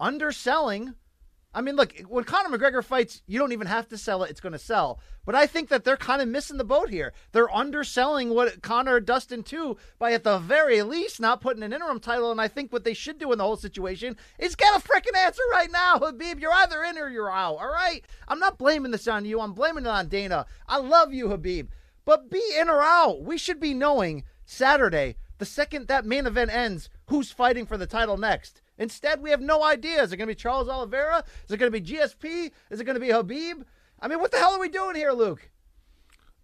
underselling 0.00 0.94
I 1.54 1.60
mean, 1.60 1.76
look, 1.76 1.92
when 2.08 2.24
Conor 2.24 2.56
McGregor 2.56 2.82
fights, 2.82 3.20
you 3.26 3.38
don't 3.38 3.52
even 3.52 3.66
have 3.66 3.86
to 3.88 3.98
sell 3.98 4.22
it; 4.22 4.30
it's 4.30 4.40
going 4.40 4.54
to 4.54 4.58
sell. 4.58 5.00
But 5.26 5.34
I 5.34 5.46
think 5.46 5.68
that 5.68 5.84
they're 5.84 5.98
kind 5.98 6.22
of 6.22 6.28
missing 6.28 6.56
the 6.56 6.64
boat 6.64 6.88
here. 6.88 7.12
They're 7.32 7.54
underselling 7.54 8.30
what 8.30 8.62
Conor 8.62 9.00
Dustin 9.00 9.42
too 9.42 9.76
by 9.98 10.12
at 10.12 10.24
the 10.24 10.38
very 10.38 10.82
least 10.82 11.20
not 11.20 11.42
putting 11.42 11.62
an 11.62 11.72
interim 11.72 12.00
title. 12.00 12.30
And 12.30 12.40
I 12.40 12.48
think 12.48 12.72
what 12.72 12.84
they 12.84 12.94
should 12.94 13.18
do 13.18 13.32
in 13.32 13.38
the 13.38 13.44
whole 13.44 13.56
situation 13.56 14.16
is 14.38 14.56
get 14.56 14.74
a 14.74 14.80
freaking 14.80 15.16
answer 15.16 15.42
right 15.52 15.70
now, 15.70 15.98
Khabib. 15.98 16.40
You're 16.40 16.54
either 16.54 16.82
in 16.84 16.96
or 16.96 17.10
you're 17.10 17.30
out. 17.30 17.56
All 17.56 17.72
right. 17.72 18.02
I'm 18.28 18.38
not 18.38 18.58
blaming 18.58 18.90
this 18.90 19.06
on 19.06 19.26
you. 19.26 19.40
I'm 19.40 19.52
blaming 19.52 19.84
it 19.84 19.90
on 19.90 20.08
Dana. 20.08 20.46
I 20.66 20.78
love 20.78 21.12
you, 21.12 21.28
Khabib, 21.28 21.68
but 22.04 22.30
be 22.30 22.42
in 22.58 22.68
or 22.68 22.82
out. 22.82 23.22
We 23.22 23.38
should 23.38 23.60
be 23.60 23.74
knowing 23.74 24.24
Saturday, 24.44 25.16
the 25.38 25.44
second 25.44 25.88
that 25.88 26.04
main 26.04 26.26
event 26.26 26.52
ends, 26.52 26.88
who's 27.06 27.30
fighting 27.30 27.66
for 27.66 27.76
the 27.76 27.86
title 27.86 28.16
next. 28.16 28.60
Instead, 28.78 29.22
we 29.22 29.30
have 29.30 29.40
no 29.40 29.62
idea. 29.62 30.02
Is 30.02 30.12
it 30.12 30.16
going 30.16 30.26
to 30.26 30.34
be 30.34 30.40
Charles 30.40 30.68
Oliveira? 30.68 31.24
Is 31.44 31.52
it 31.52 31.58
going 31.58 31.72
to 31.72 31.80
be 31.80 31.86
GSP? 31.86 32.50
Is 32.70 32.80
it 32.80 32.84
going 32.84 32.94
to 32.94 33.00
be 33.00 33.08
Khabib? 33.08 33.64
I 34.00 34.08
mean, 34.08 34.20
what 34.20 34.32
the 34.32 34.38
hell 34.38 34.54
are 34.54 34.60
we 34.60 34.68
doing 34.68 34.96
here, 34.96 35.12
Luke? 35.12 35.50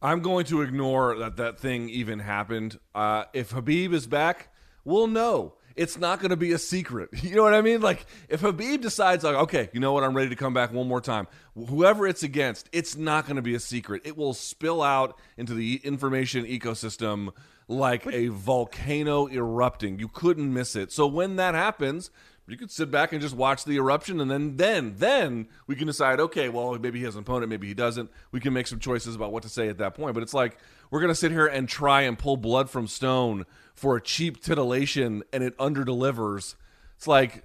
I'm 0.01 0.21
going 0.21 0.45
to 0.47 0.63
ignore 0.63 1.17
that 1.19 1.37
that 1.37 1.59
thing 1.59 1.89
even 1.89 2.21
happened. 2.21 2.79
Uh, 2.95 3.25
if 3.33 3.51
Khabib 3.51 3.93
is 3.93 4.07
back, 4.07 4.53
we'll 4.85 5.09
know. 5.09 5.55
It's 5.79 5.97
not 5.97 6.19
going 6.19 6.31
to 6.31 6.37
be 6.37 6.53
a 6.53 6.59
secret. 6.59 7.11
You 7.29 7.37
know 7.37 7.43
what 7.43 7.55
I 7.55 7.61
mean? 7.61 7.83
Like, 7.83 8.07
if 8.29 8.41
Khabib 8.41 8.81
decides, 8.81 9.23
like, 9.23 9.35
okay, 9.35 9.69
you 9.73 9.81
know 9.81 9.93
what, 9.93 10.03
I'm 10.03 10.15
ready 10.17 10.31
to 10.31 10.37
come 10.37 10.55
back 10.55 10.73
one 10.73 10.89
more 10.89 11.01
time, 11.01 11.29
whoever 11.55 12.07
it's 12.07 12.23
against, 12.23 12.69
it's 12.73 12.97
not 12.97 13.27
going 13.27 13.37
to 13.37 13.43
be 13.43 13.55
a 13.55 13.61
secret. 13.61 14.03
It 14.05 14.17
will 14.17 14.33
spill 14.33 14.83
out 14.83 15.19
into 15.37 15.53
the 15.53 15.81
information 15.85 16.47
ecosystem 16.47 17.31
like 17.69 18.07
a 18.07 18.29
volcano 18.29 19.29
erupting. 19.29 19.99
You 19.99 20.09
couldn't 20.09 20.53
miss 20.53 20.75
it. 20.75 20.91
So 20.91 21.07
when 21.07 21.37
that 21.37 21.55
happens, 21.55 22.11
you 22.49 22.57
could 22.57 22.71
sit 22.71 22.91
back 22.91 23.13
and 23.13 23.21
just 23.21 23.37
watch 23.37 23.65
the 23.65 23.77
eruption, 23.77 24.21
and 24.21 24.31
then 24.31 24.57
then 24.57 24.95
then 24.97 25.49
we 25.67 25.77
can 25.77 25.87
decide. 25.87 26.19
Okay, 26.19 26.49
well 26.49 26.79
maybe 26.79 26.99
he 26.99 27.05
has 27.05 27.15
an 27.15 27.21
opponent, 27.21 27.51
maybe 27.51 27.69
he 27.69 27.75
doesn't. 27.75 28.11
We 28.33 28.41
can 28.41 28.55
make 28.55 28.67
some 28.67 28.79
choices 28.79 29.15
about 29.15 29.33
what 29.33 29.43
to 29.43 29.51
say 29.51 29.69
at 29.69 29.79
that 29.79 29.95
point. 29.95 30.15
But 30.15 30.23
it's 30.23 30.33
like 30.33 30.57
we're 30.91 31.01
gonna 31.01 31.15
sit 31.15 31.33
here 31.33 31.47
and 31.47 31.69
try 31.69 32.03
and 32.03 32.19
pull 32.19 32.37
blood 32.37 32.71
from 32.71 32.87
stone 32.87 33.47
for 33.75 33.97
a 33.97 34.01
cheap 34.01 34.43
titillation, 34.43 35.23
and 35.33 35.43
it 35.43 35.57
underdelivers. 35.59 36.55
It's 36.97 37.07
like, 37.07 37.45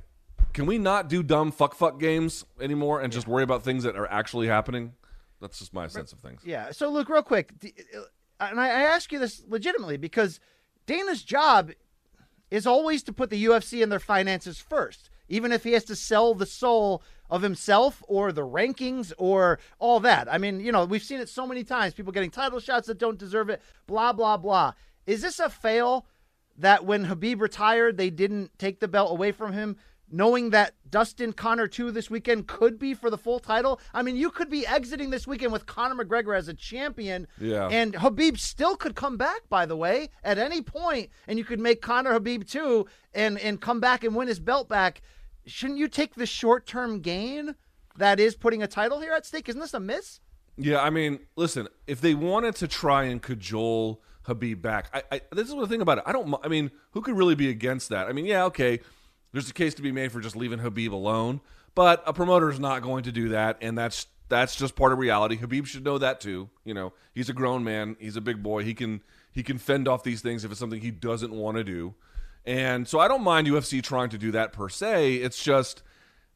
can 0.53 0.65
we 0.65 0.77
not 0.77 1.09
do 1.09 1.23
dumb 1.23 1.51
fuck 1.51 1.75
fuck 1.75 1.99
games 1.99 2.45
anymore 2.59 3.01
and 3.01 3.11
just 3.13 3.27
worry 3.27 3.43
about 3.43 3.63
things 3.63 3.83
that 3.83 3.95
are 3.95 4.07
actually 4.07 4.47
happening? 4.47 4.93
That's 5.41 5.59
just 5.59 5.73
my 5.73 5.87
sense 5.87 6.13
of 6.13 6.19
things. 6.19 6.41
Yeah. 6.45 6.71
So, 6.71 6.89
Luke, 6.89 7.09
real 7.09 7.21
quick, 7.21 7.51
uh, 7.95 7.99
and 8.39 8.59
I 8.59 8.67
I 8.67 8.81
ask 8.83 9.11
you 9.11 9.19
this 9.19 9.43
legitimately 9.47 9.97
because 9.97 10.39
Dana's 10.85 11.23
job 11.23 11.71
is 12.49 12.67
always 12.67 13.03
to 13.03 13.13
put 13.13 13.29
the 13.29 13.45
UFC 13.45 13.81
and 13.81 13.91
their 13.91 13.99
finances 13.99 14.59
first, 14.59 15.09
even 15.27 15.51
if 15.51 15.63
he 15.63 15.73
has 15.73 15.83
to 15.85 15.95
sell 15.95 16.33
the 16.33 16.45
soul 16.45 17.03
of 17.33 17.41
himself 17.41 18.03
or 18.07 18.31
the 18.31 18.45
rankings 18.45 19.11
or 19.17 19.57
all 19.79 19.99
that. 19.99 20.31
I 20.31 20.37
mean, 20.37 20.59
you 20.59 20.71
know, 20.71 20.85
we've 20.85 21.01
seen 21.01 21.19
it 21.19 21.27
so 21.27 21.47
many 21.47 21.63
times 21.63 21.95
people 21.95 22.13
getting 22.13 22.29
title 22.29 22.59
shots 22.59 22.85
that 22.85 22.99
don't 22.99 23.17
deserve 23.17 23.49
it, 23.49 23.59
blah, 23.87 24.13
blah, 24.13 24.37
blah. 24.37 24.73
Is 25.07 25.23
this 25.23 25.39
a 25.39 25.49
fail 25.49 26.05
that 26.59 26.85
when 26.85 27.07
Khabib 27.07 27.41
retired, 27.41 27.97
they 27.97 28.11
didn't 28.11 28.51
take 28.59 28.79
the 28.79 28.87
belt 28.87 29.11
away 29.11 29.31
from 29.31 29.51
him? 29.51 29.77
Knowing 30.11 30.51
that 30.51 30.75
Dustin 30.87 31.33
Conor 31.33 31.67
2 31.67 31.89
this 31.89 32.07
weekend 32.07 32.45
could 32.45 32.77
be 32.77 32.93
for 32.93 33.09
the 33.09 33.17
full 33.17 33.39
title. 33.39 33.81
I 33.95 34.03
mean, 34.03 34.15
you 34.15 34.29
could 34.29 34.51
be 34.51 34.67
exiting 34.67 35.09
this 35.09 35.25
weekend 35.25 35.51
with 35.51 35.65
Conor 35.65 36.05
McGregor 36.05 36.37
as 36.37 36.49
a 36.49 36.53
champion. 36.53 37.25
Yeah. 37.41 37.67
And 37.67 37.95
Khabib 37.95 38.37
still 38.37 38.75
could 38.75 38.93
come 38.93 39.17
back, 39.17 39.49
by 39.49 39.65
the 39.65 39.75
way, 39.75 40.09
at 40.23 40.37
any 40.37 40.61
point, 40.61 41.09
and 41.27 41.39
you 41.39 41.45
could 41.45 41.59
make 41.59 41.81
Conor 41.81 42.19
Khabib 42.19 42.47
2 42.47 42.85
and, 43.15 43.39
and 43.39 43.59
come 43.59 43.79
back 43.79 44.03
and 44.03 44.15
win 44.15 44.27
his 44.27 44.39
belt 44.39 44.69
back. 44.69 45.01
Shouldn't 45.45 45.79
you 45.79 45.87
take 45.87 46.15
the 46.15 46.25
short 46.25 46.65
term 46.65 46.99
gain 46.99 47.55
that 47.97 48.19
is 48.19 48.35
putting 48.35 48.63
a 48.63 48.67
title 48.67 48.99
here 48.99 49.13
at 49.13 49.25
stake? 49.25 49.49
Isn't 49.49 49.61
this 49.61 49.73
a 49.73 49.79
miss? 49.79 50.19
Yeah, 50.57 50.81
I 50.81 50.89
mean, 50.89 51.19
listen, 51.35 51.67
if 51.87 51.99
they 51.99 52.13
wanted 52.13 52.55
to 52.57 52.67
try 52.67 53.03
and 53.05 53.21
cajole 53.21 54.01
Khabib 54.25 54.61
back, 54.61 54.89
I, 54.93 55.03
I 55.11 55.21
this 55.31 55.49
is 55.49 55.55
the 55.55 55.67
thing 55.67 55.81
about 55.81 55.97
it. 55.97 56.03
I 56.07 56.11
don't. 56.11 56.33
I 56.43 56.47
mean, 56.47 56.71
who 56.91 57.01
could 57.01 57.17
really 57.17 57.35
be 57.35 57.49
against 57.49 57.89
that? 57.89 58.07
I 58.07 58.13
mean, 58.13 58.25
yeah, 58.25 58.45
okay, 58.45 58.79
there's 59.31 59.49
a 59.49 59.53
case 59.53 59.73
to 59.75 59.81
be 59.81 59.91
made 59.91 60.11
for 60.11 60.21
just 60.21 60.35
leaving 60.35 60.59
Khabib 60.59 60.91
alone, 60.91 61.41
but 61.75 62.03
a 62.05 62.13
promoter 62.13 62.49
is 62.49 62.59
not 62.59 62.83
going 62.83 63.03
to 63.03 63.11
do 63.11 63.29
that, 63.29 63.57
and 63.61 63.77
that's 63.77 64.07
that's 64.29 64.55
just 64.55 64.75
part 64.75 64.93
of 64.93 64.99
reality. 64.99 65.37
Khabib 65.37 65.65
should 65.65 65.83
know 65.83 65.97
that 65.97 66.21
too. 66.21 66.49
You 66.63 66.73
know, 66.73 66.93
he's 67.13 67.29
a 67.29 67.33
grown 67.33 67.63
man. 67.63 67.97
He's 67.99 68.15
a 68.15 68.21
big 68.21 68.41
boy. 68.41 68.63
He 68.63 68.73
can 68.73 69.01
he 69.31 69.43
can 69.43 69.57
fend 69.57 69.87
off 69.87 70.03
these 70.03 70.21
things 70.21 70.45
if 70.45 70.51
it's 70.51 70.59
something 70.59 70.81
he 70.81 70.91
doesn't 70.91 71.33
want 71.33 71.57
to 71.57 71.63
do. 71.63 71.95
And 72.45 72.87
so 72.87 72.99
I 72.99 73.07
don't 73.07 73.23
mind 73.23 73.47
UFC 73.47 73.81
trying 73.81 74.09
to 74.09 74.17
do 74.17 74.31
that 74.31 74.53
per 74.53 74.69
se. 74.69 75.15
It's 75.15 75.41
just 75.41 75.83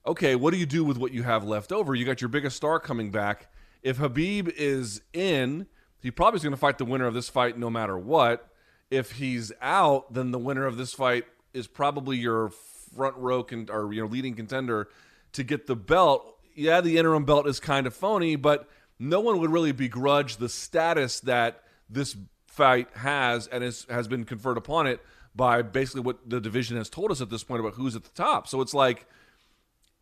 okay, 0.05 0.35
what 0.35 0.51
do 0.51 0.57
you 0.57 0.65
do 0.65 0.85
with 0.85 0.97
what 0.97 1.11
you 1.11 1.23
have 1.23 1.43
left 1.43 1.71
over? 1.71 1.93
You 1.93 2.05
got 2.05 2.21
your 2.21 2.29
biggest 2.29 2.55
star 2.55 2.79
coming 2.79 3.11
back. 3.11 3.51
If 3.83 3.97
Khabib 3.97 4.47
is 4.55 5.01
in, 5.11 5.67
he 6.01 6.11
probably 6.11 6.37
is 6.37 6.43
going 6.43 6.53
to 6.53 6.57
fight 6.57 6.77
the 6.77 6.85
winner 6.85 7.05
of 7.05 7.13
this 7.13 7.27
fight 7.27 7.57
no 7.57 7.69
matter 7.69 7.97
what. 7.97 8.49
If 8.89 9.13
he's 9.13 9.51
out, 9.61 10.13
then 10.13 10.31
the 10.31 10.39
winner 10.39 10.65
of 10.65 10.77
this 10.77 10.93
fight 10.93 11.25
is 11.53 11.67
probably 11.67 12.15
your 12.17 12.51
front 12.95 13.17
row 13.17 13.43
con- 13.43 13.67
or 13.69 13.91
you 13.93 14.01
know 14.01 14.07
leading 14.07 14.33
contender 14.33 14.87
to 15.33 15.43
get 15.43 15.67
the 15.67 15.75
belt. 15.75 16.37
Yeah, 16.55 16.79
the 16.81 16.97
interim 16.97 17.25
belt 17.25 17.47
is 17.47 17.59
kind 17.59 17.85
of 17.85 17.93
phony, 17.93 18.37
but 18.37 18.69
no 18.97 19.19
one 19.19 19.39
would 19.39 19.51
really 19.51 19.73
begrudge 19.73 20.37
the 20.37 20.49
status 20.49 21.19
that 21.21 21.63
this 21.89 22.15
fight 22.47 22.87
has 22.95 23.47
and 23.47 23.63
is, 23.63 23.85
has 23.89 24.07
been 24.07 24.23
conferred 24.23 24.57
upon 24.57 24.87
it 24.87 24.99
by 25.37 25.61
basically 25.61 26.01
what 26.01 26.29
the 26.29 26.41
division 26.41 26.75
has 26.75 26.89
told 26.89 27.11
us 27.11 27.21
at 27.21 27.29
this 27.29 27.43
point 27.43 27.61
about 27.61 27.75
who's 27.75 27.95
at 27.95 28.03
the 28.03 28.09
top. 28.09 28.47
So 28.47 28.59
it's 28.59 28.73
like 28.73 29.07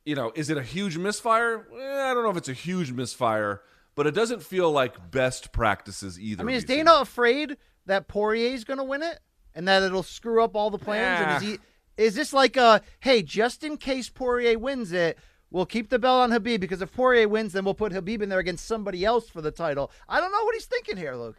you 0.06 0.16
know, 0.16 0.32
is 0.36 0.50
it 0.50 0.58
a 0.58 0.64
huge 0.64 0.98
misfire? 0.98 1.68
Eh, 1.76 2.10
I 2.10 2.14
don't 2.14 2.24
know 2.24 2.30
if 2.30 2.38
it's 2.38 2.50
a 2.50 2.54
huge 2.54 2.92
misfire, 2.92 3.62
but 3.96 4.08
it 4.08 4.12
doesn't 4.12 4.44
feel 4.44 4.72
like 4.72 5.12
best 5.12 5.52
practices 5.52 6.20
either. 6.20 6.44
I 6.44 6.46
mean, 6.46 6.56
is. 6.56 6.64
Dana 6.64 6.94
afraid 7.00 7.58
that 7.88 8.08
Poirier 8.08 8.54
is 8.54 8.64
going 8.64 8.78
to 8.78 8.84
win 8.84 9.04
it 9.04 9.20
and 9.56 9.68
that 9.68 9.84
it'll 9.84 10.04
screw 10.04 10.44
up 10.44 10.56
all 10.56 10.70
the 10.70 10.78
plans? 10.78 11.26
And 11.26 11.44
is 11.44 11.50
he? 11.50 11.60
Is 11.98 12.16
this 12.16 12.34
like 12.34 12.58
a 12.58 12.82
hey, 13.00 13.24
just 13.24 13.64
in 13.64 13.78
case 13.78 14.10
Poirier 14.10 14.60
wins 14.60 14.92
it, 14.92 15.18
we'll 15.50 15.66
keep 15.66 15.90
the 15.90 15.98
belt 15.98 16.22
on 16.22 16.32
Khabib 16.32 16.60
because 16.60 16.82
if 16.82 16.94
Poirier 16.94 17.28
wins, 17.28 17.54
then 17.54 17.66
we'll 17.66 17.74
put 17.74 17.94
Khabib 17.94 18.22
in 18.22 18.30
there 18.30 18.40
against 18.40 18.68
somebody 18.68 19.06
else 19.06 19.30
for 19.30 19.42
the 19.42 19.52
title. 19.52 19.92
I 20.08 20.20
don't 20.20 20.32
know 20.32 20.44
what 20.44 20.54
he's 20.56 20.66
thinking 20.66 20.98
here, 20.98 21.16
Luke. 21.16 21.38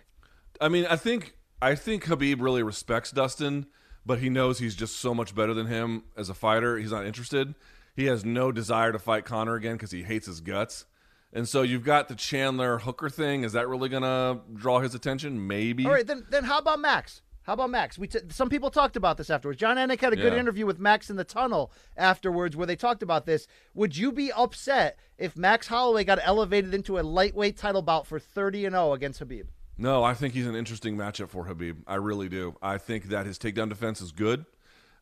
I 0.61 0.69
mean, 0.69 0.87
I 0.87 0.97
think 0.97 1.35
I 1.61 1.75
think 1.75 2.05
Khabib 2.05 2.41
really 2.41 2.63
respects 2.63 3.13
Dustin, 3.13 3.67
but 4.07 4.21
he 4.21 4.31
knows 4.31 4.59
he's 4.59 4.77
just 4.77 4.97
so 4.97 5.13
much 5.13 5.35
better 5.35 5.53
than 5.53 5.67
him 5.67 6.05
as 6.17 6.29
a 6.31 6.35
fighter. 6.35 6.79
He's 6.79 6.93
not 6.93 7.05
interested. 7.05 7.55
He 7.95 8.07
has 8.07 8.25
no 8.25 8.53
desire 8.53 8.93
to 8.93 8.99
fight 8.99 9.25
Conor 9.25 9.57
again 9.57 9.75
because 9.75 9.91
he 9.91 10.03
hates 10.05 10.27
his 10.27 10.41
guts. 10.41 10.85
And 11.33 11.49
so 11.49 11.63
you've 11.63 11.85
got 11.85 12.09
the 12.09 12.15
Chandler 12.15 12.79
Hooker 12.79 13.11
thing. 13.11 13.43
Is 13.43 13.53
that 13.53 13.69
really 13.69 13.89
gonna 13.89 14.41
draw 14.55 14.81
his 14.81 14.95
attention? 14.95 15.47
Maybe. 15.47 15.85
All 15.85 15.93
right, 15.93 16.07
then 16.07 16.25
then 16.31 16.45
how 16.45 16.59
about 16.59 16.79
Max? 16.81 17.21
How 17.43 17.53
about 17.53 17.71
Max? 17.71 17.97
We 17.97 18.09
t- 18.09 18.19
some 18.31 18.49
people 18.49 18.71
talked 18.71 18.97
about 18.97 19.17
this 19.19 19.31
afterwards. 19.31 19.61
Jon 19.61 19.77
Anik 19.77 20.01
had 20.01 20.13
a 20.13 20.17
good 20.17 20.33
Yeah. 20.33 20.39
interview 20.39 20.67
with 20.67 20.81
Max 20.81 21.11
in 21.11 21.17
the 21.17 21.23
tunnel 21.25 21.71
afterwards 21.97 22.57
where 22.57 22.67
they 22.67 22.75
talked 22.75 23.05
about 23.05 23.25
this. 23.25 23.47
Would 23.75 23.97
you 23.97 24.11
be 24.13 24.33
upset 24.33 24.99
if 25.17 25.37
Max 25.37 25.69
Holloway 25.69 26.03
got 26.05 26.19
elevated 26.23 26.75
into 26.75 26.99
a 26.99 27.03
lightweight 27.03 27.57
title 27.57 27.83
bout 27.83 28.07
for 28.07 28.19
30 28.19 28.65
and 28.67 28.75
0 28.75 28.95
against 28.95 29.21
Khabib? 29.23 29.47
No, 29.79 30.03
I 30.03 30.15
think 30.15 30.35
he's 30.35 30.47
an 30.47 30.55
interesting 30.55 30.97
matchup 30.97 31.29
for 31.29 31.45
Khabib. 31.45 31.77
I 31.87 31.97
really 31.97 32.29
do. 32.29 32.57
I 32.63 32.79
think 32.79 33.09
that 33.11 33.27
his 33.27 33.39
takedown 33.39 33.69
defense 33.69 34.01
is 34.01 34.11
good. 34.13 34.47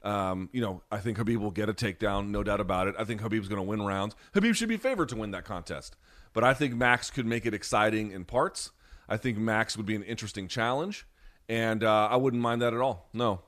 Um, 0.03 0.51
you 0.53 0.61
know, 0.61 0.83
I 0.91 0.99
think 0.99 1.17
Khabib 1.17 1.37
will 1.39 1.51
get 1.51 1.69
a 1.69 1.73
takedown, 1.73 2.29
no 2.29 2.43
doubt 2.43 2.61
about 2.61 2.89
it. 2.89 2.95
I 2.99 3.05
think 3.05 3.23
Khabib's 3.23 3.49
going 3.49 3.59
to 3.59 3.63
win 3.63 3.83
rounds. 3.83 4.15
Khabib 4.35 4.55
should 4.55 4.69
be 4.69 4.77
favored 4.77 5.09
to 5.11 5.17
win 5.17 5.31
that 5.31 5.45
contest, 5.45 5.97
but 6.35 6.45
I 6.45 6.53
think 6.53 6.75
Max 6.75 7.11
could 7.11 7.25
make 7.25 7.47
it 7.47 7.55
exciting 7.55 8.11
in 8.11 8.25
parts. 8.25 8.73
I 9.09 9.17
think 9.17 9.39
Max 9.39 9.77
would 9.77 9.87
be 9.87 9.95
an 9.95 10.03
interesting 10.03 10.47
challenge, 10.49 11.07
and 11.49 11.83
uh, 11.83 12.09
I 12.11 12.17
wouldn't 12.17 12.43
mind 12.43 12.61
that 12.61 12.75
at 12.75 12.81
all. 12.81 13.09
No, 13.15 13.41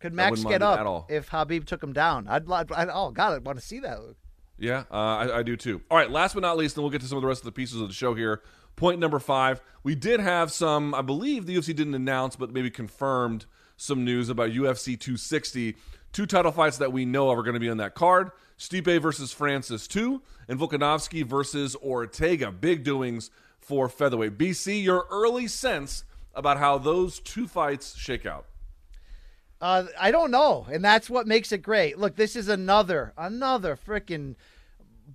Could 0.00 0.14
Max 0.14 0.42
get 0.42 0.62
up 0.62 0.80
at 0.80 0.86
all. 0.86 1.06
if 1.08 1.30
Khabib 1.30 1.64
took 1.64 1.82
him 1.82 1.92
down? 1.92 2.26
I'd, 2.26 2.50
I'd, 2.50 2.72
I'd 2.72 2.88
oh 2.88 3.10
god, 3.10 3.32
I 3.34 3.38
want 3.38 3.58
to 3.60 3.64
see 3.64 3.78
that, 3.80 4.00
Luke. 4.00 4.16
Yeah, 4.58 4.84
uh, 4.90 4.94
I, 4.94 5.38
I 5.38 5.42
do 5.42 5.56
too. 5.56 5.80
All 5.90 5.96
right, 5.96 6.10
last 6.10 6.34
but 6.34 6.40
not 6.40 6.56
least, 6.56 6.76
and 6.76 6.82
we'll 6.82 6.90
get 6.90 7.00
to 7.02 7.06
some 7.06 7.18
of 7.18 7.22
the 7.22 7.28
rest 7.28 7.40
of 7.42 7.44
the 7.46 7.52
pieces 7.52 7.80
of 7.80 7.86
the 7.88 7.94
show 7.94 8.14
here. 8.14 8.42
Point 8.76 8.98
number 8.98 9.18
five. 9.18 9.60
We 9.82 9.94
did 9.94 10.20
have 10.20 10.52
some, 10.52 10.94
I 10.94 11.02
believe 11.02 11.46
the 11.46 11.56
UFC 11.56 11.74
didn't 11.74 11.94
announce, 11.94 12.36
but 12.36 12.52
maybe 12.52 12.70
confirmed 12.70 13.46
some 13.76 14.04
news 14.04 14.28
about 14.28 14.50
UFC 14.50 14.98
260. 14.98 15.76
Two 16.12 16.26
title 16.26 16.52
fights 16.52 16.78
that 16.78 16.92
we 16.92 17.04
know 17.04 17.30
of 17.30 17.38
are 17.38 17.42
going 17.42 17.54
to 17.54 17.60
be 17.60 17.70
on 17.70 17.78
that 17.78 17.94
card 17.94 18.30
Stipe 18.60 19.00
versus 19.00 19.32
Francis 19.32 19.88
2, 19.88 20.20
and 20.46 20.60
Volkanovski 20.60 21.24
versus 21.24 21.74
Ortega. 21.76 22.52
Big 22.52 22.84
doings 22.84 23.30
for 23.58 23.88
featherweight. 23.88 24.36
BC, 24.36 24.84
your 24.84 25.06
early 25.10 25.48
sense 25.48 26.04
about 26.34 26.58
how 26.58 26.76
those 26.76 27.20
two 27.20 27.48
fights 27.48 27.96
shake 27.96 28.26
out. 28.26 28.44
Uh, 29.62 29.84
I 29.98 30.10
don't 30.10 30.30
know, 30.30 30.66
and 30.70 30.84
that's 30.84 31.08
what 31.08 31.26
makes 31.26 31.52
it 31.52 31.62
great. 31.62 31.98
Look, 31.98 32.16
this 32.16 32.36
is 32.36 32.48
another, 32.48 33.14
another 33.16 33.76
freaking 33.76 34.36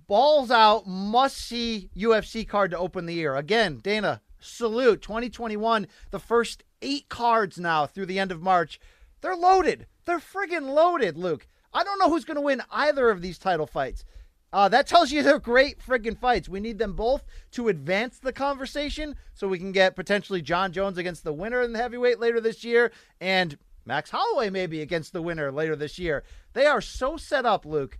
balls 0.06 0.50
out, 0.50 0.86
must 0.86 1.36
see 1.36 1.90
UFC 1.96 2.46
card 2.46 2.70
to 2.70 2.78
open 2.78 3.06
the 3.06 3.14
year. 3.14 3.34
Again, 3.34 3.80
Dana, 3.82 4.20
salute 4.40 5.02
2021. 5.02 5.86
The 6.10 6.18
first 6.18 6.62
eight 6.82 7.08
cards 7.08 7.58
now 7.58 7.86
through 7.86 8.06
the 8.06 8.18
end 8.18 8.32
of 8.32 8.42
March, 8.42 8.80
they're 9.20 9.36
loaded. 9.36 9.86
They're 10.04 10.18
friggin' 10.18 10.72
loaded, 10.74 11.16
Luke. 11.16 11.46
I 11.72 11.84
don't 11.84 11.98
know 11.98 12.08
who's 12.08 12.24
going 12.24 12.36
to 12.36 12.40
win 12.40 12.62
either 12.70 13.10
of 13.10 13.22
these 13.22 13.38
title 13.38 13.66
fights. 13.66 14.04
Uh, 14.52 14.68
that 14.68 14.86
tells 14.86 15.10
you 15.10 15.22
they're 15.24 15.38
great 15.38 15.80
friggin' 15.80 16.18
fights. 16.18 16.48
We 16.48 16.60
need 16.60 16.78
them 16.78 16.94
both 16.94 17.24
to 17.52 17.68
advance 17.68 18.18
the 18.18 18.32
conversation 18.32 19.16
so 19.34 19.48
we 19.48 19.58
can 19.58 19.72
get 19.72 19.96
potentially 19.96 20.42
Jon 20.42 20.72
Jones 20.72 20.98
against 20.98 21.24
the 21.24 21.32
winner 21.32 21.62
in 21.62 21.72
the 21.72 21.78
heavyweight 21.78 22.20
later 22.20 22.40
this 22.40 22.64
year 22.64 22.92
and 23.20 23.58
Max 23.84 24.10
Holloway 24.10 24.50
maybe 24.50 24.80
against 24.80 25.12
the 25.12 25.22
winner 25.22 25.52
later 25.52 25.76
this 25.76 25.98
year. 25.98 26.24
They 26.54 26.66
are 26.66 26.80
so 26.80 27.16
set 27.16 27.46
up, 27.46 27.64
Luke, 27.64 27.98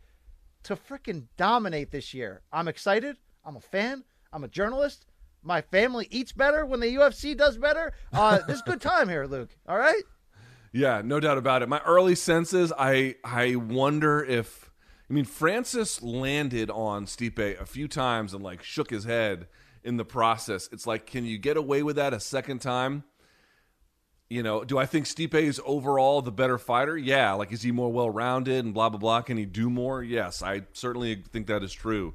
to 0.66 0.74
freaking 0.74 1.26
dominate 1.36 1.92
this 1.92 2.12
year. 2.12 2.42
I'm 2.52 2.66
excited. 2.66 3.16
I'm 3.44 3.54
a 3.54 3.60
fan. 3.60 4.02
I'm 4.32 4.42
a 4.42 4.48
journalist. 4.48 5.06
My 5.42 5.60
family 5.60 6.08
eats 6.10 6.32
better 6.32 6.66
when 6.66 6.80
the 6.80 6.92
UFC 6.92 7.36
does 7.36 7.56
better. 7.56 7.92
Uh, 8.12 8.38
this 8.48 8.56
is 8.56 8.62
good 8.62 8.80
time 8.80 9.08
here, 9.08 9.26
Luke. 9.26 9.56
All 9.68 9.78
right? 9.78 10.02
Yeah, 10.72 11.02
no 11.04 11.20
doubt 11.20 11.38
about 11.38 11.62
it. 11.62 11.68
My 11.68 11.80
early 11.86 12.16
senses, 12.16 12.72
I 12.76 13.14
I 13.22 13.54
wonder 13.54 14.24
if 14.24 14.72
I 15.08 15.12
mean 15.12 15.24
Francis 15.24 16.02
landed 16.02 16.68
on 16.68 17.06
Stipe 17.06 17.60
a 17.60 17.64
few 17.64 17.86
times 17.86 18.34
and 18.34 18.42
like 18.42 18.64
shook 18.64 18.90
his 18.90 19.04
head 19.04 19.46
in 19.84 19.98
the 19.98 20.04
process. 20.04 20.68
It's 20.72 20.86
like, 20.86 21.06
can 21.06 21.24
you 21.24 21.38
get 21.38 21.56
away 21.56 21.84
with 21.84 21.94
that 21.94 22.12
a 22.12 22.18
second 22.18 22.58
time? 22.58 23.04
You 24.28 24.42
know, 24.42 24.64
do 24.64 24.76
I 24.76 24.86
think 24.86 25.06
Stipe 25.06 25.34
is 25.34 25.60
overall 25.64 26.20
the 26.20 26.32
better 26.32 26.58
fighter? 26.58 26.96
Yeah. 26.98 27.32
Like, 27.34 27.52
is 27.52 27.62
he 27.62 27.70
more 27.70 27.92
well 27.92 28.10
rounded 28.10 28.64
and 28.64 28.74
blah 28.74 28.88
blah 28.88 28.98
blah? 28.98 29.20
Can 29.22 29.36
he 29.36 29.44
do 29.44 29.70
more? 29.70 30.02
Yes, 30.02 30.42
I 30.42 30.62
certainly 30.72 31.22
think 31.32 31.46
that 31.46 31.62
is 31.62 31.72
true. 31.72 32.14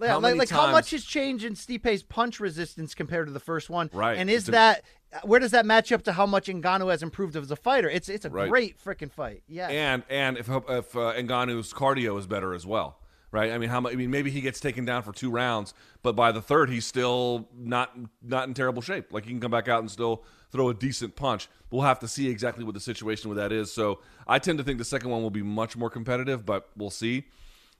Yeah, 0.00 0.08
How 0.08 0.20
like, 0.20 0.36
like 0.36 0.48
how 0.48 0.72
much 0.72 0.90
has 0.90 1.04
changed 1.04 1.44
in 1.44 1.54
Stipe's 1.54 2.02
punch 2.02 2.40
resistance 2.40 2.94
compared 2.94 3.26
to 3.28 3.32
the 3.32 3.40
first 3.40 3.70
one? 3.70 3.90
Right. 3.92 4.16
And 4.18 4.28
is 4.30 4.48
a- 4.48 4.52
that 4.52 4.82
where 5.22 5.38
does 5.38 5.52
that 5.52 5.64
match 5.66 5.92
up 5.92 6.02
to 6.04 6.12
how 6.14 6.26
much 6.26 6.48
Ngannou 6.48 6.90
has 6.90 7.02
improved 7.02 7.36
as 7.36 7.50
a 7.50 7.56
fighter? 7.56 7.88
It's 7.90 8.08
it's 8.08 8.24
a 8.24 8.30
Right. 8.30 8.48
great 8.48 8.82
freaking 8.82 9.12
fight. 9.12 9.42
Yeah. 9.46 9.68
and 9.68 10.02
and 10.08 10.38
if 10.38 10.48
if 10.48 10.96
uh, 10.96 11.12
Ngannou's 11.14 11.72
cardio 11.74 12.18
is 12.18 12.26
better 12.26 12.54
as 12.54 12.66
well, 12.66 12.98
right? 13.30 13.52
I 13.52 13.58
mean, 13.58 13.68
how 13.68 13.80
much? 13.80 13.92
I 13.92 13.96
mean, 13.96 14.10
maybe 14.10 14.30
he 14.30 14.40
gets 14.40 14.60
taken 14.60 14.84
down 14.86 15.02
for 15.02 15.12
two 15.12 15.30
rounds, 15.30 15.74
but 16.02 16.16
by 16.16 16.32
the 16.32 16.40
third, 16.42 16.70
he's 16.70 16.86
still 16.86 17.48
not 17.54 17.92
not 18.22 18.48
in 18.48 18.54
terrible 18.54 18.80
shape. 18.82 19.12
Like 19.12 19.24
he 19.26 19.30
can 19.30 19.40
come 19.40 19.50
back 19.52 19.68
out 19.68 19.80
and 19.80 19.90
still 19.90 20.24
throw 20.54 20.68
a 20.68 20.74
decent 20.74 21.16
punch. 21.16 21.48
We'll 21.70 21.82
have 21.82 21.98
to 21.98 22.08
see 22.08 22.28
exactly 22.28 22.62
what 22.62 22.74
the 22.74 22.80
situation 22.80 23.28
with 23.28 23.38
that 23.38 23.50
is. 23.50 23.72
So 23.72 23.98
I 24.26 24.38
tend 24.38 24.58
to 24.58 24.64
think 24.64 24.78
the 24.78 24.84
second 24.84 25.10
one 25.10 25.20
will 25.20 25.30
be 25.30 25.42
much 25.42 25.76
more 25.76 25.90
competitive, 25.90 26.46
but 26.46 26.68
we'll 26.76 26.90
see. 26.90 27.24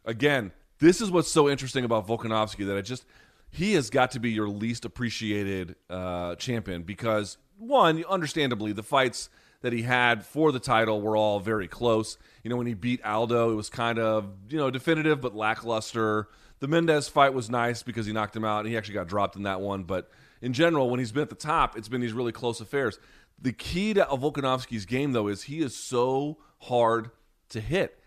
Again, 0.05 0.51
this 0.81 1.01
is 1.01 1.09
what's 1.09 1.31
so 1.31 1.49
interesting 1.49 1.85
about 1.85 2.09
Volkanovski 2.09 2.67
that 2.67 2.77
I 2.77 2.81
just 2.81 3.05
he 3.51 3.75
has 3.75 3.91
got 3.91 4.11
to 4.11 4.19
be 4.19 4.33
your 4.33 4.49
least 4.49 4.85
appreciated 4.85 5.77
uh, 5.89 6.35
champion 6.35 6.83
because 6.83 7.39
one, 7.57 8.05
understandably, 8.11 8.73
the 8.73 8.83
fights 8.83 9.31
that 9.61 9.73
he 9.73 9.83
had 9.83 10.27
for 10.27 10.51
the 10.51 10.59
title 10.59 11.01
were 11.01 11.17
all 11.17 11.39
very 11.39 11.69
close. 11.69 12.19
You 12.43 12.51
know, 12.51 12.57
when 12.57 12.67
he 12.67 12.75
beat 12.75 13.05
Aldo, 13.05 13.53
it 13.53 13.55
was 13.55 13.71
kind 13.71 14.01
of 14.01 14.29
you 14.49 14.59
know 14.59 14.73
definitive 14.73 15.21
but 15.21 15.37
lackluster. 15.37 16.27
The 16.59 16.67
Mendes 16.67 17.07
fight 17.07 17.35
was 17.35 17.49
nice 17.49 17.85
because 17.85 18.07
he 18.07 18.13
knocked 18.13 18.35
him 18.35 18.45
out 18.45 18.61
and 18.61 18.69
he 18.69 18.77
actually 18.77 18.95
got 18.95 19.07
dropped 19.07 19.37
in 19.37 19.45
that 19.45 19.61
one. 19.61 19.85
But 19.85 20.11
in 20.45 20.53
general, 20.53 20.91
when 20.91 21.01
he's 21.01 21.13
been 21.13 21.23
at 21.23 21.31
the 21.31 21.35
top, 21.35 21.77
it's 21.77 21.89
been 21.89 22.01
these 22.01 22.13
really 22.13 22.33
close 22.33 22.61
affairs. 22.61 22.99
The 23.41 23.53
key 23.53 23.95
to 23.95 24.05
Volkanovski's 24.05 24.87
game, 24.87 25.13
though, 25.13 25.29
is 25.29 25.45
he 25.45 25.61
is 25.61 25.77
so 25.77 26.39
hard 26.59 27.11
to 27.51 27.61
hit 27.61 27.99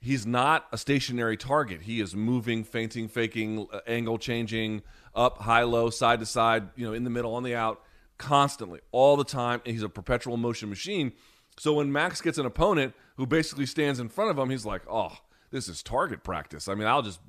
he's 0.00 0.26
not 0.26 0.66
a 0.72 0.78
stationary 0.78 1.36
target. 1.36 1.82
He 1.82 2.00
is 2.00 2.14
moving, 2.14 2.64
feinting, 2.64 3.08
faking, 3.08 3.66
uh, 3.72 3.80
angle 3.86 4.18
changing, 4.18 4.82
up, 5.14 5.42
high, 5.42 5.62
low, 5.62 5.90
side 5.90 6.20
to 6.20 6.26
side, 6.26 6.68
you 6.76 6.86
know, 6.86 6.92
in 6.92 7.04
the 7.04 7.10
middle, 7.10 7.34
on 7.34 7.42
the 7.42 7.54
out, 7.54 7.82
constantly, 8.18 8.80
all 8.92 9.16
the 9.16 9.24
time. 9.24 9.60
And 9.64 9.74
he's 9.74 9.82
a 9.82 9.88
perpetual 9.88 10.36
motion 10.36 10.68
machine. 10.68 11.12
So 11.58 11.74
when 11.74 11.90
Max 11.90 12.20
gets 12.20 12.38
an 12.38 12.46
opponent 12.46 12.94
who 13.16 13.26
basically 13.26 13.66
stands 13.66 13.98
in 13.98 14.08
front 14.08 14.30
of 14.30 14.38
him, 14.38 14.50
he's 14.50 14.66
like, 14.66 14.82
oh, 14.88 15.12
this 15.50 15.68
is 15.68 15.82
target 15.82 16.22
practice. 16.22 16.68
I 16.68 16.74
mean, 16.74 16.86
I'll 16.86 17.02
just 17.02 17.20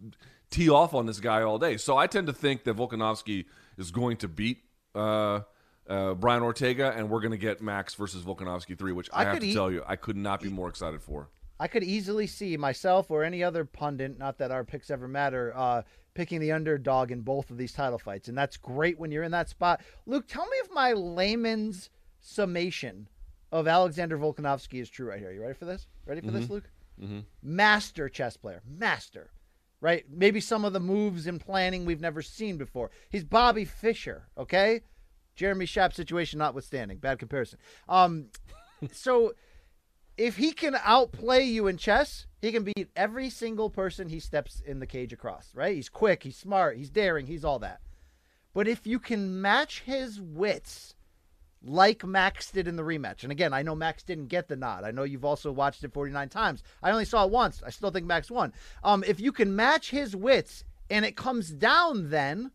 tee 0.49 0.69
off 0.69 0.93
on 0.93 1.05
this 1.05 1.19
guy 1.19 1.41
all 1.41 1.57
day. 1.57 1.77
So 1.77 1.97
I 1.97 2.07
tend 2.07 2.27
to 2.27 2.33
think 2.33 2.63
that 2.65 2.75
Volkanovski 2.75 3.45
is 3.77 3.91
going 3.91 4.17
to 4.17 4.27
beat. 4.27 4.63
Uh, 4.95 5.41
uh, 5.87 6.13
Brian 6.15 6.43
Ortega, 6.43 6.93
and 6.95 7.09
we're 7.09 7.21
going 7.21 7.31
to 7.31 7.37
get 7.37 7.61
Max 7.61 7.95
versus 7.95 8.23
Volkanovski 8.23 8.77
three, 8.77 8.91
which 8.91 9.09
I, 9.13 9.21
I 9.21 9.25
have 9.25 9.39
to 9.39 9.47
eat- 9.47 9.53
tell 9.53 9.71
you, 9.71 9.83
I 9.87 9.95
could 9.95 10.17
not 10.17 10.41
be 10.41 10.49
more 10.49 10.67
excited 10.67 11.01
for. 11.01 11.29
I 11.59 11.67
could 11.67 11.83
easily 11.83 12.27
see 12.27 12.55
myself 12.57 13.09
or 13.09 13.23
any 13.23 13.43
other 13.43 13.65
pundit, 13.65 14.19
not 14.19 14.37
that 14.37 14.51
our 14.51 14.63
picks 14.63 14.91
ever 14.91 15.07
matter, 15.07 15.53
uh, 15.55 15.81
picking 16.13 16.39
the 16.39 16.51
underdog 16.51 17.11
in 17.11 17.21
both 17.21 17.49
of 17.49 17.57
these 17.57 17.73
title 17.73 17.97
fights. 17.97 18.27
And 18.27 18.37
that's 18.37 18.57
great 18.57 18.99
when 18.99 19.11
you're 19.11 19.23
in 19.23 19.31
that 19.31 19.49
spot. 19.49 19.81
Luke, 20.05 20.27
tell 20.27 20.45
me 20.45 20.57
if 20.57 20.71
my 20.71 20.93
layman's 20.93 21.89
summation 22.19 23.07
of 23.51 23.67
Alexander 23.67 24.17
Volkanovski 24.17 24.81
is 24.81 24.89
true 24.89 25.07
right 25.07 25.19
here. 25.19 25.31
You 25.31 25.41
ready 25.41 25.53
for 25.53 25.65
this? 25.65 25.87
Ready 26.05 26.21
for 26.21 26.31
this, 26.31 26.49
Luke? 26.49 26.69
Mm-hmm. 27.01 27.19
Master 27.41 28.09
chess 28.09 28.37
player. 28.37 28.61
Master. 28.67 29.31
Right? 29.79 30.05
Maybe 30.09 30.39
some 30.39 30.65
of 30.65 30.73
the 30.73 30.79
moves 30.79 31.27
and 31.27 31.39
planning 31.39 31.85
we've 31.85 32.01
never 32.01 32.21
seen 32.21 32.57
before. 32.57 32.89
He's 33.09 33.23
Bobby 33.23 33.63
Fischer, 33.63 34.27
okay? 34.37 34.81
Jeremy 35.35 35.65
Schaap 35.65 35.93
situation 35.93 36.39
notwithstanding. 36.39 36.97
Bad 36.97 37.19
comparison. 37.19 37.59
Um, 37.87 38.27
so 38.91 39.33
if 40.17 40.37
he 40.37 40.51
can 40.51 40.75
outplay 40.83 41.43
you 41.43 41.67
in 41.67 41.77
chess, 41.77 42.25
he 42.41 42.51
can 42.51 42.63
beat 42.63 42.89
every 42.95 43.29
single 43.29 43.69
person 43.69 44.09
he 44.09 44.19
steps 44.19 44.61
in 44.65 44.79
the 44.79 44.87
cage 44.87 45.13
across, 45.13 45.51
right? 45.53 45.75
He's 45.75 45.89
quick, 45.89 46.23
he's 46.23 46.37
smart, 46.37 46.77
he's 46.77 46.89
daring, 46.89 47.27
he's 47.27 47.45
all 47.45 47.59
that. 47.59 47.81
But 48.53 48.67
if 48.67 48.87
you 48.87 48.99
can 48.99 49.41
match 49.41 49.81
his 49.81 50.19
wits 50.19 50.95
like 51.63 52.05
Max 52.05 52.51
did 52.51 52.67
in 52.67 52.75
the 52.75 52.83
rematch, 52.83 53.23
and 53.23 53.31
again, 53.31 53.53
I 53.53 53.61
know 53.61 53.75
Max 53.75 54.03
didn't 54.03 54.27
get 54.27 54.47
the 54.47 54.55
nod. 54.55 54.83
I 54.83 54.91
know 54.91 55.03
you've 55.03 55.25
also 55.25 55.51
watched 55.51 55.83
it 55.83 55.93
49 55.93 56.29
times. 56.29 56.63
I 56.83 56.91
only 56.91 57.05
saw 57.05 57.25
it 57.25 57.31
once. 57.31 57.61
I 57.65 57.69
still 57.69 57.91
think 57.91 58.05
Max 58.05 58.29
won. 58.29 58.53
Um, 58.83 59.03
if 59.07 59.19
you 59.19 59.31
can 59.31 59.55
match 59.55 59.89
his 59.89 60.15
wits 60.15 60.63
and 60.89 61.05
it 61.05 61.15
comes 61.15 61.49
down 61.49 62.09
then, 62.09 62.51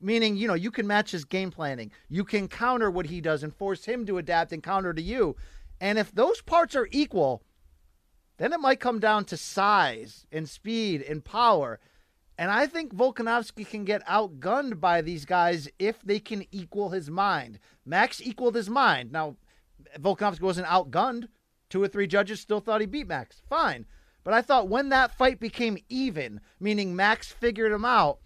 meaning, 0.00 0.36
you 0.36 0.48
know, 0.48 0.54
you 0.54 0.70
can 0.70 0.86
match 0.86 1.10
his 1.10 1.24
game 1.24 1.50
planning, 1.50 1.92
you 2.08 2.24
can 2.24 2.48
counter 2.48 2.90
what 2.90 3.06
he 3.06 3.20
does 3.20 3.42
and 3.42 3.54
force 3.54 3.84
him 3.84 4.06
to 4.06 4.18
adapt 4.18 4.52
and 4.52 4.62
counter 4.62 4.92
to 4.92 5.02
you. 5.02 5.36
And 5.80 5.98
if 5.98 6.12
those 6.12 6.42
parts 6.42 6.74
are 6.74 6.88
equal, 6.90 7.42
then 8.38 8.52
it 8.52 8.60
might 8.60 8.80
come 8.80 8.98
down 8.98 9.24
to 9.26 9.36
size 9.36 10.26
and 10.32 10.48
speed 10.48 11.02
and 11.02 11.24
power. 11.24 11.78
And 12.40 12.50
I 12.50 12.66
think 12.66 12.94
Volkanovski 12.94 13.68
can 13.68 13.84
get 13.84 14.06
outgunned 14.06 14.80
by 14.80 15.02
these 15.02 15.26
guys 15.26 15.68
if 15.78 16.00
they 16.00 16.18
can 16.18 16.46
equal 16.50 16.88
his 16.88 17.10
mind. 17.10 17.58
Max 17.84 18.22
equaled 18.22 18.54
his 18.54 18.70
mind. 18.70 19.12
Now, 19.12 19.36
Volkanovski 19.98 20.40
wasn't 20.40 20.66
outgunned. 20.66 21.28
Two 21.68 21.82
or 21.82 21.88
three 21.88 22.06
judges 22.06 22.40
still 22.40 22.60
thought 22.60 22.80
he 22.80 22.86
beat 22.86 23.08
Max. 23.08 23.42
Fine. 23.46 23.84
But 24.24 24.32
I 24.32 24.40
thought 24.40 24.70
when 24.70 24.88
that 24.88 25.18
fight 25.18 25.38
became 25.38 25.76
even, 25.90 26.40
meaning 26.58 26.96
Max 26.96 27.30
figured 27.30 27.72
him 27.72 27.84
out, 27.84 28.20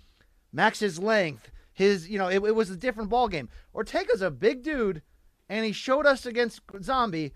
Max's 0.53 1.01
length, 1.01 1.51
his, 1.73 2.09
you 2.09 2.17
know, 2.17 2.29
it, 2.29 2.37
it 2.37 2.55
was 2.55 2.71
a 2.71 2.77
different 2.77 3.11
ballgame. 3.11 3.49
Ortega's 3.73 4.23
a 4.23 4.31
big 4.31 4.63
dude, 4.63 5.03
and 5.49 5.67
he 5.67 5.73
showed 5.73 6.07
us 6.07 6.25
against 6.25 6.61
Zombie 6.81 7.33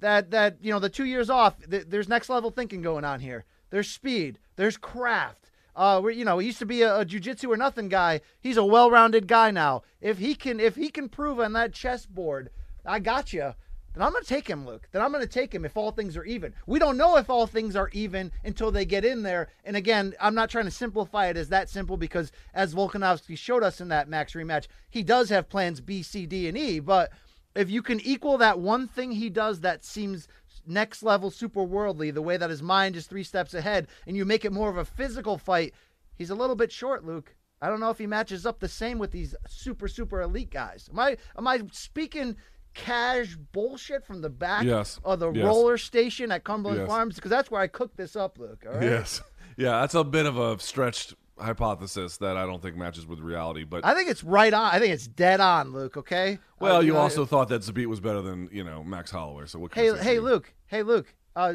that 0.00 0.32
that 0.32 0.56
you 0.60 0.72
know 0.72 0.80
the 0.80 0.88
two 0.88 1.04
years 1.04 1.30
off 1.30 1.54
th- 1.70 1.86
there's 1.88 2.08
next 2.08 2.28
level 2.28 2.50
thinking 2.50 2.80
going 2.80 3.04
on 3.04 3.20
here 3.20 3.44
there's 3.68 3.88
speed 3.88 4.38
there's 4.56 4.78
craft 4.78 5.49
uh 5.76 6.02
you 6.12 6.24
know 6.24 6.38
he 6.38 6.46
used 6.46 6.58
to 6.58 6.66
be 6.66 6.82
a, 6.82 6.98
a 6.98 7.04
jiu-jitsu 7.04 7.50
or 7.50 7.56
nothing 7.56 7.88
guy. 7.88 8.20
He's 8.40 8.56
a 8.56 8.64
well-rounded 8.64 9.26
guy 9.26 9.50
now. 9.50 9.82
If 10.00 10.18
he 10.18 10.34
can 10.34 10.60
if 10.60 10.76
he 10.76 10.90
can 10.90 11.08
prove 11.08 11.40
on 11.40 11.52
that 11.54 11.72
chessboard 11.72 12.50
i 12.86 12.98
got 12.98 13.32
you 13.32 13.52
then 13.92 14.02
i'm 14.02 14.12
gonna 14.12 14.24
take 14.24 14.48
him 14.48 14.66
luke. 14.66 14.88
Then 14.92 15.02
i'm 15.02 15.12
gonna 15.12 15.26
take 15.26 15.54
him 15.54 15.64
if 15.64 15.76
all 15.76 15.90
things 15.90 16.16
are 16.16 16.24
even. 16.24 16.54
We 16.66 16.78
don't 16.78 16.96
know 16.96 17.16
if 17.16 17.28
all 17.28 17.46
things 17.46 17.74
are 17.76 17.90
even 17.92 18.30
until 18.44 18.70
they 18.70 18.84
get 18.84 19.04
in 19.04 19.22
there. 19.22 19.48
And 19.64 19.76
again 19.76 20.14
i'm 20.20 20.34
not 20.34 20.50
trying 20.50 20.66
to 20.66 20.70
simplify 20.70 21.26
it 21.26 21.36
as 21.36 21.48
that 21.48 21.68
simple 21.68 21.96
because 21.96 22.32
as 22.54 22.74
volkanovski 22.74 23.36
showed 23.36 23.62
us 23.62 23.80
in 23.80 23.88
that 23.88 24.08
max 24.08 24.32
rematch 24.34 24.66
he 24.90 25.02
does 25.02 25.28
have 25.30 25.48
plans 25.48 25.80
b 25.80 26.02
c 26.02 26.26
d 26.26 26.48
and 26.48 26.56
e. 26.56 26.80
But 26.80 27.12
if 27.54 27.68
you 27.68 27.82
can 27.82 28.00
equal 28.00 28.38
that 28.38 28.60
one 28.60 28.86
thing 28.86 29.12
he 29.12 29.28
does 29.28 29.60
that 29.60 29.84
seems 29.84 30.28
next 30.70 31.02
level 31.02 31.30
super 31.30 31.62
worldly, 31.62 32.10
the 32.10 32.22
way 32.22 32.36
that 32.36 32.48
his 32.50 32.62
mind 32.62 32.96
is 32.96 33.06
three 33.06 33.24
steps 33.24 33.52
ahead, 33.54 33.88
and 34.06 34.16
you 34.16 34.24
make 34.24 34.44
it 34.44 34.52
more 34.52 34.70
of 34.70 34.76
a 34.78 34.84
physical 34.84 35.36
fight, 35.36 35.74
he's 36.16 36.30
a 36.30 36.34
little 36.34 36.56
bit 36.56 36.72
short, 36.72 37.04
Luke. 37.04 37.34
I 37.60 37.68
don't 37.68 37.80
know 37.80 37.90
if 37.90 37.98
he 37.98 38.06
matches 38.06 38.46
up 38.46 38.60
the 38.60 38.68
same 38.68 38.98
with 38.98 39.10
these 39.10 39.34
super, 39.46 39.86
super 39.88 40.22
elite 40.22 40.50
guys. 40.50 40.88
Am 40.90 40.98
I 40.98 41.16
am 41.36 41.46
I 41.46 41.60
speaking 41.72 42.36
cash 42.72 43.36
bullshit 43.52 44.06
from 44.06 44.22
the 44.22 44.30
back 44.30 44.64
Yes. 44.64 44.98
of 45.04 45.18
the 45.18 45.30
Yes. 45.32 45.44
roller 45.44 45.76
station 45.76 46.30
at 46.32 46.44
Cumberland 46.44 46.80
Yes. 46.80 46.88
Farms? 46.88 47.16
Because 47.16 47.30
that's 47.30 47.50
where 47.50 47.60
I 47.60 47.66
cooked 47.66 47.96
this 47.96 48.16
up, 48.16 48.38
Luke. 48.38 48.64
All 48.66 48.74
right. 48.74 48.82
Yes. 48.84 49.20
Yeah, 49.56 49.80
that's 49.80 49.94
a 49.94 50.04
bit 50.04 50.24
of 50.24 50.38
a 50.38 50.58
stretched 50.60 51.14
hypothesis 51.40 52.18
that 52.18 52.36
I 52.36 52.46
don't 52.46 52.62
think 52.62 52.76
matches 52.76 53.06
with 53.06 53.20
reality. 53.20 53.64
But 53.64 53.84
I 53.84 53.94
think 53.94 54.10
it's 54.10 54.22
right 54.22 54.52
on. 54.52 54.74
I 54.74 54.78
think 54.78 54.92
it's 54.92 55.06
dead 55.06 55.40
on, 55.40 55.72
Luke. 55.72 55.96
Okay. 55.96 56.38
well, 56.58 56.76
Uh, 56.76 56.80
you 56.80 56.92
know, 56.92 56.98
also 56.98 57.24
thought 57.24 57.48
that 57.48 57.62
Zabit 57.62 57.86
was 57.86 58.00
better 58.00 58.22
than 58.22 58.48
you 58.52 58.64
know 58.64 58.84
Max 58.84 59.10
Holloway. 59.10 59.46
So 59.46 59.58
what? 59.58 59.74
Hey, 59.74 59.86
you 59.86 59.94
hey, 59.94 60.14
you? 60.14 60.20
Luke. 60.20 60.52
Hey, 60.66 60.82
Luke. 60.82 61.14
Uh, 61.34 61.54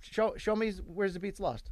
show 0.00 0.34
show 0.36 0.56
me 0.56 0.72
where's 0.86 1.14
the 1.14 1.20
beats 1.20 1.40
lost. 1.40 1.70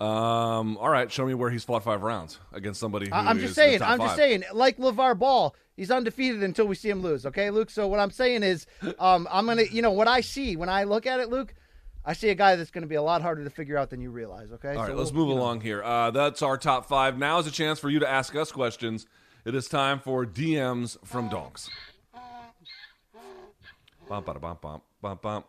Um. 0.00 0.76
All 0.78 0.90
right. 0.90 1.10
Show 1.10 1.26
me 1.26 1.34
where 1.34 1.50
he's 1.50 1.64
fought 1.64 1.82
five 1.82 2.02
rounds 2.02 2.38
against 2.52 2.78
somebody. 2.78 3.12
I'm 3.12 3.38
just 3.40 3.54
saying. 3.54 3.82
I'm 3.82 3.98
just 3.98 4.10
five. 4.10 4.16
saying. 4.16 4.44
Like 4.52 4.76
LaVar 4.78 5.18
Ball, 5.18 5.56
he's 5.76 5.90
undefeated 5.90 6.42
until 6.42 6.66
we 6.66 6.76
see 6.76 6.88
him 6.88 7.02
lose. 7.02 7.26
Okay, 7.26 7.50
Luke. 7.50 7.70
So 7.70 7.88
what 7.88 7.98
I'm 7.98 8.12
saying 8.12 8.44
is, 8.44 8.66
um, 9.00 9.26
I'm 9.30 9.46
gonna, 9.46 9.64
you 9.64 9.82
know, 9.82 9.90
what 9.90 10.06
I 10.06 10.20
see 10.20 10.56
when 10.56 10.68
I 10.68 10.84
look 10.84 11.06
at 11.06 11.18
it, 11.20 11.30
Luke. 11.30 11.52
I 12.08 12.14
see 12.14 12.30
a 12.30 12.34
guy 12.34 12.56
that's 12.56 12.70
going 12.70 12.82
to 12.82 12.88
be 12.88 12.94
a 12.94 13.02
lot 13.02 13.20
harder 13.20 13.44
to 13.44 13.50
figure 13.50 13.76
out 13.76 13.90
than 13.90 14.00
you 14.00 14.10
realize. 14.10 14.50
Okay. 14.50 14.70
All 14.70 14.76
right, 14.76 14.86
So 14.88 14.94
let's 14.94 15.12
we'll- 15.12 15.26
move 15.26 15.28
you 15.28 15.34
know. 15.36 15.42
along 15.42 15.60
here. 15.60 15.82
Uh, 15.84 16.10
that's 16.10 16.40
our 16.40 16.56
top 16.56 16.86
five. 16.88 17.18
Now 17.18 17.38
is 17.38 17.46
a 17.46 17.50
chance 17.50 17.78
for 17.78 17.90
you 17.90 17.98
to 17.98 18.08
ask 18.08 18.34
us 18.34 18.50
questions. 18.50 19.06
It 19.44 19.54
is 19.54 19.68
time 19.68 20.00
for 20.00 20.24
DMs 20.24 20.96
from 21.04 21.28
Donks. 21.28 21.68
Bum, 24.08 24.24
bada, 24.24 24.40
bum, 24.40 24.56
bum, 24.62 24.80
bum, 25.02 25.18
bum. 25.20 25.44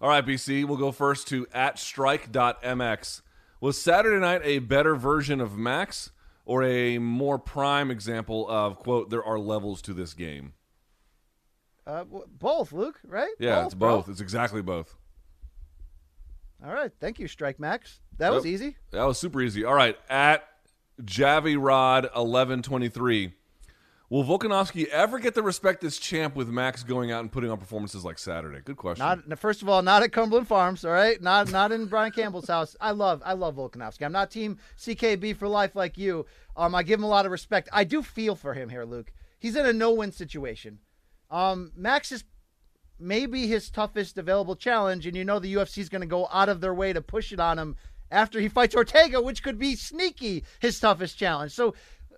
All 0.00 0.08
right, 0.08 0.26
BC, 0.26 0.64
we'll 0.64 0.78
go 0.78 0.90
first 0.90 1.28
to 1.28 1.46
at 1.54 1.78
strike.mx. 1.78 3.22
Was 3.60 3.80
Saturday 3.80 4.18
night 4.20 4.40
a 4.42 4.58
better 4.58 4.96
version 4.96 5.40
of 5.40 5.56
Max 5.56 6.10
or 6.44 6.64
a 6.64 6.98
more 6.98 7.38
prime 7.38 7.88
example 7.90 8.48
of, 8.50 8.78
quote, 8.78 9.10
there 9.10 9.22
are 9.24 9.38
levels 9.38 9.80
to 9.82 9.94
this 9.94 10.12
game? 10.12 10.54
Uh, 11.86 12.04
w- 12.04 12.26
both, 12.38 12.72
Luke. 12.72 13.00
Right? 13.06 13.32
Yeah, 13.38 13.64
it's 13.64 13.74
bro. 13.74 13.96
both. 13.96 14.08
It's 14.08 14.20
exactly 14.20 14.62
both. 14.62 14.94
All 16.64 16.72
right. 16.72 16.90
Thank 17.00 17.18
you, 17.18 17.28
Strike 17.28 17.60
Max. 17.60 18.00
That 18.18 18.32
was 18.32 18.46
easy. 18.46 18.76
That 18.90 19.04
was 19.04 19.18
super 19.18 19.40
easy. 19.42 19.64
All 19.64 19.74
right, 19.74 19.98
at 20.08 20.44
Javi 21.02 21.56
Rod 21.58 22.08
eleven 22.14 22.62
twenty 22.62 22.88
three. 22.88 23.32
Will 24.10 24.22
Volkanovski 24.22 24.86
ever 24.88 25.18
get 25.18 25.34
the 25.34 25.42
respect 25.42 25.82
as 25.82 25.96
champ 25.96 26.36
with 26.36 26.48
Max 26.48 26.84
going 26.84 27.10
out 27.10 27.20
and 27.20 27.32
putting 27.32 27.50
on 27.50 27.58
performances 27.58 28.04
like 28.04 28.18
Saturday? 28.18 28.60
Good 28.62 28.76
question. 28.76 29.04
Not 29.04 29.38
first 29.38 29.62
of 29.62 29.68
all, 29.68 29.82
not 29.82 30.02
at 30.02 30.12
Cumberland 30.12 30.46
Farms. 30.46 30.84
All 30.84 30.92
right, 30.92 31.20
not 31.20 31.50
not 31.50 31.72
in 31.72 31.86
Brian 31.86 32.12
Campbell's 32.12 32.46
house. 32.46 32.76
I 32.80 32.92
love 32.92 33.22
I 33.24 33.32
love 33.32 33.56
Volkanovski. 33.56 34.04
I'm 34.04 34.12
not 34.12 34.30
team 34.30 34.58
CKB 34.78 35.36
for 35.36 35.48
life 35.48 35.74
like 35.74 35.98
you. 35.98 36.26
Um, 36.56 36.74
I 36.74 36.82
give 36.82 37.00
him 37.00 37.04
a 37.04 37.08
lot 37.08 37.26
of 37.26 37.32
respect. 37.32 37.68
I 37.72 37.84
do 37.84 38.02
feel 38.02 38.36
for 38.36 38.54
him 38.54 38.68
here, 38.68 38.84
Luke. 38.84 39.12
He's 39.38 39.56
in 39.56 39.66
a 39.66 39.72
no-win 39.72 40.12
situation. 40.12 40.78
Um, 41.34 41.72
Max 41.74 42.12
is 42.12 42.22
maybe 43.00 43.48
his 43.48 43.68
toughest 43.68 44.18
available 44.18 44.54
challenge, 44.54 45.04
and 45.04 45.16
you 45.16 45.24
know 45.24 45.40
the 45.40 45.52
UFC 45.54 45.78
is 45.78 45.88
going 45.88 46.02
to 46.02 46.06
go 46.06 46.28
out 46.32 46.48
of 46.48 46.60
their 46.60 46.72
way 46.72 46.92
to 46.92 47.02
push 47.02 47.32
it 47.32 47.40
on 47.40 47.58
him 47.58 47.74
after 48.12 48.38
he 48.38 48.48
fights 48.48 48.76
Ortega, 48.76 49.20
which 49.20 49.42
could 49.42 49.58
be 49.58 49.74
sneaky 49.74 50.44
his 50.60 50.78
toughest 50.78 51.18
challenge. 51.18 51.50
So, 51.50 51.74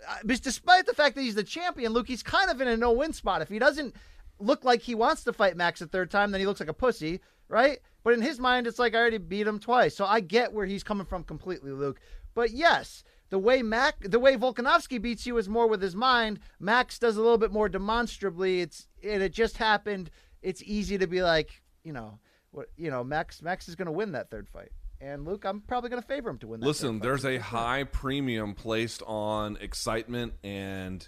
uh, 0.06 0.16
despite 0.24 0.84
the 0.84 0.92
fact 0.92 1.14
that 1.14 1.22
he's 1.22 1.34
the 1.34 1.42
champion, 1.42 1.94
Luke, 1.94 2.06
he's 2.06 2.22
kind 2.22 2.50
of 2.50 2.60
in 2.60 2.68
a 2.68 2.76
no-win 2.76 3.14
spot. 3.14 3.40
If 3.40 3.48
he 3.48 3.58
doesn't 3.58 3.96
look 4.38 4.64
like 4.66 4.82
he 4.82 4.94
wants 4.94 5.24
to 5.24 5.32
fight 5.32 5.56
Max 5.56 5.80
a 5.80 5.86
third 5.86 6.10
time, 6.10 6.30
then 6.30 6.42
he 6.42 6.46
looks 6.46 6.60
like 6.60 6.68
a 6.68 6.74
pussy, 6.74 7.20
right? 7.48 7.78
But 8.04 8.12
in 8.12 8.20
his 8.20 8.38
mind, 8.38 8.66
it's 8.66 8.78
like 8.78 8.94
I 8.94 8.98
already 8.98 9.16
beat 9.16 9.46
him 9.46 9.58
twice. 9.58 9.96
So 9.96 10.04
I 10.04 10.20
get 10.20 10.52
where 10.52 10.66
he's 10.66 10.84
coming 10.84 11.06
from 11.06 11.24
completely, 11.24 11.72
Luke. 11.72 12.00
But 12.34 12.50
yes, 12.50 13.02
the 13.30 13.38
way 13.38 13.62
Mac, 13.62 13.96
the 14.00 14.18
way 14.18 14.36
Volkanovski 14.36 15.00
beats 15.00 15.26
you 15.26 15.36
is 15.38 15.48
more 15.48 15.66
with 15.66 15.82
his 15.82 15.96
mind. 15.96 16.38
Max 16.60 16.98
does 16.98 17.16
a 17.16 17.20
little 17.20 17.38
bit 17.38 17.52
more 17.52 17.68
demonstrably. 17.68 18.60
It's 18.60 18.86
and 19.02 19.22
it 19.22 19.32
just 19.32 19.56
happened. 19.56 20.10
It's 20.42 20.62
easy 20.62 20.98
to 20.98 21.06
be 21.06 21.22
like, 21.22 21.62
you 21.82 21.92
know, 21.92 22.18
what 22.52 22.68
you 22.76 22.90
know, 22.90 23.02
Max 23.02 23.42
Max 23.42 23.68
is 23.68 23.74
going 23.74 23.86
to 23.86 23.92
win 23.92 24.12
that 24.12 24.30
third 24.30 24.48
fight. 24.48 24.70
And 25.00 25.26
Luke, 25.26 25.44
I'm 25.44 25.60
probably 25.60 25.90
going 25.90 26.00
to 26.00 26.08
favor 26.08 26.30
him 26.30 26.38
to 26.38 26.46
win 26.46 26.60
that. 26.60 26.66
Listen, 26.66 27.00
third 27.00 27.00
fight. 27.00 27.02
there's 27.02 27.24
a 27.24 27.38
high 27.38 27.84
premium 27.84 28.54
placed 28.54 29.02
on 29.06 29.56
excitement 29.60 30.34
and 30.42 31.06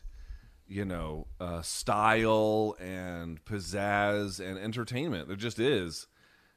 you 0.67 0.85
know 0.85 1.27
uh, 1.41 1.63
style 1.63 2.77
and 2.81 3.43
pizzazz 3.45 4.41
and 4.45 4.59
entertainment. 4.59 5.29
There 5.29 5.37
just 5.37 5.59
is, 5.59 6.09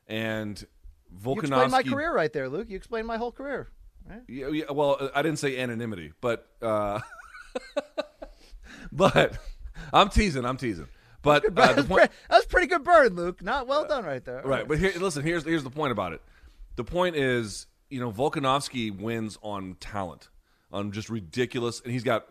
and 0.07 0.65
You 1.23 1.41
explained 1.41 1.71
my 1.71 1.83
career 1.83 2.13
right 2.13 2.33
there, 2.33 2.49
Luke. 2.49 2.69
You 2.69 2.77
explained 2.77 3.07
my 3.07 3.17
whole 3.17 3.31
career. 3.31 3.69
Right? 4.09 4.21
Yeah, 4.27 4.47
yeah, 4.49 4.71
well, 4.71 5.09
I 5.15 5.21
didn't 5.21 5.39
say 5.39 5.57
anonymity, 5.59 6.13
but 6.21 6.47
uh, 6.61 6.99
but 8.91 9.37
I'm 9.93 10.09
teasing. 10.09 10.45
I'm 10.45 10.57
teasing. 10.57 10.87
But 11.21 11.45
uh, 11.45 11.49
That 11.51 11.75
was, 11.75 11.85
point, 11.85 11.99
pre- 12.01 12.17
that 12.29 12.35
was 12.37 12.45
pretty 12.45 12.67
good 12.67 12.83
burn, 12.83 13.15
Luke. 13.15 13.41
Not 13.43 13.67
well 13.67 13.85
done 13.85 14.03
right 14.03 14.23
there. 14.23 14.41
All 14.43 14.49
right? 14.49 14.67
But 14.67 14.79
here, 14.79 14.93
listen. 14.97 15.23
Here's 15.23 15.43
here's 15.43 15.63
the 15.63 15.69
point 15.69 15.91
about 15.91 16.13
it. 16.13 16.21
The 16.75 16.83
point 16.83 17.15
is, 17.15 17.67
you 17.89 17.99
know, 17.99 18.11
Volkanovski 18.11 18.97
wins 18.97 19.37
on 19.41 19.75
talent, 19.79 20.29
on 20.71 20.91
just 20.91 21.09
ridiculous, 21.09 21.81
and 21.81 21.91
he's 21.91 22.03
got, 22.03 22.25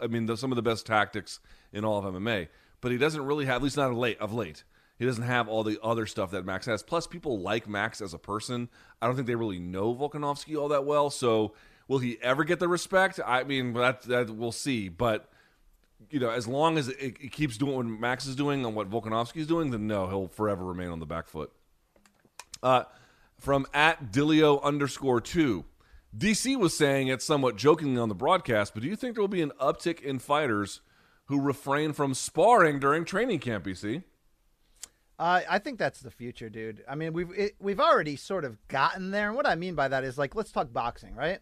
I 0.00 0.06
mean, 0.06 0.26
the, 0.26 0.36
some 0.36 0.52
of 0.52 0.56
the 0.56 0.62
best 0.62 0.86
tactics 0.86 1.40
in 1.72 1.84
all 1.84 1.98
of 1.98 2.14
MMA. 2.14 2.48
But 2.80 2.92
he 2.92 2.98
doesn't 2.98 3.20
really 3.22 3.44
have, 3.44 3.56
at 3.56 3.62
least 3.62 3.76
not 3.76 3.90
of 3.90 3.96
late. 3.98 4.18
Of 4.20 4.32
late, 4.32 4.64
he 5.00 5.06
doesn't 5.06 5.24
have 5.24 5.48
all 5.48 5.64
the 5.64 5.78
other 5.82 6.04
stuff 6.04 6.30
that 6.32 6.44
Max 6.44 6.66
has. 6.66 6.82
Plus, 6.82 7.06
people 7.06 7.40
like 7.40 7.66
Max 7.66 8.02
as 8.02 8.12
a 8.12 8.18
person. 8.18 8.68
I 9.00 9.06
don't 9.06 9.16
think 9.16 9.26
they 9.26 9.34
really 9.34 9.58
know 9.58 9.94
Volkanovski 9.94 10.60
all 10.60 10.68
that 10.68 10.84
well. 10.84 11.08
So, 11.08 11.54
will 11.88 12.00
he 12.00 12.18
ever 12.20 12.44
get 12.44 12.60
the 12.60 12.68
respect? 12.68 13.18
I 13.24 13.44
mean, 13.44 13.72
that 13.72 14.02
that 14.02 14.28
we'll 14.28 14.52
see. 14.52 14.90
But 14.90 15.26
you 16.10 16.20
know, 16.20 16.28
as 16.28 16.46
long 16.46 16.76
as 16.76 16.88
it, 16.88 17.16
it 17.18 17.32
keeps 17.32 17.56
doing 17.56 17.76
what 17.76 17.86
Max 17.86 18.26
is 18.26 18.36
doing 18.36 18.62
and 18.62 18.74
what 18.74 18.90
Volkanovski 18.90 19.38
is 19.38 19.46
doing, 19.46 19.70
then 19.70 19.86
no, 19.86 20.06
he'll 20.06 20.28
forever 20.28 20.66
remain 20.66 20.90
on 20.90 21.00
the 21.00 21.06
back 21.06 21.26
foot. 21.26 21.50
Uh, 22.62 22.84
from 23.38 23.66
at 23.72 24.12
Dilio 24.12 24.62
underscore 24.62 25.22
two, 25.22 25.64
DC 26.14 26.56
was 26.58 26.76
saying 26.76 27.08
it 27.08 27.22
somewhat 27.22 27.56
jokingly 27.56 27.98
on 27.98 28.10
the 28.10 28.14
broadcast, 28.14 28.74
but 28.74 28.82
do 28.82 28.88
you 28.90 28.96
think 28.96 29.14
there 29.14 29.22
will 29.22 29.28
be 29.28 29.40
an 29.40 29.52
uptick 29.58 30.02
in 30.02 30.18
fighters 30.18 30.82
who 31.28 31.40
refrain 31.40 31.94
from 31.94 32.12
sparring 32.12 32.78
during 32.78 33.06
training 33.06 33.38
camp? 33.38 33.64
BC. 33.64 34.02
Uh, 35.20 35.42
I 35.50 35.58
think 35.58 35.78
that's 35.78 36.00
the 36.00 36.10
future, 36.10 36.48
dude. 36.48 36.82
I 36.88 36.94
mean, 36.94 37.12
we've 37.12 37.30
it, 37.36 37.54
we've 37.60 37.78
already 37.78 38.16
sort 38.16 38.46
of 38.46 38.56
gotten 38.68 39.10
there, 39.10 39.26
and 39.26 39.36
what 39.36 39.46
I 39.46 39.54
mean 39.54 39.74
by 39.74 39.86
that 39.86 40.02
is 40.02 40.16
like, 40.16 40.34
let's 40.34 40.50
talk 40.50 40.72
boxing, 40.72 41.14
right? 41.14 41.40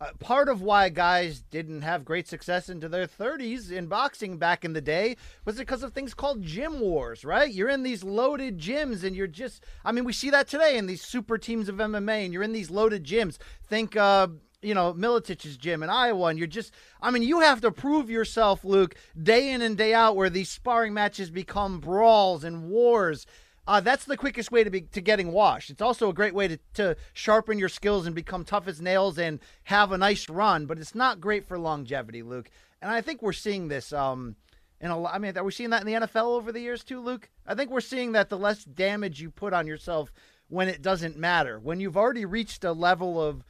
Uh, 0.00 0.10
part 0.18 0.48
of 0.48 0.62
why 0.62 0.88
guys 0.88 1.40
didn't 1.40 1.82
have 1.82 2.04
great 2.04 2.26
success 2.26 2.68
into 2.68 2.88
their 2.88 3.06
30s 3.06 3.70
in 3.70 3.86
boxing 3.86 4.36
back 4.36 4.64
in 4.64 4.72
the 4.72 4.80
day 4.80 5.16
was 5.44 5.56
because 5.56 5.84
of 5.84 5.92
things 5.92 6.12
called 6.12 6.42
gym 6.42 6.80
wars, 6.80 7.24
right? 7.24 7.54
You're 7.54 7.68
in 7.68 7.84
these 7.84 8.02
loaded 8.02 8.58
gyms, 8.58 9.04
and 9.04 9.14
you're 9.14 9.28
just, 9.28 9.62
I 9.84 9.92
mean, 9.92 10.02
we 10.02 10.12
see 10.12 10.30
that 10.30 10.48
today 10.48 10.76
in 10.76 10.86
these 10.86 11.00
super 11.00 11.38
teams 11.38 11.68
of 11.68 11.76
MMA, 11.76 12.24
and 12.24 12.32
you're 12.32 12.42
in 12.42 12.52
these 12.52 12.68
loaded 12.68 13.04
gyms. 13.04 13.38
Think, 13.62 13.94
uh, 13.94 14.26
you 14.64 14.74
know, 14.74 14.92
Miletich's 14.94 15.56
gym 15.56 15.82
in 15.82 15.90
Iowa, 15.90 16.28
and 16.28 16.38
you're 16.38 16.48
just, 16.48 16.72
I 17.00 17.10
mean, 17.10 17.22
you 17.22 17.40
have 17.40 17.60
to 17.60 17.70
prove 17.70 18.10
yourself, 18.10 18.64
Luke, 18.64 18.94
day 19.20 19.50
in 19.50 19.62
and 19.62 19.76
day 19.76 19.94
out, 19.94 20.16
where 20.16 20.30
these 20.30 20.48
sparring 20.48 20.94
matches 20.94 21.30
become 21.30 21.80
brawls 21.80 22.44
and 22.44 22.68
wars. 22.68 23.26
Uh, 23.66 23.80
that's 23.80 24.04
the 24.04 24.16
quickest 24.16 24.52
way 24.52 24.62
to 24.62 24.70
be 24.70 24.82
to 24.82 25.00
getting 25.00 25.32
washed. 25.32 25.70
It's 25.70 25.80
also 25.80 26.08
a 26.10 26.14
great 26.14 26.34
way 26.34 26.48
to, 26.48 26.58
to 26.74 26.96
sharpen 27.12 27.58
your 27.58 27.70
skills 27.70 28.06
and 28.06 28.14
become 28.14 28.44
tough 28.44 28.68
as 28.68 28.80
nails 28.80 29.18
and 29.18 29.40
have 29.64 29.92
a 29.92 29.98
nice 29.98 30.28
run, 30.28 30.66
but 30.66 30.78
it's 30.78 30.94
not 30.94 31.20
great 31.20 31.46
for 31.46 31.58
longevity, 31.58 32.22
Luke. 32.22 32.50
And 32.82 32.90
I 32.90 33.00
think 33.00 33.22
we're 33.22 33.32
seeing 33.32 33.68
this. 33.68 33.92
Um, 33.92 34.36
in 34.80 34.90
a, 34.90 35.04
I 35.04 35.18
mean, 35.18 35.36
are 35.38 35.44
we 35.44 35.52
seeing 35.52 35.70
that 35.70 35.80
in 35.80 35.86
the 35.86 36.06
NFL 36.06 36.36
over 36.36 36.52
the 36.52 36.60
years 36.60 36.84
too, 36.84 37.00
Luke? 37.00 37.30
I 37.46 37.54
think 37.54 37.70
we're 37.70 37.80
seeing 37.80 38.12
that 38.12 38.28
the 38.28 38.36
less 38.36 38.64
damage 38.64 39.20
you 39.20 39.30
put 39.30 39.54
on 39.54 39.66
yourself 39.66 40.12
when 40.48 40.68
it 40.68 40.82
doesn't 40.82 41.16
matter, 41.16 41.58
when 41.58 41.80
you've 41.80 41.96
already 41.96 42.26
reached 42.26 42.64
a 42.64 42.72
level 42.72 43.20
of, 43.20 43.44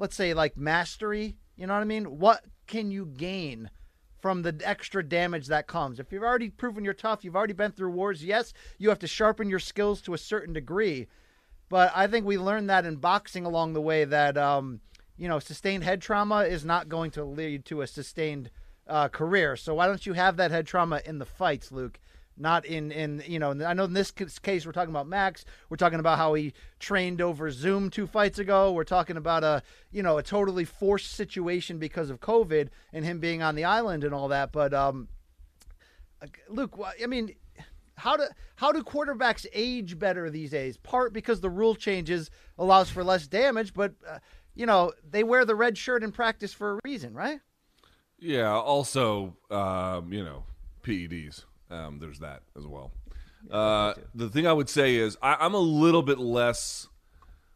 let's 0.00 0.16
say, 0.16 0.34
like 0.34 0.56
mastery. 0.56 1.36
You 1.56 1.68
know 1.68 1.74
what 1.74 1.82
I 1.82 1.84
mean? 1.84 2.18
What 2.18 2.44
can 2.66 2.90
you 2.90 3.06
gain? 3.06 3.70
from 4.20 4.42
the 4.42 4.54
extra 4.64 5.02
damage 5.02 5.46
that 5.46 5.66
comes. 5.66 5.98
If 5.98 6.12
you've 6.12 6.22
already 6.22 6.50
proven 6.50 6.84
you're 6.84 6.94
tough, 6.94 7.24
you've 7.24 7.36
already 7.36 7.54
been 7.54 7.72
through 7.72 7.90
wars, 7.90 8.24
yes, 8.24 8.52
you 8.78 8.88
have 8.90 8.98
to 9.00 9.06
sharpen 9.06 9.48
your 9.48 9.58
skills 9.58 10.02
to 10.02 10.14
a 10.14 10.18
certain 10.18 10.52
degree. 10.52 11.06
But 11.68 11.92
I 11.94 12.06
think 12.06 12.26
we 12.26 12.36
learned 12.36 12.68
that 12.68 12.84
in 12.84 12.96
boxing 12.96 13.46
along 13.46 13.72
the 13.72 13.80
way 13.80 14.04
that, 14.04 14.36
um, 14.36 14.80
you 15.16 15.28
know, 15.28 15.38
sustained 15.38 15.84
head 15.84 16.02
trauma 16.02 16.40
is 16.40 16.64
not 16.64 16.88
going 16.88 17.12
to 17.12 17.24
lead 17.24 17.64
to 17.66 17.82
a 17.82 17.86
sustained 17.86 18.50
uh, 18.86 19.08
career. 19.08 19.56
So 19.56 19.74
why 19.74 19.86
don't 19.86 20.04
you 20.04 20.12
have 20.14 20.36
that 20.36 20.50
head 20.50 20.66
trauma 20.66 21.00
in 21.04 21.18
the 21.18 21.24
fights, 21.24 21.72
Luke? 21.72 21.98
Not 22.40 22.64
in, 22.64 22.90
in 22.90 23.22
you 23.26 23.38
know, 23.38 23.50
I 23.50 23.74
know 23.74 23.84
in 23.84 23.92
this 23.92 24.10
case 24.10 24.64
we're 24.64 24.72
talking 24.72 24.90
about 24.90 25.06
Max. 25.06 25.44
We're 25.68 25.76
talking 25.76 26.00
about 26.00 26.16
how 26.16 26.34
he 26.34 26.54
trained 26.78 27.20
over 27.20 27.50
Zoom 27.50 27.90
two 27.90 28.06
fights 28.06 28.38
ago. 28.38 28.72
We're 28.72 28.84
talking 28.84 29.18
about 29.18 29.44
a, 29.44 29.62
you 29.92 30.02
know, 30.02 30.16
a 30.18 30.22
totally 30.22 30.64
forced 30.64 31.12
situation 31.12 31.78
because 31.78 32.08
of 32.08 32.20
COVID 32.20 32.68
and 32.92 33.04
him 33.04 33.20
being 33.20 33.42
on 33.42 33.54
the 33.54 33.64
island 33.64 34.04
and 34.04 34.14
all 34.14 34.28
that. 34.28 34.52
But, 34.52 34.72
um, 34.72 35.08
Luke, 36.48 36.78
I 37.02 37.06
mean, 37.06 37.34
how 38.00 38.16
do 38.16 38.24
how 38.56 38.72
do 38.72 38.82
quarterbacks 38.82 39.46
age 39.52 39.98
better 39.98 40.30
these 40.30 40.50
days? 40.50 40.78
Part 40.78 41.12
because 41.12 41.40
the 41.40 41.50
rule 41.50 41.74
changes 41.74 42.30
allows 42.58 42.88
for 42.90 43.04
less 43.04 43.26
damage, 43.26 43.74
but 43.74 43.92
uh, 44.08 44.18
you 44.54 44.66
know 44.66 44.92
they 45.08 45.22
wear 45.22 45.44
the 45.44 45.54
red 45.54 45.76
shirt 45.76 46.02
in 46.02 46.10
practice 46.10 46.52
for 46.52 46.72
a 46.72 46.80
reason, 46.84 47.14
right? 47.14 47.40
Yeah. 48.18 48.52
Also, 48.52 49.36
um, 49.50 50.12
you 50.12 50.24
know, 50.24 50.44
PEDs. 50.82 51.44
Um, 51.70 51.98
there's 51.98 52.18
that 52.18 52.42
as 52.56 52.66
well. 52.66 52.92
uh, 53.50 53.94
the 54.14 54.28
thing 54.28 54.46
I 54.46 54.52
would 54.52 54.68
say 54.68 54.96
is 54.96 55.16
I, 55.22 55.36
I'm 55.40 55.54
a 55.54 55.58
little 55.58 56.02
bit 56.02 56.18
less 56.18 56.88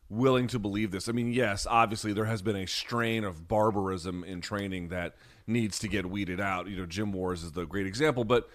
willing 0.09 0.47
to 0.49 0.59
believe 0.59 0.91
this. 0.91 1.09
I 1.09 1.13
mean, 1.13 1.33
yes, 1.33 1.67
obviously 1.69 2.13
there 2.13 2.27
has 2.27 2.43
been 2.43 2.57
a 2.57 2.67
strain 2.67 3.25
of 3.25 3.49
barbarism 3.49 4.23
in 4.25 4.41
training 4.41 4.89
that 4.89 5.17
needs 5.47 5.79
to 5.81 5.89
get 5.89 6.07
weeded 6.07 6.41
out. 6.41 6.69
You 6.69 6.77
know, 6.77 6.87
Gym 6.87 7.13
Wars 7.13 7.43
is 7.43 7.53
the 7.53 7.65
great 7.67 7.87
example, 7.87 8.25
but 8.25 8.49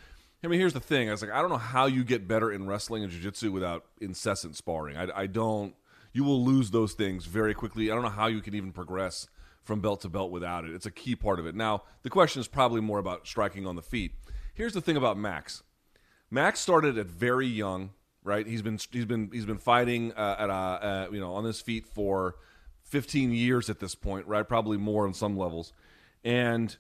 I 0.44 0.48
mean, 0.48 0.60
here's 0.60 0.74
the 0.74 0.80
thing. 0.80 1.10
I 1.10 1.12
was 1.12 1.22
like, 1.22 1.32
I 1.32 1.42
don't 1.42 1.50
know 1.50 1.58
how 1.58 1.86
you 1.86 2.04
get 2.04 2.28
better 2.28 2.52
in 2.52 2.66
wrestling 2.66 3.04
and 3.04 3.12
jiu-jitsu 3.12 3.52
without 3.52 3.86
incessant 4.00 4.56
sparring. 4.56 4.96
I, 4.96 5.08
I 5.14 5.28
don't. 5.28 5.76
You 6.14 6.24
will 6.24 6.44
lose 6.44 6.72
those 6.72 6.94
things 6.94 7.26
very 7.26 7.54
quickly. 7.54 7.92
I 7.92 7.94
don't 7.94 8.04
know 8.04 8.10
how 8.10 8.28
you 8.28 8.42
can 8.42 8.56
even 8.56 8.72
progress 8.72 9.28
from 9.64 9.82
belt 9.82 10.02
to 10.02 10.10
belt 10.10 10.32
without 10.32 10.66
it. 10.66 10.74
It's 10.74 10.86
a 10.86 10.92
key 10.92 11.16
part 11.16 11.40
of 11.40 11.46
it. 11.46 11.56
Now, 11.56 11.84
the 12.04 12.10
question 12.10 12.40
is 12.40 12.48
probably 12.48 12.82
more 12.82 12.98
about 12.98 13.28
striking 13.28 13.68
on 13.68 13.76
the 13.76 13.82
feet. 13.84 14.14
Here's 14.60 14.74
the 14.74 14.82
thing 14.82 14.98
about 14.98 15.18
Max. 15.18 15.64
Max 16.30 16.60
started 16.60 17.00
at 17.00 17.08
very 17.08 17.48
young 17.48 17.90
right? 18.24 18.46
He's 18.46 18.62
been 18.62 18.80
he's 18.92 19.06
been 19.06 19.30
he's 19.32 19.46
been 19.46 19.58
fighting 19.58 20.14
uh, 20.14 20.36
at 20.38 20.50
a 20.50 20.54
uh, 20.54 21.08
you 21.12 21.20
know 21.20 21.34
on 21.34 21.44
his 21.44 21.62
feet 21.62 21.86
for 21.88 22.36
15 22.84 23.32
years 23.32 23.70
at 23.70 23.80
this 23.80 23.96
point, 23.96 24.28
right? 24.28 24.48
Probably 24.48 24.78
more 24.78 25.06
on 25.06 25.14
some 25.14 25.38
levels. 25.38 25.74
And 26.24 26.76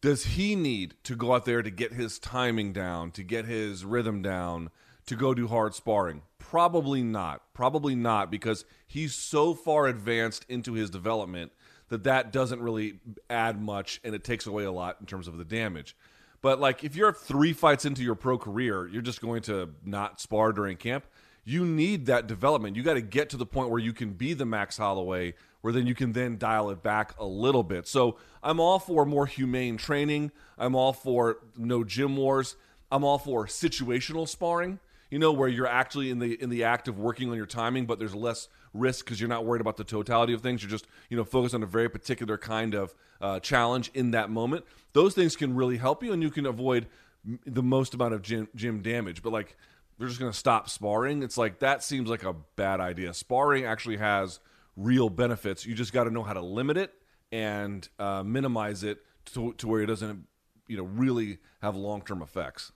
does 0.00 0.24
he 0.24 0.54
need 0.54 0.94
to 1.04 1.14
go 1.14 1.34
out 1.34 1.44
there 1.44 1.62
to 1.62 1.70
get 1.70 1.92
his 1.92 2.18
timing 2.18 2.72
down, 2.72 3.10
to 3.12 3.22
get 3.22 3.46
his 3.46 3.84
rhythm 3.84 4.20
down, 4.20 4.70
to 5.06 5.16
go 5.16 5.32
do 5.32 5.48
hard 5.48 5.74
sparring? 5.74 6.22
Probably 6.38 7.02
not. 7.02 7.54
Probably 7.54 7.94
not 7.94 8.30
because 8.30 8.64
he's 8.86 9.14
so 9.14 9.54
far 9.54 9.86
advanced 9.86 10.44
into 10.48 10.74
his 10.74 10.90
development 10.90 11.52
that 11.88 12.04
that 12.04 12.32
doesn't 12.32 12.60
really 12.60 13.00
add 13.30 13.60
much 13.60 14.00
and 14.04 14.14
it 14.14 14.24
takes 14.24 14.46
away 14.46 14.64
a 14.64 14.72
lot 14.72 14.96
in 15.00 15.06
terms 15.06 15.28
of 15.28 15.38
the 15.38 15.44
damage. 15.44 15.96
But 16.42 16.60
like 16.60 16.84
if 16.84 16.96
you're 16.96 17.12
three 17.12 17.52
fights 17.52 17.84
into 17.84 18.02
your 18.02 18.16
pro 18.16 18.36
career, 18.36 18.86
you're 18.86 19.02
just 19.02 19.20
going 19.20 19.42
to 19.42 19.70
not 19.84 20.20
spar 20.20 20.52
during 20.52 20.76
camp. 20.76 21.06
You 21.44 21.64
need 21.64 22.06
that 22.06 22.26
development. 22.26 22.76
You 22.76 22.82
got 22.82 22.94
to 22.94 23.00
get 23.00 23.30
to 23.30 23.36
the 23.36 23.46
point 23.46 23.70
where 23.70 23.80
you 23.80 23.92
can 23.92 24.10
be 24.10 24.34
the 24.34 24.44
Max 24.44 24.76
Holloway, 24.76 25.34
where 25.60 25.72
then 25.72 25.86
you 25.86 25.94
can 25.94 26.12
then 26.12 26.38
dial 26.38 26.70
it 26.70 26.82
back 26.82 27.18
a 27.18 27.24
little 27.24 27.62
bit. 27.62 27.88
So 27.88 28.18
I'm 28.42 28.60
all 28.60 28.78
for 28.78 29.04
more 29.04 29.26
humane 29.26 29.76
training. 29.76 30.30
I'm 30.58 30.74
all 30.74 30.92
for 30.92 31.38
no 31.56 31.82
gym 31.82 32.16
wars. 32.16 32.56
I'm 32.90 33.04
all 33.04 33.18
for 33.18 33.46
situational 33.46 34.28
sparring. 34.28 34.78
You 35.10 35.18
know, 35.18 35.32
where 35.32 35.48
you're 35.48 35.66
actually 35.66 36.10
in 36.10 36.20
the 36.20 36.40
in 36.42 36.48
the 36.48 36.64
act 36.64 36.88
of 36.88 36.98
working 36.98 37.28
on 37.30 37.36
your 37.36 37.46
timing, 37.46 37.86
but 37.86 37.98
there's 37.98 38.14
less 38.14 38.48
risk 38.74 39.04
because 39.04 39.20
you're 39.20 39.28
not 39.28 39.44
worried 39.44 39.60
about 39.60 39.76
the 39.76 39.84
totality 39.84 40.32
of 40.32 40.40
things. 40.40 40.62
You're 40.62 40.70
just 40.70 40.86
you 41.08 41.16
know 41.16 41.24
focused 41.24 41.54
on 41.54 41.62
a 41.62 41.66
very 41.66 41.88
particular 41.88 42.38
kind 42.38 42.74
of 42.74 42.94
uh, 43.20 43.40
challenge 43.40 43.90
in 43.94 44.12
that 44.12 44.30
moment. 44.30 44.64
Those 44.92 45.14
things 45.14 45.36
can 45.36 45.54
really 45.54 45.76
help 45.78 46.02
you, 46.02 46.12
and 46.12 46.22
you 46.22 46.30
can 46.30 46.46
avoid 46.46 46.86
m- 47.26 47.40
the 47.46 47.62
most 47.62 47.94
amount 47.94 48.14
of 48.14 48.22
gym, 48.22 48.48
gym 48.54 48.82
damage. 48.82 49.22
But 49.22 49.32
like 49.32 49.56
they're 49.98 50.08
just 50.08 50.20
going 50.20 50.32
to 50.32 50.38
stop 50.38 50.68
sparring. 50.68 51.22
It's 51.22 51.38
like 51.38 51.60
that 51.60 51.82
seems 51.82 52.08
like 52.08 52.24
a 52.24 52.34
bad 52.56 52.80
idea. 52.80 53.14
Sparring 53.14 53.64
actually 53.64 53.98
has 53.98 54.40
real 54.76 55.08
benefits. 55.08 55.66
You 55.66 55.74
just 55.74 55.92
got 55.92 56.04
to 56.04 56.10
know 56.10 56.22
how 56.22 56.32
to 56.32 56.40
limit 56.40 56.76
it 56.76 56.92
and 57.30 57.88
uh, 57.98 58.22
minimize 58.22 58.82
it 58.82 58.98
to, 59.26 59.52
to 59.54 59.68
where 59.68 59.82
it 59.82 59.86
doesn't 59.86 60.26
you 60.68 60.76
know 60.76 60.84
really 60.84 61.38
have 61.60 61.76
long 61.76 62.02
term 62.02 62.22
effects. 62.22 62.72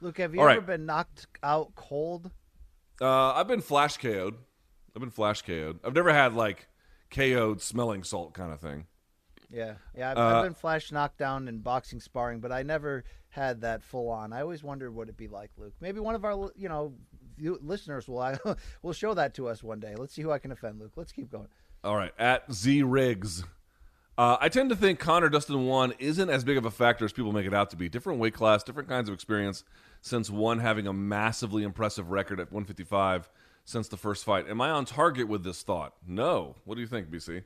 Luke, 0.00 0.18
have 0.18 0.34
you 0.34 0.40
All 0.40 0.48
ever 0.48 0.58
right. 0.58 0.66
been 0.66 0.86
knocked 0.86 1.26
out 1.42 1.74
cold? 1.76 2.30
Uh, 3.00 3.32
I've 3.32 3.48
been 3.48 3.60
flash 3.60 3.96
KO'd. 3.96 4.34
I've 4.94 5.00
been 5.00 5.10
flash 5.10 5.42
KO'd. 5.42 5.80
I've 5.84 5.94
never 5.94 6.12
had 6.12 6.34
like 6.34 6.68
KO'd 7.10 7.60
smelling 7.60 8.04
salt 8.04 8.34
kind 8.34 8.52
of 8.52 8.60
thing. 8.60 8.86
Yeah, 9.50 9.74
yeah. 9.96 10.10
I've, 10.12 10.18
Uh, 10.18 10.20
I've 10.36 10.44
been 10.44 10.54
flash 10.54 10.90
knocked 10.90 11.18
down 11.18 11.48
in 11.48 11.58
boxing 11.58 12.00
sparring, 12.00 12.40
but 12.40 12.52
I 12.52 12.62
never 12.62 13.04
had 13.28 13.60
that 13.62 13.82
full 13.82 14.08
on. 14.08 14.32
I 14.32 14.40
always 14.40 14.62
wondered 14.62 14.94
what 14.94 15.04
it'd 15.04 15.16
be 15.16 15.28
like, 15.28 15.50
Luke. 15.56 15.74
Maybe 15.80 16.00
one 16.00 16.14
of 16.14 16.24
our, 16.24 16.50
you 16.56 16.68
know, 16.68 16.94
listeners 17.38 18.08
will 18.08 18.36
will 18.82 18.92
show 18.92 19.14
that 19.14 19.34
to 19.34 19.48
us 19.48 19.62
one 19.62 19.80
day. 19.80 19.94
Let's 19.96 20.14
see 20.14 20.22
who 20.22 20.30
I 20.30 20.38
can 20.38 20.52
offend, 20.52 20.80
Luke. 20.80 20.92
Let's 20.96 21.12
keep 21.12 21.30
going. 21.30 21.48
All 21.82 21.96
right, 21.96 22.12
at 22.18 22.50
Z 22.52 22.82
Riggs. 22.82 23.44
Uh, 24.16 24.36
I 24.40 24.48
tend 24.48 24.70
to 24.70 24.76
think 24.76 25.00
Conor 25.00 25.28
Dustin 25.28 25.66
one 25.66 25.92
isn't 25.98 26.30
as 26.30 26.44
big 26.44 26.56
of 26.56 26.64
a 26.64 26.70
factor 26.70 27.04
as 27.04 27.12
people 27.12 27.32
make 27.32 27.46
it 27.46 27.54
out 27.54 27.70
to 27.70 27.76
be. 27.76 27.88
Different 27.88 28.20
weight 28.20 28.34
class, 28.34 28.62
different 28.62 28.88
kinds 28.88 29.08
of 29.08 29.14
experience. 29.14 29.64
Since 30.00 30.30
one 30.30 30.60
having 30.60 30.86
a 30.86 30.92
massively 30.92 31.64
impressive 31.64 32.10
record 32.10 32.38
at 32.38 32.52
155 32.52 33.28
since 33.64 33.88
the 33.88 33.96
first 33.96 34.24
fight, 34.24 34.48
am 34.48 34.60
I 34.60 34.70
on 34.70 34.84
target 34.84 35.28
with 35.28 35.42
this 35.44 35.62
thought? 35.62 35.94
No. 36.06 36.56
What 36.64 36.74
do 36.74 36.80
you 36.80 36.86
think, 36.86 37.10
BC? 37.10 37.42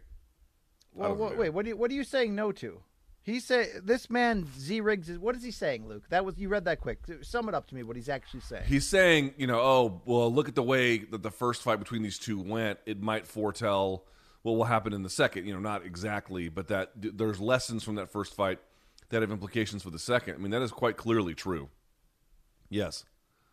Well, 0.95 1.11
don't 1.11 1.19
wha- 1.19 1.29
know. 1.31 1.37
wait, 1.37 1.51
what 1.51 1.65
do 1.65 1.71
you 1.71 1.77
what 1.77 1.91
are 1.91 1.95
you 1.95 2.05
saying 2.05 2.35
no 2.35 2.53
to? 2.53 2.81
He 3.23 3.41
say 3.41 3.69
this 3.83 4.09
man 4.09 4.47
Z 4.59 4.81
Riggs 4.81 5.09
is 5.09 5.19
what 5.19 5.37
is 5.37 5.43
he 5.43 5.51
saying, 5.51 5.87
Luke? 5.87 6.05
That 6.09 6.25
was 6.25 6.39
you 6.39 6.49
read 6.49 6.65
that 6.65 6.81
quick. 6.81 7.01
Sum 7.23 7.49
it 7.49 7.55
up 7.55 7.69
to 7.69 7.75
me. 7.75 7.83
What 7.83 7.97
he's 7.97 8.09
actually 8.09 8.41
saying. 8.41 8.65
He's 8.67 8.89
saying, 8.89 9.35
you 9.37 9.47
know, 9.47 9.61
oh, 9.61 10.03
well, 10.07 10.33
look 10.33 10.49
at 10.49 10.55
the 10.55 10.63
way 10.63 10.99
that 10.99 11.23
the 11.23 11.31
first 11.31 11.63
fight 11.63 11.79
between 11.79 12.03
these 12.03 12.19
two 12.19 12.41
went. 12.41 12.79
It 12.87 13.03
might 13.03 13.27
foretell 13.27 14.05
what 14.43 14.53
will 14.53 14.65
happen 14.65 14.93
in 14.93 15.03
the 15.03 15.11
second. 15.11 15.47
You 15.47 15.53
know, 15.55 15.61
not 15.61 15.85
exactly, 15.85 16.49
but 16.49 16.69
that 16.69 16.93
there's 16.97 17.39
lessons 17.39 17.85
from 17.85 17.97
that 17.97 18.11
first 18.11 18.35
fight 18.35 18.61
that 19.11 19.21
have 19.23 19.31
implications 19.31 19.83
for 19.83 19.91
the 19.91 19.99
second. 19.99 20.35
I 20.35 20.39
mean, 20.39 20.51
that 20.51 20.63
is 20.63 20.71
quite 20.71 20.97
clearly 20.97 21.35
true. 21.35 21.69
Yes. 22.71 23.05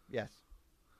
yes. 0.09 0.29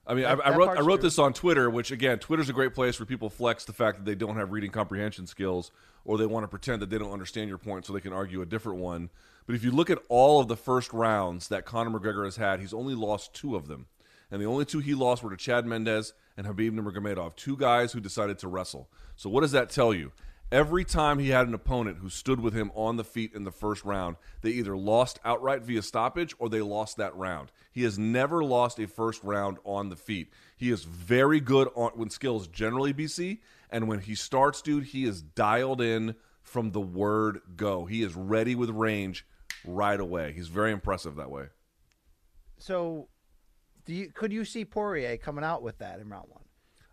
I 0.08 0.14
mean, 0.14 0.24
That- 0.24 0.46
I, 0.46 0.50
I 0.52 0.56
wrote 0.56 0.78
I 0.78 0.82
wrote 0.82 0.98
true. 0.98 1.04
this 1.10 1.18
on 1.20 1.34
Twitter, 1.34 1.70
which 1.70 1.92
again, 1.92 2.20
Twitter's 2.20 2.50
a 2.50 2.54
great 2.54 2.74
place 2.74 3.00
where 3.00 3.06
people 3.06 3.30
flex 3.30 3.66
the 3.66 3.74
fact 3.74 3.98
that 3.98 4.06
they 4.06 4.16
don't 4.16 4.36
have 4.38 4.52
reading 4.52 4.72
comprehension 4.72 5.26
skills, 5.28 5.72
or 6.04 6.18
they 6.18 6.26
want 6.26 6.44
to 6.44 6.48
pretend 6.48 6.82
that 6.82 6.90
they 6.90 6.98
don't 6.98 7.12
understand 7.12 7.50
your 7.50 7.58
point, 7.58 7.86
so 7.86 7.94
they 7.94 8.00
can 8.02 8.14
argue 8.14 8.42
a 8.42 8.46
different 8.46 8.80
one. 8.80 9.10
But 9.48 9.56
if 9.56 9.64
you 9.64 9.72
look 9.72 9.90
at 9.90 10.00
all 10.10 10.40
of 10.40 10.48
the 10.48 10.56
first 10.58 10.94
rounds 10.94 11.48
that 11.50 11.66
Conor 11.66 11.98
McGregor 12.00 12.26
has 12.26 12.36
had, 12.36 12.60
he's 12.60 12.74
only 12.74 12.94
lost 12.96 13.34
two 13.34 13.56
of 13.56 13.68
them, 13.68 13.88
and 14.32 14.42
the 14.42 14.46
only 14.46 14.66
two 14.66 14.80
he 14.80 14.94
lost 14.96 15.24
were 15.24 15.30
to 15.32 15.38
Chad 15.38 15.66
Mendes 15.66 16.14
and 16.38 16.46
Khabib 16.46 16.72
Nurmagomedov, 16.72 17.36
two 17.36 17.56
guys 17.58 17.94
who 17.94 18.00
decided 18.00 18.38
to 18.40 18.48
wrestle. 18.48 18.90
So 19.16 19.30
what 19.30 19.42
does 19.42 19.52
that 19.54 19.70
tell 19.70 19.94
you? 19.94 20.12
Every 20.52 20.86
time 20.86 21.18
he 21.18 21.30
had 21.30 21.48
an 21.48 21.56
opponent 21.56 21.98
who 21.98 22.10
stood 22.10 22.40
with 22.40 22.54
him 22.54 22.72
on 22.76 22.98
the 22.98 23.04
feet 23.04 23.34
in 23.34 23.44
the 23.46 23.52
first 23.52 23.84
round, 23.84 24.16
they 24.42 24.52
either 24.52 24.78
lost 24.78 25.20
outright 25.26 25.64
via 25.64 25.82
stoppage 25.82 26.36
or 26.38 26.50
they 26.50 26.62
lost 26.62 26.98
that 26.98 27.16
round. 27.16 27.52
He 27.72 27.84
has 27.84 27.98
never 27.98 28.44
lost 28.44 28.80
a 28.80 28.88
first 28.88 29.24
round 29.24 29.58
on 29.64 29.90
the 29.90 29.96
feet. 29.96 30.32
He 30.56 30.70
is 30.70 30.84
very 30.84 31.40
good 31.40 31.70
on 31.76 31.92
when 31.96 32.12
skills 32.12 32.48
generally 32.48 32.94
BC, 32.94 33.40
and 33.72 33.88
when 33.88 34.00
he 34.00 34.14
starts, 34.14 34.62
dude, 34.62 34.86
he 34.86 35.06
is 35.06 35.22
dialed 35.22 35.82
in 35.82 36.16
from 36.44 36.72
the 36.72 36.82
word 36.82 37.42
go. 37.56 37.86
He 37.86 38.04
is 38.04 38.16
ready 38.16 38.54
with 38.54 38.70
range 38.70 39.26
right 39.66 40.00
away. 40.00 40.32
He's 40.32 40.48
very 40.48 40.72
impressive 40.72 41.16
that 41.16 41.32
way. 41.32 41.48
So, 42.60 43.08
do 43.86 43.94
you 43.94 44.12
could 44.12 44.32
you 44.32 44.46
see 44.46 44.64
Poirier 44.64 45.18
coming 45.18 45.44
out 45.44 45.64
with 45.64 45.80
that 45.80 46.00
in 46.00 46.08
round 46.08 46.30
one? 46.30 46.44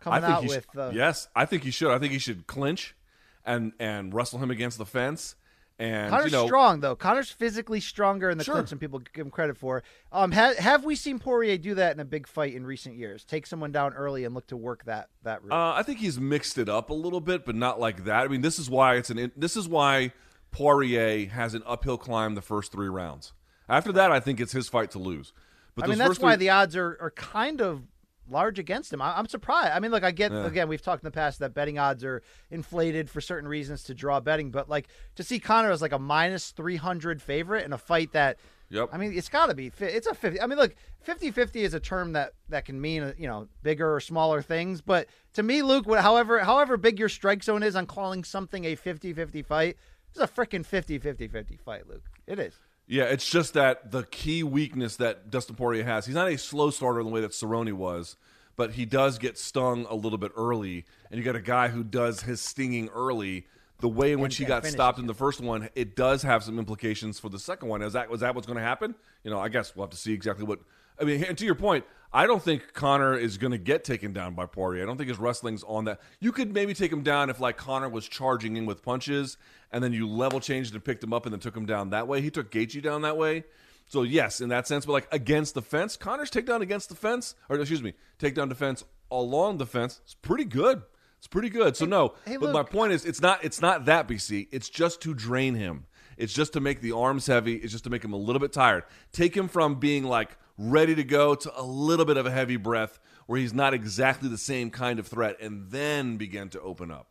I 0.01 0.03
Coming 0.03 0.21
think 0.21 0.33
out 0.33 0.43
with 0.47 0.77
uh, 0.77 0.91
yes, 0.93 1.27
I 1.35 1.45
think 1.45 1.63
he 1.63 1.71
should. 1.71 1.91
I 1.91 1.99
think 1.99 2.11
he 2.11 2.19
should 2.19 2.47
clinch 2.47 2.95
and 3.45 3.73
and 3.79 4.13
wrestle 4.13 4.39
him 4.39 4.51
against 4.51 4.77
the 4.77 4.85
fence. 4.85 5.35
And 5.79 6.11
Conor's 6.11 6.25
you 6.25 6.31
know, 6.37 6.45
strong 6.45 6.81
though. 6.81 6.95
Conor's 6.95 7.31
physically 7.31 7.79
stronger 7.79 8.29
in 8.29 8.37
the 8.37 8.43
Sure. 8.43 8.61
than 8.61 8.77
people 8.77 8.99
give 8.99 9.25
him 9.25 9.31
credit 9.31 9.57
for. 9.57 9.81
Um, 10.11 10.31
ha- 10.31 10.53
have 10.59 10.85
we 10.85 10.95
seen 10.95 11.17
Poirier 11.17 11.57
do 11.57 11.73
that 11.75 11.93
in 11.95 11.99
a 11.99 12.05
big 12.05 12.27
fight 12.27 12.53
in 12.53 12.63
recent 12.65 12.95
years? 12.95 13.25
Take 13.25 13.47
someone 13.47 13.71
down 13.71 13.93
early 13.93 14.23
and 14.23 14.35
look 14.35 14.45
to 14.47 14.57
work 14.57 14.85
that 14.85 15.09
that 15.23 15.43
route. 15.43 15.51
Uh, 15.51 15.73
I 15.75 15.81
think 15.81 15.97
he's 15.99 16.19
mixed 16.19 16.59
it 16.59 16.69
up 16.69 16.91
a 16.91 16.93
little 16.93 17.21
bit, 17.21 17.43
but 17.43 17.55
not 17.55 17.79
like 17.79 18.03
that. 18.05 18.23
I 18.23 18.27
mean, 18.27 18.41
this 18.41 18.59
is 18.59 18.69
why 18.69 18.95
it's 18.97 19.09
an. 19.09 19.31
This 19.35 19.57
is 19.57 19.67
why 19.67 20.13
Poirier 20.51 21.27
has 21.29 21.55
an 21.55 21.63
uphill 21.65 21.97
climb 21.97 22.35
the 22.35 22.41
first 22.41 22.71
three 22.71 22.87
rounds. 22.87 23.33
After 23.67 23.91
that, 23.93 24.11
I 24.11 24.19
think 24.19 24.39
it's 24.39 24.51
his 24.51 24.69
fight 24.69 24.91
to 24.91 24.99
lose. 24.99 25.33
But 25.75 25.85
I 25.85 25.87
mean, 25.87 25.97
that's 25.97 26.19
why 26.19 26.33
three- 26.35 26.45
the 26.45 26.49
odds 26.51 26.75
are, 26.75 26.97
are 27.01 27.11
kind 27.15 27.59
of 27.61 27.81
large 28.29 28.59
against 28.59 28.91
him. 28.93 29.01
I, 29.01 29.17
I'm 29.17 29.27
surprised. 29.27 29.71
I 29.71 29.79
mean, 29.79 29.91
look, 29.91 30.03
I 30.03 30.11
get 30.11 30.31
Yeah. 30.31 30.45
again. 30.45 30.67
We've 30.67 30.81
talked 30.81 31.03
in 31.03 31.07
the 31.07 31.11
past 31.11 31.39
that 31.39 31.53
betting 31.53 31.77
odds 31.77 32.03
are 32.03 32.21
inflated 32.51 33.09
for 33.09 33.21
certain 33.21 33.47
reasons 33.47 33.83
to 33.83 33.93
draw 33.93 34.19
betting, 34.19 34.51
but 34.51 34.69
like 34.69 34.87
to 35.15 35.23
see 35.23 35.39
Conor 35.39 35.71
as 35.71 35.81
like 35.81 35.91
a 35.91 35.99
minus 35.99 36.51
300 36.51 37.21
favorite 37.21 37.65
in 37.65 37.73
a 37.73 37.77
fight 37.77 38.11
that. 38.13 38.37
Yep. 38.69 38.89
I 38.91 38.97
mean, 38.97 39.13
it's 39.15 39.29
got 39.29 39.47
to 39.47 39.53
be. 39.53 39.71
It's 39.79 40.07
a 40.07 40.15
50. 40.15 40.41
I 40.41 40.47
mean, 40.47 40.57
look, 40.57 40.73
50-50 41.05 41.57
is 41.57 41.75
a 41.75 41.79
term 41.79 42.13
that 42.13 42.33
that 42.49 42.65
can 42.65 42.81
mean 42.81 43.13
you 43.19 43.27
know 43.27 43.47
bigger 43.61 43.93
or 43.93 43.99
smaller 43.99 44.41
things. 44.41 44.81
But 44.81 45.07
to 45.33 45.43
me, 45.43 45.61
Luke, 45.61 45.85
however 45.87 46.39
however 46.39 46.75
big 46.77 46.97
your 46.97 47.09
strike 47.09 47.43
zone 47.43 47.61
is 47.61 47.75
on 47.75 47.85
calling 47.85 48.23
something 48.23 48.65
a 48.65 48.75
50-50 48.75 49.45
fight, 49.45 49.77
it's 50.09 50.19
a 50.19 50.27
freaking 50.27 50.65
50-50-50 50.65 51.59
fight, 51.61 51.87
Luke. 51.87 52.03
It 52.25 52.39
is. 52.39 52.57
Yeah, 52.87 53.03
it's 53.03 53.29
just 53.29 53.53
that 53.53 53.91
the 53.91 54.03
key 54.03 54.43
weakness 54.43 54.97
that 54.97 55.29
Dustin 55.29 55.55
Poirier 55.55 55.83
has, 55.83 56.05
he's 56.05 56.15
not 56.15 56.27
a 56.27 56.37
slow 56.37 56.69
starter 56.69 56.99
in 56.99 57.05
the 57.05 57.11
way 57.11 57.21
that 57.21 57.31
Cerrone 57.31 57.71
was, 57.73 58.17
but 58.55 58.73
he 58.73 58.85
does 58.85 59.17
get 59.17 59.37
stung 59.37 59.85
a 59.89 59.95
little 59.95 60.17
bit 60.17 60.31
early. 60.35 60.85
And 61.09 61.17
you 61.17 61.23
got 61.23 61.35
a 61.35 61.41
guy 61.41 61.69
who 61.69 61.83
does 61.83 62.21
his 62.21 62.41
stinging 62.41 62.89
early. 62.89 63.47
The 63.79 63.89
way 63.89 64.13
in 64.13 64.19
which 64.19 64.37
he 64.37 64.45
got 64.45 64.65
stopped 64.65 64.99
in 64.99 65.07
the 65.07 65.13
first 65.13 65.41
one, 65.41 65.69
it 65.75 65.95
does 65.95 66.23
have 66.23 66.43
some 66.43 66.57
implications 66.57 67.19
for 67.19 67.29
the 67.29 67.39
second 67.39 67.67
one. 67.67 67.81
Is 67.81 67.93
that 67.93 68.09
was 68.09 68.21
that 68.21 68.33
what's 68.33 68.47
going 68.47 68.57
to 68.57 68.63
happen? 68.63 68.95
You 69.23 69.31
know, 69.31 69.39
I 69.39 69.49
guess 69.49 69.75
we'll 69.75 69.85
have 69.85 69.91
to 69.91 69.97
see 69.97 70.13
exactly 70.13 70.45
what. 70.45 70.59
I 70.99 71.03
mean, 71.03 71.23
and 71.23 71.37
to 71.37 71.45
your 71.45 71.55
point, 71.55 71.85
I 72.15 72.27
don't 72.27 72.43
think 72.43 72.73
Conor 72.73 73.17
is 73.17 73.37
going 73.37 73.51
to 73.51 73.57
get 73.57 73.83
taken 73.83 74.13
down 74.13 74.35
by 74.35 74.45
Poirier. 74.45 74.83
I 74.83 74.85
don't 74.85 74.97
think 74.97 75.09
his 75.09 75.17
wrestling's 75.17 75.63
on 75.63 75.85
that. 75.85 75.99
You 76.19 76.31
could 76.31 76.53
maybe 76.53 76.75
take 76.75 76.91
him 76.91 77.01
down 77.01 77.31
if 77.31 77.39
like 77.39 77.57
Conor 77.57 77.89
was 77.89 78.07
charging 78.07 78.55
in 78.55 78.67
with 78.67 78.83
punches, 78.83 79.37
and 79.71 79.83
then 79.83 79.93
you 79.93 80.07
level 80.07 80.39
changed 80.39 80.75
and 80.75 80.83
picked 80.83 81.03
him 81.03 81.11
up 81.11 81.25
and 81.25 81.33
then 81.33 81.39
took 81.39 81.57
him 81.57 81.65
down 81.65 81.89
that 81.89 82.07
way. 82.07 82.21
He 82.21 82.29
took 82.29 82.51
Gaethje 82.51 82.83
down 82.83 83.01
that 83.01 83.17
way. 83.17 83.45
So 83.87 84.03
yes, 84.03 84.41
in 84.41 84.49
that 84.49 84.67
sense, 84.67 84.85
but 84.85 84.93
like 84.93 85.07
against 85.11 85.55
the 85.55 85.61
fence, 85.61 85.97
Conor's 85.97 86.31
takedown 86.31 86.61
against 86.61 86.89
the 86.89 86.95
fence, 86.95 87.35
or 87.49 87.59
excuse 87.59 87.81
me, 87.81 87.93
takedown 88.19 88.47
defense 88.47 88.83
along 89.11 89.57
the 89.57 89.65
fence 89.65 89.99
is 90.07 90.15
pretty 90.15 90.45
good. 90.45 90.83
It's 91.17 91.27
pretty 91.27 91.49
good. 91.49 91.75
So 91.75 91.85
no, 91.85 92.13
hey, 92.25 92.37
but 92.37 92.53
my 92.53 92.63
point 92.63 92.93
is, 92.93 93.05
it's 93.05 93.21
not 93.21 93.43
it's 93.43 93.61
not 93.61 93.85
that 93.85 94.07
BC. 94.07 94.49
It's 94.51 94.69
just 94.69 95.01
to 95.01 95.13
drain 95.13 95.55
him. 95.55 95.85
It's 96.17 96.33
just 96.33 96.53
to 96.53 96.59
make 96.59 96.81
the 96.81 96.91
arms 96.91 97.27
heavy. 97.27 97.55
It's 97.55 97.71
just 97.71 97.85
to 97.85 97.89
make 97.89 98.03
him 98.03 98.13
a 98.13 98.17
little 98.17 98.39
bit 98.39 98.53
tired. 98.53 98.83
Take 99.11 99.35
him 99.35 99.47
from 99.47 99.75
being 99.75 100.03
like 100.03 100.37
ready 100.57 100.95
to 100.95 101.03
go 101.03 101.35
to 101.35 101.59
a 101.59 101.63
little 101.63 102.05
bit 102.05 102.17
of 102.17 102.25
a 102.25 102.31
heavy 102.31 102.57
breath, 102.57 102.99
where 103.25 103.39
he's 103.39 103.53
not 103.53 103.73
exactly 103.73 104.29
the 104.29 104.37
same 104.37 104.69
kind 104.69 104.99
of 104.99 105.07
threat, 105.07 105.37
and 105.39 105.71
then 105.71 106.17
begin 106.17 106.49
to 106.49 106.61
open 106.61 106.91
up. 106.91 107.07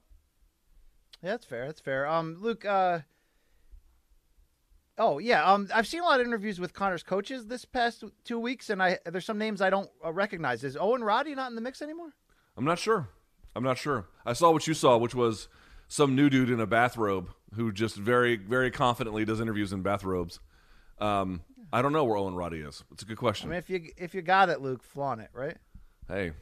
Yeah, 1.23 1.31
that's 1.31 1.47
fair. 1.47 1.67
That's 1.67 1.81
fair. 1.81 2.07
Um, 2.07 2.37
Luke, 2.41 2.65
uh, 2.65 3.01
Oh 4.99 5.19
yeah, 5.19 5.45
um, 5.51 5.69
I've 5.75 5.87
seen 5.87 6.01
a 6.01 6.05
lot 6.05 6.21
of 6.21 6.27
interviews 6.27 6.61
with 6.61 6.75
Conor's 6.75 7.03
coaches 7.03 7.47
this 7.47 7.65
past 7.65 8.05
two 8.25 8.39
weeks, 8.39 8.69
and 8.69 8.83
I 8.83 8.99
there's 9.07 9.25
some 9.25 9.39
names 9.39 9.63
I 9.63 9.71
don't 9.71 9.91
uh, 10.05 10.13
recognize. 10.13 10.63
Is 10.65 10.77
Owen 10.77 11.03
Roddy 11.03 11.35
not 11.35 11.49
in 11.49 11.55
the 11.55 11.63
mix 11.63 11.81
anymore? 11.81 12.13
I'm 12.57 12.65
not 12.65 12.79
sure. 12.79 13.09
I'm 13.57 13.65
not 13.65 13.79
sure. 13.79 14.07
I 14.27 14.35
saw 14.35 14.51
what 14.51 14.67
you 14.67 14.75
saw, 14.75 14.99
which 14.99 15.15
was 15.15 15.49
some 15.89 16.15
new 16.15 16.29
dude 16.29 16.51
in 16.51 16.61
a 16.61 16.67
bathrobe 16.67 17.31
who 17.55 17.73
just 17.73 17.97
very, 17.97 18.37
very 18.37 18.71
confidently 18.71 19.25
does 19.25 19.41
interviews 19.41 19.73
in 19.73 19.83
bathrobes. 19.83 20.41
Um, 20.99 21.43
I 21.73 21.83
don't 21.83 21.93
know 21.93 22.05
where 22.05 22.17
Owen 22.17 22.35
Roddy 22.35 22.61
is. 22.61 22.85
It's 22.93 23.03
a 23.03 23.07
good 23.07 23.17
question. 23.17 23.49
I 23.49 23.51
mean, 23.53 23.59
if 23.59 23.71
you 23.71 23.89
if 23.97 24.15
you 24.15 24.23
got 24.23 24.49
it, 24.49 24.61
Luke, 24.61 24.83
flaunt 24.83 25.21
it, 25.21 25.31
right? 25.33 25.57
Hey, 26.07 26.33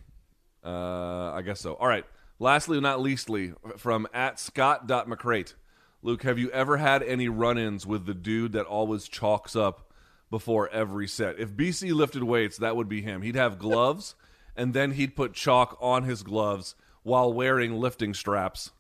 uh, 0.65 1.33
I 1.33 1.43
guess 1.43 1.61
so. 1.61 1.75
All 1.75 1.87
right. 1.87 2.05
Lastly, 2.39 2.81
not 2.81 3.03
leastly, 3.03 3.53
from 3.77 4.09
at 4.15 4.41
Scott.McCrate. 4.41 5.55
Luke, 6.03 6.23
have 6.23 6.39
you 6.39 6.51
ever 6.51 6.79
had 6.79 7.03
any 7.03 7.29
run 7.29 7.59
ins 7.59 7.87
with 7.87 8.07
the 8.07 8.15
dude 8.15 8.53
that 8.53 8.65
always 8.65 9.07
chalks 9.07 9.55
up 9.55 9.93
before 10.31 10.71
every 10.71 11.07
set? 11.07 11.39
If 11.39 11.51
BC 11.51 11.93
lifted 11.93 12.25
weights, 12.25 12.57
that 12.57 12.77
would 12.77 12.89
be 12.89 13.03
him. 13.03 13.21
He'd 13.21 13.37
have 13.37 13.59
gloves, 13.59 14.15
and 14.57 14.73
then 14.73 14.93
he'd 14.93 15.15
put 15.15 15.35
chalk 15.35 15.77
on 15.81 16.05
his 16.05 16.23
gloves 16.23 16.75
while 17.03 17.33
wearing 17.33 17.75
lifting 17.79 18.15
straps 18.15 18.71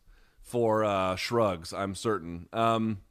for 0.43 0.83
uh, 0.83 1.17
shrugs, 1.17 1.73
I'm 1.73 1.95
certain. 1.95 2.49
Um, 2.53 3.03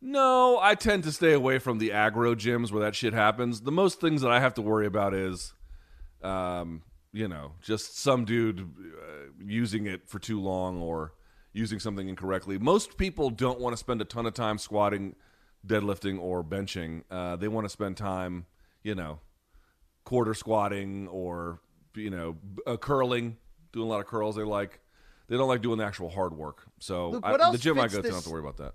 no, 0.00 0.58
I 0.60 0.74
tend 0.74 1.04
to 1.04 1.12
stay 1.12 1.32
away 1.32 1.58
from 1.58 1.78
the 1.78 1.90
aggro 1.90 2.34
gyms 2.34 2.72
where 2.72 2.82
that 2.82 2.94
shit 2.94 3.12
happens. 3.12 3.62
The 3.62 3.72
most 3.72 4.00
things 4.00 4.22
that 4.22 4.30
I 4.30 4.40
have 4.40 4.54
to 4.54 4.62
worry 4.62 4.86
about 4.86 5.14
is 5.14 5.52
um, 6.22 6.82
you 7.12 7.28
know, 7.28 7.52
just 7.60 7.98
some 7.98 8.24
dude 8.24 8.60
uh, 8.60 9.30
using 9.44 9.86
it 9.86 10.08
for 10.08 10.18
too 10.18 10.40
long 10.40 10.80
or 10.80 11.14
using 11.52 11.78
something 11.78 12.08
incorrectly. 12.08 12.58
Most 12.58 12.96
people 12.96 13.30
don't 13.30 13.60
want 13.60 13.72
to 13.72 13.76
spend 13.76 14.00
a 14.00 14.04
ton 14.04 14.26
of 14.26 14.34
time 14.34 14.58
squatting, 14.58 15.16
deadlifting, 15.66 16.20
or 16.20 16.44
benching. 16.44 17.02
Uh, 17.10 17.36
they 17.36 17.48
want 17.48 17.64
to 17.64 17.68
spend 17.68 17.96
time, 17.96 18.46
you 18.82 18.94
know, 18.94 19.18
quarter 20.04 20.34
squatting 20.34 21.08
or 21.08 21.60
you 21.96 22.10
know, 22.10 22.36
uh, 22.66 22.76
curling, 22.76 23.36
doing 23.72 23.86
a 23.86 23.90
lot 23.90 24.00
of 24.00 24.06
curls. 24.06 24.36
They 24.36 24.42
like. 24.42 24.80
They 25.28 25.36
don't 25.36 25.46
like 25.46 25.62
doing 25.62 25.78
the 25.78 25.84
actual 25.84 26.10
hard 26.10 26.36
work. 26.36 26.66
So 26.80 27.10
Luke, 27.10 27.22
I, 27.24 27.50
the 27.52 27.56
gym 27.56 27.78
I 27.78 27.86
go 27.86 27.88
to, 27.92 27.98
I 27.98 28.02
don't 28.02 28.14
have 28.14 28.24
to 28.24 28.30
worry 28.30 28.40
about 28.40 28.56
that. 28.56 28.74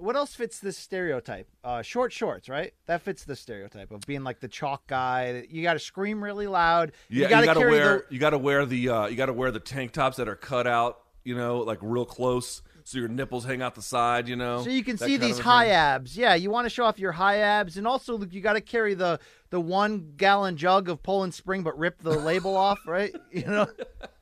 What 0.00 0.16
else 0.16 0.34
fits 0.34 0.58
this 0.58 0.76
stereotype? 0.76 1.46
Uh, 1.62 1.82
short 1.82 2.12
shorts, 2.12 2.48
right? 2.48 2.72
That 2.86 3.02
fits 3.02 3.24
the 3.24 3.36
stereotype 3.36 3.90
of 3.90 4.00
being 4.06 4.24
like 4.24 4.40
the 4.40 4.48
chalk 4.48 4.86
guy. 4.86 5.44
You 5.50 5.62
got 5.62 5.74
to 5.74 5.78
scream 5.78 6.22
really 6.24 6.46
loud. 6.46 6.92
Yeah, 7.08 7.24
you 7.24 7.28
gotta 7.30 7.46
gotta, 7.46 7.60
carry 7.60 7.72
wear 7.72 8.06
the- 8.08 8.14
you 8.14 8.18
gotta 8.20 8.38
wear 8.38 8.66
the 8.66 8.88
uh, 8.88 9.06
you 9.06 9.16
gotta 9.16 9.32
wear 9.32 9.50
the 9.50 9.60
tank 9.60 9.92
tops 9.92 10.16
that 10.16 10.28
are 10.28 10.36
cut 10.36 10.66
out, 10.66 11.00
you 11.24 11.36
know, 11.36 11.58
like 11.58 11.78
real 11.82 12.04
close, 12.06 12.62
so 12.84 12.98
your 12.98 13.08
nipples 13.08 13.44
hang 13.44 13.60
out 13.62 13.74
the 13.74 13.82
side, 13.82 14.26
you 14.28 14.36
know. 14.36 14.62
so 14.64 14.70
you 14.70 14.82
can 14.82 14.96
see 14.96 15.16
these 15.18 15.38
high 15.38 15.64
thing. 15.66 15.72
abs. 15.74 16.16
Yeah, 16.16 16.34
you 16.34 16.50
want 16.50 16.64
to 16.64 16.70
show 16.70 16.84
off 16.84 16.98
your 16.98 17.12
high 17.12 17.36
abs, 17.38 17.76
and 17.76 17.86
also 17.86 18.18
you 18.30 18.40
got 18.40 18.54
to 18.54 18.60
carry 18.62 18.94
the 18.94 19.20
the 19.50 19.60
one 19.60 20.14
gallon 20.16 20.56
jug 20.56 20.88
of 20.88 21.02
Poland 21.02 21.34
Spring, 21.34 21.62
but 21.62 21.78
rip 21.78 22.00
the 22.02 22.18
label 22.18 22.56
off, 22.56 22.78
right? 22.86 23.14
You 23.32 23.44
know, 23.46 23.66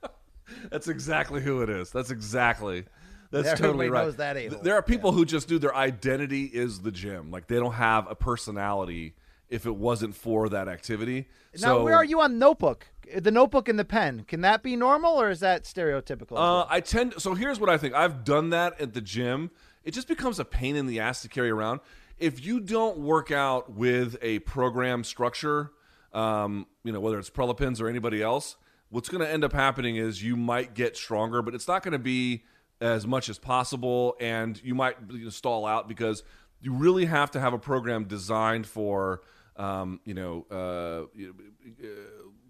That's 0.70 0.88
exactly 0.88 1.42
who 1.42 1.62
it 1.62 1.68
is. 1.70 1.90
That's 1.90 2.10
exactly. 2.10 2.84
That's 3.30 3.48
Everybody 3.48 3.68
totally 3.68 3.90
right. 3.90 4.04
knows 4.04 4.16
that 4.16 4.36
a-hole. 4.36 4.60
There 4.62 4.74
are 4.74 4.82
people 4.82 5.12
who 5.12 5.24
just 5.24 5.48
do 5.48 5.58
their 5.58 5.74
identity 5.74 6.44
is 6.44 6.80
the 6.80 6.90
gym. 6.90 7.30
Like 7.30 7.46
they 7.46 7.56
don't 7.56 7.74
have 7.74 8.10
a 8.10 8.14
personality 8.14 9.14
if 9.48 9.66
it 9.66 9.76
wasn't 9.76 10.14
for 10.14 10.48
that 10.48 10.68
activity. 10.68 11.28
now 11.54 11.78
so, 11.78 11.84
where 11.84 11.94
are 11.94 12.04
you 12.04 12.20
on 12.20 12.38
notebook? 12.38 12.86
The 13.14 13.30
notebook 13.30 13.68
and 13.68 13.78
the 13.78 13.84
pen. 13.84 14.24
Can 14.28 14.42
that 14.42 14.62
be 14.62 14.76
normal, 14.76 15.18
or 15.20 15.30
is 15.30 15.40
that 15.40 15.64
stereotypical? 15.64 16.36
Uh. 16.36 16.66
I 16.68 16.80
tend. 16.80 17.14
So 17.18 17.34
here's 17.34 17.58
what 17.58 17.70
I 17.70 17.78
think. 17.78 17.94
I've 17.94 18.24
done 18.24 18.50
that 18.50 18.80
at 18.80 18.94
the 18.94 19.00
gym. 19.00 19.50
It 19.84 19.92
just 19.92 20.08
becomes 20.08 20.38
a 20.38 20.44
pain 20.44 20.76
in 20.76 20.86
the 20.86 21.00
ass 21.00 21.22
to 21.22 21.28
carry 21.28 21.50
around. 21.50 21.80
If 22.18 22.44
you 22.44 22.60
don't 22.60 22.98
work 22.98 23.30
out 23.30 23.70
with 23.72 24.16
a 24.20 24.40
program 24.40 25.04
structure, 25.04 25.70
um, 26.12 26.66
you 26.84 26.92
know 26.92 27.00
whether 27.00 27.18
it's 27.18 27.30
Prilepin's 27.30 27.80
or 27.80 27.88
anybody 27.88 28.22
else, 28.22 28.56
what's 28.90 29.08
going 29.08 29.24
to 29.24 29.30
end 29.30 29.44
up 29.44 29.52
happening 29.52 29.96
is 29.96 30.22
you 30.22 30.36
might 30.36 30.74
get 30.74 30.96
stronger, 30.96 31.42
but 31.42 31.54
it's 31.54 31.68
not 31.68 31.82
going 31.82 31.92
to 31.92 31.98
be 31.98 32.42
as 32.80 33.06
much 33.06 33.28
as 33.28 33.38
possible, 33.38 34.16
and 34.20 34.60
you 34.62 34.74
might 34.74 34.96
stall 35.30 35.66
out 35.66 35.88
because 35.88 36.22
you 36.60 36.72
really 36.72 37.06
have 37.06 37.30
to 37.32 37.40
have 37.40 37.52
a 37.52 37.58
program 37.58 38.04
designed 38.04 38.66
for 38.66 39.22
um, 39.56 40.00
you 40.04 40.14
know 40.14 40.46
uh, 40.50 41.06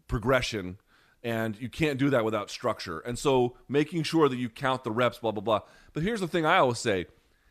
progression 0.06 0.78
and 1.24 1.60
you 1.60 1.68
can't 1.68 1.98
do 1.98 2.10
that 2.10 2.24
without 2.24 2.50
structure. 2.50 3.00
And 3.00 3.18
so 3.18 3.56
making 3.68 4.04
sure 4.04 4.28
that 4.28 4.36
you 4.36 4.48
count 4.48 4.84
the 4.84 4.92
reps 4.92 5.18
blah 5.18 5.32
blah 5.32 5.42
blah. 5.42 5.60
But 5.92 6.02
here's 6.02 6.20
the 6.20 6.28
thing 6.28 6.46
i 6.46 6.58
always 6.58 6.78
say. 6.78 7.06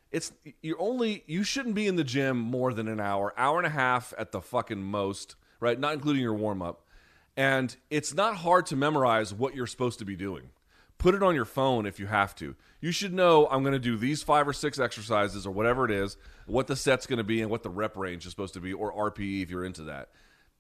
It's 0.10 0.32
you're 0.62 0.80
only 0.80 1.24
you 1.28 1.44
shouldn't 1.44 1.76
be 1.76 1.86
in 1.86 1.98
the 1.98 2.04
gym 2.04 2.38
more 2.38 2.74
than 2.74 2.88
an 2.88 3.00
hour 3.00 3.34
hour 3.38 3.58
and 3.58 3.68
a 3.68 3.72
half 3.72 4.14
at 4.18 4.32
the 4.32 4.42
fucking 4.42 4.82
most 4.82 5.36
right? 5.60 5.80
Not 5.80 5.94
including 5.94 6.22
your 6.22 6.34
warm 6.34 6.62
up 6.62 6.84
and 7.36 7.76
it's 7.90 8.14
not 8.14 8.38
hard 8.38 8.66
to 8.68 8.76
memorize 8.76 9.34
what 9.34 9.56
you're 9.56 9.68
supposed 9.68 10.00
to 10.00 10.06
be 10.06 10.16
doing 10.16 10.50
put 10.98 11.14
it 11.16 11.22
on 11.24 11.36
your 11.36 11.46
phone 11.46 11.86
if 11.86 12.00
you 12.00 12.08
have 12.08 12.34
to 12.36 12.56
you 12.82 12.92
should 12.92 13.14
know 13.14 13.48
i'm 13.52 13.62
going 13.62 13.74
to 13.74 13.80
do 13.80 13.98
these 13.98 14.24
five 14.24 14.48
or 14.48 14.54
six 14.54 14.80
exercises 14.80 15.46
or 15.46 15.52
whatever 15.52 15.86
it 15.86 15.92
is 15.92 16.18
what 16.46 16.68
the 16.68 16.76
set's 16.76 17.06
going 17.06 17.18
to 17.18 17.24
be 17.24 17.42
and 17.42 17.50
what 17.52 17.64
the 17.64 17.70
rep 17.70 17.96
range 17.96 18.26
is 18.26 18.32
supposed 18.32 18.54
to 18.54 18.60
be 18.60 18.74
or 18.74 18.92
rpe 19.12 19.42
if 19.44 19.50
you're 19.50 19.66
into 19.66 19.84
that 19.84 20.10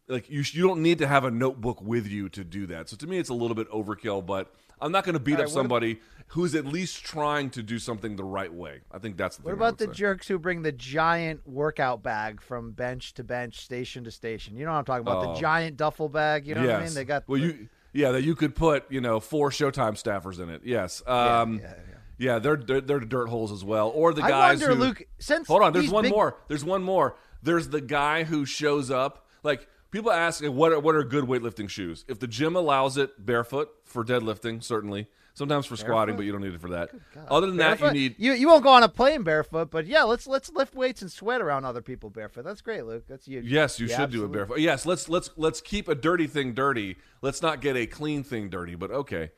like 0.09 0.29
you, 0.29 0.41
sh- 0.43 0.53
you 0.53 0.65
don't 0.65 0.81
need 0.81 0.99
to 0.99 1.07
have 1.07 1.25
a 1.25 1.31
notebook 1.31 1.81
with 1.81 2.07
you 2.07 2.29
to 2.29 2.45
do 2.45 2.65
that. 2.67 2.87
So 2.87 2.95
to 2.95 3.05
me, 3.07 3.17
it's 3.17 3.27
a 3.27 3.33
little 3.33 3.55
bit 3.55 3.69
overkill. 3.69 4.25
But 4.25 4.53
I'm 4.79 4.89
not 4.93 5.03
going 5.03 5.15
to 5.15 5.19
beat 5.19 5.33
All 5.35 5.41
up 5.41 5.47
right, 5.47 5.53
what 5.53 5.59
ab- 5.59 5.63
somebody 5.65 5.99
who's 6.27 6.55
at 6.55 6.65
least 6.65 7.03
trying 7.03 7.49
to 7.49 7.61
do 7.61 7.77
something 7.77 8.15
the 8.15 8.23
right 8.23 8.53
way. 8.53 8.79
I 8.89 8.99
think 8.99 9.17
that's 9.17 9.35
the 9.35 9.43
What 9.43 9.53
about 9.53 9.77
the 9.79 9.87
say. 9.87 9.91
jerks 9.91 10.29
who 10.29 10.39
bring 10.39 10.61
the 10.61 10.71
giant 10.71 11.45
workout 11.45 12.03
bag 12.03 12.39
from 12.41 12.71
bench 12.71 13.15
to 13.15 13.23
bench, 13.25 13.59
station 13.59 14.05
to 14.05 14.11
station? 14.11 14.55
You 14.55 14.63
know 14.63 14.71
what 14.71 14.77
I'm 14.77 14.85
talking 14.85 15.01
about? 15.01 15.25
Oh. 15.25 15.33
The 15.33 15.39
giant 15.41 15.75
duffel 15.75 16.07
bag. 16.07 16.47
You 16.47 16.55
know 16.55 16.61
what 16.61 16.75
I 16.75 16.85
mean? 16.85 16.93
They 16.93 17.03
got 17.03 17.27
well, 17.27 17.41
the- 17.41 17.47
you 17.47 17.69
yeah 17.97 18.11
that 18.11 18.23
you 18.23 18.35
could 18.35 18.55
put 18.55 18.85
you 18.89 19.01
know 19.01 19.19
four 19.19 19.49
Showtime 19.49 20.01
staffers 20.01 20.39
in 20.39 20.49
it. 20.49 20.61
Yes. 20.63 21.01
Um, 21.07 21.59
yeah, 21.59 21.73
yeah, 22.19 22.39
they're, 22.39 22.55
they're 22.55 22.81
they're 22.81 22.99
dirt 22.99 23.27
holes 23.27 23.51
as 23.51 23.63
well. 23.63 23.89
Or 23.89 24.13
the 24.13 24.21
guys. 24.21 24.61
I 24.61 24.67
wonder, 24.67 24.67
who 24.67 24.75
Luke, 24.75 25.03
since 25.19 25.47
hold 25.47 25.63
on, 25.63 25.73
there's 25.73 25.89
one 25.89 26.03
big- 26.03 26.11
more. 26.11 26.37
There's 26.47 26.63
one 26.65 26.83
more. 26.83 27.15
There's 27.43 27.69
the 27.69 27.81
guy 27.81 28.23
who 28.23 28.45
shows 28.45 28.89
up 28.91 29.25
like. 29.43 29.67
People 29.89 30.11
ask 30.11 30.43
what 30.43 30.73
are, 30.73 30.79
what 30.79 30.95
are 30.95 31.03
good 31.03 31.25
weightlifting 31.25 31.69
shoes. 31.69 32.03
If 32.07 32.19
the 32.19 32.27
gym 32.27 32.55
allows 32.55 32.97
it, 32.97 33.25
barefoot 33.25 33.69
for 33.85 34.03
deadlifting, 34.03 34.63
certainly. 34.63 35.07
Sometimes 35.33 35.67
for 35.67 35.75
squatting, 35.75 36.15
but 36.15 36.25
you 36.25 36.31
don't 36.31 36.41
need 36.41 36.55
it 36.55 36.61
for 36.61 36.71
that. 36.71 36.89
Other 37.27 37.45
than 37.45 37.57
that, 37.57 37.79
you 37.79 37.91
need 37.91 38.15
you 38.17 38.33
you 38.33 38.47
won't 38.47 38.63
go 38.63 38.71
on 38.71 38.81
a 38.81 38.89
plane 38.89 39.21
barefoot, 39.21 39.69
but 39.69 39.85
yeah, 39.85 40.01
let's 40.01 40.25
let's 40.25 40.49
lift 40.49 40.73
weights 40.73 41.03
and 41.03 41.11
sweat 41.11 41.41
around 41.41 41.63
other 41.63 41.83
people 41.83 42.09
barefoot. 42.09 42.43
That's 42.43 42.61
great, 42.61 42.87
Luke. 42.87 43.03
That's 43.07 43.27
you. 43.27 43.41
Yes, 43.41 43.79
you 43.79 43.85
Yeah, 43.85 43.97
should 43.97 44.09
do 44.09 44.25
it 44.25 44.31
barefoot. 44.31 44.57
Yes, 44.59 44.87
let's 44.87 45.07
let's 45.07 45.29
let's 45.37 45.61
keep 45.61 45.89
a 45.89 45.93
dirty 45.93 46.25
thing 46.25 46.53
dirty. 46.53 46.97
Let's 47.21 47.43
not 47.43 47.61
get 47.61 47.77
a 47.77 47.85
clean 47.85 48.23
thing 48.23 48.49
dirty. 48.49 48.73
But 48.73 48.89
okay. 48.89 49.29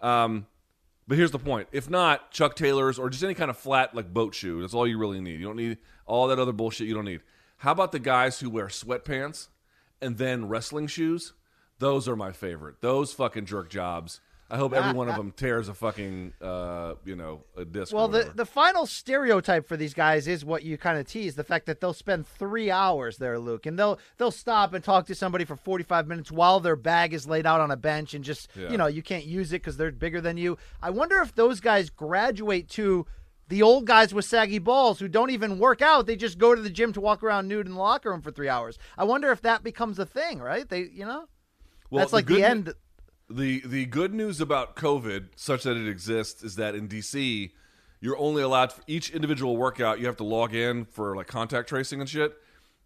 Um, 0.00 0.46
but 1.08 1.18
here's 1.18 1.32
the 1.32 1.40
point: 1.40 1.66
if 1.72 1.90
not 1.90 2.30
Chuck 2.30 2.54
Taylors 2.54 2.96
or 2.96 3.10
just 3.10 3.24
any 3.24 3.34
kind 3.34 3.50
of 3.50 3.58
flat 3.58 3.96
like 3.96 4.14
boat 4.14 4.36
shoe, 4.36 4.60
that's 4.60 4.74
all 4.74 4.86
you 4.86 4.96
really 4.96 5.20
need. 5.20 5.40
You 5.40 5.46
don't 5.46 5.56
need 5.56 5.78
all 6.06 6.28
that 6.28 6.38
other 6.38 6.52
bullshit. 6.52 6.86
You 6.86 6.94
don't 6.94 7.04
need. 7.04 7.22
How 7.56 7.72
about 7.72 7.90
the 7.90 7.98
guys 7.98 8.38
who 8.38 8.48
wear 8.48 8.68
sweatpants 8.68 9.48
and 10.00 10.16
then 10.18 10.48
wrestling 10.48 10.86
shoes? 10.86 11.32
Those 11.78 12.08
are 12.08 12.16
my 12.16 12.32
favorite. 12.32 12.80
Those 12.80 13.12
fucking 13.12 13.46
jerk 13.46 13.70
jobs. 13.70 14.20
I 14.50 14.56
hope 14.56 14.72
every 14.72 14.94
one 14.94 15.10
of 15.10 15.14
them 15.16 15.30
tears 15.30 15.68
a 15.68 15.74
fucking 15.74 16.32
uh, 16.40 16.94
you 17.04 17.14
know 17.16 17.42
a 17.54 17.66
disc. 17.66 17.92
Well, 17.92 18.08
the, 18.08 18.32
the 18.34 18.46
final 18.46 18.86
stereotype 18.86 19.68
for 19.68 19.76
these 19.76 19.92
guys 19.92 20.26
is 20.26 20.42
what 20.42 20.62
you 20.62 20.78
kind 20.78 20.98
of 20.98 21.06
tease 21.06 21.34
the 21.34 21.44
fact 21.44 21.66
that 21.66 21.82
they'll 21.82 21.92
spend 21.92 22.26
three 22.26 22.70
hours 22.70 23.18
there, 23.18 23.38
Luke, 23.38 23.66
and 23.66 23.78
they'll 23.78 23.98
they'll 24.16 24.30
stop 24.30 24.72
and 24.72 24.82
talk 24.82 25.04
to 25.08 25.14
somebody 25.14 25.44
for 25.44 25.54
forty 25.54 25.84
five 25.84 26.08
minutes 26.08 26.32
while 26.32 26.60
their 26.60 26.76
bag 26.76 27.12
is 27.12 27.26
laid 27.26 27.44
out 27.44 27.60
on 27.60 27.70
a 27.70 27.76
bench 27.76 28.14
and 28.14 28.24
just 28.24 28.48
Yeah. 28.56 28.70
you 28.70 28.78
know 28.78 28.86
you 28.86 29.02
can't 29.02 29.26
use 29.26 29.52
it 29.52 29.60
because 29.60 29.76
they're 29.76 29.92
bigger 29.92 30.22
than 30.22 30.38
you. 30.38 30.56
I 30.80 30.88
wonder 30.90 31.18
if 31.20 31.34
those 31.34 31.60
guys 31.60 31.90
graduate 31.90 32.70
to 32.70 33.06
the 33.48 33.62
old 33.62 33.86
guys 33.86 34.12
with 34.12 34.24
saggy 34.24 34.58
balls 34.58 34.98
who 35.00 35.08
don't 35.08 35.30
even 35.30 35.58
work 35.58 35.82
out; 35.82 36.06
they 36.06 36.16
just 36.16 36.38
go 36.38 36.54
to 36.54 36.60
the 36.60 36.70
gym 36.70 36.92
to 36.92 37.00
walk 37.00 37.22
around 37.22 37.48
nude 37.48 37.66
in 37.66 37.72
the 37.72 37.78
locker 37.78 38.10
room 38.10 38.22
for 38.22 38.30
three 38.30 38.48
hours. 38.48 38.78
I 38.96 39.04
wonder 39.04 39.30
if 39.32 39.42
that 39.42 39.62
becomes 39.62 39.98
a 39.98 40.06
thing, 40.06 40.38
right? 40.40 40.68
They, 40.68 40.80
you 40.80 41.04
know, 41.04 41.28
Well, 41.90 42.00
that's 42.00 42.12
like 42.12 42.26
the 42.26 42.38
ne- 42.38 42.44
end. 42.44 42.74
The 43.30 43.62
the 43.66 43.86
good 43.86 44.14
news 44.14 44.40
about 44.40 44.76
COVID, 44.76 45.28
such 45.36 45.64
that 45.64 45.76
it 45.76 45.88
exists, 45.88 46.42
is 46.42 46.56
that 46.56 46.74
in 46.74 46.88
DC, 46.88 47.50
you're 48.00 48.18
only 48.18 48.42
allowed 48.42 48.72
for 48.72 48.82
each 48.86 49.10
individual 49.10 49.56
workout. 49.56 50.00
You 50.00 50.06
have 50.06 50.16
to 50.18 50.24
log 50.24 50.54
in 50.54 50.84
for 50.84 51.16
like 51.16 51.26
contact 51.26 51.68
tracing 51.68 52.00
and 52.00 52.08
shit, 52.08 52.34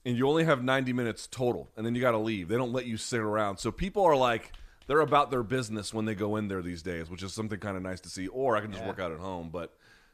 and 0.04 0.16
you 0.16 0.28
only 0.28 0.44
have 0.44 0.64
90 0.64 0.92
minutes 0.92 1.28
total, 1.30 1.70
and 1.76 1.86
then 1.86 1.94
you 1.94 2.00
got 2.00 2.12
to 2.12 2.18
leave. 2.18 2.48
They 2.48 2.56
don't 2.56 2.72
let 2.72 2.86
you 2.86 2.96
sit 2.96 3.20
around. 3.20 3.58
So 3.58 3.70
people 3.70 4.04
are 4.04 4.16
like, 4.16 4.52
they're 4.88 5.00
about 5.00 5.30
their 5.30 5.44
business 5.44 5.94
when 5.94 6.06
they 6.06 6.14
go 6.14 6.36
in 6.36 6.48
there 6.48 6.62
these 6.62 6.82
days, 6.82 7.08
which 7.08 7.22
is 7.22 7.32
something 7.32 7.60
kind 7.60 7.76
of 7.76 7.82
nice 7.82 8.00
to 8.00 8.08
see. 8.08 8.26
Or 8.26 8.56
I 8.56 8.60
can 8.60 8.72
just 8.72 8.84
work 8.84 8.98
out 8.98 9.12
at 9.12 9.18
home, 9.18 9.50
but 9.52 9.72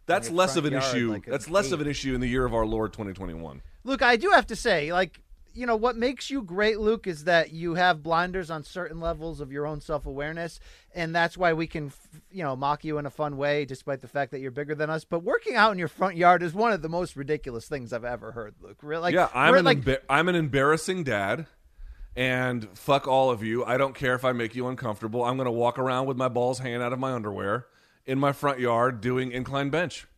that's 0.09 0.30
less 0.30 0.56
of 0.56 0.64
an 0.64 0.72
yard 0.72 0.85
issue. 0.85 1.12
like 1.12 1.26
that's 1.26 1.48
less 1.48 1.70
of 1.70 1.80
an 1.80 1.86
issue 1.86 2.14
in 2.14 2.20
the 2.20 2.28
year 2.28 2.44
of 2.44 2.55
our 2.55 2.66
Lord 2.66 2.93
2021. 2.93 3.62
Luke, 3.85 4.02
I 4.02 4.16
do 4.16 4.30
have 4.30 4.47
to 4.48 4.56
say, 4.56 4.93
like 4.93 5.20
you 5.59 5.66
know 5.66 5.76
what 5.76 5.97
makes 5.97 6.30
you 6.30 6.43
great, 6.43 6.78
Luke, 6.78 7.09
is 7.09 7.24
that 7.24 7.52
you 7.52 7.74
have 7.74 8.02
blinders 8.02 8.48
on 8.48 8.62
certain 8.62 9.01
levels 9.01 9.40
of 9.40 9.51
your 9.51 9.66
own 9.66 9.80
self 9.80 10.06
awareness, 10.06 10.60
and 10.94 11.14
that's 11.14 11.36
why 11.36 11.52
we 11.52 11.66
can, 11.66 11.93
you 12.30 12.44
know, 12.44 12.55
mock 12.55 12.85
you 12.85 12.98
in 12.98 13.06
a 13.06 13.10
fun 13.10 13.36
way, 13.36 13.64
despite 13.64 14.01
the 14.01 14.09
fact 14.09 14.30
that 14.30 14.40
you're 14.40 14.52
bigger 14.52 14.76
than 14.76 14.89
us. 14.89 15.05
But 15.05 15.24
working 15.24 15.56
out 15.56 15.72
in 15.72 15.78
your 15.78 15.89
front 15.89 16.16
yard 16.16 16.44
is 16.44 16.55
one 16.55 16.72
of 16.72 16.80
the 16.80 16.89
most 16.89 17.16
ridiculous 17.16 17.66
things 17.66 17.93
I've 17.93 18.05
ever 18.05 18.32
heard, 18.32 18.55
Luke. 18.60 18.78
Really, 18.82 19.02
like, 19.02 19.14
yeah, 19.14 19.28
I'm 19.35 19.55
an 19.55 19.64
like, 19.64 19.80
emba- 19.80 20.02
I'm 20.09 20.28
an 20.28 20.36
embarrassing 20.36 21.02
dad, 21.02 21.47
and 22.14 22.68
fuck 22.78 23.09
all 23.09 23.30
of 23.30 23.43
you. 23.43 23.64
I 23.64 23.78
don't 23.78 23.97
care 23.97 24.14
if 24.14 24.24
I 24.24 24.30
make 24.32 24.55
you 24.55 24.68
uncomfortable. 24.68 25.24
I'm 25.24 25.36
gonna 25.36 25.51
walk 25.51 25.78
around 25.78 26.06
with 26.06 26.16
my 26.16 26.28
balls 26.28 26.60
hanging 26.60 26.82
out 26.82 26.93
of 26.93 27.01
my 27.01 27.12
underwear 27.12 27.66
in 28.09 28.18
my 28.18 28.32
front 28.32 28.59
yard 28.59 29.01
doing 29.01 29.30
incline 29.30 29.68
bench. 29.70 30.09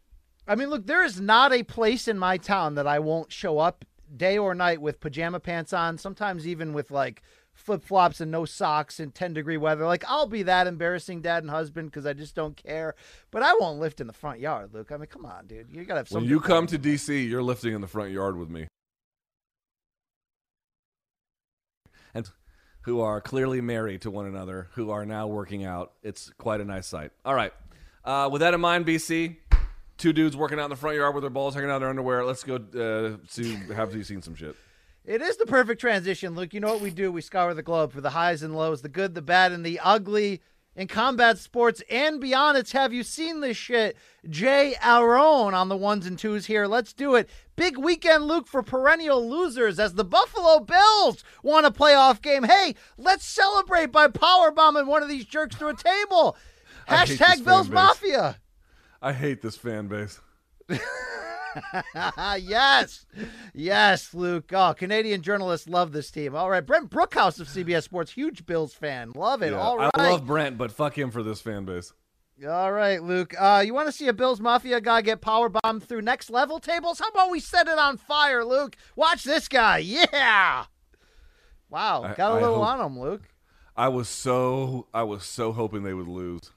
I 0.47 0.55
mean, 0.55 0.71
look, 0.71 0.87
there 0.87 1.05
is 1.05 1.21
not 1.21 1.53
a 1.53 1.65
place 1.65 2.09
in 2.09 2.19
my 2.19 2.39
town 2.39 2.77
that 2.77 2.87
I 2.87 3.01
won't 3.01 3.31
show 3.31 3.59
up 3.59 3.85
day 4.17 4.39
or 4.39 4.55
night 4.55 4.81
with 4.81 5.01
pajama 5.01 5.41
pants 5.41 5.73
on, 5.73 5.99
sometimes 5.99 6.47
even 6.47 6.73
with 6.73 6.91
like 6.91 7.23
flip 7.53 7.85
flops 7.85 8.21
and 8.21 8.31
no 8.31 8.45
socks 8.45 9.01
in 9.01 9.11
10 9.11 9.35
degree 9.35 9.57
weather. 9.57 9.85
Like, 9.87 10.05
I'll 10.09 10.29
be 10.29 10.45
that 10.45 10.67
embarrassing 10.67 11.21
dad 11.21 11.43
and 11.43 11.51
husband 11.51 11.91
because 11.91 12.07
I 12.07 12.13
just 12.13 12.35
don't 12.35 12.57
care. 12.57 12.95
But 13.33 13.43
I 13.43 13.55
won't 13.55 13.81
lift 13.81 14.01
in 14.01 14.07
the 14.07 14.13
front 14.13 14.41
yard, 14.41 14.73
Luke. 14.73 14.91
I 14.93 14.97
mean, 14.97 15.07
come 15.07 15.27
on, 15.27 15.47
dude. 15.47 15.67
You 15.71 15.85
got 15.85 15.95
to 15.95 16.01
have 16.01 16.09
some. 16.09 16.23
When 16.23 16.31
you 16.31 16.41
come 16.41 16.67
to 16.69 16.79
DC, 16.79 17.29
you're 17.29 17.43
lifting 17.43 17.75
in 17.75 17.81
the 17.81 17.89
front 17.89 18.13
yard 18.13 18.37
with 18.37 18.49
me. 18.49 18.69
And 22.15 22.31
who 22.83 23.01
are 23.01 23.21
clearly 23.21 23.61
married 23.61 24.03
to 24.03 24.11
one 24.11 24.27
another, 24.27 24.69
who 24.73 24.91
are 24.91 25.05
now 25.05 25.27
working 25.27 25.65
out. 25.65 25.93
It's 26.03 26.31
quite 26.39 26.61
a 26.61 26.65
nice 26.65 26.87
sight. 26.87 27.11
All 27.25 27.35
right. 27.35 27.53
Uh, 28.05 28.29
with 28.31 28.41
that 28.41 28.55
in 28.55 28.61
mind, 28.61 28.87
BC, 28.87 29.37
two 29.99 30.13
dudes 30.13 30.37
working 30.37 30.59
out 30.59 30.65
in 30.65 30.71
the 30.71 30.77
front 30.77 30.97
yard 30.97 31.15
with 31.15 31.23
their 31.23 31.31
balls 31.31 31.55
hanging 31.55 31.71
out 31.71 31.81
their 31.81 31.91
underwear. 31.91 32.25
Let's 32.25 32.43
go 32.43 32.57
uh, 32.57 33.19
see. 33.29 33.55
Have 33.75 33.95
you 33.95 34.03
seen 34.03 34.23
some 34.23 34.35
shit? 34.35 34.57
It 35.05 35.23
is 35.23 35.37
the 35.37 35.47
perfect 35.47 35.81
transition, 35.81 36.35
Luke. 36.35 36.53
You 36.55 36.61
know 36.61 36.73
what 36.73 36.83
we 36.83 36.91
do? 36.91 37.11
We 37.11 37.23
scour 37.23 37.55
the 37.55 37.63
globe 37.63 37.93
for 37.93 38.01
the 38.01 38.11
highs 38.11 38.43
and 38.43 38.55
lows, 38.55 38.83
the 38.83 38.89
good, 38.89 39.15
the 39.15 39.23
bad, 39.23 39.53
and 39.53 39.65
the 39.65 39.81
ugly 39.83 40.41
in 40.77 40.87
combat 40.87 41.39
sports 41.39 41.83
and 41.91 42.21
beyond. 42.21 42.57
It's 42.57 42.73
have 42.73 42.93
you 42.93 43.03
seen 43.03 43.41
this 43.41 43.57
shit? 43.57 43.97
Jay 44.29 44.75
Aron 44.83 45.55
on 45.55 45.69
the 45.69 45.77
ones 45.77 46.07
and 46.07 46.19
twos 46.19 46.47
here. 46.47 46.67
Let's 46.67 46.93
do 46.93 47.15
it. 47.15 47.29
Big 47.57 47.77
weekend, 47.77 48.25
Luke, 48.25 48.47
for 48.47 48.63
perennial 48.63 49.29
losers 49.29 49.79
as 49.79 49.95
the 49.95 50.05
Buffalo 50.05 50.61
Bills 50.61 51.25
won 51.43 51.65
a 51.65 51.71
playoff 51.71 52.23
game. 52.23 52.45
Hey, 52.45 52.75
let's 52.97 53.25
celebrate 53.25 53.93
by 53.93 54.09
power 54.09 54.51
bombing 54.51 54.87
one 54.87 55.03
of 55.03 55.09
these 55.09 55.27
jerks 55.27 55.57
through 55.57 55.71
a 55.71 55.77
table. 55.77 56.37
I 56.89 56.97
hate 57.07 57.09
this 57.09 57.21
Hashtag 57.21 57.45
Bills. 57.45 57.69
Mafia. 57.69 58.37
I 59.03 59.13
hate 59.13 59.43
this 59.43 59.57
fan 59.57 59.89
base. 59.89 60.21
yes. 62.39 63.07
Yes, 63.55 64.15
Luke. 64.15 64.53
Oh, 64.53 64.75
Canadian 64.77 65.23
journalists 65.23 65.69
love 65.69 65.93
this 65.93 66.11
team. 66.11 66.35
All 66.35 66.51
right. 66.51 66.65
Brent 66.65 66.91
Brookhouse 66.91 67.41
of 67.41 67.49
CBS 67.49 67.85
Sports, 67.85 68.13
huge 68.13 68.47
Bills 68.47 68.73
fan. 68.75 69.13
Love 69.15 69.43
it. 69.43 69.53
Yeah, 69.53 69.59
All 69.61 69.79
right. 69.79 69.91
I 69.95 70.11
love 70.11 70.27
Brent, 70.27 70.59
but 70.59 70.73
fuck 70.73 70.97
him 70.97 71.11
for 71.11 71.23
this 71.23 71.41
fan 71.41 71.65
base. 71.65 71.93
All 72.49 72.73
right, 72.73 73.03
Luke. 73.03 73.35
Uh, 73.39 73.63
you 73.65 73.75
want 73.75 73.89
to 73.89 73.93
see 73.93 74.09
a 74.09 74.15
Bills 74.15 74.41
Mafia 74.41 74.81
guy 74.81 75.03
get 75.03 75.21
power 75.21 75.51
bombed 75.51 75.83
through 75.85 76.01
next 76.01 76.31
level 76.31 76.59
tables? 76.59 76.99
How 76.99 77.09
about 77.09 77.31
we 77.31 77.39
set 77.39 77.69
it 77.69 77.79
on 77.79 77.99
fire, 77.99 78.45
Luke? 78.47 78.77
Watch 78.97 79.25
this 79.25 79.47
guy. 79.47 79.79
Yeah. 79.79 80.65
Wow. 81.69 82.15
Got 82.17 82.33
a 82.33 82.35
I 82.37 82.41
little 82.41 82.65
hope- 82.65 82.81
on 82.81 82.87
him, 82.87 82.99
Luke. 82.99 83.29
I 83.77 83.89
was 83.89 84.09
so 84.09 84.89
I 84.93 85.03
was 85.05 85.25
so 85.25 85.53
hoping 85.53 85.83
they 85.85 85.95
would 85.95 86.09
lose. 86.09 86.51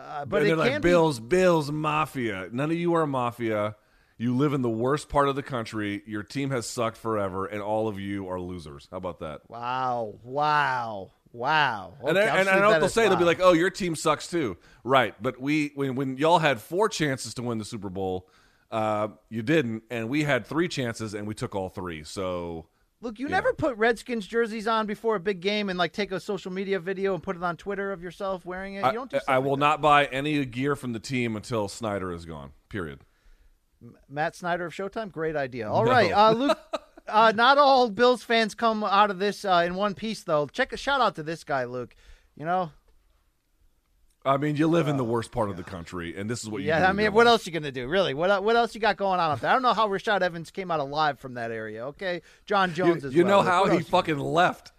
Uh, 0.00 0.24
but 0.24 0.42
and 0.42 0.50
they're 0.50 0.56
like 0.56 0.82
Bills, 0.82 1.20
Bills, 1.20 1.70
Mafia. 1.70 2.48
None 2.52 2.70
of 2.70 2.76
you 2.76 2.94
are 2.94 3.06
Mafia. 3.06 3.76
You 4.16 4.36
live 4.36 4.52
in 4.52 4.62
the 4.62 4.70
worst 4.70 5.08
part 5.08 5.28
of 5.28 5.36
the 5.36 5.42
country. 5.42 6.02
Your 6.06 6.22
team 6.22 6.50
has 6.50 6.66
sucked 6.66 6.96
forever, 6.96 7.46
and 7.46 7.62
all 7.62 7.88
of 7.88 7.98
you 7.98 8.28
are 8.28 8.40
losers. 8.40 8.88
How 8.90 8.98
about 8.98 9.20
that? 9.20 9.40
Wow. 9.48 10.14
Wow. 10.22 11.12
Wow. 11.32 11.94
and 12.00 12.18
Okay, 12.18 12.28
I, 12.28 12.34
I'll 12.34 12.40
and 12.40 12.48
I 12.48 12.58
know 12.60 12.70
what 12.70 12.80
they'll 12.80 12.88
say. 12.88 13.08
They'll 13.08 13.16
be 13.16 13.24
like, 13.24 13.40
"Oh, 13.40 13.52
your 13.52 13.70
team 13.70 13.94
sucks 13.94 14.26
too." 14.28 14.56
Right, 14.84 15.14
but 15.22 15.40
we 15.40 15.72
when 15.74 15.94
when 15.94 16.16
y'all 16.16 16.38
had 16.38 16.60
four 16.60 16.88
chances 16.88 17.34
to 17.34 17.42
win 17.42 17.58
the 17.58 17.64
Super 17.64 17.88
Bowl, 17.88 18.28
uh, 18.70 19.08
you 19.28 19.42
didn't, 19.42 19.84
and 19.90 20.08
we 20.08 20.24
had 20.24 20.46
three 20.46 20.68
chances, 20.68 21.14
and 21.14 21.26
we 21.26 21.34
took 21.34 21.54
all 21.54 21.68
three. 21.68 22.02
So 22.04 22.66
Look, 23.02 23.18
you 23.18 23.26
Yeah. 23.26 23.32
never 23.36 23.52
put 23.54 23.76
Redskins 23.76 24.26
jerseys 24.26 24.66
on 24.68 24.86
before 24.86 25.16
a 25.16 25.20
big 25.20 25.40
game 25.40 25.68
and 25.70 25.78
like 25.78 25.92
take 25.92 26.12
a 26.12 26.20
social 26.20 26.52
media 26.52 26.78
video 26.78 27.14
and 27.14 27.22
put 27.22 27.34
it 27.36 27.42
on 27.42 27.56
Twitter 27.56 27.92
of 27.92 28.02
yourself 28.02 28.44
wearing 28.44 28.74
it. 28.74 28.80
You 28.80 28.84
I, 28.84 28.92
don't 28.92 29.10
do 29.10 29.20
I 29.26 29.36
like 29.38 29.44
will 29.46 29.56
not 29.56 29.80
buy 29.80 30.04
any 30.06 30.44
gear 30.44 30.76
from 30.76 30.92
the 30.92 31.00
team 31.00 31.34
until 31.34 31.66
Snyder 31.68 32.12
is 32.12 32.26
gone. 32.26 32.52
Period. 32.68 33.00
Matt 34.08 34.36
Snyder 34.36 34.66
of 34.66 34.74
Showtime, 34.74 35.10
great 35.10 35.34
idea. 35.36 35.70
All 35.70 35.84
No. 35.84 35.90
right, 35.90 36.12
uh, 36.12 36.32
Luke. 36.32 36.58
Uh, 37.08 37.32
not 37.34 37.58
all 37.58 37.90
Bills 37.90 38.22
fans 38.22 38.54
come 38.54 38.84
out 38.84 39.10
of 39.10 39.18
this 39.18 39.44
uh, 39.44 39.64
in 39.66 39.74
one 39.74 39.94
piece, 39.94 40.22
though. 40.22 40.46
Check 40.46 40.72
a 40.72 40.76
shout 40.76 41.00
out 41.00 41.16
to 41.16 41.24
this 41.24 41.42
guy, 41.42 41.64
Luke. 41.64 41.96
You 42.36 42.44
know, 42.44 42.70
I 44.24 44.36
mean, 44.36 44.56
you 44.56 44.66
live 44.68 44.86
in 44.88 44.96
the 44.98 45.04
worst 45.04 45.32
part 45.32 45.48
of 45.48 45.56
the 45.56 45.62
country, 45.62 46.14
and 46.16 46.28
this 46.28 46.42
is 46.42 46.50
what 46.50 46.58
you 46.60 46.66
do 46.66 46.72
Oh, 46.72 46.78
yeah. 46.78 46.88
I 46.88 46.92
mean, 46.92 47.12
what 47.12 47.26
else 47.26 47.46
you 47.46 47.52
gonna 47.52 47.72
do, 47.72 47.88
really? 47.88 48.12
What 48.12 48.42
what 48.44 48.54
else 48.56 48.74
you 48.74 48.80
got 48.80 48.96
going 48.98 49.18
on 49.18 49.30
up 49.30 49.40
there? 49.40 49.50
I 49.50 49.54
don't 49.54 49.62
know 49.62 49.72
how 49.72 49.88
Rashad 49.88 50.20
Evans 50.20 50.50
came 50.50 50.70
out 50.70 50.78
alive 50.80 51.18
from 51.18 51.34
that 51.34 51.50
area. 51.50 51.86
Okay, 51.86 52.20
Jon 52.44 52.68
You, 52.70 52.74
Jones 52.74 53.04
as 53.04 53.14
you 53.14 53.24
well. 53.24 53.42
know 53.42 53.48
how 53.50 53.62
what 53.62 53.72
he 53.72 53.80
fucking 53.80 54.18
left. 54.18 54.72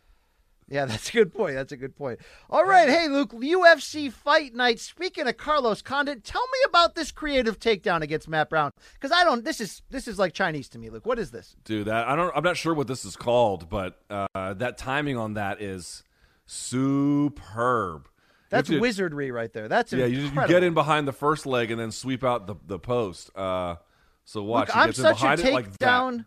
Yeah, 0.69 0.85
that's 0.85 1.09
a 1.09 1.11
good 1.11 1.33
point. 1.33 1.55
That's 1.55 1.73
a 1.73 1.75
good 1.77 1.97
point. 1.97 2.19
All 2.49 2.63
right, 2.65 2.87
hey 2.87 3.07
Luke, 3.09 3.31
UFC 3.33 4.09
Fight 4.09 4.53
Night. 4.53 4.79
Speaking 4.79 5.27
of 5.27 5.35
Carlos 5.37 5.81
Condit, 5.81 6.23
tell 6.23 6.41
me 6.43 6.59
about 6.69 6.95
this 6.95 7.11
creative 7.11 7.59
takedown 7.59 8.01
against 8.01 8.29
Matt 8.29 8.49
Brown 8.49 8.71
because 8.93 9.11
I 9.11 9.23
don't. 9.25 9.43
This 9.43 9.59
is 9.59 9.81
this 9.89 10.07
is 10.07 10.17
like 10.19 10.33
Chinese 10.33 10.69
to 10.69 10.77
me, 10.79 10.89
Luke. 10.89 11.05
What 11.05 11.17
is 11.19 11.31
this? 11.31 11.55
Dude, 11.65 11.87
that 11.87 12.07
I 12.07 12.15
don't. 12.15 12.31
I'm 12.35 12.43
not 12.43 12.55
sure 12.57 12.73
what 12.73 12.87
this 12.87 13.03
is 13.03 13.15
called, 13.15 13.69
but 13.69 13.99
uh, 14.09 14.53
that 14.53 14.77
timing 14.77 15.17
on 15.17 15.33
that 15.33 15.61
is 15.61 16.03
superb. 16.45 18.07
That's 18.51 18.69
wizardry 18.69 19.31
right 19.31 19.51
there. 19.51 19.67
That's 19.67 19.93
Yeah, 19.93 20.05
you, 20.05 20.23
you 20.23 20.47
get 20.47 20.61
in 20.61 20.73
behind 20.73 21.07
the 21.07 21.13
first 21.13 21.45
leg 21.45 21.71
and 21.71 21.79
then 21.79 21.91
sweep 21.91 22.23
out 22.23 22.47
the 22.47 22.55
the 22.67 22.77
post. 22.77 23.35
Uh, 23.35 23.77
so 24.25 24.43
watch. 24.43 24.67
Look, 24.67 24.77
I'm 24.77 24.93
such 24.93 25.23
a 25.23 25.33
it 25.33 25.53
like 25.53 25.71
takedown. 25.71 26.25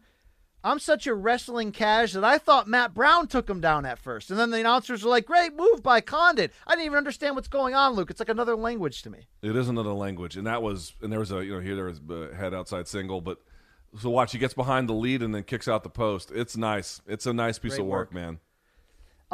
I'm 0.64 0.78
such 0.78 1.06
a 1.06 1.14
wrestling 1.14 1.72
cash 1.72 2.14
that 2.14 2.24
I 2.24 2.38
thought 2.38 2.66
Matt 2.66 2.94
Brown 2.94 3.26
took 3.26 3.50
him 3.50 3.60
down 3.60 3.84
at 3.84 3.98
first, 3.98 4.30
and 4.30 4.40
then 4.40 4.50
the 4.50 4.60
announcers 4.60 5.04
were 5.04 5.10
like, 5.10 5.26
"Great 5.26 5.54
move 5.54 5.82
by 5.82 6.00
Condit." 6.00 6.52
I 6.66 6.72
didn't 6.72 6.86
even 6.86 6.96
understand 6.96 7.36
what's 7.36 7.48
going 7.48 7.74
on, 7.74 7.92
Luke. 7.92 8.10
It's 8.10 8.18
like 8.18 8.30
another 8.30 8.56
language 8.56 9.02
to 9.02 9.10
me. 9.10 9.26
It 9.42 9.54
is 9.54 9.68
another 9.68 9.92
language, 9.92 10.38
and 10.38 10.46
that 10.46 10.62
was 10.62 10.94
and 11.02 11.12
there 11.12 11.20
was 11.20 11.30
a 11.30 11.44
you 11.44 11.52
know 11.52 11.60
here 11.60 11.76
there 11.76 11.84
was 11.84 12.00
a 12.08 12.34
head 12.34 12.54
outside 12.54 12.88
single, 12.88 13.20
but 13.20 13.38
so 14.00 14.08
watch. 14.08 14.32
He 14.32 14.38
gets 14.38 14.54
behind 14.54 14.88
the 14.88 14.94
lead 14.94 15.22
and 15.22 15.34
then 15.34 15.42
kicks 15.42 15.68
out 15.68 15.82
the 15.82 15.90
post. 15.90 16.32
It's 16.34 16.56
nice. 16.56 17.02
It's 17.06 17.26
a 17.26 17.34
nice 17.34 17.58
piece 17.58 17.72
Great 17.72 17.82
of 17.82 17.86
work, 17.86 18.08
work. 18.08 18.14
man. 18.14 18.40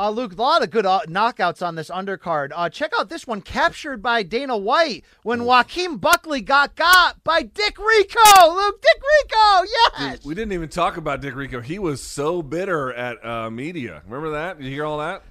Uh, 0.01 0.09
Luke, 0.09 0.33
a 0.33 0.41
lot 0.41 0.63
of 0.63 0.71
good 0.71 0.87
uh, 0.87 1.01
knockouts 1.09 1.65
on 1.65 1.75
this 1.75 1.91
undercard. 1.91 2.53
Uh, 2.57 2.71
check 2.71 2.91
out 2.99 3.11
this 3.11 3.27
one 3.27 3.43
captured 3.43 4.03
by 4.03 4.23
Dana 4.23 4.57
White 4.57 5.05
when 5.25 5.45
Joaquin 5.45 5.99
Buckley 5.99 6.41
got 6.41 6.75
got 6.75 7.23
by 7.23 7.43
Dick 7.43 7.79
Rico. 7.79 8.55
Luke, 8.55 8.81
Dick 8.81 9.03
Rico, 9.03 9.67
yes. 9.99 10.25
We 10.25 10.35
didn't 10.35 10.53
even 10.53 10.71
talk 10.71 10.97
about 10.97 11.21
Dick 11.21 11.35
Rico. 11.35 11.61
He 11.61 11.79
was 11.79 12.03
so 12.03 12.41
bitter 12.41 12.95
at 12.95 13.23
uh, 13.23 13.51
media. 13.51 14.01
Remember 14.07 14.31
that? 14.31 14.57
Did 14.57 14.69
you 14.69 14.73
hear 14.73 14.87
all 14.87 14.97
that? 15.01 15.23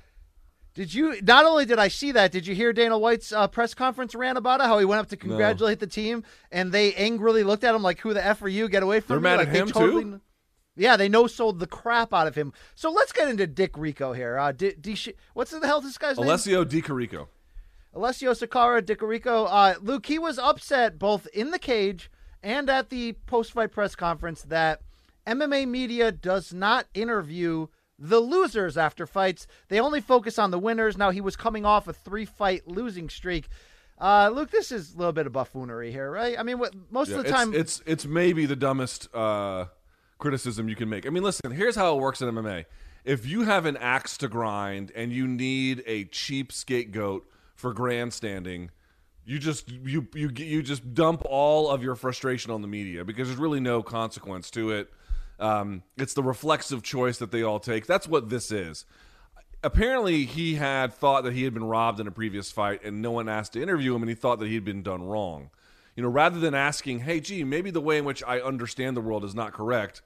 Did 0.76 0.94
you? 0.94 1.20
Not 1.24 1.46
only 1.46 1.66
did 1.66 1.80
I 1.80 1.88
see 1.88 2.12
that, 2.12 2.32
did 2.32 2.46
you 2.46 2.54
hear 2.54 2.72
Dana 2.72 2.96
White's 2.96 3.34
uh, 3.34 3.48
press 3.48 3.74
conference 3.74 4.14
rant 4.14 4.38
about 4.38 4.62
it? 4.62 4.66
How 4.66 4.78
he 4.78 4.86
went 4.86 5.02
up 5.02 5.10
to 5.10 5.18
congratulate 5.18 5.80
the 5.80 5.88
team, 5.88 6.24
and 6.52 6.72
they 6.72 6.94
angrily 6.94 7.42
looked 7.42 7.64
at 7.64 7.74
him 7.74 7.82
like, 7.82 8.02
"Who 8.02 8.14
the 8.14 8.24
f 8.24 8.40
are 8.44 8.48
you? 8.48 8.70
Get 8.70 8.84
away 8.84 9.00
from 9.00 9.16
They're 9.16 9.20
me!" 9.20 9.38
mad 9.38 9.40
like, 9.40 9.48
at 9.48 9.56
him, 9.56 9.72
too? 9.72 10.22
Yeah, 10.80 10.98
they 10.98 11.10
no 11.10 11.28
sold 11.28 11.60
the 11.60 11.68
crap 11.68 12.14
out 12.14 12.28
of 12.28 12.36
him. 12.36 12.54
So 12.76 12.90
let's 12.92 13.12
get 13.12 13.28
into 13.28 13.46
Dick 13.48 13.78
Rico 13.78 14.14
here. 14.14 14.38
Uh, 14.38 14.52
D- 14.52 14.74
D- 14.80 14.98
what's 15.34 15.52
the 15.52 15.66
hell 15.68 15.82
this 15.82 15.98
guy's 15.98 16.18
name? 16.18 16.26
Alessio 16.26 16.64
Di 16.64 16.82
Chirico. 16.82 17.28
Alessio 17.94 18.34
Sakara, 18.34 18.82
Dicarico. 18.82 19.48
Uh, 19.50 19.76
Luke, 19.82 20.06
he 20.06 20.20
was 20.20 20.38
upset 20.38 21.00
both 21.00 21.28
in 21.34 21.52
the 21.52 21.60
cage 21.60 22.10
and 22.44 22.70
at 22.70 22.90
the 22.90 23.14
post 23.26 23.52
fight 23.52 23.72
press 23.72 23.96
conference 23.96 24.44
that 24.44 24.82
MMA 25.28 25.68
media 25.68 26.12
does 26.12 26.54
not 26.54 26.86
interview 26.94 27.68
the 27.98 28.20
losers 28.20 28.78
after 28.78 29.06
fights. 29.06 29.48
They 29.68 29.80
only 29.80 30.02
focus 30.02 30.40
on 30.40 30.52
the 30.52 30.60
winners. 30.60 30.98
Now, 30.98 31.10
he 31.10 31.20
was 31.20 31.36
coming 31.36 31.66
off 31.66 31.88
a 31.88 31.94
three 31.94 32.26
fight 32.26 32.68
losing 32.68 33.10
streak. 33.10 33.48
Uh, 34.00 34.32
Luke, 34.34 34.52
this 34.52 34.72
is 34.72 34.94
a 34.94 34.98
little 34.98 35.12
bit 35.12 35.26
of 35.28 35.34
buffoonery 35.34 35.92
here, 35.92 36.10
right? 36.10 36.40
I 36.40 36.44
mean, 36.44 36.58
what, 36.60 36.74
most 36.90 37.10
Yeah, 37.10 37.18
of 37.18 37.24
the 37.24 37.30
it's, 37.30 37.38
time. 37.38 37.54
it's 37.54 37.82
it's 37.86 38.06
maybe 38.06 38.46
the 38.46 38.56
dumbest 38.56 39.14
uh, 39.14 39.66
criticism 40.20 40.70
you 40.70 40.76
can 40.76 40.90
make. 40.90 41.08
I 41.08 41.10
mean, 41.10 41.24
listen, 41.24 41.52
here's 41.52 41.76
how 41.76 41.96
it 41.96 42.00
works 42.00 42.22
in 42.22 42.30
MMA. 42.30 42.66
If 43.06 43.26
you 43.26 43.44
have 43.44 43.66
an 43.66 43.78
axe 43.78 44.18
to 44.18 44.28
grind 44.28 44.92
and 44.94 45.12
you 45.12 45.28
need 45.28 45.84
a 45.88 46.04
cheap 46.06 46.52
scapegoat 46.52 47.26
for 47.56 47.74
grandstanding, 47.74 48.70
you 49.26 49.40
just 49.40 49.70
you 49.72 50.08
you 50.14 50.30
you 50.36 50.62
just 50.62 50.94
dump 50.94 51.24
all 51.26 51.70
of 51.70 51.84
your 51.84 51.96
frustration 51.96 52.52
on 52.52 52.62
the 52.62 52.68
media 52.68 53.06
because 53.06 53.28
there's 53.28 53.40
really 53.40 53.60
no 53.60 53.82
consequence 53.82 54.52
to 54.52 54.72
it. 54.72 54.90
Um, 55.40 55.84
it's 55.98 56.14
the 56.14 56.24
reflexive 56.24 56.84
choice 56.84 57.18
that 57.20 57.32
they 57.32 57.42
all 57.44 57.60
take. 57.60 57.86
That's 57.86 58.08
what 58.08 58.30
this 58.30 58.52
is. 58.52 58.86
Apparently, 59.64 60.26
he 60.26 60.56
had 60.56 60.94
thought 60.94 61.24
that 61.24 61.34
he 61.34 61.44
had 61.44 61.54
been 61.54 61.64
robbed 61.66 62.00
in 62.00 62.08
a 62.08 62.12
previous 62.12 62.52
fight, 62.52 62.84
and 62.84 63.02
no 63.02 63.12
one 63.12 63.30
asked 63.30 63.54
to 63.54 63.62
interview 63.62 63.96
him, 63.96 64.02
and 64.02 64.10
he 64.10 64.16
thought 64.16 64.40
that 64.40 64.48
he 64.48 64.56
had 64.56 64.66
been 64.66 64.84
done 64.84 65.04
wrong. 65.04 65.50
You 66.00 66.04
know, 66.04 66.10
rather 66.12 66.40
than 66.40 66.54
asking, 66.54 67.00
"Hey, 67.02 67.20
gee, 67.20 67.44
maybe 67.44 67.72
the 67.72 67.82
way 67.82 67.98
in 67.98 68.06
which 68.06 68.24
I 68.24 68.40
understand 68.40 68.96
the 68.96 69.02
world 69.02 69.26
is 69.26 69.36
not 69.36 69.52
correct," 69.52 70.02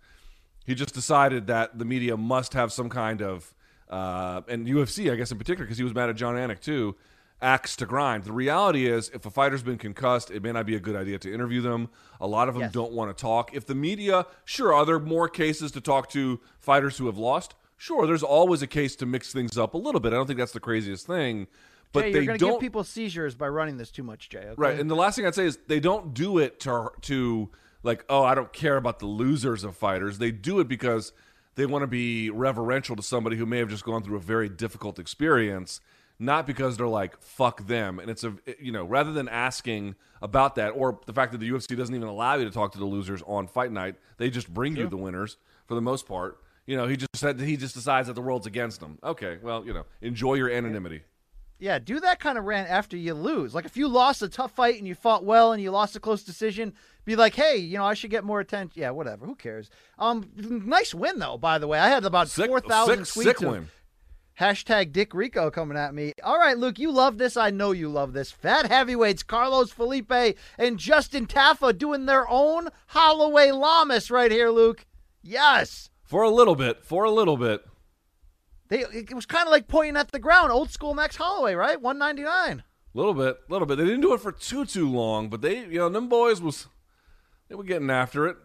He 0.66 0.74
just 0.74 0.96
decided 0.96 1.46
that 1.46 1.78
the 1.78 1.86
media 1.86 2.18
must 2.18 2.54
have 2.54 2.74
some 2.74 2.90
kind 2.90 3.22
of, 3.22 3.54
uh, 3.92 4.42
and 4.48 4.66
UFC, 4.68 5.12
I 5.12 5.16
guess 5.16 5.32
in 5.32 5.38
particular, 5.38 5.66
because 5.66 5.78
he 5.78 5.84
was 5.84 5.94
mad 5.94 6.10
at 6.10 6.16
Jon 6.16 6.34
Anik 6.34 6.62
too, 6.62 6.96
axe 7.44 7.76
to 7.76 7.86
grind. 7.86 8.24
The 8.24 8.32
reality 8.32 8.88
is, 8.88 9.12
if 9.14 9.28
a 9.28 9.30
fighter's 9.30 9.62
been 9.62 9.78
concussed, 9.78 10.32
it 10.32 10.42
may 10.42 10.52
not 10.52 10.66
be 10.66 10.74
a 10.76 10.80
good 10.80 10.96
idea 10.96 11.20
to 11.20 11.32
interview 11.32 11.62
them. 11.62 11.90
A 12.20 12.26
lot 12.26 12.48
of 12.48 12.56
them 12.56 12.64
Yes. 12.64 12.72
don't 12.72 12.94
want 12.94 13.16
to 13.16 13.22
talk. 13.22 13.54
If 13.54 13.68
the 13.68 13.76
media, 13.76 14.26
sure, 14.46 14.74
are 14.74 14.86
there 14.88 14.98
more 15.00 15.30
cases 15.30 15.72
to 15.74 15.82
talk 15.82 16.10
to 16.10 16.40
fighters 16.60 16.98
who 16.98 17.06
have 17.06 17.20
lost? 17.20 17.54
Sure, 17.78 18.08
there's 18.08 18.24
always 18.24 18.64
a 18.64 18.68
case 18.68 18.96
to 18.96 19.06
mix 19.06 19.32
things 19.32 19.60
up 19.60 19.76
a 19.76 19.78
little 19.78 20.02
bit. 20.02 20.12
I 20.12 20.16
don't 20.16 20.26
think 20.26 20.40
that's 20.40 20.54
the 20.54 20.60
craziest 20.60 21.06
thing. 21.06 21.46
But 21.94 22.06
Jay, 22.06 22.12
they 22.12 22.20
you're 22.20 22.26
going 22.26 22.40
to 22.40 22.46
don't 22.46 22.54
give 22.56 22.62
people 22.62 22.84
seizures 22.84 23.36
by 23.36 23.48
running 23.48 23.78
this 23.78 23.92
too 23.92 24.04
much, 24.04 24.30
Jay. 24.30 24.40
Okay? 24.40 24.56
Right, 24.58 24.80
and 24.80 24.90
the 24.90 24.96
last 24.96 25.16
thing 25.16 25.26
I'd 25.26 25.36
say 25.36 25.46
is 25.46 25.60
they 25.68 25.80
don't 25.80 26.14
do 26.14 26.40
it 26.40 26.60
to 26.62 26.90
to 27.02 27.50
like, 27.84 28.04
oh, 28.10 28.24
I 28.24 28.36
don't 28.36 28.52
care 28.52 28.78
about 28.78 29.00
the 29.00 29.06
losers 29.06 29.64
of 29.64 29.78
fighters. 29.78 30.18
They 30.18 30.32
do 30.32 30.60
it 30.60 30.68
because 30.68 31.14
they 31.56 31.66
want 31.66 31.84
to 31.84 31.88
be 31.88 32.30
reverential 32.30 32.96
to 32.96 33.04
somebody 33.04 33.38
who 33.38 33.46
may 33.46 33.60
have 33.60 33.70
just 33.70 33.84
gone 33.84 34.02
through 34.04 34.18
a 34.18 34.22
very 34.22 34.50
difficult 34.50 34.98
experience, 34.98 35.82
not 36.18 36.48
because 36.48 36.78
they're 36.78 36.88
like 36.88 37.22
fuck 37.22 37.68
them. 37.68 38.00
And 38.00 38.10
it's 38.10 38.24
a 38.24 38.34
you 38.60 38.72
know, 38.72 38.86
rather 38.86 39.14
than 39.14 39.30
asking 39.30 39.96
about 40.22 40.56
that 40.56 40.70
or 40.70 41.00
the 41.06 41.14
fact 41.14 41.32
that 41.34 41.38
the 41.38 41.50
UFC 41.50 41.78
doesn't 41.78 41.94
even 41.94 42.08
allow 42.08 42.36
you 42.36 42.46
to 42.46 42.52
talk 42.52 42.72
to 42.72 42.80
the 42.80 42.86
losers 42.86 43.22
on 43.28 43.48
fight 43.48 43.72
night, 43.72 43.96
they 44.18 44.32
just 44.32 44.52
bring 44.52 44.76
you 44.76 44.88
the 44.88 44.98
winners 44.98 45.38
for 45.68 45.76
the 45.76 45.82
most 45.82 46.08
part. 46.08 46.40
You 46.66 46.78
know, 46.78 46.88
he 46.88 46.96
just 46.96 47.16
said 47.16 47.40
he 47.40 47.58
just 47.58 47.76
decides 47.76 48.08
that 48.08 48.14
the 48.14 48.22
world's 48.22 48.48
against 48.48 48.82
him. 48.82 48.98
Okay, 49.04 49.38
well, 49.44 49.66
you 49.66 49.74
know, 49.74 49.86
enjoy 50.02 50.36
your 50.36 50.50
anonymity. 50.50 51.04
Yeah, 51.64 51.80
do 51.80 52.02
that 52.02 52.20
kind 52.20 52.38
of 52.38 52.44
rant 52.44 52.70
after 52.70 52.98
you 52.98 53.14
lose. 53.14 53.56
Like 53.56 53.64
if 53.64 53.78
you 53.78 53.88
lost 53.88 54.22
a 54.22 54.28
tough 54.28 54.52
fight 54.52 54.78
and 54.80 54.86
you 54.86 54.96
fought 54.96 55.24
well 55.24 55.54
and 55.54 55.64
you 55.64 55.72
lost 55.72 55.96
a 55.96 56.00
close 56.02 56.22
decision, 56.22 56.74
be 57.06 57.16
like, 57.16 57.36
hey, 57.36 57.56
you 57.56 57.78
know, 57.78 57.86
I 57.86 57.94
should 57.94 58.10
get 58.12 58.26
more 58.26 58.42
attention. 58.42 58.82
Yeah, 58.82 58.90
whatever. 58.90 59.26
Who 59.26 59.34
cares? 59.36 59.70
Um, 59.98 60.30
nice 60.36 60.94
win 60.94 61.20
though. 61.20 61.38
By 61.38 61.60
the 61.60 61.68
way, 61.68 61.80
I 61.80 61.88
had 61.88 62.04
about 62.04 62.28
Sick- 62.28 62.48
four 62.50 62.60
thousand 62.60 63.04
tweets 63.04 63.24
sick 63.24 63.40
win. 63.40 63.70
hashtag 64.38 64.92
Dick 64.92 65.14
Rico 65.14 65.50
coming 65.50 65.78
at 65.78 65.96
me. 65.96 66.12
All 66.22 66.38
right, 66.38 66.58
Luke, 66.58 66.80
you 66.80 66.92
love 66.92 67.18
this. 67.18 67.38
I 67.38 67.50
know 67.50 67.72
you 67.72 67.88
love 67.88 68.12
this. 68.12 68.30
Fat 68.30 68.66
heavyweights 68.70 69.24
Carlos 69.24 69.72
Felipe 69.72 70.38
and 70.58 70.78
Justin 70.78 71.28
Tafa 71.28 71.78
doing 71.78 72.08
their 72.08 72.28
own 72.30 72.68
Holloway 72.88 73.52
Lamas 73.52 74.12
right 74.12 74.32
here, 74.32 74.50
Luke. 74.50 74.86
Yes. 75.22 75.90
For 76.04 76.24
a 76.24 76.30
little 76.30 76.56
bit, 76.56 76.84
for 76.84 77.06
a 77.06 77.12
little 77.12 77.38
bit. 77.38 77.66
They, 78.74 78.80
it 78.80 79.14
was 79.14 79.28
kind 79.28 79.46
of 79.48 79.52
like 79.52 79.68
pointing 79.68 79.98
at 79.98 80.12
the 80.12 80.18
ground, 80.18 80.52
old 80.52 80.72
school 80.72 80.96
Max 80.96 81.16
Holloway, 81.16 81.54
right? 81.54 81.80
199. 81.80 82.64
A 82.64 82.98
little 82.98 83.14
bit, 83.14 83.38
A 83.48 83.52
little 83.52 83.68
bit. 83.68 83.78
They 83.78 83.86
didn't 83.86 84.02
do 84.02 84.16
it 84.16 84.20
for 84.20 84.32
too 84.32 84.66
too 84.66 84.90
long, 84.90 85.30
but 85.30 85.42
they, 85.42 85.60
you 85.60 85.78
know, 85.78 85.90
them 85.90 86.10
boys 86.10 86.42
was 86.42 86.66
they 87.50 87.54
were 87.54 87.64
getting 87.66 87.92
after 87.92 88.26
it. 88.26 88.36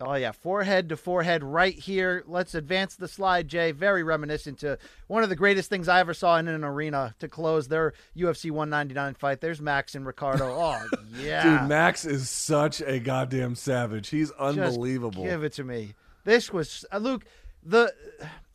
Oh 0.00 0.14
yeah, 0.14 0.32
forehead 0.32 0.88
to 0.88 0.96
forehead 0.96 1.44
right 1.44 1.72
here. 1.78 2.24
Let's 2.26 2.56
advance 2.56 2.96
the 2.96 3.06
slide, 3.06 3.46
Jay. 3.46 3.70
Very 3.70 4.02
reminiscent 4.02 4.58
to 4.60 4.76
one 5.06 5.22
of 5.22 5.28
the 5.28 5.36
greatest 5.36 5.70
things 5.70 5.86
I 5.86 6.00
ever 6.00 6.14
saw 6.14 6.36
in 6.38 6.48
an 6.48 6.64
arena 6.64 7.14
to 7.20 7.28
close 7.28 7.68
their 7.68 7.92
UFC 8.16 8.50
199 8.50 9.14
fight. 9.14 9.40
There's 9.40 9.60
Max 9.60 9.94
and 9.94 10.04
Ricardo. 10.04 10.50
Oh 10.60 10.84
yeah, 11.16 11.60
Dude, 11.60 11.68
Max 11.68 12.04
is 12.04 12.28
such 12.28 12.80
a 12.80 12.98
goddamn 12.98 13.54
savage. 13.54 14.08
He's 14.08 14.30
Just 14.30 14.40
unbelievable. 14.40 15.22
give 15.22 15.44
it 15.44 15.52
to 15.52 15.64
me. 15.64 15.94
This 16.24 16.52
was 16.52 16.84
uh, 16.90 16.98
Luke. 16.98 17.24
The 17.62 17.94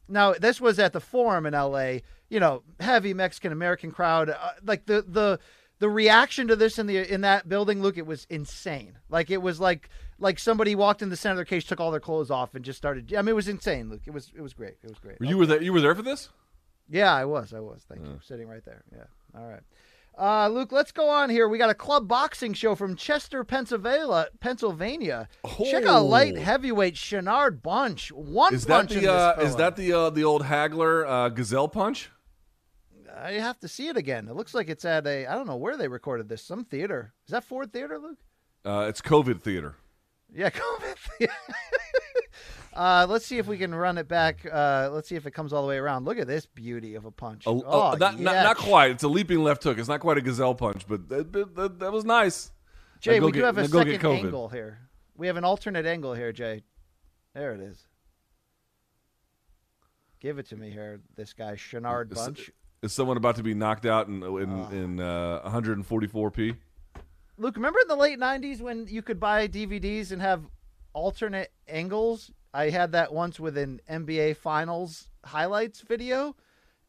now 0.07 0.33
this 0.33 0.59
was 0.61 0.79
at 0.79 0.93
the 0.93 0.99
Forum 1.01 1.45
in 1.45 1.53
L.A. 1.53 2.03
You 2.29 2.39
know, 2.39 2.63
heavy 2.79 3.13
Mexican 3.13 3.51
American 3.51 3.91
crowd. 3.91 4.29
Uh, 4.29 4.51
like 4.63 4.85
the 4.85 5.03
the 5.07 5.39
the 5.79 5.89
reaction 5.89 6.47
to 6.47 6.55
this 6.55 6.79
in 6.79 6.87
the 6.87 7.11
in 7.11 7.21
that 7.21 7.47
building, 7.49 7.81
Luke, 7.81 7.97
it 7.97 8.05
was 8.05 8.25
insane. 8.29 8.97
Like 9.09 9.29
it 9.29 9.41
was 9.41 9.59
like 9.59 9.89
like 10.19 10.39
somebody 10.39 10.75
walked 10.75 11.01
in 11.01 11.09
the 11.09 11.17
center 11.17 11.33
of 11.33 11.37
their 11.37 11.45
cage, 11.45 11.65
took 11.65 11.79
all 11.79 11.91
their 11.91 11.99
clothes 11.99 12.31
off, 12.31 12.55
and 12.55 12.63
just 12.63 12.77
started. 12.77 13.13
I 13.13 13.21
mean, 13.21 13.29
it 13.29 13.33
was 13.33 13.47
insane, 13.47 13.89
Luke. 13.89 14.03
It 14.05 14.11
was 14.11 14.31
it 14.35 14.41
was 14.41 14.53
great. 14.53 14.75
It 14.83 14.89
was 14.89 14.99
great. 14.99 15.17
You 15.19 15.37
were 15.37 15.45
there. 15.45 15.61
You 15.61 15.73
were 15.73 15.81
there 15.81 15.95
for 15.95 16.01
this. 16.01 16.29
Yeah, 16.89 17.13
I 17.13 17.25
was. 17.25 17.53
I 17.53 17.59
was. 17.59 17.83
Thank 17.89 18.05
you. 18.05 18.19
Sitting 18.23 18.47
right 18.47 18.63
there. 18.63 18.83
Yeah. 18.91 19.39
All 19.39 19.47
right. 19.47 19.61
Uh, 20.17 20.47
Luke, 20.47 20.71
let's 20.71 20.91
go 20.93 21.09
on 21.09 21.29
here. 21.29 21.47
We 21.49 21.57
got 21.57 21.69
a 21.69 21.73
club 21.75 22.07
boxing 22.07 22.53
show 22.53 22.73
from 22.75 22.95
Chester, 22.95 23.43
Pennsylvania. 23.43 24.27
Pennsylvania. 24.39 25.27
Check 25.69 25.85
out 25.85 26.05
light 26.05 26.35
Oh. 26.37 26.41
heavyweight 26.41 26.95
Shenard 26.95 27.61
Bunch. 27.61 28.11
One 28.13 28.53
Is 28.53 28.65
that 28.65 28.73
punch 28.73 28.91
in 28.93 29.03
the 29.03 29.11
uh, 29.13 29.35
is 29.41 29.55
that 29.57 29.75
the 29.75 29.91
uh, 29.91 30.09
the 30.09 30.23
old 30.23 30.45
haggler 30.45 31.05
uh, 31.05 31.29
gazelle 31.29 31.67
punch? 31.67 32.11
I 33.17 33.33
have 33.33 33.59
to 33.59 33.67
see 33.67 33.87
it 33.87 33.97
again. 33.97 34.27
It 34.29 34.35
looks 34.35 34.53
like 34.53 34.69
it's 34.69 34.85
at 34.85 35.05
a. 35.07 35.25
I 35.25 35.35
don't 35.35 35.47
know 35.47 35.55
where 35.57 35.75
they 35.77 35.87
recorded 35.87 36.29
this. 36.29 36.41
Some 36.43 36.63
theater. 36.65 37.13
Is 37.27 37.31
that 37.31 37.43
Ford 37.43 37.71
Theater, 37.73 37.97
Luke? 37.97 38.19
Uh, 38.65 38.85
it's 38.89 39.01
COVID 39.01 39.41
theater. 39.41 39.75
Yeah, 40.33 40.49
COVID. 40.51 40.95
theater. 41.17 41.33
Uh, 42.75 43.05
let's 43.09 43.25
see 43.25 43.37
if 43.37 43.47
we 43.47 43.57
can 43.57 43.73
run 43.73 43.97
it 43.97 44.07
back. 44.07 44.45
Uh, 44.51 44.89
let's 44.91 45.07
see 45.07 45.15
if 45.15 45.25
it 45.25 45.31
comes 45.31 45.53
all 45.53 45.61
the 45.61 45.67
way 45.67 45.77
around. 45.77 46.05
Look 46.05 46.19
at 46.19 46.27
this 46.27 46.45
beauty 46.45 46.95
of 46.95 47.05
a 47.05 47.11
punch. 47.11 47.45
A- 47.45 47.49
oh, 47.49 47.95
not, 47.97 48.19
not 48.19 48.19
yeah. 48.19 48.43
not 48.43 48.57
quite. 48.57 48.91
It's 48.91 49.03
a 49.03 49.07
leaping 49.07 49.43
left 49.43 49.63
hook. 49.63 49.77
It's 49.77 49.87
not 49.87 50.01
quite 50.01 50.17
a 50.17 50.21
gazelle 50.21 50.55
punch, 50.55 50.85
but 50.87 51.07
that, 51.09 51.31
that- 51.31 51.79
that, 51.79 51.91
was 51.91 52.03
nice. 52.03 52.51
Jay, 52.99 53.19
we 53.19 53.31
do 53.31 53.43
have 53.43 53.57
a 53.57 53.67
second 53.67 54.03
angle 54.05 54.49
here. 54.49 54.79
We 55.15 55.27
have 55.27 55.37
an 55.37 55.45
alternate 55.45 55.85
angle 55.85 56.13
here, 56.13 56.33
Jay. 56.33 56.63
There 57.33 57.53
it 57.53 57.61
is. 57.61 57.87
Give 60.19 60.39
it 60.39 60.47
to 60.49 60.57
me 60.57 60.69
here, 60.71 61.01
this 61.15 61.33
guy 61.33 61.53
Shenard 61.53 62.11
Is- 62.11 62.17
Bunch. 62.17 62.51
Is 62.81 62.93
someone 62.93 63.17
about 63.17 63.37
to 63.37 63.43
be 63.43 63.53
knocked 63.53 63.85
out 63.85 64.09
in 64.09 64.21
in, 64.21 64.71
in 64.71 64.99
uh, 64.99 65.41
144p? 65.49 66.55
Luke, 67.37 67.55
remember 67.55 67.79
in 67.79 67.87
the 67.87 67.95
late 67.95 68.19
'90s 68.19 68.61
when 68.61 68.85
you 68.87 69.01
could 69.01 69.19
buy 69.19 69.47
DVDs 69.47 70.11
and 70.11 70.21
have 70.21 70.43
alternate 70.93 71.51
angles? 71.67 72.31
I 72.55 72.69
had 72.69 72.93
that 72.93 73.13
once 73.13 73.37
with 73.37 73.57
an 73.57 73.81
NBA 73.91 74.37
Finals 74.37 75.09
highlights 75.25 75.81
video, 75.81 76.37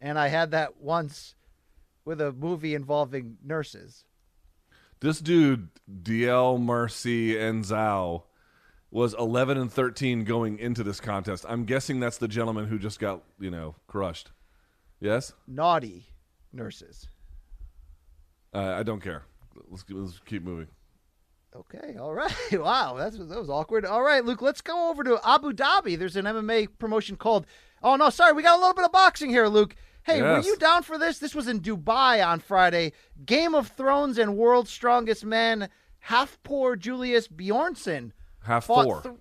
and 0.01 0.17
I 0.17 0.29
had 0.29 0.53
that 0.53 0.77
once 0.77 1.35
with 2.05 2.21
a 2.21 2.31
movie 2.31 2.77
involving 2.77 3.39
nurses. 3.43 4.05
This 5.01 5.19
dude, 5.19 5.71
DL 5.91 6.61
Mercy 6.61 7.35
Enzao, 7.35 8.23
was 8.93 9.13
11 9.15 9.59
and 9.59 9.73
13 9.73 10.23
going 10.23 10.61
into 10.61 10.85
this 10.85 11.01
contest. 11.01 11.45
I'm 11.49 11.65
guessing 11.65 11.99
that's 11.99 12.19
the 12.19 12.29
gentleman 12.29 12.69
who 12.69 12.79
just 12.79 13.01
got, 13.01 13.25
you 13.41 13.51
know, 13.51 13.75
crushed. 13.89 14.31
Yes? 15.01 15.33
Naughty 15.49 16.07
nurses. 16.53 17.09
Uh, 18.55 18.73
I 18.79 18.85
don't 18.85 19.01
care. 19.01 19.25
Let's, 19.69 19.85
let's 19.91 20.21
keep 20.25 20.45
moving. 20.45 20.69
Okay, 21.57 21.97
all 21.99 22.13
right. 22.13 22.33
Wow, 22.53 22.97
that's 22.99 23.17
that 23.17 23.39
was 23.39 23.49
awkward. 23.51 23.85
All 23.85 24.03
right, 24.03 24.25
Luke, 24.25 24.43
let's 24.43 24.61
go 24.61 24.91
over 24.91 25.03
to 25.05 25.19
Abu 25.25 25.53
Dhabi. 25.53 25.99
There's 25.99 26.17
an 26.17 26.25
MMA 26.27 26.69
promotion 26.79 27.17
called. 27.17 27.47
Oh 27.83 27.97
no, 27.97 28.11
sorry, 28.11 28.33
we 28.33 28.43
got 28.43 28.57
a 28.57 28.61
little 28.61 28.75
bit 28.75 28.85
of 28.85 28.93
boxing 28.93 29.31
here, 29.31 29.47
Luke. 29.49 29.75
Hey, 30.03 30.23
were 30.23 30.41
you 30.41 30.57
down 30.57 30.83
for 30.85 30.99
this? 30.99 31.19
This 31.19 31.35
was 31.35 31.49
in 31.49 31.61
Dubai 31.61 32.25
on 32.25 32.39
Friday. 32.39 32.93
Game 33.25 33.55
of 33.55 33.69
Thrones 33.69 34.19
and 34.19 34.37
World's 34.37 34.71
Strongest 34.71 35.25
Man, 35.25 35.69
half 35.99 36.39
poor 36.45 36.77
Julius 36.77 37.27
Bjornsson 37.27 38.13
Half 38.45 38.67
fought 38.67 38.85
four. 38.85 39.01
th- 39.01 39.15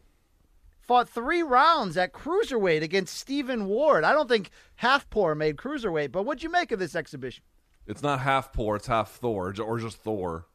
fought 0.81 1.09
three 1.09 1.41
rounds 1.41 1.97
at 1.97 2.13
cruiserweight 2.13 2.83
against 2.83 3.17
Stephen 3.17 3.65
Ward. 3.65 4.03
I 4.03 4.13
don't 4.13 4.29
think 4.29 4.51
half 4.75 5.09
poor 5.09 5.33
made 5.33 5.57
cruiserweight, 5.57 6.11
but 6.11 6.23
what'd 6.23 6.43
you 6.43 6.51
make 6.51 6.71
of 6.71 6.77
this 6.79 6.95
exhibition? 6.95 7.43
It's 7.87 8.03
not 8.03 8.19
half 8.19 8.53
poor, 8.53 8.75
it's 8.75 8.87
half 8.87 9.11
Thor, 9.11 9.53
or 9.59 9.79
just 9.79 9.97
Thor. 9.97 10.45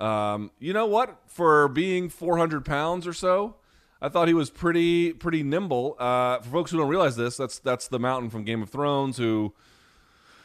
Um, 0.00 0.50
you 0.58 0.72
know 0.72 0.86
what? 0.86 1.20
For 1.26 1.68
being 1.68 2.08
400 2.08 2.64
pounds 2.64 3.06
or 3.06 3.12
so, 3.12 3.56
I 4.00 4.08
thought 4.08 4.28
he 4.28 4.34
was 4.34 4.50
pretty 4.50 5.12
pretty 5.12 5.42
nimble. 5.42 5.96
Uh, 5.98 6.38
for 6.38 6.50
folks 6.50 6.70
who 6.70 6.78
don't 6.78 6.88
realize 6.88 7.16
this, 7.16 7.36
that's 7.36 7.58
that's 7.58 7.88
the 7.88 7.98
mountain 7.98 8.30
from 8.30 8.44
Game 8.44 8.62
of 8.62 8.70
Thrones 8.70 9.16
who 9.16 9.54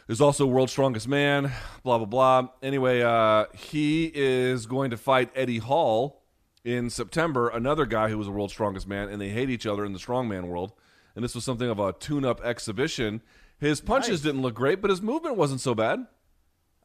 is 0.08 0.20
also 0.20 0.46
world's 0.46 0.72
strongest 0.72 1.08
man. 1.08 1.52
Blah 1.82 1.98
blah 1.98 2.06
blah. 2.06 2.48
Anyway, 2.62 3.02
uh, 3.02 3.46
he 3.54 4.10
is 4.14 4.66
going 4.66 4.90
to 4.90 4.96
fight 4.96 5.30
Eddie 5.34 5.58
Hall 5.58 6.22
in 6.64 6.90
September, 6.90 7.48
another 7.48 7.86
guy 7.86 8.08
who 8.08 8.18
was 8.18 8.26
the 8.26 8.32
world's 8.32 8.52
strongest 8.52 8.88
man, 8.88 9.08
and 9.08 9.20
they 9.20 9.28
hate 9.28 9.50
each 9.50 9.66
other 9.66 9.84
in 9.84 9.92
the 9.92 9.98
strongman 9.98 10.46
world. 10.46 10.72
And 11.14 11.22
this 11.22 11.34
was 11.34 11.44
something 11.44 11.68
of 11.68 11.78
a 11.78 11.92
tune-up 11.92 12.42
exhibition. 12.42 13.20
His 13.58 13.80
punches 13.80 14.22
didn't 14.22 14.42
look 14.42 14.54
great, 14.54 14.80
but 14.80 14.90
his 14.90 15.00
movement 15.00 15.36
wasn't 15.36 15.60
so 15.60 15.74
bad. 15.74 16.06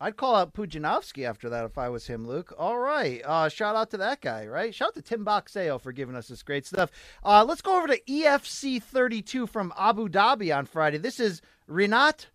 I'd 0.02 0.16
call 0.16 0.36
out 0.36 0.54
Pudzianowski 0.54 1.28
after 1.28 1.50
that 1.50 1.66
if 1.66 1.78
I 1.78 1.90
was 1.90 2.08
him, 2.08 2.26
Luke. 2.26 2.54
All 2.58 2.80
right. 2.80 3.22
Uh, 3.26 3.50
shout 3.50 3.76
out 3.76 3.90
to 3.92 3.98
that 3.98 4.22
guy, 4.22 4.48
right? 4.48 4.74
Shout 4.74 4.90
out 4.90 4.94
to 4.96 5.02
Tim 5.02 5.26
Boxeo 5.26 5.80
for 5.80 5.92
giving 5.92 6.16
us 6.16 6.30
this 6.30 6.42
great 6.42 6.66
stuff. 6.66 6.90
Uh, 7.24 7.44
let's 7.46 7.62
go 7.62 7.78
over 7.78 7.88
to 7.88 8.00
EFC 8.08 8.82
32 8.82 9.46
from 9.48 9.74
Abu 9.78 10.08
Dhabi 10.08 10.56
on 10.56 10.66
Friday. 10.66 11.00
This 11.00 11.20
is 11.20 11.42
Rinat 11.70 12.28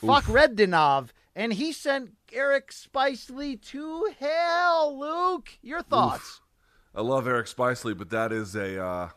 Fakhretdinov, 0.00 1.08
and 1.36 1.52
he 1.52 1.72
sent 1.72 2.12
Eric 2.32 2.70
Spicely 2.70 3.60
to 3.60 4.10
hell, 4.18 4.98
Luke. 4.98 5.50
Your 5.60 5.82
thoughts? 5.82 6.40
I 6.94 7.02
love 7.02 7.28
Eric 7.28 7.46
Spicely, 7.46 7.96
but 7.96 8.08
that 8.10 8.32
is 8.32 8.56
a 8.56 8.82
uh, 8.82 9.08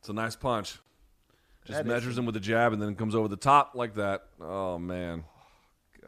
it's 0.00 0.08
a 0.08 0.12
nice 0.12 0.34
punch. 0.34 0.78
Just 1.64 1.78
That 1.78 1.86
is 1.86 1.92
measures 1.92 2.18
him 2.18 2.26
with 2.26 2.34
a 2.36 2.40
jab 2.40 2.72
and 2.72 2.82
then 2.82 2.96
comes 2.96 3.14
over 3.14 3.28
the 3.28 3.36
top 3.36 3.76
like 3.76 3.94
that. 3.94 4.24
Oh 4.40 4.78
man. 4.78 5.24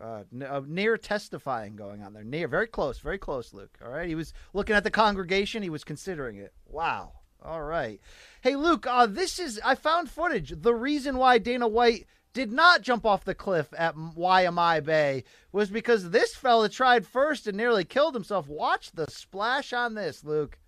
Uh, 0.01 0.25
n- 0.33 0.43
uh, 0.43 0.61
near 0.67 0.97
testifying 0.97 1.77
going 1.77 2.03
on 2.03 2.13
there. 2.13 2.25
Near, 2.25 2.49
very 2.49 2.67
close, 2.67 2.99
very 2.99 3.19
close, 3.19 3.55
Luke. 3.55 3.79
All 3.85 3.91
right, 3.91 4.09
he 4.09 4.15
was 4.15 4.33
looking 4.53 4.75
at 4.75 4.85
the 4.85 4.91
congregation. 4.91 5.63
He 5.63 5.71
was 5.71 5.85
considering 5.85 6.37
it. 6.37 6.53
Wow. 6.67 7.13
All 7.43 7.63
right. 7.63 8.01
Hey, 8.41 8.57
Luke, 8.57 8.87
uh, 8.87 9.07
this 9.07 9.39
is, 9.39 9.61
I 9.65 9.75
found 9.75 10.11
footage. 10.11 10.55
The 10.63 10.75
reason 10.75 11.19
why 11.19 11.39
Dana 11.39 11.69
White 11.69 12.07
did 12.33 12.51
not 12.51 12.83
jump 12.83 13.07
off 13.07 13.25
the 13.25 13.35
cliff 13.35 13.69
at 13.77 13.95
Waimea 13.97 14.83
Bay 14.83 15.25
was 15.53 15.71
because 15.71 16.11
this 16.11 16.35
fella 16.35 16.69
tried 16.69 17.07
first 17.07 17.47
and 17.47 17.57
nearly 17.57 17.85
killed 17.85 18.15
himself. 18.15 18.49
Watch 18.49 18.93
the 18.93 19.07
splash 19.09 19.73
on 19.73 19.95
this, 19.95 20.25
Luke. 20.25 20.59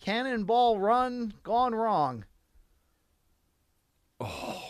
Cannonball 0.00 0.80
run 0.80 1.32
gone 1.42 1.74
wrong. 1.74 2.24
Oh. 4.20 4.62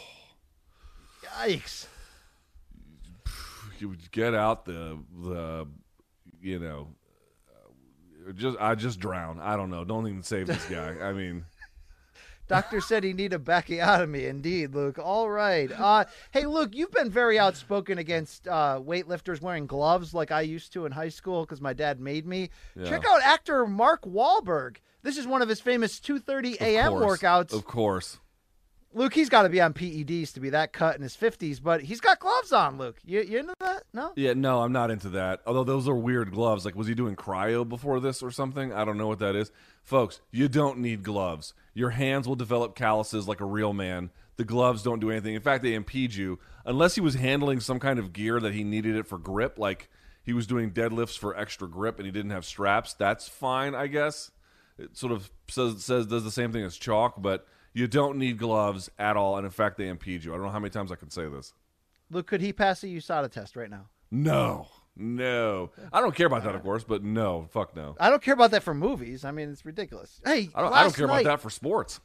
Yikes. 1.25 1.87
You 3.83 3.89
would 3.89 4.13
get 4.13 4.33
out 4.33 4.65
the 4.65 4.97
the 5.25 5.67
you 6.41 6.61
know 6.61 6.87
uh, 8.29 8.31
just 8.31 8.57
I 8.61 8.77
just 8.77 9.01
drown. 9.01 9.41
I 9.41 9.57
don't 9.57 9.71
know. 9.71 9.85
Don't 9.85 10.07
even 10.07 10.23
save 10.23 10.47
this 10.47 10.65
guy. 10.67 10.95
I 11.01 11.13
mean, 11.13 11.45
Doctor 12.47 12.81
said 12.81 13.03
he 13.03 13.13
need 13.13 13.33
a 13.33 13.41
backiotomy. 13.41 14.29
Indeed, 14.29 14.73
Luke. 14.73 15.01
All 15.01 15.29
right. 15.29 15.69
Uh, 15.73 16.05
hey, 16.31 16.47
Luke, 16.47 16.71
you've 16.75 16.93
been 16.93 17.11
very 17.11 17.41
outspoken 17.41 17.99
against 17.99 18.47
uh, 18.47 18.81
weightlifters 18.81 19.41
wearing 19.41 19.67
gloves 19.67 20.15
like 20.15 20.31
I 20.31 20.43
used 20.43 20.73
to 20.75 20.87
in 20.87 20.93
high 20.93 21.09
school 21.09 21.41
because 21.41 21.61
my 21.61 21.73
dad 21.73 21.99
made 21.99 22.25
me. 22.25 22.51
Yeah. 22.77 22.89
Check 22.89 23.05
out 23.05 23.21
actor 23.21 23.67
Mark 23.67 24.03
Wahlberg. 24.05 24.77
This 25.03 25.17
is 25.19 25.27
one 25.27 25.43
of 25.43 25.49
his 25.49 25.59
famous 25.59 25.99
2:30 25.99 26.61
a.m. 26.61 26.93
workouts. 26.93 27.53
of 27.53 27.65
course. 27.65 28.21
Luke, 28.95 29.15
he's 29.15 29.29
got 29.29 29.43
to 29.43 29.49
be 29.49 29.61
on 29.61 29.73
PEDs 29.73 30.35
to 30.35 30.41
be 30.41 30.51
that 30.51 30.73
cut 30.73 30.97
in 30.97 31.03
his 31.03 31.17
50s, 31.17 31.63
but 31.63 31.83
he's 31.83 32.01
got 32.01 32.19
gloves 32.19 32.53
on. 32.53 32.79
Luke, 32.79 32.99
you, 33.05 33.23
you 33.23 33.39
into 33.39 33.55
that? 33.61 33.85
No. 33.93 34.13
Yeah, 34.17 34.35
no, 34.35 34.63
I'm 34.63 34.73
not 34.73 34.91
into 34.91 35.09
that. 35.11 35.41
Although 35.47 35.65
those 35.65 35.89
are 35.89 35.95
weird 35.95 36.31
gloves. 36.31 36.65
Like, 36.65 36.77
was 36.77 36.87
he 36.87 36.95
doing 36.95 37.17
cryo 37.17 37.67
before 37.67 38.01
this 38.01 38.23
or 38.23 38.31
something? 38.31 38.73
I 38.73 38.85
don't 38.85 38.99
know 38.99 39.07
what 39.07 39.21
that 39.21 39.35
is. 39.35 39.51
Folks, 39.83 40.21
you 40.31 40.49
don't 40.49 40.79
need 40.79 41.03
gloves. 41.03 41.55
Your 41.75 41.91
hands 41.91 42.29
will 42.29 42.37
develop 42.37 42.75
calluses 42.75 43.27
like 43.27 43.41
a 43.41 43.47
real 43.47 43.73
man. 43.73 44.11
The 44.37 44.45
gloves 44.45 44.83
don't 44.83 45.01
do 45.01 45.11
anything. 45.11 45.35
In 45.35 45.43
fact, 45.43 45.63
they 45.63 45.75
impede 45.75 46.15
you. 46.15 46.39
Unless 46.65 46.95
he 46.95 47.01
was 47.01 47.15
handling 47.15 47.61
some 47.61 47.79
kind 47.79 47.99
of 47.99 48.13
gear 48.13 48.41
that 48.41 48.55
he 48.55 48.65
needed 48.65 48.97
it 48.97 49.07
for 49.07 49.19
grip, 49.19 49.59
like 49.59 49.89
he 50.23 50.33
was 50.33 50.47
doing 50.47 50.71
deadlifts 50.71 51.19
for 51.19 51.37
extra 51.37 51.69
grip 51.69 51.99
and 51.99 52.07
he 52.07 52.13
didn't 52.13 52.31
have 52.31 52.45
straps, 52.45 52.95
that's 52.95 53.29
fine, 53.29 53.75
I 53.75 53.87
guess. 53.87 54.31
It 54.79 54.97
sort 54.97 55.13
of 55.13 55.31
says, 55.49 55.85
says 55.85 56.07
does 56.07 56.25
the 56.25 56.31
same 56.31 56.53
thing 56.53 56.65
as 56.65 56.77
chalk, 56.77 57.21
but 57.21 57.47
you 57.73 57.87
don't 57.87 58.19
need 58.19 58.39
gloves 58.39 58.91
at 58.99 59.17
all. 59.17 59.37
And 59.37 59.45
in 59.45 59.51
fact, 59.51 59.79
they 59.79 59.89
impede 59.89 60.25
you. 60.25 60.33
I 60.33 60.37
don't 60.37 60.47
know 60.47 60.53
how 60.53 60.59
many 60.59 60.71
times 60.71 60.93
I 60.93 60.97
can 60.97 61.11
say 61.11 61.29
this. 61.29 61.53
Luke, 62.11 62.27
could 62.27 62.41
he 62.41 62.53
pass 62.53 62.83
a 62.83 62.87
USADA 62.87 63.31
test 63.31 63.57
right 63.57 63.71
now? 63.71 63.89
No, 64.11 64.69
no. 64.95 65.71
I 65.93 66.01
don't 66.01 66.15
care 66.15 66.27
about 66.27 66.45
that, 66.45 66.55
of 66.55 66.63
course, 66.63 66.85
but 66.85 67.03
no, 67.03 67.47
fuck 67.51 67.75
no. 67.75 67.97
I 67.99 68.11
don't 68.11 68.23
care 68.23 68.35
about 68.35 68.51
that 68.51 68.63
for 68.63 68.75
movies. 68.75 69.25
I 69.25 69.31
mean, 69.31 69.49
it's 69.51 69.65
ridiculous. 69.65 70.21
Hey, 70.25 70.51
I 70.55 70.61
don't, 70.61 70.73
I 70.73 70.83
don't 70.83 70.95
care 70.95 71.07
night- 71.07 71.21
about 71.23 71.31
that 71.31 71.41
for 71.41 71.49
sports. 71.51 72.01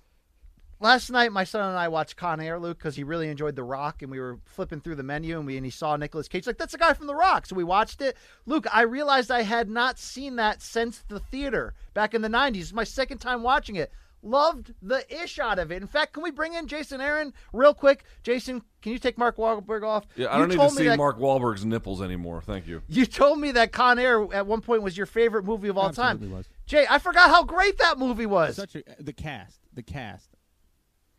Last 0.80 1.10
night, 1.10 1.32
my 1.32 1.44
son 1.44 1.68
and 1.70 1.78
I 1.78 1.88
watched 1.88 2.18
Con 2.18 2.40
Air, 2.40 2.60
Luke, 2.60 2.78
because 2.78 2.96
he 2.96 3.04
really 3.04 3.30
enjoyed 3.30 3.56
The 3.56 3.64
Rock, 3.64 4.04
and 4.04 4.12
we 4.12 4.20
were 4.20 4.38
flipping 4.46 4.80
through 4.80 4.94
the 4.96 5.04
menu, 5.04 5.38
and 5.38 5.48
we 5.48 5.58
and 5.58 5.66
he 5.66 5.72
saw 5.72 5.96
Nicolas 5.96 6.28
Cage. 6.28 6.46
Like 6.46 6.60
that's 6.60 6.74
the 6.74 6.78
guy 6.78 6.94
from 6.94 7.08
The 7.08 7.16
Rock. 7.16 7.48
So 7.48 7.56
we 7.56 7.64
watched 7.64 8.00
it. 8.00 8.16
Luke, 8.46 8.68
I 8.72 8.82
realized 8.84 9.32
I 9.32 9.42
had 9.42 9.72
not 9.72 9.98
seen 9.98 10.36
that 10.36 10.62
since 10.62 11.04
the 11.08 11.20
theater 11.20 11.74
back 11.96 12.14
in 12.14 12.22
the 12.22 12.28
'90s. 12.28 12.58
It's 12.62 12.74
my 12.74 12.84
second 12.84 13.18
time 13.18 13.42
watching 13.42 13.76
it. 13.76 13.92
Loved 14.24 14.74
the 14.82 15.06
ish 15.24 15.38
out 15.40 15.60
of 15.60 15.72
it. 15.72 15.82
In 15.82 15.88
fact, 15.88 16.14
can 16.14 16.24
we 16.24 16.32
bring 16.32 16.54
in 16.54 16.68
Jason 16.68 17.00
Aaron 17.00 17.34
real 17.54 17.74
quick? 17.74 18.04
Jason, 18.24 18.62
can 18.82 18.92
you 18.92 19.00
take 19.00 19.18
Mark 19.18 19.38
Wahlberg 19.38 19.84
off? 19.84 20.06
Yeah, 20.16 20.28
I 20.28 20.34
You 20.34 20.40
don't 20.48 20.50
need 20.58 20.60
to 20.70 20.70
see 20.76 20.88
that- 20.88 20.98
Mark 20.98 21.20
Wahlberg's 21.20 21.64
nipples 21.66 22.02
anymore. 22.02 22.42
Thank 22.42 22.68
you. 22.68 22.82
You 22.88 23.06
told 23.06 23.40
me 23.40 23.52
that 23.52 23.72
Con 23.72 24.00
Air 24.00 24.28
at 24.34 24.48
one 24.48 24.62
point 24.62 24.82
was 24.82 24.98
your 24.98 25.06
favorite 25.06 25.46
movie 25.46 25.68
of 25.68 25.78
all 25.78 25.90
Absolutely 25.90 26.28
time. 26.30 26.38
was. 26.38 26.48
Jay, 26.66 26.86
I 26.90 26.98
forgot 27.00 27.30
how 27.30 27.44
great 27.44 27.78
that 27.78 27.98
movie 28.00 28.26
was. 28.26 28.56
Such 28.56 28.76
a 28.76 28.84
the 29.00 29.14
cast, 29.14 29.60
the 29.74 29.84
cast. 29.84 30.30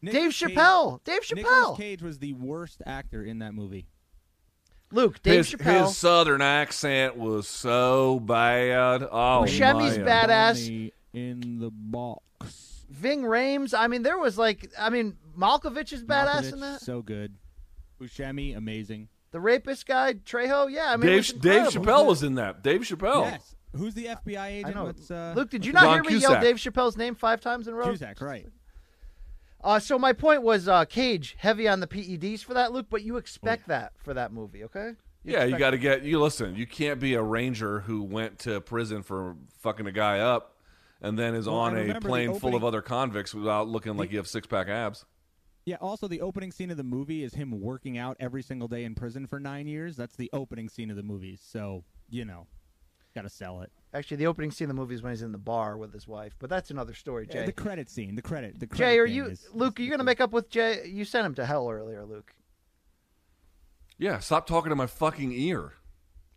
Dave 0.03 0.15
Nicolas 0.15 0.39
Cage- 0.39 0.57
Chappelle. 0.57 1.05
Dave 1.05 1.23
Chappelle. 1.23 1.37
Nicolas 1.37 1.77
Cage 1.79 2.03
was 2.03 2.19
the 2.19 2.33
worst 2.35 2.83
actor 2.85 3.23
in 3.25 3.39
that 3.39 3.55
movie. 3.55 3.87
Luke, 4.91 5.23
Dave 5.23 5.39
his, 5.47 5.51
Chappelle. 5.51 5.87
his 5.87 5.97
southern 5.97 6.41
accent 6.43 7.17
was 7.17 7.47
so 7.49 8.19
bad. 8.21 9.03
Oh, 9.03 9.45
Buscemi's 9.47 9.99
man. 9.99 10.07
badass. 10.29 10.65
Donnie 10.65 10.93
in 11.13 11.59
the 11.59 11.71
box. 11.71 12.23
Ving 12.89 13.23
Rhames. 13.23 13.75
I 13.79 13.87
mean, 13.87 14.03
there 14.03 14.19
was 14.19 14.39
like, 14.39 14.71
I 14.79 14.91
mean, 14.91 15.17
Malkovich 15.37 15.93
is 15.93 16.05
badass 16.05 16.53
in 16.53 16.61
that. 16.61 16.81
So 16.81 17.03
good. 17.03 17.35
Buscemi, 18.01 18.57
amazing. 18.57 19.09
The 19.31 19.41
rapist 19.41 19.87
guy, 19.87 20.15
Trejo. 20.15 20.71
Yeah, 20.71 20.91
I 20.93 20.97
mean, 20.97 21.11
Dave, 21.11 21.41
Dave. 21.41 21.67
Chappelle 21.67 22.07
was 22.07 22.23
in 22.23 22.37
that. 22.37 22.63
Dave 22.63 22.83
Chappelle. 22.83 23.31
Yes. 23.31 23.55
Who's 23.77 23.95
the 23.95 24.07
FBI 24.07 24.39
I 24.39 24.49
agent? 24.49 24.75
know. 24.75 24.85
What's, 24.85 25.11
uh, 25.11 25.35
Luke, 25.37 25.51
did 25.51 25.67
you 25.67 25.73
not 25.73 25.83
John 25.83 26.05
hear 26.05 26.13
me 26.13 26.19
yell 26.19 26.41
Dave 26.41 26.57
Chappelle's 26.57 26.97
name 26.97 27.15
five 27.15 27.41
times 27.41 27.69
in 27.69 27.75
a 27.75 27.77
row? 27.77 27.89
Cusack, 27.89 28.21
right? 28.21 28.47
Uh, 29.63 29.79
so 29.79 29.99
my 29.99 30.13
point 30.13 30.43
was, 30.43 30.69
uh, 30.69 30.85
Cage 30.87 31.37
heavy 31.39 31.69
on 31.69 31.81
the 31.81 31.87
PEDs 31.87 32.43
for 32.43 32.55
that, 32.55 32.73
Luke, 32.73 32.87
but 32.89 33.03
you 33.03 33.17
expect 33.17 33.69
that 33.69 33.93
for 34.03 34.15
that 34.15 34.33
movie, 34.33 34.65
okay? 34.65 34.93
Yeah, 35.25 35.45
you 35.45 35.59
got 35.59 35.71
to 35.71 35.79
get. 35.79 36.05
You 36.05 36.21
listen. 36.21 36.57
You 36.57 36.67
can't 36.67 36.99
be 37.01 37.15
a 37.15 37.23
ranger 37.23 37.81
who 37.81 38.03
went 38.03 38.39
to 38.41 38.61
prison 38.61 39.03
for 39.03 39.37
fucking 39.59 39.87
a 39.87 39.93
guy 39.93 40.21
up, 40.21 40.55
and 41.01 41.19
then 41.19 41.35
is 41.35 41.47
Well, 41.47 41.57
on 41.57 41.73
a 41.77 41.81
remember 41.81 42.01
the 42.01 42.09
plane 42.09 42.35
full 42.39 42.55
of 42.55 42.65
other 42.65 42.83
convicts 42.83 43.35
without 43.35 43.69
looking 43.69 43.97
like 43.97 44.11
you 44.11 44.19
have 44.19 44.29
six 44.29 44.47
pack 44.47 44.69
abs. 44.69 45.05
Yeah. 45.65 45.77
Also, 45.81 46.09
the 46.09 46.23
opening 46.23 46.51
scene 46.51 46.71
of 46.71 46.77
the 46.79 46.83
movie 46.85 47.23
is 47.23 47.35
him 47.35 47.61
working 47.61 47.99
out 47.99 48.17
every 48.21 48.43
single 48.43 48.69
day 48.69 48.85
in 48.85 48.95
prison 48.95 49.27
for 49.27 49.39
nine 49.39 49.67
years. 49.67 49.97
That's 49.97 50.17
the 50.17 50.31
opening 50.33 50.69
scene 50.69 50.91
of 50.91 50.97
the 50.97 51.03
movie. 51.03 51.37
So 51.41 51.85
you 52.09 52.25
know, 52.25 52.47
got 53.15 53.23
to 53.23 53.29
sell 53.29 53.61
it. 53.61 53.71
Actually, 53.93 54.17
the 54.19 54.27
opening 54.27 54.51
scene 54.51 54.67
of 54.67 54.75
the 54.77 54.81
movie 54.81 54.95
is 54.95 55.03
when 55.03 55.13
he's 55.13 55.23
in 55.23 55.33
the 55.33 55.39
bar 55.39 55.77
with 55.77 55.93
his 55.93 56.07
wife, 56.09 56.35
but 56.39 56.49
that's 56.51 56.71
another 56.71 56.95
story, 56.95 57.27
Yeah, 57.29 57.41
Jay. 57.41 57.47
the 57.47 57.53
credit 57.53 57.89
scene. 57.91 58.15
The 58.17 58.23
credit. 58.23 58.59
The 58.61 58.67
credit 58.67 58.85
Jay, 58.95 58.99
are 58.99 59.07
you 59.07 59.27
is- 59.27 59.47
Luke? 59.53 59.79
Are 59.79 59.83
you 59.83 59.91
gonna 59.91 60.05
make 60.05 60.21
up 60.21 60.33
with 60.33 60.49
Jay? 60.51 60.87
You 60.87 61.05
sent 61.05 61.27
him 61.27 61.35
to 61.37 61.45
hell 61.47 61.69
earlier, 61.71 62.05
Luke. 62.07 62.35
Yeah, 63.99 64.21
stop 64.21 64.47
talking 64.47 64.71
to 64.71 64.77
my 64.77 64.87
fucking 64.87 65.33
ear. 65.33 65.73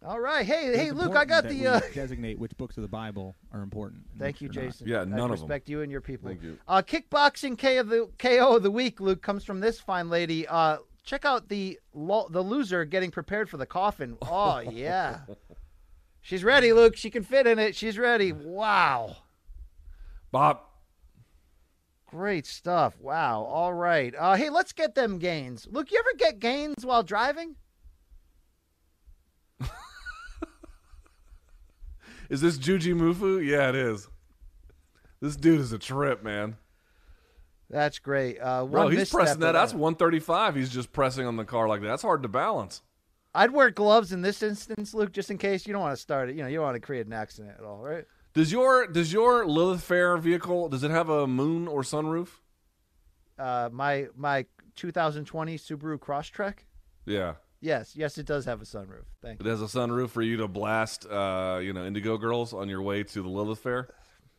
All 0.03 0.19
right, 0.19 0.43
hey, 0.45 0.67
It's 0.67 0.77
hey, 0.77 0.91
Luke, 0.91 1.15
I 1.15 1.25
got 1.25 1.43
that 1.43 1.49
the. 1.49 1.59
we 1.61 1.67
Uh, 1.67 1.79
designate 1.93 2.39
which 2.39 2.57
books 2.57 2.75
of 2.75 2.81
the 2.81 2.87
Bible 2.89 3.35
are 3.51 3.61
important. 3.61 4.01
Thank 4.17 4.41
you, 4.41 4.49
are 4.49 4.53
not. 4.53 4.61
Jason. 4.63 4.87
Yeah, 4.87 5.01
I 5.01 5.05
none 5.05 5.19
of 5.19 5.25
'em. 5.25 5.31
respect 5.33 5.69
you 5.69 5.81
and 5.83 5.91
your 5.91 6.01
people. 6.01 6.27
Thank 6.29 6.41
you. 6.41 6.57
Uh, 6.67 6.81
kickboxing 6.81 7.55
K 7.57 7.77
of 7.77 7.87
the 7.87 8.09
KO 8.17 8.55
of 8.55 8.63
the 8.63 8.71
week, 8.71 8.99
Luke, 8.99 9.21
comes 9.21 9.43
from 9.43 9.59
this 9.59 9.79
fine 9.79 10.09
lady. 10.09 10.47
Uh, 10.47 10.79
check 11.03 11.23
out 11.23 11.49
the 11.49 11.79
lo- 11.93 12.27
the 12.31 12.41
loser 12.41 12.83
getting 12.83 13.11
prepared 13.11 13.47
for 13.47 13.57
the 13.57 13.65
coffin. 13.67 14.17
Oh 14.27 14.59
yeah, 14.59 15.19
she's 16.21 16.43
ready, 16.43 16.73
Luke. 16.73 16.97
She 16.97 17.11
can 17.11 17.21
fit 17.23 17.45
in 17.45 17.59
it. 17.59 17.75
She's 17.75 17.99
ready. 17.99 18.31
Wow, 18.31 19.17
Bob, 20.31 20.61
great 22.07 22.47
stuff. 22.47 22.99
Wow. 22.99 23.43
All 23.43 23.73
right. 23.73 24.15
Uh, 24.17 24.33
hey, 24.35 24.49
let's 24.49 24.73
get 24.73 24.95
them 24.95 25.19
gains. 25.19 25.67
Luke, 25.69 25.91
you 25.91 25.99
ever 25.99 26.17
get 26.17 26.39
gains 26.39 26.83
while 26.85 27.03
driving? 27.03 27.55
Is 32.31 32.39
this 32.39 32.57
Jujimufu? 32.57 33.45
Yeah, 33.45 33.67
it 33.67 33.75
is. 33.75 34.07
This 35.19 35.35
dude 35.35 35.59
is 35.59 35.73
a 35.73 35.77
trip, 35.77 36.23
man. 36.23 36.55
That's 37.69 37.99
great. 37.99 38.39
Uh, 38.41 38.63
Bro, 38.65 38.87
he's 38.87 39.09
pressing 39.09 39.41
that. 39.41 39.51
That's 39.51 39.73
135. 39.73 40.55
He's 40.55 40.69
just 40.69 40.93
pressing 40.93 41.27
on 41.27 41.35
the 41.35 41.43
car 41.43 41.67
like 41.67 41.81
that. 41.81 41.87
That's 41.87 42.01
hard 42.01 42.23
to 42.23 42.29
balance. 42.29 42.83
I'd 43.35 43.51
wear 43.51 43.69
gloves 43.69 44.13
in 44.13 44.21
this 44.21 44.41
instance, 44.41 44.93
Luke, 44.93 45.11
just 45.11 45.29
in 45.29 45.37
case 45.37 45.67
you 45.67 45.73
don't 45.73 45.81
want 45.81 45.95
to 45.95 46.01
start 46.01 46.29
it. 46.29 46.37
You 46.37 46.43
know, 46.43 46.47
you 46.47 46.55
don't 46.55 46.65
want 46.65 46.75
to 46.75 46.81
create 46.81 47.05
an 47.05 47.13
accident 47.13 47.55
at 47.59 47.65
all, 47.65 47.79
right? 47.79 48.05
Does 48.33 48.49
your 48.49 48.87
does 48.87 49.11
your 49.11 49.45
Lilith 49.45 49.83
Fair 49.83 50.15
vehicle 50.15 50.69
does 50.69 50.83
it 50.83 50.91
have 50.91 51.09
a 51.09 51.27
moon 51.27 51.67
or 51.67 51.81
sunroof? 51.81 52.29
Uh, 53.37 53.69
my 53.73 54.07
my 54.15 54.45
2020 54.77 55.57
Subaru 55.57 55.97
Crosstrek. 55.99 56.59
Yeah, 57.05 57.33
Yes, 57.61 57.95
yes, 57.95 58.17
it 58.17 58.25
does 58.25 58.45
have 58.45 58.59
a 58.61 58.65
sunroof. 58.65 59.05
Thank 59.21 59.39
you. 59.39 59.47
it 59.47 59.49
has 59.49 59.61
a 59.61 59.65
sunroof 59.65 60.09
for 60.09 60.23
you 60.23 60.37
to 60.37 60.47
blast, 60.47 61.05
uh, 61.05 61.59
you 61.61 61.73
know, 61.73 61.85
Indigo 61.85 62.17
Girls 62.17 62.53
on 62.53 62.67
your 62.67 62.81
way 62.81 63.03
to 63.03 63.21
the 63.21 63.29
Lilith 63.29 63.59
Fair. 63.59 63.87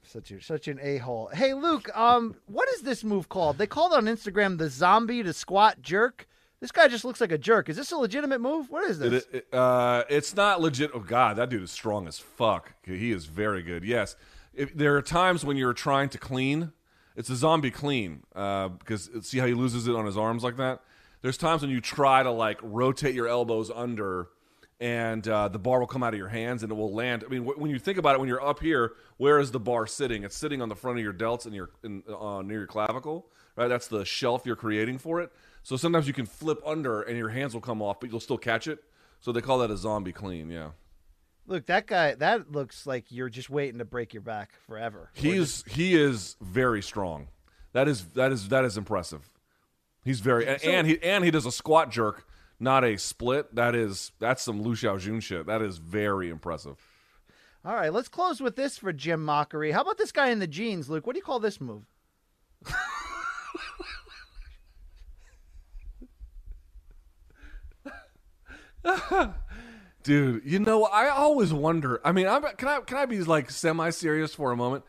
Such 0.04 0.32
a, 0.32 0.42
such 0.42 0.66
an 0.66 0.80
a 0.82 0.98
hole. 0.98 1.30
Hey, 1.32 1.54
Luke, 1.54 1.88
um, 1.96 2.34
what 2.46 2.68
is 2.70 2.82
this 2.82 3.04
move 3.04 3.28
called? 3.28 3.58
They 3.58 3.68
called 3.68 3.92
on 3.92 4.06
Instagram 4.06 4.58
the 4.58 4.68
zombie 4.68 5.22
to 5.22 5.32
squat 5.32 5.80
jerk. 5.80 6.26
This 6.60 6.72
guy 6.72 6.88
just 6.88 7.04
looks 7.04 7.20
like 7.20 7.30
a 7.30 7.38
jerk. 7.38 7.68
Is 7.68 7.76
this 7.76 7.92
a 7.92 7.96
legitimate 7.96 8.40
move? 8.40 8.68
What 8.68 8.88
is 8.90 8.98
this? 8.98 9.24
It, 9.24 9.34
it, 9.34 9.54
uh, 9.54 10.02
it's 10.08 10.34
not 10.34 10.60
legit. 10.60 10.90
Oh 10.92 11.00
God, 11.00 11.36
that 11.36 11.48
dude 11.48 11.62
is 11.62 11.70
strong 11.70 12.08
as 12.08 12.18
fuck. 12.18 12.72
He 12.82 13.12
is 13.12 13.26
very 13.26 13.62
good. 13.62 13.84
Yes, 13.84 14.16
if, 14.52 14.74
there 14.74 14.96
are 14.96 15.02
times 15.02 15.44
when 15.44 15.56
you're 15.56 15.72
trying 15.72 16.08
to 16.10 16.18
clean. 16.18 16.72
It's 17.14 17.28
a 17.28 17.36
zombie 17.36 17.70
clean 17.70 18.22
uh, 18.34 18.68
because 18.68 19.10
see 19.20 19.38
how 19.38 19.44
he 19.44 19.52
loses 19.52 19.86
it 19.86 19.94
on 19.94 20.06
his 20.06 20.16
arms 20.16 20.42
like 20.42 20.56
that. 20.56 20.80
There's 21.22 21.36
times 21.36 21.62
when 21.62 21.70
you 21.70 21.80
try 21.80 22.22
to 22.22 22.30
like 22.30 22.58
rotate 22.62 23.14
your 23.14 23.28
elbows 23.28 23.70
under, 23.70 24.28
and 24.80 25.26
uh, 25.28 25.46
the 25.48 25.60
bar 25.60 25.78
will 25.78 25.86
come 25.86 26.02
out 26.02 26.12
of 26.12 26.18
your 26.18 26.28
hands 26.28 26.64
and 26.64 26.72
it 26.72 26.74
will 26.74 26.92
land. 26.92 27.22
I 27.24 27.30
mean, 27.30 27.44
wh- 27.44 27.56
when 27.58 27.70
you 27.70 27.78
think 27.78 27.98
about 27.98 28.16
it, 28.16 28.18
when 28.18 28.28
you're 28.28 28.44
up 28.44 28.58
here, 28.58 28.94
where 29.16 29.38
is 29.38 29.52
the 29.52 29.60
bar 29.60 29.86
sitting? 29.86 30.24
It's 30.24 30.36
sitting 30.36 30.60
on 30.60 30.68
the 30.68 30.74
front 30.74 30.98
of 30.98 31.04
your 31.04 31.12
delts 31.12 31.46
and 31.46 31.54
your 31.54 31.70
in, 31.84 32.02
uh, 32.08 32.42
near 32.42 32.58
your 32.58 32.66
clavicle. 32.66 33.26
Right, 33.54 33.68
that's 33.68 33.86
the 33.86 34.04
shelf 34.04 34.42
you're 34.46 34.56
creating 34.56 34.98
for 34.98 35.20
it. 35.20 35.30
So 35.62 35.76
sometimes 35.76 36.08
you 36.08 36.14
can 36.14 36.26
flip 36.26 36.58
under 36.66 37.02
and 37.02 37.16
your 37.16 37.28
hands 37.28 37.54
will 37.54 37.60
come 37.60 37.82
off, 37.82 38.00
but 38.00 38.10
you'll 38.10 38.18
still 38.18 38.38
catch 38.38 38.66
it. 38.66 38.82
So 39.20 39.30
they 39.30 39.40
call 39.40 39.58
that 39.58 39.70
a 39.70 39.76
zombie 39.76 40.10
clean. 40.12 40.50
Yeah. 40.50 40.70
Look, 41.46 41.66
that 41.66 41.86
guy, 41.86 42.14
that 42.14 42.50
looks 42.50 42.86
like 42.86 43.06
you're 43.10 43.28
just 43.28 43.50
waiting 43.50 43.78
to 43.78 43.84
break 43.84 44.14
your 44.14 44.22
back 44.22 44.52
forever. 44.66 44.98
Or 44.98 45.10
He's 45.12 45.62
he 45.66 45.94
is 45.94 46.36
very 46.40 46.82
strong. 46.82 47.28
That 47.72 47.88
is 47.88 48.04
that 48.14 48.32
is 48.32 48.48
that 48.48 48.64
is 48.64 48.76
impressive. 48.76 49.28
He's 50.04 50.20
very 50.20 50.46
and, 50.46 50.62
and 50.64 50.86
he 50.86 51.02
and 51.02 51.24
he 51.24 51.30
does 51.30 51.46
a 51.46 51.52
squat 51.52 51.90
jerk, 51.90 52.26
not 52.58 52.84
a 52.84 52.98
split. 52.98 53.54
That 53.54 53.74
is 53.74 54.12
that's 54.18 54.42
some 54.42 54.60
Lu 54.60 54.74
Xiaojun 54.74 55.22
shit. 55.22 55.46
That 55.46 55.62
is 55.62 55.78
very 55.78 56.28
impressive. 56.28 56.76
All 57.64 57.74
right, 57.74 57.92
let's 57.92 58.08
close 58.08 58.40
with 58.40 58.56
this 58.56 58.76
for 58.76 58.92
Jim 58.92 59.24
Mockery. 59.24 59.70
How 59.70 59.82
about 59.82 59.96
this 59.96 60.10
guy 60.10 60.30
in 60.30 60.40
the 60.40 60.48
jeans, 60.48 60.90
Luke? 60.90 61.06
What 61.06 61.14
do 61.14 61.18
you 61.18 61.24
call 61.24 61.38
this 61.38 61.60
move? 61.60 61.84
Dude, 70.02 70.42
you 70.44 70.58
know, 70.58 70.84
I 70.84 71.08
always 71.08 71.52
wonder. 71.52 72.00
I 72.04 72.10
mean, 72.10 72.26
I'm, 72.26 72.42
can 72.56 72.66
I 72.66 72.80
can 72.80 72.96
I 72.96 73.06
be 73.06 73.22
like 73.22 73.50
semi 73.50 73.90
serious 73.90 74.34
for 74.34 74.50
a 74.50 74.56
moment? 74.56 74.84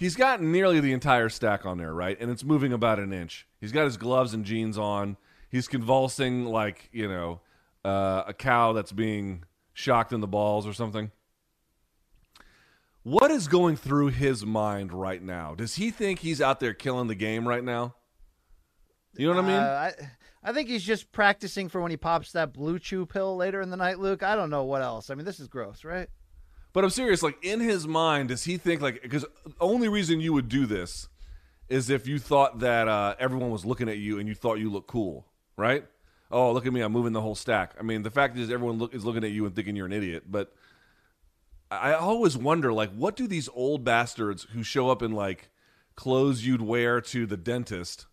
He's 0.00 0.16
got 0.16 0.40
nearly 0.40 0.80
the 0.80 0.94
entire 0.94 1.28
stack 1.28 1.66
on 1.66 1.76
there, 1.76 1.92
right? 1.92 2.18
And 2.18 2.30
it's 2.30 2.42
moving 2.42 2.72
about 2.72 2.98
an 2.98 3.12
inch. 3.12 3.46
He's 3.60 3.70
got 3.70 3.84
his 3.84 3.98
gloves 3.98 4.32
and 4.32 4.46
jeans 4.46 4.78
on. 4.78 5.18
He's 5.50 5.68
convulsing 5.68 6.46
like 6.46 6.88
you 6.90 7.06
know 7.06 7.42
uh, 7.84 8.22
a 8.26 8.32
cow 8.32 8.72
that's 8.72 8.92
being 8.92 9.44
shocked 9.74 10.14
in 10.14 10.22
the 10.22 10.26
balls 10.26 10.66
or 10.66 10.72
something. 10.72 11.10
What 13.02 13.30
is 13.30 13.46
going 13.46 13.76
through 13.76 14.08
his 14.08 14.42
mind 14.46 14.90
right 14.90 15.22
now? 15.22 15.54
Does 15.54 15.74
he 15.74 15.90
think 15.90 16.20
he's 16.20 16.40
out 16.40 16.60
there 16.60 16.72
killing 16.72 17.06
the 17.06 17.14
game 17.14 17.46
right 17.46 17.62
now? 17.62 17.94
You 19.18 19.28
know 19.28 19.34
what 19.34 19.44
I 19.44 19.48
mean? 19.48 19.56
Uh, 19.58 19.92
I, 20.42 20.48
I 20.48 20.52
think 20.54 20.70
he's 20.70 20.82
just 20.82 21.12
practicing 21.12 21.68
for 21.68 21.82
when 21.82 21.90
he 21.90 21.98
pops 21.98 22.32
that 22.32 22.54
blue 22.54 22.78
chew 22.78 23.04
pill 23.04 23.36
later 23.36 23.60
in 23.60 23.68
the 23.68 23.76
night, 23.76 23.98
Luke. 23.98 24.22
I 24.22 24.34
don't 24.34 24.48
know 24.48 24.64
what 24.64 24.80
else. 24.80 25.10
I 25.10 25.14
mean, 25.14 25.26
this 25.26 25.40
is 25.40 25.48
gross, 25.48 25.84
right? 25.84 26.08
But 26.72 26.84
I'm 26.84 26.90
serious. 26.90 27.22
Like 27.22 27.38
in 27.42 27.60
his 27.60 27.86
mind, 27.86 28.28
does 28.28 28.44
he 28.44 28.56
think 28.56 28.80
like 28.80 29.02
because 29.02 29.24
only 29.60 29.88
reason 29.88 30.20
you 30.20 30.32
would 30.32 30.48
do 30.48 30.66
this 30.66 31.08
is 31.68 31.90
if 31.90 32.06
you 32.06 32.18
thought 32.18 32.60
that 32.60 32.88
uh, 32.88 33.14
everyone 33.18 33.50
was 33.50 33.64
looking 33.64 33.88
at 33.88 33.98
you 33.98 34.18
and 34.18 34.28
you 34.28 34.34
thought 34.34 34.54
you 34.54 34.70
look 34.70 34.86
cool, 34.86 35.26
right? 35.56 35.84
Oh, 36.32 36.52
look 36.52 36.64
at 36.64 36.72
me! 36.72 36.80
I'm 36.80 36.92
moving 36.92 37.12
the 37.12 37.20
whole 37.20 37.34
stack. 37.34 37.74
I 37.78 37.82
mean, 37.82 38.02
the 38.02 38.10
fact 38.10 38.36
is, 38.38 38.50
everyone 38.50 38.78
look, 38.78 38.94
is 38.94 39.04
looking 39.04 39.24
at 39.24 39.30
you 39.30 39.46
and 39.46 39.54
thinking 39.54 39.74
you're 39.74 39.86
an 39.86 39.92
idiot. 39.92 40.24
But 40.30 40.52
I 41.70 41.90
I 41.90 41.94
always 41.94 42.36
wonder, 42.36 42.72
like, 42.72 42.92
what 42.92 43.16
do 43.16 43.26
these 43.26 43.48
old 43.52 43.84
bastards 43.84 44.44
who 44.52 44.62
show 44.62 44.90
up 44.90 45.02
in 45.02 45.12
like 45.12 45.50
clothes 45.96 46.46
you'd 46.46 46.62
wear 46.62 47.00
to 47.00 47.26
the 47.26 47.36
dentist 47.36 48.06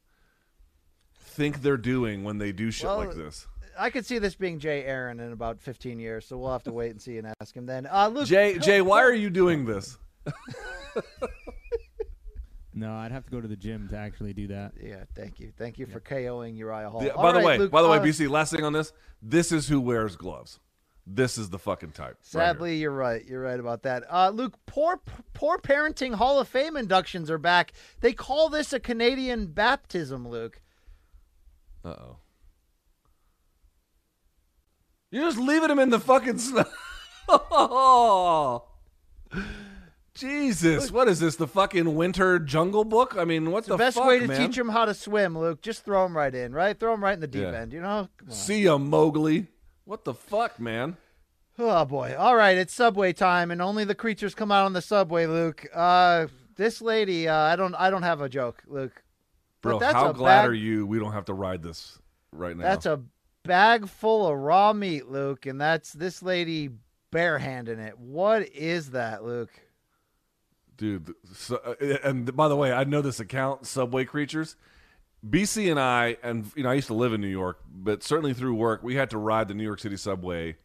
think 1.16 1.62
they're 1.62 1.78
doing 1.78 2.24
when 2.24 2.40
they 2.40 2.52
do 2.52 2.72
shit 2.72 2.88
Well, 2.88 2.98
like 2.98 3.14
this? 3.14 3.46
I 3.78 3.90
could 3.90 4.06
see 4.06 4.20
this 4.20 4.36
being 4.36 4.60
Jay 4.60 4.84
Aaron 4.84 5.20
in 5.20 5.32
about 5.32 5.60
15 5.62 6.00
years, 6.00 6.26
so 6.26 6.38
we'll 6.38 6.52
have 6.52 6.64
to 6.64 6.72
wait 6.72 6.92
and 6.92 7.02
see 7.02 7.18
and 7.18 7.34
ask 7.42 7.56
him 7.56 7.66
then. 7.66 7.88
Uh, 7.90 8.08
Luke, 8.10 8.28
Jay, 8.28 8.58
Jay, 8.60 8.82
why 8.82 9.02
are 9.02 9.14
you 9.14 9.30
doing 9.30 9.66
this? 9.66 9.98
No, 12.78 12.94
I'd 12.94 13.12
have 13.12 13.26
to 13.26 13.32
go 13.32 13.42
to 13.42 13.48
the 13.48 13.56
gym 13.56 13.88
to 13.88 13.98
actually 13.98 14.34
do 14.34 14.48
that. 14.50 14.74
Yeah, 14.80 15.04
thank 15.16 15.40
you, 15.40 15.52
thank 15.58 15.80
you 15.80 15.88
for 15.88 16.00
KOing 16.00 16.56
Uriah 16.56 16.92
Hall. 16.92 17.04
Yeah, 17.04 17.10
All 17.14 17.24
by 17.24 17.32
the 17.32 17.40
right, 17.40 17.46
way, 17.46 17.58
Luke, 17.58 17.72
by 17.72 17.82
the 17.82 17.90
way, 17.90 17.98
uh, 17.98 18.04
BC. 18.04 18.30
Last 18.30 18.52
thing 18.54 18.64
on 18.64 18.72
this. 18.72 18.94
This 19.20 19.52
is 19.52 19.68
who 19.68 19.82
wears 19.82 20.16
gloves. 20.16 20.60
This 21.08 21.40
is 21.40 21.50
the 21.50 21.58
fucking 21.58 21.92
type. 21.94 22.18
right. 22.18 22.18
Sadly, 22.22 22.78
you're 22.78 22.92
right. 22.92 23.26
You're 23.26 23.42
right 23.42 23.60
about 23.60 23.82
that. 23.84 24.04
Uh, 24.08 24.30
Luke, 24.30 24.54
poor 24.68 25.02
poor 25.34 25.58
parenting 25.58 26.14
Hall 26.14 26.40
of 26.40 26.48
Fame 26.48 26.78
inductions 26.78 27.32
are 27.32 27.40
back. 27.40 27.74
They 28.02 28.14
call 28.14 28.48
this 28.50 28.72
a 28.74 28.80
Canadian 28.80 29.48
baptism, 29.48 30.28
Luke. 30.28 30.62
Uh 31.84 31.96
oh. 32.00 32.18
You're 35.12 35.24
just 35.24 35.38
leaving 35.38 35.70
him 35.70 35.80
in 35.80 35.90
the 35.90 36.00
fucking 36.00 36.38
snow. 36.38 36.66
oh, 37.30 38.64
Jesus! 40.14 40.92
What 40.92 41.08
is 41.08 41.20
this? 41.20 41.36
The 41.36 41.48
fucking 41.48 41.96
winter 41.96 42.40
jungle 42.40 42.84
book? 42.84 43.16
I 43.18 43.24
mean, 43.24 43.52
what 43.52 43.66
the, 43.66 43.72
the, 43.72 43.78
best 43.78 43.98
fuck, 43.98 44.08
way 44.08 44.20
to 44.20 44.28
man? 44.28 44.38
teach 44.38 44.58
him 44.58 44.70
how 44.70 44.86
to 44.86 44.94
swim, 44.94 45.38
Luke. 45.38 45.62
Just 45.62 45.86
throw 45.86 46.06
him 46.06 46.18
right 46.18 46.34
in, 46.34 46.54
right? 46.54 46.78
Throw 46.78 46.94
him 46.94 47.04
right 47.04 47.14
in 47.14 47.20
the 47.20 47.28
deep 47.28 47.44
Yeah. 47.44 47.60
end. 47.60 47.72
You 47.72 47.82
know. 47.82 48.10
See 48.28 48.64
ya, 48.64 48.78
Mowgli. 48.78 49.48
What 49.86 50.04
the 50.04 50.14
fuck, 50.14 50.60
man? 50.60 50.98
Oh 51.60 51.86
boy! 51.86 52.16
All 52.18 52.36
right, 52.36 52.58
it's 52.58 52.74
subway 52.74 53.14
time, 53.14 53.50
and 53.52 53.62
only 53.62 53.84
the 53.84 53.96
creatures 53.96 54.36
come 54.36 54.52
out 54.52 54.66
on 54.66 54.74
the 54.74 54.82
subway, 54.82 55.26
Luke. 55.26 55.66
Uh, 55.74 56.28
this 56.56 56.82
lady, 56.82 57.28
uh, 57.28 57.36
I 57.36 57.56
don't, 57.56 57.74
I 57.76 57.90
don't 57.90 58.04
have 58.04 58.22
a 58.22 58.30
joke, 58.30 58.64
Luke. 58.68 59.04
But 59.62 59.70
Bro, 59.70 59.80
that's 59.80 59.94
how 59.94 60.12
glad 60.12 60.42
bag- 60.42 60.50
are 60.50 60.54
you? 60.54 60.86
We 60.86 61.00
don't 61.00 61.14
have 61.14 61.26
to 61.26 61.34
ride 61.34 61.64
this 61.64 61.98
right 62.32 62.56
now. 62.56 62.64
That's 62.64 62.86
a 62.86 63.02
bag 63.48 63.88
full 63.88 64.28
of 64.28 64.38
raw 64.38 64.74
meat, 64.74 65.08
Luke, 65.08 65.46
and 65.46 65.60
that's 65.60 65.94
this 65.94 66.22
lady 66.22 66.70
barehanding 67.12 67.80
it. 67.80 67.98
What 67.98 68.48
is 68.50 68.92
that, 68.92 69.24
Luke? 69.24 69.52
dude. 70.78 71.14
So, 71.34 71.58
uh, 71.58 71.98
and 72.04 72.34
by 72.36 72.48
the 72.48 72.56
way, 72.56 72.72
I 72.72 72.84
know 72.84 73.02
this 73.02 73.20
account, 73.20 73.66
Subway 73.66 74.06
Creatures. 74.06 74.56
BC 75.28 75.70
and 75.70 75.80
I, 75.80 76.18
and 76.24 76.50
you 76.56 76.64
know, 76.64 76.70
I 76.70 76.76
used 76.76 76.88
to 76.88 76.94
live 76.94 77.12
in 77.12 77.20
New 77.20 77.28
York, 77.28 77.60
but 77.70 78.04
certainly 78.04 78.34
through 78.34 78.54
work, 78.54 78.84
we 78.84 78.96
had 78.96 79.10
to 79.10 79.18
ride 79.18 79.48
the 79.48 79.56
New 79.56 79.64
York 79.64 79.80
City 79.80 79.98
subway 79.98 80.56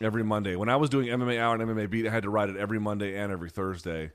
every 0.00 0.24
Monday. 0.24 0.56
When 0.56 0.68
I 0.68 0.76
was 0.76 0.90
doing 0.90 1.06
MMA 1.06 1.38
Hour 1.38 1.54
and 1.54 1.62
MMA 1.62 1.88
Beat, 1.88 2.06
I 2.06 2.10
had 2.10 2.24
to 2.24 2.30
ride 2.30 2.50
it 2.50 2.56
every 2.56 2.80
Monday 2.80 3.16
and 3.16 3.32
every 3.32 3.48
Thursday. 3.48 4.10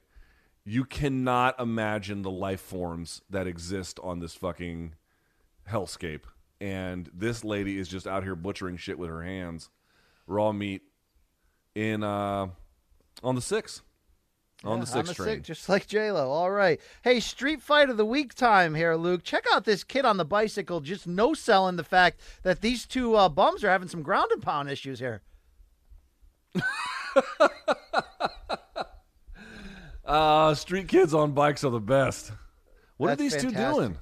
You 0.66 0.84
cannot 0.84 1.60
imagine 1.60 2.22
the 2.22 2.32
life 2.32 2.60
forms 2.60 3.22
that 3.30 3.48
exist 3.48 3.99
on 4.03 4.20
this 4.20 4.36
fucking 4.36 4.95
hellscape. 5.70 6.24
And 6.66 7.08
this 7.14 7.44
lady 7.44 7.78
is 7.78 7.88
just 7.88 8.08
out 8.08 8.24
here 8.24 8.36
butchering 8.36 8.78
shit 8.78 8.98
with 8.98 9.10
her 9.12 9.22
hands, 9.22 9.70
raw 10.26 10.52
meat 10.52 10.82
in 11.76 12.02
uh 12.04 12.48
on 13.22 13.36
the 13.36 13.42
six. 13.42 13.84
On 14.64 14.80
the 14.80 14.88
Yeah, 14.88 15.04
six 15.04 15.14
train. 15.14 15.28
sick- 15.28 15.44
just 15.44 15.70
like 15.70 15.86
J 15.86 16.12
Lo. 16.12 16.32
All 16.32 16.50
right. 16.50 16.82
Hey, 17.04 17.20
Street 17.20 17.62
Fight 17.62 17.92
of 17.92 17.98
the 17.98 18.06
Week 18.06 18.34
time 18.34 18.74
here, 18.74 18.96
Luke. 18.96 19.22
Check 19.24 19.44
out 19.54 19.66
this 19.66 19.84
kid 19.84 20.06
on 20.06 20.18
the 20.18 20.26
bicycle, 20.26 20.80
just 20.82 21.06
no 21.06 21.36
selling 21.36 21.76
the 21.76 21.84
fact 21.84 22.20
that 22.42 22.62
these 22.62 22.88
two 22.88 23.16
uh, 23.16 23.30
bums 23.30 23.64
are 23.64 23.70
having 23.70 23.88
some 23.90 24.02
ground 24.02 24.32
and 24.32 24.42
pound 24.42 24.68
issues 24.70 24.98
here. 25.00 25.22
Uh, 30.06 30.54
street 30.54 30.88
kids 30.88 31.16
on 31.16 31.32
bikes 31.32 31.64
are 31.64 31.72
the 31.72 31.80
best. 31.80 32.32
What 32.98 33.08
That's 33.08 33.20
are 33.20 33.24
these 33.24 33.42
two 33.42 33.52
doing? 33.52 33.98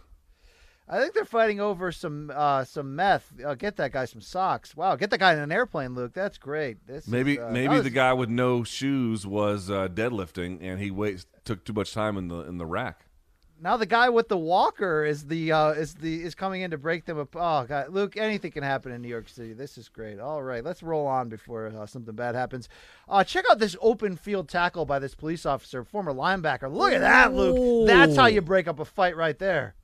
I 0.88 1.00
think 1.00 1.14
they're 1.14 1.24
fighting 1.26 1.60
over 1.62 1.92
some 1.92 2.32
uh, 2.34 2.66
some 2.66 2.96
meth. 2.96 3.32
Uh, 3.44 3.56
get 3.56 3.78
that 3.78 3.92
guy 3.94 4.06
some 4.06 4.22
socks. 4.22 4.76
Wow, 4.76 4.96
get 4.96 5.10
that 5.12 5.20
guy 5.20 5.34
in 5.34 5.40
an 5.40 5.52
airplane, 5.52 5.96
Luke. 5.96 6.14
That's 6.14 6.38
great. 6.38 6.86
This 6.86 7.08
Maybe 7.08 7.34
is, 7.34 7.40
uh, 7.40 7.50
maybe 7.52 7.76
was- 7.76 7.84
the 7.84 7.90
guy 7.90 8.14
with 8.14 8.30
no 8.30 8.64
shoes 8.64 9.26
was 9.26 9.70
uh, 9.70 9.88
deadlifting 9.88 10.60
and 10.62 10.80
he 10.82 10.92
waits 10.92 11.26
took 11.46 11.64
too 11.64 11.74
much 11.74 11.94
time 11.94 12.18
in 12.18 12.28
the 12.28 12.40
in 12.42 12.58
the 12.58 12.66
rack. 12.66 13.06
now 13.62 13.78
the 13.78 13.86
guy 13.86 14.10
with 14.10 14.28
the 14.28 14.38
walker 14.38 15.06
is 15.06 15.28
the 15.28 15.54
uh, 15.54 15.70
is 15.70 15.94
the 15.96 16.22
is 16.22 16.36
coming 16.36 16.62
in 16.64 16.72
to 16.72 16.78
break 16.78 17.06
them 17.06 17.18
up. 17.18 17.34
Oh 17.34 17.64
God, 17.66 17.90
Luke, 17.90 18.18
anything 18.18 18.52
can 18.52 18.64
happen 18.64 18.92
in 18.92 19.02
New 19.02 19.08
York 19.08 19.30
City. 19.30 19.54
This 19.54 19.78
is 19.78 19.88
great. 19.88 20.20
All 20.20 20.44
right, 20.44 20.64
let's 20.66 20.84
roll 20.84 21.08
on 21.08 21.30
before 21.30 21.68
uh, 21.68 21.86
something 21.86 22.14
bad 22.14 22.36
happens. 22.36 22.68
Uh, 23.08 23.24
check 23.24 23.46
out 23.50 23.60
this 23.60 23.78
open 23.82 24.18
field 24.18 24.50
tackle 24.50 24.86
by 24.86 25.00
this 25.00 25.16
police 25.16 25.46
officer, 25.46 25.86
former 25.86 26.14
linebacker. 26.14 26.70
Look 26.70 26.92
at 26.92 27.00
that, 27.02 27.34
Luke. 27.34 27.88
That's 27.88 28.18
how 28.18 28.26
you 28.26 28.42
break 28.42 28.68
up 28.68 28.80
a 28.82 28.86
fight 28.86 29.16
right 29.16 29.40
there. 29.40 29.76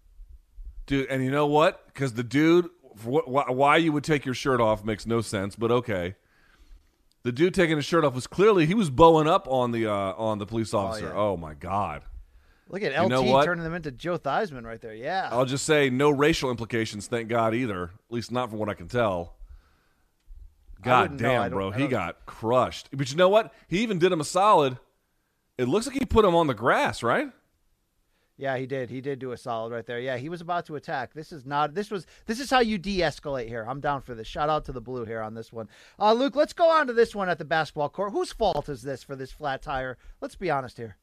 Dude, 0.90 1.08
and 1.08 1.24
you 1.24 1.30
know 1.30 1.46
what? 1.46 1.86
Because 1.86 2.14
the 2.14 2.24
dude, 2.24 2.68
wh- 3.06 3.20
wh- 3.28 3.52
why 3.52 3.78
you 3.78 3.92
would 3.92 4.04
take 4.04 4.26
your 4.26 4.34
shirt 4.34 4.60
off 4.60 4.84
makes 4.84 5.06
no 5.06 5.22
sense, 5.22 5.56
but 5.56 5.70
okay. 5.70 6.16
The 7.22 7.32
dude 7.32 7.54
taking 7.54 7.76
his 7.76 7.86
shirt 7.86 8.04
off 8.04 8.16
was 8.16 8.26
clearly 8.26 8.66
he 8.66 8.74
was 8.74 8.90
bowing 8.90 9.28
up 9.28 9.48
on 9.48 9.72
the 9.72 9.86
uh, 9.86 9.94
on 10.18 10.40
the 10.40 10.48
police 10.48 10.74
officer. 10.74 11.06
yeah. 11.06 11.14
Oh, 11.14 11.38
my 11.38 11.54
god! 11.54 12.02
Look 12.70 12.82
at 12.82 12.92
You 13.04 13.08
know 13.08 13.22
LT 13.22 13.46
turning 13.46 13.64
them 13.64 13.76
into 13.76 13.92
Joe 13.92 14.18
Theismann 14.18 14.66
right 14.66 14.82
there. 14.82 14.96
Yeah. 14.96 15.30
I'll 15.32 15.46
just 15.46 15.64
say 15.66 15.92
no 15.92 16.10
racial 16.10 16.50
implications, 16.50 17.06
thank 17.06 17.30
God 17.30 17.54
either. 17.54 17.84
At 17.84 17.92
least 18.10 18.32
not 18.32 18.50
from 18.50 18.58
what 18.58 18.68
I 18.68 18.74
can 18.74 18.88
tell. 18.88 19.36
God 20.82 21.12
wouldn't 21.12 21.22
know. 21.22 21.30
I 21.36 21.50
damn, 21.50 21.52
bro, 21.52 21.70
he 21.70 21.86
got 21.86 22.26
crushed. 22.26 22.90
But 22.92 23.12
you 23.12 23.18
know 23.18 23.30
what? 23.30 23.54
He 23.68 23.80
even 23.82 24.00
did 24.00 24.12
him 24.12 24.22
a 24.22 24.26
solid. 24.26 24.80
It 25.60 25.68
looks 25.68 25.86
like 25.86 26.00
he 26.00 26.06
put 26.06 26.26
him 26.26 26.34
on 26.34 26.48
the 26.48 26.56
grass, 26.56 27.04
right? 27.04 27.30
Yeah, 28.40 28.56
he 28.56 28.66
did. 28.68 28.90
He 28.90 29.02
did 29.02 29.20
do 29.20 29.34
a 29.34 29.38
solid 29.38 29.74
right 29.74 29.86
there. 29.86 30.00
Yeah, 30.00 30.16
he 30.16 30.30
was 30.30 30.40
about 30.40 30.66
to 30.68 30.78
attack. 30.78 31.14
This 31.14 31.34
is 31.34 31.46
not. 31.46 31.74
This 31.74 31.92
was. 31.92 32.08
This 32.26 32.40
is 32.40 32.50
how 32.50 32.62
you 32.62 32.78
de-escalate 32.78 33.50
here. 33.50 33.66
I'm 33.68 33.82
down 33.82 34.02
for 34.02 34.16
this. 34.16 34.28
Shout 34.28 34.48
out 34.48 34.64
to 34.66 34.72
the 34.72 34.80
blue 34.80 35.04
here 35.04 35.22
on 35.22 35.34
this 35.34 35.52
one. 35.52 35.68
Uh, 36.00 36.14
Luke, 36.14 36.38
let's 36.38 36.54
go 36.54 36.70
on 36.70 36.88
to 36.88 36.94
this 36.94 37.14
one 37.14 37.28
at 37.28 37.38
the 37.38 37.44
basketball 37.44 37.90
court. 37.90 38.14
Whose 38.14 38.32
fault 38.32 38.70
is 38.70 38.82
this 38.82 39.04
for 39.04 39.18
this 39.18 39.34
flat 39.34 39.62
tire? 39.62 39.98
Let's 40.22 40.38
be 40.38 40.50
honest 40.50 40.78
here. 40.78 40.96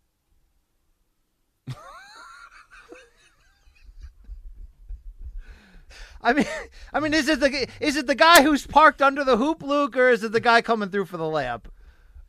I 6.23 6.33
mean, 6.33 6.47
I 6.95 7.01
mean, 7.01 7.13
is 7.13 7.29
it 7.29 7.41
the 7.41 7.69
is 7.81 7.97
it 7.97 8.07
the 8.07 8.15
guy 8.15 8.43
who's 8.43 8.67
parked 8.67 9.03
under 9.03 9.25
the 9.25 9.37
hoop, 9.37 9.63
Luke, 9.63 9.95
or 9.95 10.09
is 10.09 10.25
it 10.25 10.33
the 10.33 10.41
guy 10.41 10.63
coming 10.63 10.89
through 10.89 11.05
for 11.05 11.19
the 11.19 11.25
layup? 11.25 11.65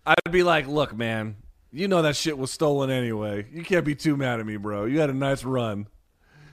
I'd 0.05 0.31
be 0.31 0.43
like, 0.43 0.67
look, 0.67 0.93
man, 0.93 1.37
you 1.71 1.87
know 1.87 2.01
that 2.01 2.15
shit 2.15 2.37
was 2.37 2.51
stolen 2.51 2.89
anyway. 2.89 3.45
You 3.51 3.63
can't 3.63 3.85
be 3.85 3.95
too 3.95 4.15
mad 4.17 4.39
at 4.39 4.45
me, 4.45 4.57
bro. 4.57 4.85
You 4.85 4.99
had 4.99 5.09
a 5.09 5.13
nice 5.13 5.43
run. 5.43 5.87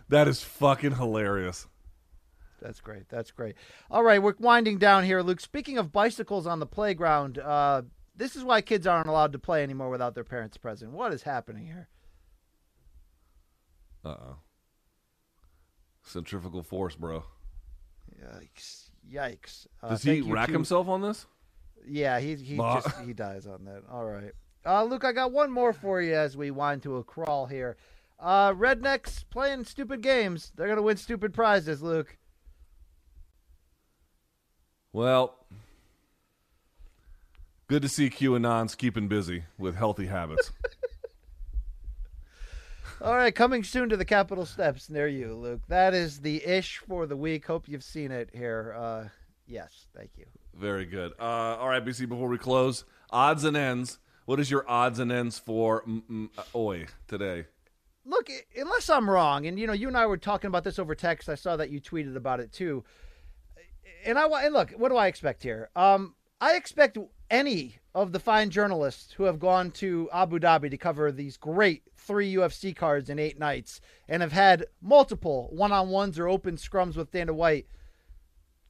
That 0.08 0.28
is 0.28 0.42
fucking 0.42 0.96
hilarious. 0.96 1.66
That's 2.60 2.80
great. 2.80 3.08
That's 3.08 3.30
great. 3.30 3.56
All 3.90 4.02
right, 4.02 4.22
we're 4.22 4.34
winding 4.38 4.78
down 4.78 5.04
here, 5.04 5.20
Luke. 5.22 5.40
Speaking 5.40 5.76
of 5.78 5.92
bicycles 5.92 6.46
on 6.46 6.60
the 6.60 6.66
playground, 6.66 7.38
uh, 7.38 7.82
this 8.16 8.36
is 8.36 8.44
why 8.44 8.60
kids 8.62 8.86
aren't 8.86 9.08
allowed 9.08 9.32
to 9.32 9.38
play 9.38 9.62
anymore 9.62 9.90
without 9.90 10.14
their 10.14 10.24
parents 10.24 10.56
present. 10.56 10.92
What 10.92 11.12
is 11.12 11.22
happening 11.22 11.66
here? 11.66 11.88
Uh 14.04 14.08
oh. 14.08 14.36
Centrifugal 16.02 16.62
force, 16.62 16.94
bro. 16.96 17.24
Yikes! 18.22 18.90
Yikes! 19.10 19.66
Uh, 19.82 19.88
Does 19.90 20.02
he 20.02 20.20
rack 20.20 20.46
to- 20.48 20.52
himself 20.52 20.88
on 20.88 21.00
this? 21.02 21.26
Yeah, 21.86 22.18
he 22.20 22.34
he 22.36 22.56
Bah. 22.56 22.80
just 22.80 22.98
he 23.00 23.12
dies 23.12 23.46
on 23.46 23.64
that. 23.66 23.82
All 23.90 24.04
right. 24.06 24.32
Uh, 24.66 24.82
Luke, 24.84 25.04
I 25.04 25.12
got 25.12 25.32
one 25.32 25.50
more 25.50 25.72
for 25.72 26.00
you 26.00 26.14
as 26.14 26.36
we 26.36 26.50
wind 26.50 26.82
to 26.84 26.96
a 26.96 27.04
crawl 27.04 27.46
here. 27.46 27.76
Uh, 28.18 28.52
rednecks 28.52 29.24
playing 29.28 29.64
stupid 29.64 30.00
games. 30.00 30.52
They're 30.56 30.68
gonna 30.68 30.82
win 30.82 30.96
stupid 30.96 31.34
prizes, 31.34 31.82
Luke. 31.82 32.16
Well, 34.92 35.34
good 37.66 37.82
to 37.82 37.88
see 37.88 38.08
QAnon's 38.08 38.74
keeping 38.74 39.08
busy 39.08 39.44
with 39.58 39.76
healthy 39.76 40.06
habits. 40.06 40.52
All 43.02 43.16
right, 43.16 43.34
coming 43.34 43.64
soon 43.64 43.88
to 43.90 43.96
the 43.98 44.04
Capitol 44.04 44.46
steps 44.46 44.88
near 44.88 45.08
you, 45.08 45.34
Luke. 45.34 45.60
That 45.68 45.92
is 45.92 46.20
the 46.20 46.42
ish 46.42 46.78
for 46.78 47.06
the 47.06 47.16
week. 47.16 47.44
Hope 47.44 47.68
you've 47.68 47.84
seen 47.84 48.10
it 48.10 48.30
here. 48.32 48.74
Uh, 48.78 49.08
yes, 49.46 49.88
thank 49.94 50.12
you. 50.16 50.24
Very 50.54 50.86
good. 50.86 51.12
Uh, 51.18 51.56
all 51.58 51.68
right, 51.68 51.84
BC, 51.84 52.08
before 52.08 52.28
we 52.28 52.38
close, 52.38 52.84
odds 53.10 53.44
and 53.44 53.56
ends. 53.56 53.98
What 54.26 54.40
is 54.40 54.50
your 54.50 54.68
odds 54.68 54.98
and 54.98 55.12
ends 55.12 55.38
for 55.38 55.84
uh, 55.86 56.42
Oi 56.54 56.86
today? 57.08 57.44
Look, 58.06 58.30
unless 58.56 58.88
I'm 58.88 59.08
wrong, 59.08 59.46
and 59.46 59.58
you 59.58 59.66
know, 59.66 59.72
you 59.72 59.88
and 59.88 59.96
I 59.96 60.06
were 60.06 60.16
talking 60.16 60.48
about 60.48 60.64
this 60.64 60.78
over 60.78 60.94
text. 60.94 61.28
I 61.28 61.34
saw 61.34 61.56
that 61.56 61.70
you 61.70 61.80
tweeted 61.80 62.16
about 62.16 62.40
it 62.40 62.52
too. 62.52 62.84
And 64.04 64.18
I 64.18 64.26
and 64.44 64.54
look, 64.54 64.72
what 64.72 64.90
do 64.90 64.96
I 64.96 65.06
expect 65.06 65.42
here? 65.42 65.70
Um, 65.76 66.14
I 66.40 66.56
expect 66.56 66.98
any 67.30 67.76
of 67.94 68.12
the 68.12 68.20
fine 68.20 68.50
journalists 68.50 69.12
who 69.12 69.24
have 69.24 69.38
gone 69.38 69.70
to 69.70 70.08
Abu 70.12 70.38
Dhabi 70.38 70.70
to 70.70 70.76
cover 70.76 71.12
these 71.12 71.36
great 71.36 71.82
three 71.96 72.34
UFC 72.34 72.74
cards 72.74 73.08
in 73.08 73.18
eight 73.18 73.38
nights 73.38 73.80
and 74.08 74.20
have 74.20 74.32
had 74.32 74.66
multiple 74.82 75.48
one-on-ones 75.52 76.18
or 76.18 76.28
open 76.28 76.56
scrums 76.56 76.96
with 76.96 77.10
Dana 77.12 77.32
White 77.32 77.66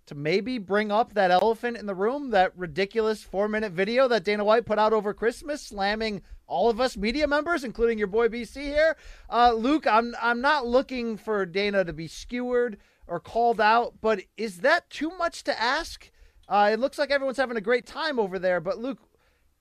to 0.06 0.14
maybe 0.14 0.58
bring 0.58 0.92
up 0.92 1.14
that 1.14 1.30
elephant 1.30 1.76
in 1.76 1.86
the 1.86 1.94
room, 1.94 2.30
that 2.30 2.56
ridiculous 2.56 3.22
four 3.22 3.48
minute 3.48 3.72
video 3.72 4.08
that 4.08 4.24
Dana 4.24 4.44
White 4.44 4.66
put 4.66 4.78
out 4.78 4.92
over 4.92 5.14
Christmas, 5.14 5.62
slamming 5.62 6.22
all 6.46 6.68
of 6.68 6.80
us 6.80 6.96
media 6.96 7.26
members, 7.26 7.64
including 7.64 7.98
your 7.98 8.06
boy 8.06 8.28
BC 8.28 8.62
here. 8.62 8.96
Uh, 9.30 9.52
Luke, 9.52 9.86
I'm 9.86 10.14
I'm 10.20 10.40
not 10.40 10.66
looking 10.66 11.16
for 11.16 11.46
Dana 11.46 11.84
to 11.84 11.92
be 11.92 12.06
skewered 12.06 12.78
or 13.06 13.20
called 13.20 13.60
out, 13.60 13.94
but 14.00 14.22
is 14.36 14.58
that 14.58 14.88
too 14.90 15.10
much 15.18 15.44
to 15.44 15.60
ask? 15.60 16.10
Uh, 16.48 16.70
it 16.72 16.80
looks 16.80 16.98
like 16.98 17.10
everyone's 17.10 17.38
having 17.38 17.56
a 17.56 17.62
great 17.62 17.86
time 17.86 18.18
over 18.18 18.38
there, 18.38 18.60
but 18.60 18.78
Luke, 18.78 18.98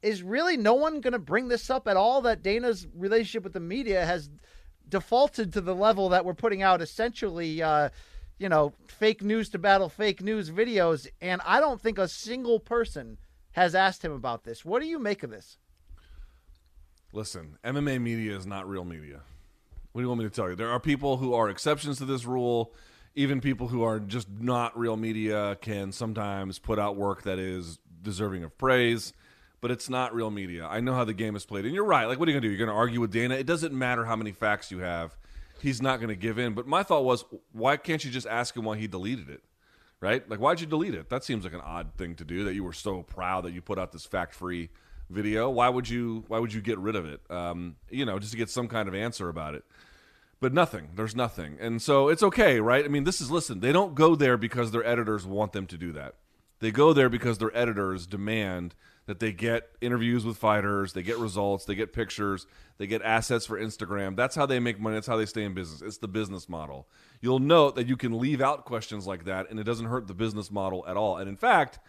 is 0.02 0.22
really 0.22 0.58
no 0.58 0.74
one 0.74 1.00
going 1.00 1.14
to 1.14 1.20
bring 1.20 1.48
this 1.48 1.70
up 1.70 1.88
at 1.88 1.98
all? 1.98 2.22
That 2.22 2.44
Dana's 2.44 2.88
relationship 2.94 3.44
with 3.44 3.54
the 3.54 3.60
media 3.62 4.06
has 4.06 4.30
defaulted 4.90 5.54
to 5.54 5.62
the 5.62 5.74
level 5.74 6.10
that 6.10 6.26
we're 6.26 6.34
putting 6.34 6.62
out 6.62 6.82
essentially, 6.82 7.62
uh, 7.64 7.90
you 8.44 8.50
know, 8.50 8.74
fake 8.88 9.24
news 9.24 9.48
to 9.48 9.58
battle 9.58 9.88
fake 9.88 10.22
news 10.22 10.52
videos. 10.52 11.08
And 11.22 11.42
I 11.46 11.62
don't 11.62 11.80
think 11.80 11.98
a 11.98 12.10
single 12.10 12.60
person 12.60 13.18
has 13.54 13.74
asked 13.74 14.04
him 14.04 14.12
about 14.12 14.44
this. 14.44 14.66
What 14.66 14.82
do 14.82 14.88
you 14.88 15.00
make 15.00 15.24
of 15.24 15.30
this? 15.30 15.58
Listen, 17.14 17.58
MMA 17.64 18.02
media 18.02 18.36
is 18.36 18.46
not 18.46 18.68
real 18.68 18.84
media. 18.84 19.22
What 19.94 20.02
do 20.02 20.04
you 20.04 20.10
want 20.10 20.20
me 20.20 20.26
to 20.26 20.36
tell 20.36 20.50
you? 20.50 20.58
There 20.58 20.70
are 20.70 20.80
people 20.82 21.16
who 21.18 21.34
are 21.34 21.50
exceptions 21.50 22.00
to 22.00 22.06
this 22.06 22.26
rule. 22.26 22.74
Even 23.16 23.40
people 23.40 23.70
who 23.70 23.82
are 23.84 23.98
just 23.98 24.28
not 24.30 24.78
real 24.78 24.98
media 24.98 25.58
can 25.62 25.94
sometimes 25.94 26.60
put 26.60 26.78
out 26.78 26.98
work 26.98 27.24
that 27.24 27.40
is 27.40 27.80
deserving 28.02 28.44
of 28.44 28.58
praise, 28.58 29.14
but 29.62 29.72
it's 29.72 29.90
not 29.90 30.14
real 30.14 30.32
media. 30.32 30.68
I 30.70 30.82
know 30.82 30.96
how 30.96 31.06
the 31.06 31.14
game 31.14 31.38
is 31.38 31.46
played. 31.46 31.64
And 31.64 31.74
you're 31.74 31.86
right. 31.86 32.08
Like, 32.08 32.20
what 32.20 32.28
are 32.28 32.32
you 32.32 32.36
going 32.36 32.42
to 32.42 32.48
do? 32.50 32.52
You're 32.54 32.66
going 32.66 32.76
to 32.76 32.78
argue 32.78 33.00
with 33.00 33.14
Dana? 33.14 33.36
It 33.36 33.46
doesn't 33.46 33.74
matter 33.74 34.04
how 34.04 34.18
many 34.18 34.34
facts 34.34 34.70
you 34.70 34.80
have. 34.80 35.16
He's 35.64 35.82
not 35.82 35.98
going 36.00 36.10
to 36.10 36.16
give 36.16 36.38
in. 36.38 36.54
But 36.54 36.68
my 36.68 36.84
thought 36.84 37.06
was, 37.06 37.24
why 37.54 37.78
can't 37.78 38.04
you 38.04 38.12
just 38.12 38.28
ask 38.28 38.56
him 38.56 38.66
why 38.66 38.78
he 38.78 38.86
deleted 38.86 39.30
it? 39.30 39.42
Right? 40.02 40.30
Like, 40.30 40.40
why'd 40.40 40.60
you 40.60 40.68
delete 40.68 40.94
it? 40.94 41.10
That 41.10 41.24
seems 41.24 41.46
like 41.46 41.54
an 41.54 41.62
odd 41.62 41.94
thing 41.98 42.16
to 42.16 42.26
do 42.26 42.44
that 42.44 42.54
you 42.54 42.66
were 42.66 42.74
so 42.74 43.04
proud 43.04 43.46
that 43.46 43.54
you 43.54 43.62
put 43.62 43.80
out 43.80 43.94
this 43.94 44.06
fact 44.06 44.36
free 44.36 44.70
video. 45.10 45.50
Why 45.50 45.70
would 45.70 45.88
you 45.88 46.26
why 46.28 46.40
would 46.40 46.52
you 46.52 46.60
get 46.60 46.78
rid 46.80 46.98
of 46.98 47.06
it? 47.06 47.22
Um, 47.30 47.78
you 47.90 48.04
know, 48.04 48.20
just 48.20 48.34
to 48.34 48.38
get 48.38 48.50
some 48.50 48.68
kind 48.68 48.90
of 48.90 48.94
answer 48.94 49.30
about 49.30 49.56
it. 49.56 49.64
But 50.42 50.54
nothing. 50.54 50.90
There's 50.96 51.16
nothing. 51.16 51.56
And 51.62 51.82
so 51.82 52.10
it's 52.10 52.22
okay, 52.22 52.60
right? 52.60 52.84
I 52.84 52.90
mean, 52.90 53.06
this 53.06 53.22
is 53.22 53.32
listen, 53.32 53.62
they 53.62 53.72
don't 53.72 53.96
go 53.96 54.14
there 54.14 54.36
because 54.36 54.72
their 54.72 54.86
editors 54.86 55.26
want 55.26 55.54
them 55.54 55.66
to 55.68 55.78
do 55.78 55.94
that. 55.94 56.16
They 56.60 56.72
go 56.72 56.92
there 56.92 57.08
because 57.08 57.38
their 57.38 57.56
editors 57.56 58.06
demand 58.06 58.76
that 59.06 59.20
they 59.20 59.32
get 59.32 59.70
interviews 59.82 60.26
with 60.26 60.38
fighters, 60.38 60.94
they 60.94 61.04
get 61.04 61.18
results, 61.18 61.66
they 61.66 61.76
get 61.76 61.92
pictures, 61.92 62.48
they 62.78 62.88
get 62.88 63.02
assets 63.02 63.46
for 63.46 63.60
Instagram. 63.60 64.16
That's 64.16 64.36
how 64.36 64.46
they 64.46 64.60
make 64.60 64.80
money. 64.80 64.96
That's 64.96 65.08
how 65.08 65.18
they 65.18 65.26
stay 65.26 65.44
in 65.44 65.54
business. 65.54 65.82
It's 65.82 65.98
the 65.98 66.08
business 66.08 66.48
model. 66.48 66.88
You'll 67.22 67.40
note 67.40 67.76
that 67.76 67.88
you 67.88 67.98
can 67.98 68.18
leave 68.18 68.42
out 68.42 68.66
questions 68.66 69.06
like 69.06 69.26
that 69.26 69.50
and 69.50 69.60
it 69.60 69.64
doesn't 69.64 69.88
hurt 69.88 70.08
the 70.08 70.14
business 70.14 70.50
model 70.50 70.86
at 70.88 70.96
all. 70.96 71.18
And 71.18 71.28
in 71.28 71.36
fact, 71.36 71.80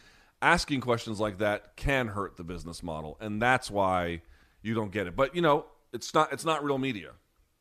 asking 0.42 0.80
questions 0.80 1.18
like 1.18 1.38
that 1.38 1.74
can 1.76 2.08
hurt 2.08 2.36
the 2.36 2.44
business 2.44 2.82
model, 2.82 3.16
and 3.20 3.40
that's 3.40 3.70
why 3.70 4.20
you 4.62 4.74
don't 4.74 4.92
get 4.92 5.06
it. 5.06 5.16
But 5.16 5.34
you 5.34 5.42
know, 5.42 5.66
it's 5.92 6.12
not 6.14 6.32
it's 6.32 6.44
not 6.44 6.62
real 6.62 6.78
media. 6.78 7.12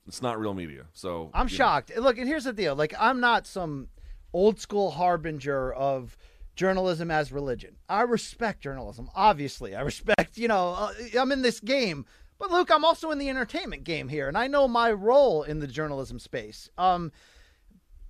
It's 0.08 0.22
not 0.22 0.40
real 0.40 0.54
media. 0.54 0.86
So 0.94 1.32
I'm 1.34 1.48
you 1.48 1.54
know. 1.54 1.58
shocked. 1.58 1.98
Look, 1.98 2.18
and 2.18 2.28
here's 2.28 2.44
the 2.44 2.54
deal. 2.54 2.76
Like, 2.76 2.94
I'm 3.00 3.20
not 3.20 3.48
some 3.48 3.88
old 4.34 4.60
school 4.60 4.92
harbinger 4.92 5.72
of 5.72 6.18
journalism 6.56 7.10
as 7.12 7.32
religion. 7.32 7.78
I 7.90 8.02
respect 8.02 8.62
journalism, 8.62 9.10
obviously. 9.16 9.76
I 9.76 9.82
respect, 9.82 10.38
you 10.38 10.48
know, 10.48 10.70
uh, 10.70 10.94
I'm 11.20 11.32
in 11.32 11.42
this 11.42 11.60
game. 11.60 12.06
But 12.40 12.52
Luke, 12.52 12.70
I'm 12.72 12.84
also 12.84 13.12
in 13.12 13.20
the 13.20 13.30
entertainment 13.30 13.84
game 13.84 14.10
here, 14.10 14.28
and 14.28 14.38
I 14.38 14.48
know 14.48 14.68
my 14.68 14.92
role 14.92 15.44
in 15.44 15.60
the 15.60 15.68
journalism 15.68 16.20
space. 16.20 16.70
Um, 16.78 17.12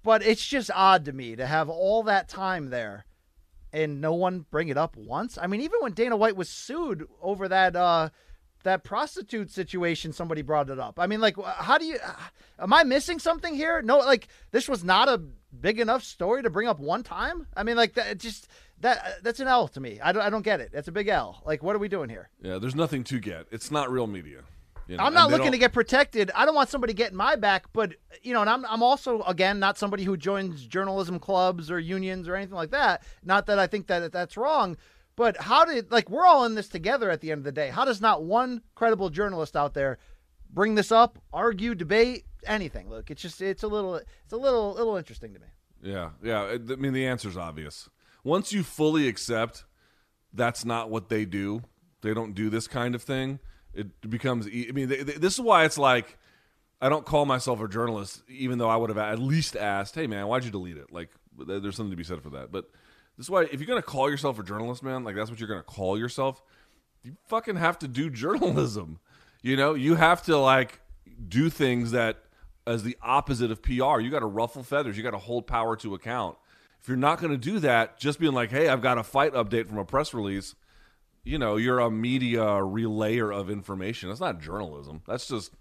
but 0.02 0.24
it's 0.24 0.46
just 0.46 0.72
odd 0.74 1.06
to 1.06 1.14
me 1.14 1.36
to 1.36 1.46
have 1.46 1.70
all 1.70 2.04
that 2.04 2.30
time 2.30 2.70
there 2.70 3.06
and 3.72 4.00
no 4.00 4.14
one 4.14 4.46
bring 4.52 4.70
it 4.70 4.78
up 4.78 4.96
once. 4.96 5.38
I 5.42 5.48
mean, 5.48 5.62
even 5.62 5.80
when 5.82 5.94
Dana 5.94 6.16
White 6.16 6.36
was 6.36 6.48
sued 6.50 7.08
over 7.22 7.48
that 7.48 7.76
uh, 7.76 8.10
that 8.64 8.84
prostitute 8.84 9.50
situation, 9.50 10.14
somebody 10.14 10.42
brought 10.42 10.70
it 10.70 10.80
up. 10.80 11.00
I 11.00 11.08
mean, 11.08 11.20
like, 11.20 11.36
how 11.44 11.78
do 11.78 11.86
you? 11.86 11.98
Am 12.60 12.72
I 12.72 12.84
missing 12.84 13.20
something 13.20 13.56
here? 13.56 13.82
No, 13.82 13.98
like 14.00 14.28
this 14.52 14.70
was 14.70 14.84
not 14.84 15.10
a 15.10 15.22
big 15.60 15.80
enough 15.80 16.04
story 16.04 16.44
to 16.44 16.50
bring 16.50 16.68
up 16.68 16.80
one 16.80 17.04
time. 17.04 17.48
I 17.56 17.64
mean, 17.64 17.76
like 17.76 17.94
that 17.94 18.18
just 18.18 18.48
that 18.82 19.24
that's 19.24 19.40
an 19.40 19.48
L 19.48 19.68
to 19.70 19.80
me. 19.80 20.00
I 20.02 20.12
don't 20.12 20.22
I 20.22 20.30
don't 20.30 20.42
get 20.42 20.62
it. 20.62 20.72
That's 20.74 20.88
a 20.88 20.92
big 20.92 21.08
L. 21.08 21.42
Like, 21.46 21.64
what 21.64 21.76
are 21.76 21.80
we 21.80 21.88
doing 21.88 22.10
here? 22.10 22.30
Yeah, 22.42 22.58
there's 22.60 22.76
nothing 22.76 23.04
to 23.06 23.20
get. 23.20 23.48
It's 23.52 23.72
not 23.72 23.92
real 23.92 24.08
media. 24.08 24.42
You 24.88 24.98
know, 24.98 25.04
I'm 25.04 25.14
not 25.14 25.32
looking 25.32 25.54
to 25.54 25.58
get 25.58 25.72
protected. 25.72 26.30
I 26.36 26.46
don't 26.46 26.56
want 26.56 26.70
somebody 26.70 26.94
getting 26.94 27.16
my 27.16 27.38
back, 27.38 27.72
but 27.72 27.94
you 28.22 28.34
know, 28.34 28.42
and 28.42 28.50
I'm 28.50 28.66
I'm 28.66 28.84
also 28.84 29.22
again 29.22 29.60
not 29.60 29.78
somebody 29.78 30.04
who 30.04 30.18
joins 30.18 30.66
journalism 30.66 31.20
clubs 31.20 31.72
or 31.72 31.80
unions 31.80 32.28
or 32.28 32.36
anything 32.36 32.56
like 32.56 32.72
that. 32.72 33.04
Not 33.24 33.46
that 33.46 33.60
I 33.60 33.68
think 33.68 33.88
that 33.88 34.12
that's 34.12 34.36
wrong, 34.36 34.76
but 35.16 35.38
how 35.38 35.64
did 35.64 35.92
like 35.92 36.10
we're 36.10 36.26
all 36.26 36.44
in 36.46 36.56
this 36.56 36.68
together 36.68 37.10
at 37.10 37.22
the 37.22 37.32
end 37.32 37.40
of 37.40 37.46
the 37.46 37.52
day. 37.52 37.70
How 37.70 37.86
does 37.86 38.02
not 38.02 38.24
one 38.24 38.62
credible 38.76 39.10
journalist 39.10 39.56
out 39.56 39.74
there 39.74 40.00
bring 40.54 40.76
this 40.76 40.92
up, 40.92 41.20
argue, 41.34 41.76
debate, 41.76 42.26
anything? 42.46 42.90
Look, 42.90 43.10
it's 43.12 43.22
just 43.22 43.42
it's 43.42 43.64
a 43.64 43.68
little 43.68 43.96
it's 43.96 44.32
a 44.34 44.38
little 44.38 44.74
little 44.74 44.96
interesting 44.96 45.34
to 45.34 45.40
me. 45.40 45.48
Yeah, 45.82 46.12
yeah. 46.24 46.44
I 46.44 46.58
mean, 46.58 46.94
the 46.94 47.06
answer's 47.06 47.36
obvious. 47.38 47.90
Once 48.24 48.54
you 48.54 48.64
fully 48.64 49.08
accept 49.08 49.66
that's 50.34 50.64
not 50.66 50.90
what 50.90 51.10
they 51.10 51.26
do, 51.26 51.62
they 52.02 52.14
don't 52.14 52.34
do 52.34 52.50
this 52.50 52.68
kind 52.68 52.96
of 52.96 53.04
thing. 53.04 53.40
It 53.74 54.10
becomes. 54.10 54.48
I 54.48 54.72
mean, 54.74 54.88
they, 54.88 55.04
they- 55.04 55.14
this 55.18 55.34
is 55.34 55.42
why 55.42 55.66
it's 55.66 55.78
like 55.78 56.18
I 56.82 56.90
don't 56.90 57.06
call 57.06 57.26
myself 57.26 57.60
a 57.62 57.68
journalist, 57.68 58.24
even 58.30 58.58
though 58.60 58.70
I 58.70 58.76
would 58.76 58.90
have 58.90 58.98
at 58.98 59.20
least 59.20 59.56
asked, 59.56 59.96
"Hey, 59.96 60.08
man, 60.08 60.28
why'd 60.28 60.44
you 60.46 60.52
delete 60.52 60.78
it?" 60.78 60.92
Like, 60.92 61.10
there's 61.38 61.76
something 61.76 61.92
to 61.92 61.98
be 61.98 62.04
said 62.04 62.22
for 62.22 62.30
that. 62.32 62.52
But 62.52 62.70
this 63.18 63.26
is 63.26 63.30
why, 63.30 63.44
if 63.44 63.60
you're 63.60 63.68
gonna 63.68 63.82
call 63.82 64.10
yourself 64.10 64.38
a 64.40 64.44
journalist, 64.44 64.84
man, 64.84 65.04
like 65.04 65.16
that's 65.16 65.30
what 65.30 65.40
you're 65.40 65.50
gonna 65.50 65.64
call 65.64 65.98
yourself. 65.98 66.42
You 67.04 67.16
fucking 67.28 67.56
have 67.58 67.80
to 67.80 67.88
do 67.88 68.10
journalism. 68.24 69.00
You 69.44 69.56
know, 69.56 69.76
you 69.76 69.96
have 69.96 70.24
to 70.24 70.38
like 70.38 70.82
do 71.28 71.52
things 71.52 71.92
that 71.92 72.24
as 72.66 72.84
the 72.84 72.98
opposite 73.02 73.52
of 73.52 73.62
PR. 73.62 74.00
You 74.00 74.10
got 74.10 74.20
to 74.20 74.26
ruffle 74.26 74.64
feathers. 74.64 74.98
You 74.98 75.04
got 75.04 75.12
to 75.12 75.20
hold 75.20 75.46
power 75.46 75.76
to 75.78 75.94
account. 75.94 76.38
If 76.82 76.88
you're 76.88 76.98
not 76.98 77.20
going 77.20 77.32
to 77.32 77.38
do 77.38 77.60
that, 77.60 78.00
just 78.00 78.20
being 78.20 78.34
like, 78.34 78.50
"Hey, 78.50 78.68
I've 78.70 78.82
got 78.82 78.98
a 78.98 79.04
fight 79.04 79.34
update 79.34 79.68
from 79.68 79.78
a 79.78 79.86
press 79.86 80.14
release," 80.14 80.56
you 81.24 81.38
know, 81.38 81.58
you're 81.58 81.80
a 81.80 81.92
media 81.92 82.42
relayer 82.42 83.34
of 83.34 83.50
information. 83.50 84.10
That's 84.10 84.22
not 84.22 84.42
journalism. 84.42 85.02
That's 85.06 85.28
just 85.28 85.52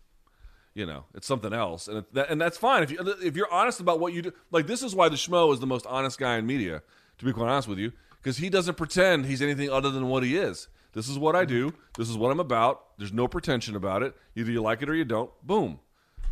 you 0.74 0.86
know, 0.86 1.04
it's 1.14 1.26
something 1.26 1.52
else, 1.52 1.86
and 1.86 1.98
it, 1.98 2.14
that, 2.14 2.30
and 2.30 2.40
that's 2.40 2.56
fine 2.56 2.82
if 2.82 2.90
you 2.90 2.98
if 3.22 3.36
you're 3.36 3.52
honest 3.52 3.80
about 3.80 4.00
what 4.00 4.14
you 4.14 4.22
do. 4.22 4.32
Like 4.50 4.66
this 4.66 4.82
is 4.82 4.94
why 4.94 5.08
the 5.08 5.16
schmo 5.16 5.52
is 5.52 5.60
the 5.60 5.66
most 5.66 5.86
honest 5.86 6.18
guy 6.18 6.38
in 6.38 6.46
media. 6.46 6.82
To 7.18 7.24
be 7.24 7.32
quite 7.32 7.50
honest 7.50 7.68
with 7.68 7.78
you, 7.78 7.92
because 8.20 8.38
he 8.38 8.48
doesn't 8.48 8.76
pretend 8.76 9.26
he's 9.26 9.42
anything 9.42 9.70
other 9.70 9.90
than 9.90 10.08
what 10.08 10.22
he 10.22 10.36
is. 10.36 10.68
This 10.92 11.08
is 11.08 11.18
what 11.18 11.34
I 11.34 11.44
do. 11.44 11.72
This 11.96 12.08
is 12.10 12.16
what 12.16 12.30
I'm 12.30 12.40
about. 12.40 12.98
There's 12.98 13.12
no 13.12 13.26
pretension 13.28 13.76
about 13.76 14.02
it. 14.02 14.14
Either 14.36 14.50
you 14.50 14.60
like 14.62 14.82
it 14.82 14.90
or 14.90 14.94
you 14.94 15.04
don't. 15.04 15.30
Boom. 15.42 15.80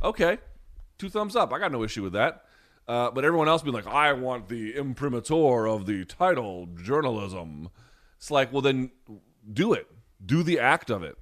Okay, 0.03 0.39
two 0.99 1.09
thumbs 1.09 1.37
up. 1.37 1.53
I 1.53 1.59
got 1.59 1.73
no 1.73 1.82
issue 1.82 2.03
with 2.03 2.12
that. 2.12 2.45
Uh, 2.89 3.11
but 3.11 3.24
everyone 3.24 3.49
else 3.49 3.62
being 3.62 3.74
like, 3.74 3.87
I 3.87 4.12
want 4.12 4.49
the 4.49 4.77
imprimatur 4.77 5.69
of 5.69 5.87
the 5.87 6.05
title 6.05 6.69
journalism. 6.82 7.70
It's 8.16 8.31
like, 8.31 8.53
well, 8.53 8.62
then 8.62 8.91
do 9.53 9.73
it. 9.73 9.87
do 10.24 10.43
the 10.43 10.59
act 10.59 10.91
of 10.91 11.03
it, 11.03 11.16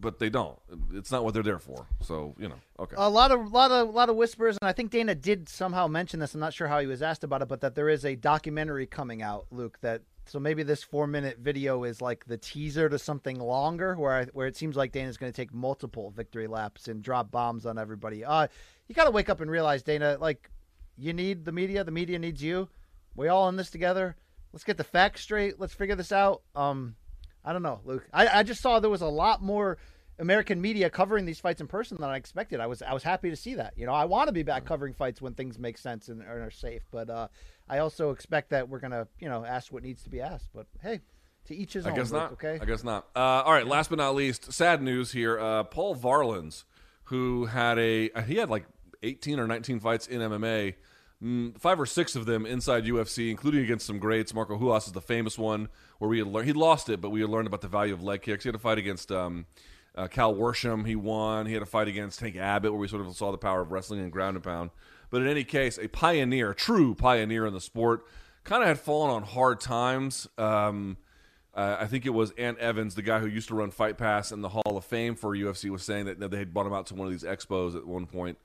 but 0.00 0.18
they 0.18 0.30
don't. 0.30 0.58
It's 0.92 1.10
not 1.10 1.24
what 1.24 1.34
they're 1.34 1.42
there 1.42 1.58
for. 1.58 1.86
So 2.00 2.34
you 2.38 2.48
know, 2.48 2.58
okay. 2.78 2.94
A 2.98 3.10
lot 3.10 3.30
of 3.32 3.52
lot 3.52 3.70
of 3.70 3.94
lot 3.94 4.08
of 4.08 4.16
whispers, 4.16 4.56
and 4.60 4.68
I 4.68 4.72
think 4.72 4.90
Dana 4.90 5.14
did 5.14 5.48
somehow 5.48 5.86
mention 5.86 6.20
this. 6.20 6.34
I'm 6.34 6.40
not 6.40 6.54
sure 6.54 6.68
how 6.68 6.80
he 6.80 6.86
was 6.86 7.02
asked 7.02 7.24
about 7.24 7.42
it, 7.42 7.48
but 7.48 7.60
that 7.60 7.74
there 7.74 7.88
is 7.88 8.04
a 8.04 8.14
documentary 8.14 8.86
coming 8.86 9.22
out, 9.22 9.46
Luke. 9.50 9.78
That 9.82 10.02
so 10.28 10.38
maybe 10.38 10.62
this 10.62 10.82
four 10.82 11.06
minute 11.06 11.38
video 11.38 11.84
is 11.84 12.02
like 12.02 12.26
the 12.26 12.36
teaser 12.36 12.88
to 12.88 12.98
something 12.98 13.38
longer, 13.38 13.94
where 13.94 14.12
I, 14.12 14.24
where 14.26 14.46
it 14.46 14.56
seems 14.56 14.76
like 14.76 14.92
Dana's 14.92 15.16
going 15.16 15.32
to 15.32 15.36
take 15.36 15.54
multiple 15.54 16.10
victory 16.10 16.46
laps 16.46 16.88
and 16.88 17.02
drop 17.02 17.30
bombs 17.30 17.66
on 17.66 17.78
everybody. 17.78 18.24
Uh, 18.24 18.46
you 18.86 18.94
got 18.94 19.04
to 19.04 19.10
wake 19.10 19.28
up 19.28 19.40
and 19.40 19.50
realize, 19.50 19.82
Dana, 19.82 20.18
like 20.20 20.50
you 20.96 21.12
need 21.12 21.44
the 21.44 21.52
media. 21.52 21.84
The 21.84 21.90
media 21.90 22.18
needs 22.18 22.42
you. 22.42 22.68
We 23.16 23.28
all 23.28 23.48
in 23.48 23.56
this 23.56 23.70
together. 23.70 24.16
Let's 24.52 24.64
get 24.64 24.76
the 24.76 24.84
facts 24.84 25.22
straight. 25.22 25.58
Let's 25.58 25.74
figure 25.74 25.96
this 25.96 26.12
out. 26.12 26.42
Um, 26.54 26.96
I 27.44 27.52
don't 27.52 27.62
know, 27.62 27.80
Luke. 27.84 28.06
I, 28.12 28.40
I 28.40 28.42
just 28.42 28.60
saw 28.60 28.80
there 28.80 28.90
was 28.90 29.00
a 29.02 29.06
lot 29.06 29.42
more 29.42 29.78
American 30.18 30.60
media 30.60 30.90
covering 30.90 31.24
these 31.24 31.38
fights 31.38 31.60
in 31.60 31.66
person 31.66 31.96
than 32.00 32.10
I 32.10 32.16
expected. 32.16 32.60
I 32.60 32.66
was 32.66 32.82
I 32.82 32.92
was 32.92 33.02
happy 33.02 33.30
to 33.30 33.36
see 33.36 33.54
that. 33.54 33.74
You 33.76 33.86
know, 33.86 33.92
I 33.92 34.04
want 34.04 34.28
to 34.28 34.32
be 34.32 34.42
back 34.42 34.64
covering 34.64 34.92
fights 34.92 35.22
when 35.22 35.34
things 35.34 35.58
make 35.58 35.78
sense 35.78 36.08
and, 36.08 36.20
and 36.20 36.30
are 36.30 36.50
safe. 36.50 36.82
But 36.90 37.10
uh, 37.10 37.28
I 37.68 37.78
also 37.78 38.10
expect 38.10 38.50
that 38.50 38.68
we're 38.68 38.80
gonna 38.80 39.06
you 39.20 39.28
know 39.28 39.44
ask 39.44 39.72
what 39.72 39.82
needs 39.82 40.02
to 40.04 40.10
be 40.10 40.20
asked. 40.20 40.50
But 40.54 40.66
hey, 40.82 41.00
to 41.46 41.54
each 41.54 41.74
his 41.74 41.86
I 41.86 41.90
own. 41.90 41.94
I 41.94 41.98
guess 41.98 42.10
Luke, 42.10 42.22
not. 42.22 42.32
Okay. 42.32 42.58
I 42.60 42.64
guess 42.64 42.84
not. 42.84 43.08
Uh, 43.14 43.42
all 43.44 43.52
right. 43.52 43.66
Last 43.66 43.90
but 43.90 43.98
not 43.98 44.14
least, 44.14 44.52
sad 44.52 44.82
news 44.82 45.12
here. 45.12 45.38
Uh, 45.38 45.64
Paul 45.64 45.94
Varelans, 45.94 46.64
who 47.04 47.46
had 47.46 47.78
a 47.78 48.10
he 48.26 48.36
had 48.36 48.50
like 48.50 48.66
18 49.02 49.38
or 49.38 49.46
19 49.46 49.80
fights 49.80 50.06
in 50.06 50.20
MMA. 50.20 50.74
Mm, 51.22 51.60
five 51.60 51.80
or 51.80 51.86
six 51.86 52.14
of 52.14 52.26
them 52.26 52.46
inside 52.46 52.84
UFC, 52.84 53.28
including 53.30 53.64
against 53.64 53.86
some 53.86 53.98
greats. 53.98 54.32
Marco 54.32 54.56
Ruas 54.56 54.86
is 54.86 54.92
the 54.92 55.00
famous 55.00 55.36
one 55.36 55.68
where 55.98 56.08
we 56.08 56.18
had 56.18 56.28
learned 56.28 56.46
he 56.46 56.52
lost 56.52 56.88
it, 56.88 57.00
but 57.00 57.10
we 57.10 57.20
had 57.20 57.28
learned 57.28 57.48
about 57.48 57.60
the 57.60 57.68
value 57.68 57.92
of 57.92 58.02
leg 58.04 58.22
kicks. 58.22 58.44
He 58.44 58.48
had 58.48 58.54
a 58.54 58.58
fight 58.58 58.78
against 58.78 59.10
um, 59.10 59.46
uh, 59.94 60.06
Cal 60.08 60.34
Worsham. 60.34 60.86
He 60.86 60.96
won. 60.96 61.46
He 61.46 61.54
had 61.54 61.62
a 61.62 61.66
fight 61.66 61.88
against 61.88 62.20
Tank 62.20 62.36
Abbott, 62.36 62.72
where 62.72 62.80
we 62.80 62.88
sort 62.88 63.06
of 63.06 63.14
saw 63.16 63.30
the 63.30 63.38
power 63.38 63.60
of 63.60 63.72
wrestling 63.72 64.00
and 64.00 64.12
ground 64.12 64.36
and 64.36 64.44
pound. 64.44 64.70
But 65.10 65.22
in 65.22 65.28
any 65.28 65.44
case, 65.44 65.78
a 65.78 65.88
pioneer, 65.88 66.54
true 66.54 66.94
pioneer 66.94 67.46
in 67.46 67.54
the 67.54 67.60
sport, 67.60 68.04
kind 68.44 68.62
of 68.62 68.68
had 68.68 68.78
fallen 68.78 69.10
on 69.10 69.22
hard 69.22 69.60
times. 69.60 70.28
Um, 70.36 70.98
uh, 71.54 71.76
I 71.80 71.86
think 71.86 72.06
it 72.06 72.10
was 72.10 72.30
Ant 72.32 72.58
Evans, 72.58 72.94
the 72.94 73.02
guy 73.02 73.18
who 73.18 73.26
used 73.26 73.48
to 73.48 73.54
run 73.54 73.70
Fight 73.70 73.98
Pass 73.98 74.30
in 74.30 74.42
the 74.42 74.50
Hall 74.50 74.76
of 74.76 74.84
Fame 74.84 75.16
for 75.16 75.34
UFC, 75.34 75.70
was 75.70 75.82
saying 75.82 76.06
that, 76.06 76.20
that 76.20 76.30
they 76.30 76.38
had 76.38 76.54
brought 76.54 76.66
him 76.66 76.72
out 76.72 76.86
to 76.86 76.94
one 76.94 77.06
of 77.06 77.12
these 77.12 77.24
expos 77.24 77.74
at 77.74 77.86
one 77.86 78.06
point, 78.06 78.38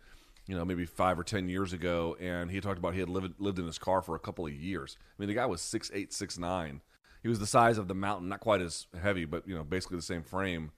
you 0.47 0.55
know, 0.55 0.65
maybe 0.65 0.85
five 0.85 1.19
or 1.19 1.23
ten 1.23 1.47
years 1.47 1.73
ago, 1.73 2.17
and 2.19 2.49
he 2.49 2.59
talked 2.59 2.79
about 2.79 2.93
he 2.93 2.99
had 2.99 3.09
lived 3.09 3.39
lived 3.39 3.59
in 3.59 3.65
his 3.65 3.77
car 3.77 4.01
for 4.01 4.15
a 4.15 4.19
couple 4.19 4.47
of 4.47 4.53
years. 4.53 4.97
I 4.99 5.21
mean, 5.21 5.27
the 5.27 5.35
guy 5.35 5.45
was 5.45 5.61
six 5.61 5.91
eight, 5.93 6.11
six 6.11 6.37
nine. 6.37 6.81
He 7.21 7.29
was 7.29 7.39
the 7.39 7.47
size 7.47 7.77
of 7.77 7.87
the 7.87 7.93
mountain, 7.93 8.29
not 8.29 8.39
quite 8.39 8.61
as 8.61 8.87
heavy, 8.99 9.25
but 9.25 9.47
you 9.47 9.55
know, 9.55 9.63
basically 9.63 9.97
the 9.97 10.03
same 10.03 10.23
frame. 10.23 10.71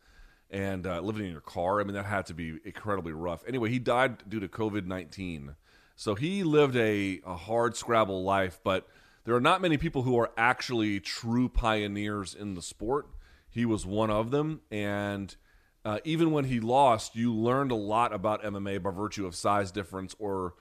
And 0.52 0.86
uh, 0.86 1.02
living 1.02 1.26
in 1.26 1.32
your 1.32 1.42
car, 1.42 1.82
I 1.82 1.84
mean, 1.84 1.96
that 1.96 2.06
had 2.06 2.28
to 2.28 2.34
be 2.34 2.60
incredibly 2.64 3.14
rough. 3.14 3.44
Anyway, 3.48 3.70
he 3.70 3.80
died 3.80 4.30
due 4.30 4.40
to 4.40 4.48
COVID 4.48 4.86
nineteen, 4.86 5.56
so 5.96 6.16
he 6.16 6.44
lived 6.44 6.76
a, 6.76 7.20
a 7.26 7.36
hard 7.36 7.76
scrabble 7.76 8.24
life. 8.24 8.60
But 8.64 8.88
there 9.26 9.36
are 9.36 9.42
not 9.42 9.62
many 9.62 9.78
people 9.78 10.04
who 10.04 10.18
are 10.20 10.32
actually 10.38 11.00
true 11.00 11.50
pioneers 11.50 12.36
in 12.36 12.54
the 12.54 12.62
sport. 12.62 13.08
He 13.50 13.66
was 13.66 13.86
one 13.86 14.12
of 14.12 14.30
them, 14.32 14.62
and 14.70 15.36
uh, 15.84 16.00
even 16.04 16.32
when 16.32 16.46
he 16.46 16.60
lost, 16.60 17.16
you 17.16 17.34
learned 17.34 17.72
a 17.72 17.76
lot 17.76 18.14
about 18.14 18.44
MMA 18.44 18.82
by 18.82 18.92
virtue 18.92 19.26
of 19.26 19.36
size 19.36 19.72
difference 19.72 20.16
or 20.20 20.54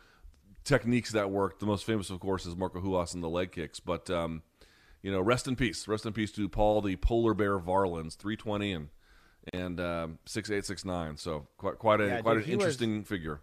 techniques 0.64 1.12
that 1.12 1.30
worked. 1.30 1.60
The 1.60 1.66
most 1.66 1.84
famous, 1.84 2.10
of 2.10 2.20
course, 2.20 2.46
is 2.46 2.56
Marco 2.56 2.80
Ruas 2.80 3.14
and 3.14 3.22
the 3.22 3.28
leg 3.28 3.52
kicks. 3.52 3.80
But 3.80 4.10
um, 4.10 4.42
you 5.02 5.12
know, 5.12 5.20
rest 5.20 5.46
in 5.48 5.56
peace. 5.56 5.86
Rest 5.88 6.06
in 6.06 6.12
peace 6.12 6.32
to 6.32 6.48
Paul 6.48 6.82
the 6.82 6.96
Polar 6.96 7.34
Bear 7.34 7.58
Varelans, 7.58 8.16
three 8.16 8.36
twenty 8.36 8.72
and 8.72 8.88
and 9.52 9.80
um, 9.80 10.18
six 10.24 10.50
eight 10.50 10.64
six 10.64 10.84
nine. 10.84 11.16
So 11.16 11.46
quite 11.58 11.78
quite 11.78 12.00
a 12.00 12.06
Yeah, 12.06 12.20
quite 12.22 12.34
dude, 12.34 12.42
an 12.44 12.48
he 12.48 12.56
was- 12.56 12.64
interesting 12.64 13.04
figure. 13.04 13.40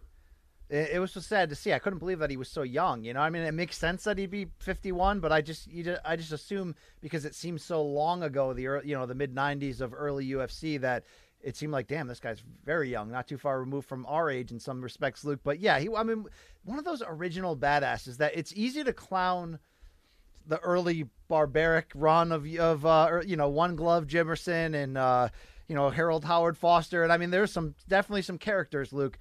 It, 0.68 0.92
it 0.94 0.98
was 1.00 1.12
so 1.12 1.20
sad 1.20 1.50
to 1.50 1.54
see. 1.54 1.72
I 1.74 1.78
couldn't 1.78 1.98
believe 1.98 2.20
that 2.20 2.30
he 2.30 2.38
was 2.38 2.48
so 2.48 2.62
young. 2.62 3.04
You 3.04 3.12
know, 3.12 3.20
I 3.20 3.28
mean, 3.28 3.42
it 3.42 3.52
makes 3.52 3.76
sense 3.76 4.04
that 4.04 4.16
he'd 4.16 4.30
be 4.30 4.46
51, 4.60 5.20
but 5.20 5.30
I 5.30 5.42
just, 5.42 5.66
you 5.66 5.82
just, 5.84 6.00
I 6.02 6.16
just 6.16 6.32
assume 6.32 6.74
because 7.02 7.26
it 7.26 7.34
seems 7.34 7.62
so 7.62 7.82
long 7.82 8.22
ago, 8.22 8.54
the 8.54 8.62
you 8.62 8.94
know, 8.96 9.04
the 9.04 9.14
mid 9.14 9.34
90s 9.34 9.82
of 9.82 9.92
early 9.92 10.26
UFC, 10.28 10.80
that 10.80 11.04
it 11.42 11.56
seemed 11.56 11.72
like, 11.74 11.88
damn, 11.88 12.06
this 12.06 12.20
guy's 12.20 12.42
very 12.64 12.88
young, 12.88 13.10
not 13.10 13.28
too 13.28 13.36
far 13.36 13.60
removed 13.60 13.86
from 13.86 14.06
our 14.06 14.30
age 14.30 14.50
in 14.50 14.58
some 14.58 14.80
respects, 14.80 15.24
Luke. 15.26 15.40
But 15.44 15.60
yeah, 15.60 15.78
he, 15.78 15.90
I 15.94 16.04
mean, 16.04 16.24
one 16.64 16.78
of 16.78 16.86
those 16.86 17.02
original 17.06 17.54
badasses 17.54 18.16
that 18.18 18.32
it's 18.34 18.54
easy 18.54 18.82
to 18.82 18.94
clown 18.94 19.58
the 20.46 20.58
early 20.60 21.04
barbaric 21.28 21.90
run 21.94 22.32
of 22.32 22.46
of 22.56 22.86
uh, 22.86 23.08
or, 23.10 23.22
you 23.24 23.36
know 23.36 23.48
one 23.48 23.76
glove 23.76 24.06
Jimmerson 24.06 24.74
and 24.74 24.96
uh, 24.96 25.28
you 25.68 25.74
know 25.74 25.90
Harold 25.90 26.24
Howard 26.24 26.56
Foster, 26.56 27.02
and 27.02 27.12
I 27.12 27.16
mean 27.16 27.30
there's 27.30 27.52
some 27.52 27.74
definitely 27.88 28.22
some 28.22 28.38
characters, 28.38 28.92
Luke. 28.92 29.18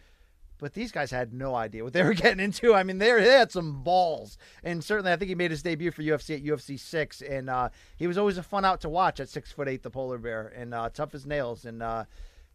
But 0.57 0.75
these 0.75 0.91
guys 0.91 1.09
had 1.09 1.33
no 1.33 1.55
idea 1.55 1.83
what 1.83 1.93
they 1.93 2.03
were 2.03 2.13
getting 2.13 2.39
into. 2.39 2.75
I 2.75 2.83
mean, 2.83 2.99
they, 2.99 3.11
they 3.13 3.31
had 3.31 3.51
some 3.51 3.81
balls, 3.81 4.37
and 4.63 4.83
certainly, 4.83 5.11
I 5.11 5.15
think 5.15 5.29
he 5.29 5.35
made 5.35 5.49
his 5.49 5.63
debut 5.63 5.89
for 5.89 6.03
UFC 6.03 6.35
at 6.35 6.43
UFC 6.43 6.79
six, 6.79 7.21
and 7.21 7.49
uh, 7.49 7.69
he 7.97 8.05
was 8.05 8.17
always 8.19 8.37
a 8.37 8.43
fun 8.43 8.63
out 8.63 8.81
to 8.81 8.89
watch 8.89 9.19
at 9.19 9.27
six 9.27 9.51
foot 9.51 9.67
eight, 9.67 9.81
the 9.81 9.89
polar 9.89 10.19
bear, 10.19 10.53
and 10.55 10.73
uh, 10.75 10.89
tough 10.93 11.15
as 11.15 11.25
nails. 11.25 11.65
And 11.65 11.81
uh, 11.81 12.05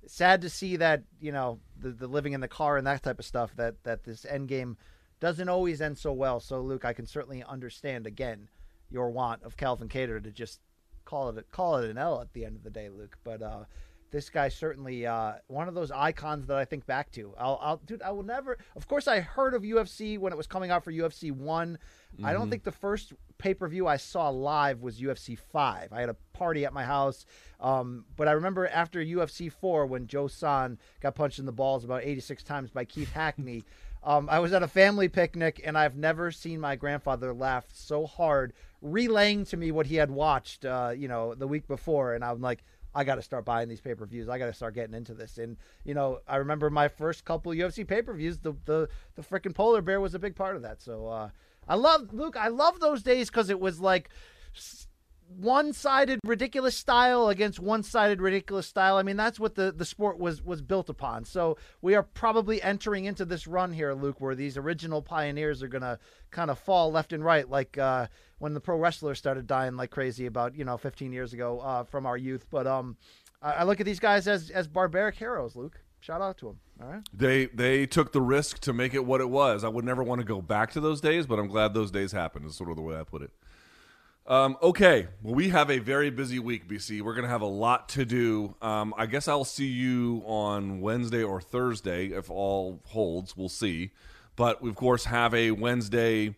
sad 0.07 0.41
to 0.43 0.49
see 0.49 0.77
that 0.77 1.03
you 1.21 1.33
know 1.33 1.59
the, 1.79 1.91
the 1.91 2.07
living 2.07 2.33
in 2.33 2.41
the 2.41 2.49
car 2.49 2.77
and 2.77 2.87
that 2.87 3.03
type 3.03 3.19
of 3.19 3.25
stuff 3.25 3.55
that 3.57 3.83
that 3.83 4.05
this 4.05 4.25
end 4.25 4.49
game 4.49 4.77
doesn't 5.21 5.49
always 5.49 5.81
end 5.81 5.99
so 5.99 6.13
well. 6.13 6.41
So, 6.41 6.61
Luke, 6.61 6.85
I 6.85 6.93
can 6.93 7.07
certainly 7.07 7.43
understand 7.43 8.07
again 8.07 8.49
your 8.91 9.11
want 9.11 9.43
of 9.43 9.57
Calvin 9.57 9.89
Kattar 9.89 10.23
to 10.23 10.31
just 10.31 10.61
call 11.07 11.31
it 11.31 11.39
a, 11.39 11.43
call 11.45 11.77
it 11.78 11.89
an 11.89 11.97
L 11.97 12.20
at 12.20 12.33
the 12.35 12.45
end 12.45 12.57
of 12.57 12.62
the 12.62 12.70
day, 12.70 12.91
Luke. 12.91 13.16
But 13.24 13.41
uh, 13.41 13.65
this 14.11 14.28
guy 14.31 14.49
certainly 14.51 15.07
uh, 15.07 15.33
one 15.49 15.69
of 15.69 15.74
those 15.74 15.91
icons 15.91 16.47
that 16.47 16.57
I 16.59 16.65
think 16.65 16.85
back 16.87 17.11
to. 17.12 17.33
I'll, 17.39 17.59
I'll, 17.62 17.77
dude, 17.78 18.03
I 18.03 18.11
will 18.11 18.23
never. 18.23 18.59
Of 18.77 18.87
course, 18.87 19.09
I 19.09 19.20
heard 19.20 19.55
of 19.55 19.62
UFC 19.62 20.19
when 20.19 20.33
it 20.33 20.37
was 20.37 20.47
coming 20.47 20.70
out 20.70 20.85
for 20.85 20.93
UFC 20.93 21.33
one. 21.33 21.78
I 22.24 22.33
don't 22.33 22.47
Mhm. 22.47 22.51
think 22.51 22.65
the 22.65 22.73
first 22.73 23.12
pay 23.39 23.53
per 23.55 23.66
view 23.69 23.87
I 23.87 23.97
saw 23.97 24.28
live 24.31 24.81
was 24.81 25.01
UFC 25.01 25.37
five. 25.37 25.93
I 25.93 26.01
had 26.01 26.09
a 26.09 26.16
party 26.33 26.65
at 26.65 26.73
my 26.73 26.85
house, 26.85 27.27
um, 27.61 28.05
but 28.16 28.27
I 28.28 28.33
remember 28.33 28.66
after 28.69 29.01
UFC 29.03 29.51
four 29.53 29.87
when 29.87 30.07
Joe 30.07 30.27
Son 30.28 30.78
got 31.01 31.15
punched 31.15 31.39
in 31.39 31.47
the 31.47 31.53
balls 31.53 31.85
about 31.85 32.03
eighty 32.05 32.20
six 32.20 32.43
times 32.43 32.70
by 32.70 32.85
Keith 32.85 33.12
Hackney. 33.12 33.65
Um, 34.03 34.28
I 34.31 34.39
was 34.39 34.53
at 34.53 34.62
a 34.62 34.69
family 34.69 35.09
picnic, 35.09 35.61
and 35.65 35.77
I've 35.77 35.97
never 35.97 36.31
seen 36.31 36.61
my 36.61 36.77
grandfather 36.77 37.35
laugh 37.35 37.65
so 37.73 38.07
hard, 38.07 38.53
relaying 38.82 39.44
to 39.47 39.57
me 39.57 39.73
what 39.73 39.86
he 39.86 39.97
had 39.97 40.11
watched, 40.11 40.65
uh, 40.65 40.93
you 40.97 41.09
know, 41.09 41.35
the 41.35 41.47
week 41.47 41.66
before. 41.66 42.15
And 42.15 42.24
I'm 42.24 42.40
like, 42.40 42.62
I 42.94 43.05
got 43.05 43.16
to 43.16 43.23
start 43.23 43.44
buying 43.44 43.69
these 43.69 43.81
pay 43.81 43.94
per 43.94 44.07
views. 44.07 44.28
I 44.28 44.39
got 44.39 44.47
to 44.47 44.55
start 44.55 44.74
getting 44.74 44.94
into 44.94 45.12
this. 45.12 45.36
And 45.36 45.59
you 45.85 45.93
know, 45.93 46.20
I 46.27 46.36
remember 46.36 46.70
my 46.70 46.89
first 46.89 47.24
couple 47.24 47.53
UFC 47.53 47.86
pay 47.86 48.01
per 48.03 48.15
views. 48.15 48.39
The 48.39 48.55
the 48.65 48.89
the 49.15 49.23
freaking 49.23 49.55
polar 49.55 49.82
bear 49.82 50.01
was 50.01 50.15
a 50.15 50.19
big 50.19 50.35
part 50.35 50.57
of 50.57 50.62
that. 50.62 50.81
So 50.81 51.07
uh, 51.07 51.28
I 51.69 51.74
love 51.74 52.15
Luke. 52.15 52.36
I 52.39 52.48
love 52.48 52.81
those 52.81 53.03
days 53.03 53.28
because 53.28 53.51
it 53.51 53.61
was 53.61 53.81
like 53.81 54.09
one-sided 55.28 56.20
ridiculous 56.24 56.77
style 56.77 57.28
against 57.28 57.59
one-sided 57.59 58.20
ridiculous 58.20 58.66
style. 58.66 58.97
I 58.97 59.03
mean, 59.03 59.16
that's 59.16 59.40
what 59.40 59.55
the 59.55 59.73
the 59.73 59.85
sport 59.85 60.19
was 60.19 60.43
was 60.43 60.62
built 60.62 60.89
upon. 60.89 61.24
So 61.24 61.57
we 61.82 61.94
are 61.94 62.03
probably 62.03 62.62
entering 62.62 63.05
into 63.05 63.24
this 63.24 63.47
run 63.47 63.73
here, 63.73 63.93
Luke, 63.94 64.20
where 64.20 64.35
these 64.35 64.57
original 64.57 65.03
pioneers 65.03 65.62
are 65.62 65.69
gonna 65.69 65.98
kind 66.31 66.51
of 66.51 66.59
fall 66.59 66.90
left 66.90 67.12
and 67.12 67.24
right, 67.24 67.48
like 67.48 67.77
uh, 67.78 68.07
when 68.39 68.55
the 68.55 68.61
pro 68.61 68.77
wrestlers 68.77 69.19
started 69.19 69.47
dying 69.47 69.77
like 69.77 69.90
crazy 69.90 70.27
about 70.27 70.55
you 70.55 70.65
know 70.65 70.77
15 70.77 71.12
years 71.12 71.32
ago 71.32 71.61
uh, 71.61 71.85
from 71.85 72.07
our 72.07 72.16
youth. 72.16 72.47
But 72.51 72.66
um, 72.66 72.97
I, 73.43 73.53
I 73.53 73.62
look 73.65 73.81
at 73.81 73.86
these 73.86 74.01
guys 74.01 74.28
as 74.28 74.51
as 74.51 74.69
barbaric 74.69 75.16
heroes, 75.16 75.57
Luke. 75.57 75.81
Shout 76.01 76.20
out 76.20 76.39
to 76.39 76.47
them. 76.47 76.61
All 76.81 76.89
right. 76.89 77.03
They 77.12 77.47
they 77.47 77.86
took 77.86 78.12
the 78.12 78.20
risk 78.20 78.61
to 78.61 78.73
make 78.73 78.94
it 78.94 79.05
what 79.05 79.20
it 79.20 79.28
was. 79.28 79.65
I 79.65 79.69
would 79.69 79.85
never 79.85 80.03
want 80.03 80.20
to 80.20 80.24
go 80.24 80.40
back 80.40 80.70
to 80.73 80.81
those 80.81 81.01
days, 81.01 81.27
but 81.27 81.39
I'm 81.39 81.48
glad 81.48 81.74
those 81.74 81.90
days 81.90 82.12
happened. 82.12 82.47
Is 82.47 82.55
sort 82.55 82.70
of 82.70 82.77
the 82.77 82.82
way 82.82 82.97
I 82.97 83.03
put 83.03 83.23
it. 83.23 83.31
Um, 84.28 84.57
okay, 84.61 85.07
well, 85.23 85.35
we 85.35 85.51
have 85.51 85.70
a 85.70 85.78
very 85.78 86.11
busy 86.11 86.40
week, 86.40 86.69
BC. 86.69 87.01
We're 87.01 87.15
going 87.15 87.24
to 87.24 87.31
have 87.31 87.43
a 87.43 87.47
lot 87.47 87.89
to 87.90 88.05
do. 88.05 88.57
Um, 88.61 88.93
I 88.98 89.07
guess 89.07 89.28
I'll 89.28 89.44
see 89.44 89.69
you 89.69 90.23
on 90.27 90.81
Wednesday 90.81 91.23
or 91.23 91.40
Thursday 91.40 92.09
if 92.09 92.28
all 92.28 92.81
holds. 92.86 93.36
We'll 93.36 93.48
see. 93.48 93.93
But 94.35 94.61
we, 94.61 94.69
of 94.69 94.74
course, 94.74 95.05
have 95.05 95.32
a 95.32 95.53
Wednesday. 95.53 96.35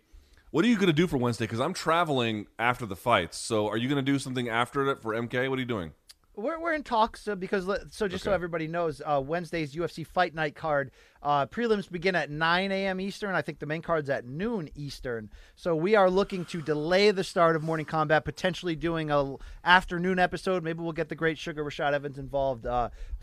What 0.51 0.67
are 0.67 0.69
you 0.69 0.77
going 0.77 0.89
to 0.89 0.93
do 0.93 1.07
for 1.07 1.17
Wednesday? 1.17 1.45
Because 1.45 1.61
I'm 1.61 1.73
traveling 1.73 2.47
after 2.59 2.85
the 2.85 2.97
fights. 2.97 3.39
So 3.39 3.69
are 3.69 3.79
you 3.79 3.89
going 3.89 4.05
to 4.05 4.13
do 4.13 4.19
something 4.19 4.51
after 4.51 4.87
it 4.91 5.01
for 5.01 5.15
MK? 5.15 5.49
What 5.49 5.57
are 5.57 5.63
you 5.63 5.67
doing? 5.67 5.93
We're, 6.39 6.61
we're 6.61 6.75
in 6.75 6.85
talks 6.85 7.27
uh, 7.27 7.35
because 7.35 7.69
so 7.91 8.07
just 8.07 8.23
so 8.23 8.33
everybody 8.33 8.69
knows, 8.69 9.03
uh, 9.05 9.21
Wednesday's 9.25 9.75
UFC 9.75 10.07
Fight 10.07 10.37
Night 10.37 10.55
card 10.55 10.93
uh, 11.21 11.47
prelims 11.47 11.91
begin 11.91 12.15
at 12.15 12.31
9 12.31 12.71
a.m. 12.71 13.01
Eastern. 13.01 13.35
I 13.35 13.43
think 13.43 13.59
the 13.59 13.67
main 13.67 13.83
card's 13.83 14.09
at 14.09 14.25
noon 14.25 14.71
Eastern. 14.77 15.31
So 15.57 15.75
we 15.75 15.97
are 15.97 16.09
looking 16.09 16.45
to 16.45 16.63
delay 16.63 17.11
the 17.11 17.25
start 17.25 17.57
of 17.57 17.65
Morning 17.65 17.87
Combat, 17.87 18.25
potentially 18.25 18.77
doing 18.77 19.11
a 19.11 19.35
afternoon 19.65 20.21
episode. 20.21 20.63
Maybe 20.63 20.81
we'll 20.81 20.93
get 20.93 21.09
the 21.09 21.17
great 21.17 21.39
Sugar 21.39 21.65
Rashad 21.65 21.93
Evans 21.93 22.19
involved. 22.19 22.67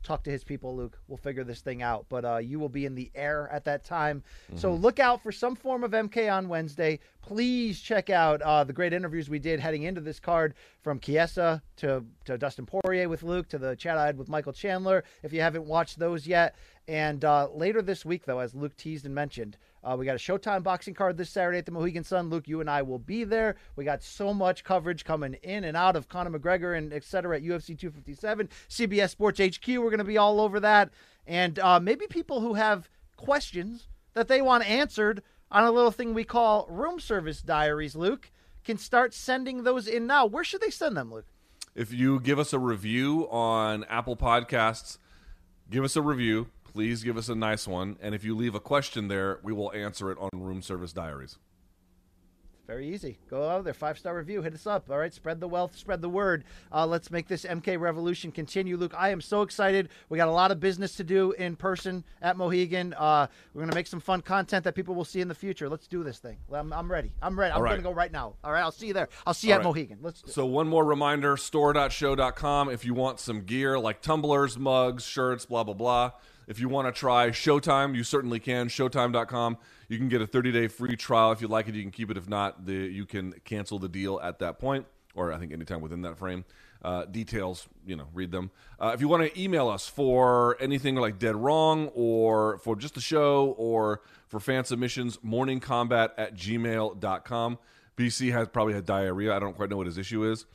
Talk 0.06 0.24
to 0.26 0.30
his 0.30 0.44
people, 0.44 0.76
Luke. 0.76 1.00
We'll 1.08 1.18
figure 1.18 1.44
this 1.44 1.62
thing 1.62 1.82
out. 1.82 2.06
But 2.10 2.26
uh, 2.26 2.38
you 2.38 2.60
will 2.60 2.70
be 2.70 2.86
in 2.86 2.94
the 2.94 3.12
air 3.16 3.50
at 3.52 3.66
that 3.66 3.84
time. 3.84 4.24
So 4.54 4.72
look 4.72 5.00
out 5.00 5.24
for 5.24 5.32
some 5.32 5.56
form 5.56 5.84
of 5.84 5.92
MK 5.92 6.32
on 6.32 6.48
Wednesday. 6.48 7.00
Please 7.24 7.82
check 7.82 8.12
out 8.12 8.40
uh, 8.44 8.64
the 8.64 8.72
great 8.72 8.94
interviews 8.94 9.30
we 9.30 9.40
did 9.40 9.60
heading 9.60 9.82
into 9.82 10.02
this 10.02 10.20
card 10.20 10.54
from 10.84 11.00
Chiesa 11.00 11.64
to, 11.78 12.06
to 12.26 12.38
Dustin 12.38 12.68
Poirier 12.68 13.10
with 13.10 13.24
Luke 13.24 13.50
to 13.50 13.58
the 13.58 13.76
chat 13.76 13.98
I 13.98 14.06
had 14.06 14.16
with 14.16 14.30
Michael 14.30 14.54
Chandler. 14.54 15.04
If 15.24 15.34
you 15.34 15.42
haven't 15.42 15.66
watched 15.66 15.98
those 15.98 16.28
yet. 16.28 16.56
And 16.88 17.26
uh, 17.26 17.50
later 17.52 17.82
this 17.82 18.06
week, 18.06 18.26
though, 18.26 18.40
as 18.40 18.54
Luke 18.54 18.78
teased 18.78 19.08
and 19.08 19.16
mentioned, 19.16 19.58
uh, 19.86 19.96
we 19.96 20.06
got 20.06 20.16
a 20.16 20.20
Showtime 20.20 20.64
boxing 20.64 20.96
card 20.96 21.16
this 21.16 21.30
Saturday 21.30 21.60
at 21.60 21.66
the 21.66 21.72
Mohegan 21.72 22.04
Sun. 22.04 22.30
Luke, 22.30 22.48
you 22.48 22.60
and 22.60 22.70
I 22.70 22.82
will 22.82 22.98
be 22.98 23.24
there. 23.24 23.56
We 23.76 23.86
got 23.86 24.02
so 24.02 24.34
much 24.34 24.64
coverage 24.64 25.06
coming 25.06 25.36
in 25.44 25.64
and 25.64 25.78
out 25.78 25.96
of 25.96 26.10
Conor 26.10 26.38
McGregor 26.38 26.76
and 26.76 26.92
et 26.92 27.04
cetera 27.04 27.38
at 27.38 27.44
UFC 27.44 27.78
257. 27.78 28.50
CBS 28.68 29.12
Sports 29.12 29.40
HQ, 29.40 29.68
we're 29.68 29.92
going 29.92 30.00
to 30.00 30.04
be 30.04 30.18
all 30.18 30.42
over 30.42 30.60
that. 30.60 30.90
And 31.28 31.60
uh, 31.60 31.80
maybe 31.80 32.08
people 32.08 32.42
who 32.42 32.56
have 32.56 32.90
questions 33.16 33.88
that 34.14 34.28
they 34.28 34.42
want 34.42 34.68
answered 34.68 35.22
on 35.52 35.64
a 35.64 35.72
little 35.72 35.92
thing 35.92 36.16
we 36.16 36.24
call 36.24 36.66
room 36.68 37.00
service 37.00 37.44
diaries, 37.44 37.96
Luke, 37.96 38.32
can 38.64 38.80
start 38.80 39.14
sending 39.14 39.64
those 39.64 39.88
in 39.88 40.08
now. 40.08 40.26
Where 40.26 40.44
should 40.44 40.62
they 40.62 40.72
send 40.72 40.98
them, 40.98 41.14
Luke? 41.14 41.28
If 41.76 41.94
you 41.94 42.20
give 42.20 42.40
us 42.40 42.54
a 42.54 42.60
review 42.60 43.28
on 43.30 43.84
Apple 43.84 44.16
Podcasts, 44.16 44.98
give 45.70 45.84
us 45.84 45.96
a 45.96 46.02
review. 46.02 46.48
Please 46.76 47.04
give 47.04 47.16
us 47.16 47.30
a 47.30 47.36
nice 47.36 47.70
one. 47.70 47.96
And 48.02 48.14
if 48.14 48.26
you 48.26 48.36
leave 48.36 48.54
a 48.54 48.60
question 48.60 49.08
there, 49.08 49.40
we 49.42 49.54
will 49.54 49.72
answer 49.72 50.12
it 50.12 50.18
on 50.20 50.30
Room 50.34 50.62
Service 50.62 50.92
Diaries. 50.92 51.38
Very 52.68 52.94
easy. 52.94 53.18
Go 53.30 53.48
out 53.48 53.64
there, 53.64 53.74
five 53.74 53.98
star 53.98 54.14
review, 54.18 54.42
hit 54.42 54.54
us 54.54 54.68
up. 54.68 54.90
All 54.90 54.98
right, 54.98 55.14
spread 55.14 55.40
the 55.40 55.48
wealth, 55.48 55.78
spread 55.78 56.02
the 56.02 56.10
word. 56.10 56.44
Uh, 56.74 56.86
let's 56.86 57.10
make 57.10 57.30
this 57.30 57.46
MK 57.46 57.80
revolution 57.80 58.30
continue. 58.30 58.76
Luke, 58.76 58.94
I 58.98 59.12
am 59.12 59.22
so 59.22 59.42
excited. 59.42 59.88
We 60.10 60.18
got 60.18 60.28
a 60.28 60.34
lot 60.34 60.52
of 60.52 60.60
business 60.60 60.96
to 60.96 61.06
do 61.06 61.32
in 61.32 61.56
person 61.56 62.04
at 62.22 62.36
Mohegan. 62.36 62.94
Uh, 62.96 63.28
we're 63.54 63.62
gonna 63.62 63.76
make 63.76 63.88
some 63.88 64.02
fun 64.02 64.20
content 64.22 64.66
that 64.66 64.76
people 64.76 64.96
will 64.96 65.06
see 65.06 65.22
in 65.22 65.30
the 65.30 65.36
future. 65.36 65.70
Let's 65.70 65.88
do 65.88 66.04
this 66.04 66.20
thing. 66.20 66.36
I'm, 66.52 66.74
I'm 66.74 66.92
ready. 66.92 67.14
I'm 67.22 67.40
ready. 67.40 67.54
I'm 67.54 67.62
right. 67.62 67.70
gonna 67.70 67.84
go 67.84 67.94
right 67.94 68.12
now. 68.12 68.34
All 68.44 68.52
right, 68.52 68.62
I'll 68.62 68.74
see 68.74 68.88
you 68.88 68.94
there. 68.94 69.08
I'll 69.26 69.34
see 69.34 69.48
you 69.48 69.54
All 69.54 69.60
at 69.60 69.66
right. 69.66 69.70
Mohegan. 69.70 70.00
Let's. 70.02 70.24
Do 70.24 70.32
So 70.34 70.46
one 70.46 70.68
more 70.68 70.84
reminder, 70.84 71.38
store.show.com 71.38 72.70
if 72.70 72.84
you 72.84 72.94
want 72.94 73.22
some 73.22 73.44
gear 73.44 73.80
like 73.80 74.02
tumblers, 74.02 74.58
mugs, 74.58 75.06
shirts, 75.06 75.46
blah, 75.46 75.64
blah, 75.64 75.74
blah. 75.74 76.12
If 76.48 76.60
you 76.60 76.70
want 76.70 76.88
to 76.88 76.92
try 76.92 77.30
Showtime, 77.30 77.96
you 77.96 78.04
certainly 78.04 78.40
can. 78.40 78.68
Showtime.com. 78.68 79.58
You 79.90 79.98
can 79.98 80.10
get 80.10 80.22
a 80.22 80.28
30-day 80.28 80.68
free 80.68 80.96
trial. 80.96 81.32
If 81.32 81.42
you 81.42 81.48
like 81.48 81.68
it, 81.68 81.76
you 81.76 81.82
can 81.82 81.92
keep 81.92 82.12
it. 82.12 82.18
If 82.18 82.30
not, 82.30 82.66
the, 82.66 82.74
you 82.74 83.06
can 83.06 83.34
cancel 83.44 83.80
the 83.80 83.90
deal 83.90 84.20
at 84.22 84.40
that 84.40 84.60
point, 84.60 84.86
or 85.16 85.32
I 85.32 85.38
think 85.38 85.52
anytime 85.52 85.82
within 85.82 86.02
that 86.04 86.18
frame. 86.18 86.46
Uh, 86.84 87.04
details, 87.06 87.68
you 87.88 87.96
know, 87.96 88.08
read 88.14 88.32
them. 88.32 88.52
Uh, 88.80 88.92
if 88.94 89.02
you 89.02 89.08
want 89.08 89.24
to 89.24 89.42
email 89.42 89.70
us 89.70 89.88
for 89.88 90.56
anything 90.60 90.96
like 90.96 91.18
Dead 91.18 91.36
Wrong 91.36 91.88
or 91.96 92.60
for 92.60 92.76
just 92.76 92.94
the 92.94 93.02
show 93.02 93.56
or 93.58 94.02
for 94.28 94.40
fan 94.40 94.66
submissions, 94.66 95.18
morningcombat 95.18 96.12
at 96.18 96.36
gmail.com. 96.36 97.58
BC 97.98 98.32
has 98.34 98.48
probably 98.50 98.74
had 98.74 98.86
diarrhea. 98.86 99.36
I 99.36 99.40
don't 99.40 99.56
quite 99.56 99.70
know 99.70 99.78
what 99.78 99.88
his 99.88 99.98
issue 99.98 100.30
is. 100.30 100.46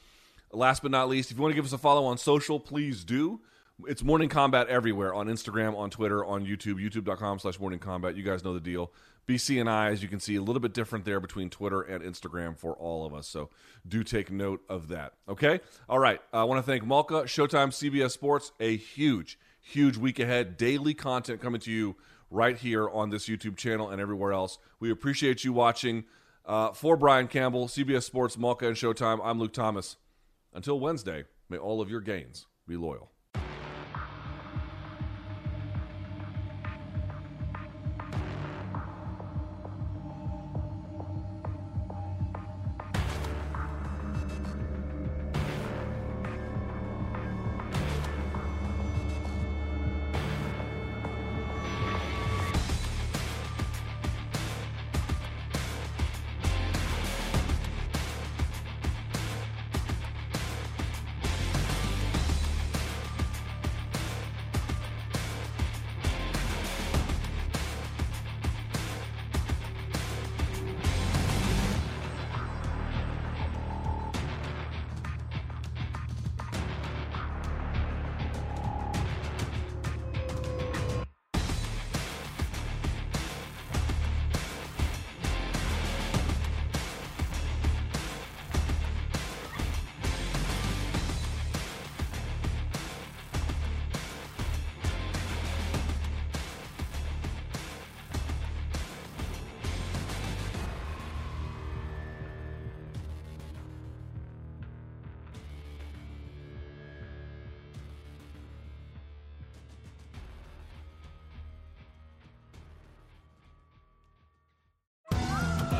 Last 0.52 0.82
but 0.82 0.90
not 0.90 1.08
least, 1.08 1.30
if 1.30 1.36
you 1.36 1.42
want 1.42 1.52
to 1.52 1.56
give 1.56 1.64
us 1.64 1.72
a 1.72 1.78
follow 1.78 2.04
on 2.04 2.18
social, 2.18 2.60
please 2.60 3.04
do. 3.04 3.40
It's 3.86 4.02
Morning 4.02 4.28
Combat 4.28 4.68
everywhere 4.68 5.14
on 5.14 5.28
Instagram, 5.28 5.76
on 5.76 5.90
Twitter, 5.90 6.24
on 6.24 6.44
YouTube, 6.44 6.74
youtube.com 6.74 7.38
slash 7.38 7.60
Morning 7.60 7.78
Combat. 7.78 8.16
You 8.16 8.22
guys 8.22 8.42
know 8.44 8.52
the 8.52 8.60
deal. 8.60 8.92
BC 9.26 9.60
and 9.60 9.70
I, 9.70 9.90
as 9.90 10.02
you 10.02 10.08
can 10.08 10.18
see, 10.18 10.36
a 10.36 10.42
little 10.42 10.60
bit 10.60 10.74
different 10.74 11.04
there 11.04 11.20
between 11.20 11.50
Twitter 11.50 11.82
and 11.82 12.02
Instagram 12.02 12.56
for 12.58 12.74
all 12.74 13.06
of 13.06 13.14
us. 13.14 13.28
So 13.28 13.50
do 13.86 14.02
take 14.02 14.30
note 14.30 14.62
of 14.68 14.88
that. 14.88 15.14
Okay? 15.28 15.60
All 15.88 15.98
right. 15.98 16.20
I 16.32 16.44
want 16.44 16.64
to 16.64 16.70
thank 16.70 16.84
Malka, 16.84 17.22
Showtime, 17.22 17.68
CBS 17.68 18.10
Sports. 18.10 18.52
A 18.60 18.76
huge, 18.76 19.38
huge 19.60 19.96
week 19.96 20.18
ahead. 20.18 20.56
Daily 20.56 20.94
content 20.94 21.40
coming 21.40 21.60
to 21.60 21.70
you 21.70 21.96
right 22.30 22.56
here 22.56 22.88
on 22.88 23.10
this 23.10 23.28
YouTube 23.28 23.56
channel 23.56 23.90
and 23.90 24.00
everywhere 24.00 24.32
else. 24.32 24.58
We 24.80 24.90
appreciate 24.90 25.44
you 25.44 25.52
watching. 25.52 26.04
Uh, 26.44 26.72
for 26.72 26.96
Brian 26.96 27.28
Campbell, 27.28 27.68
CBS 27.68 28.02
Sports, 28.02 28.36
Malka, 28.36 28.66
and 28.66 28.76
Showtime, 28.76 29.20
I'm 29.22 29.38
Luke 29.38 29.52
Thomas. 29.52 29.96
Until 30.52 30.80
Wednesday, 30.80 31.24
may 31.48 31.58
all 31.58 31.80
of 31.80 31.90
your 31.90 32.00
gains 32.00 32.46
be 32.66 32.76
loyal. 32.76 33.12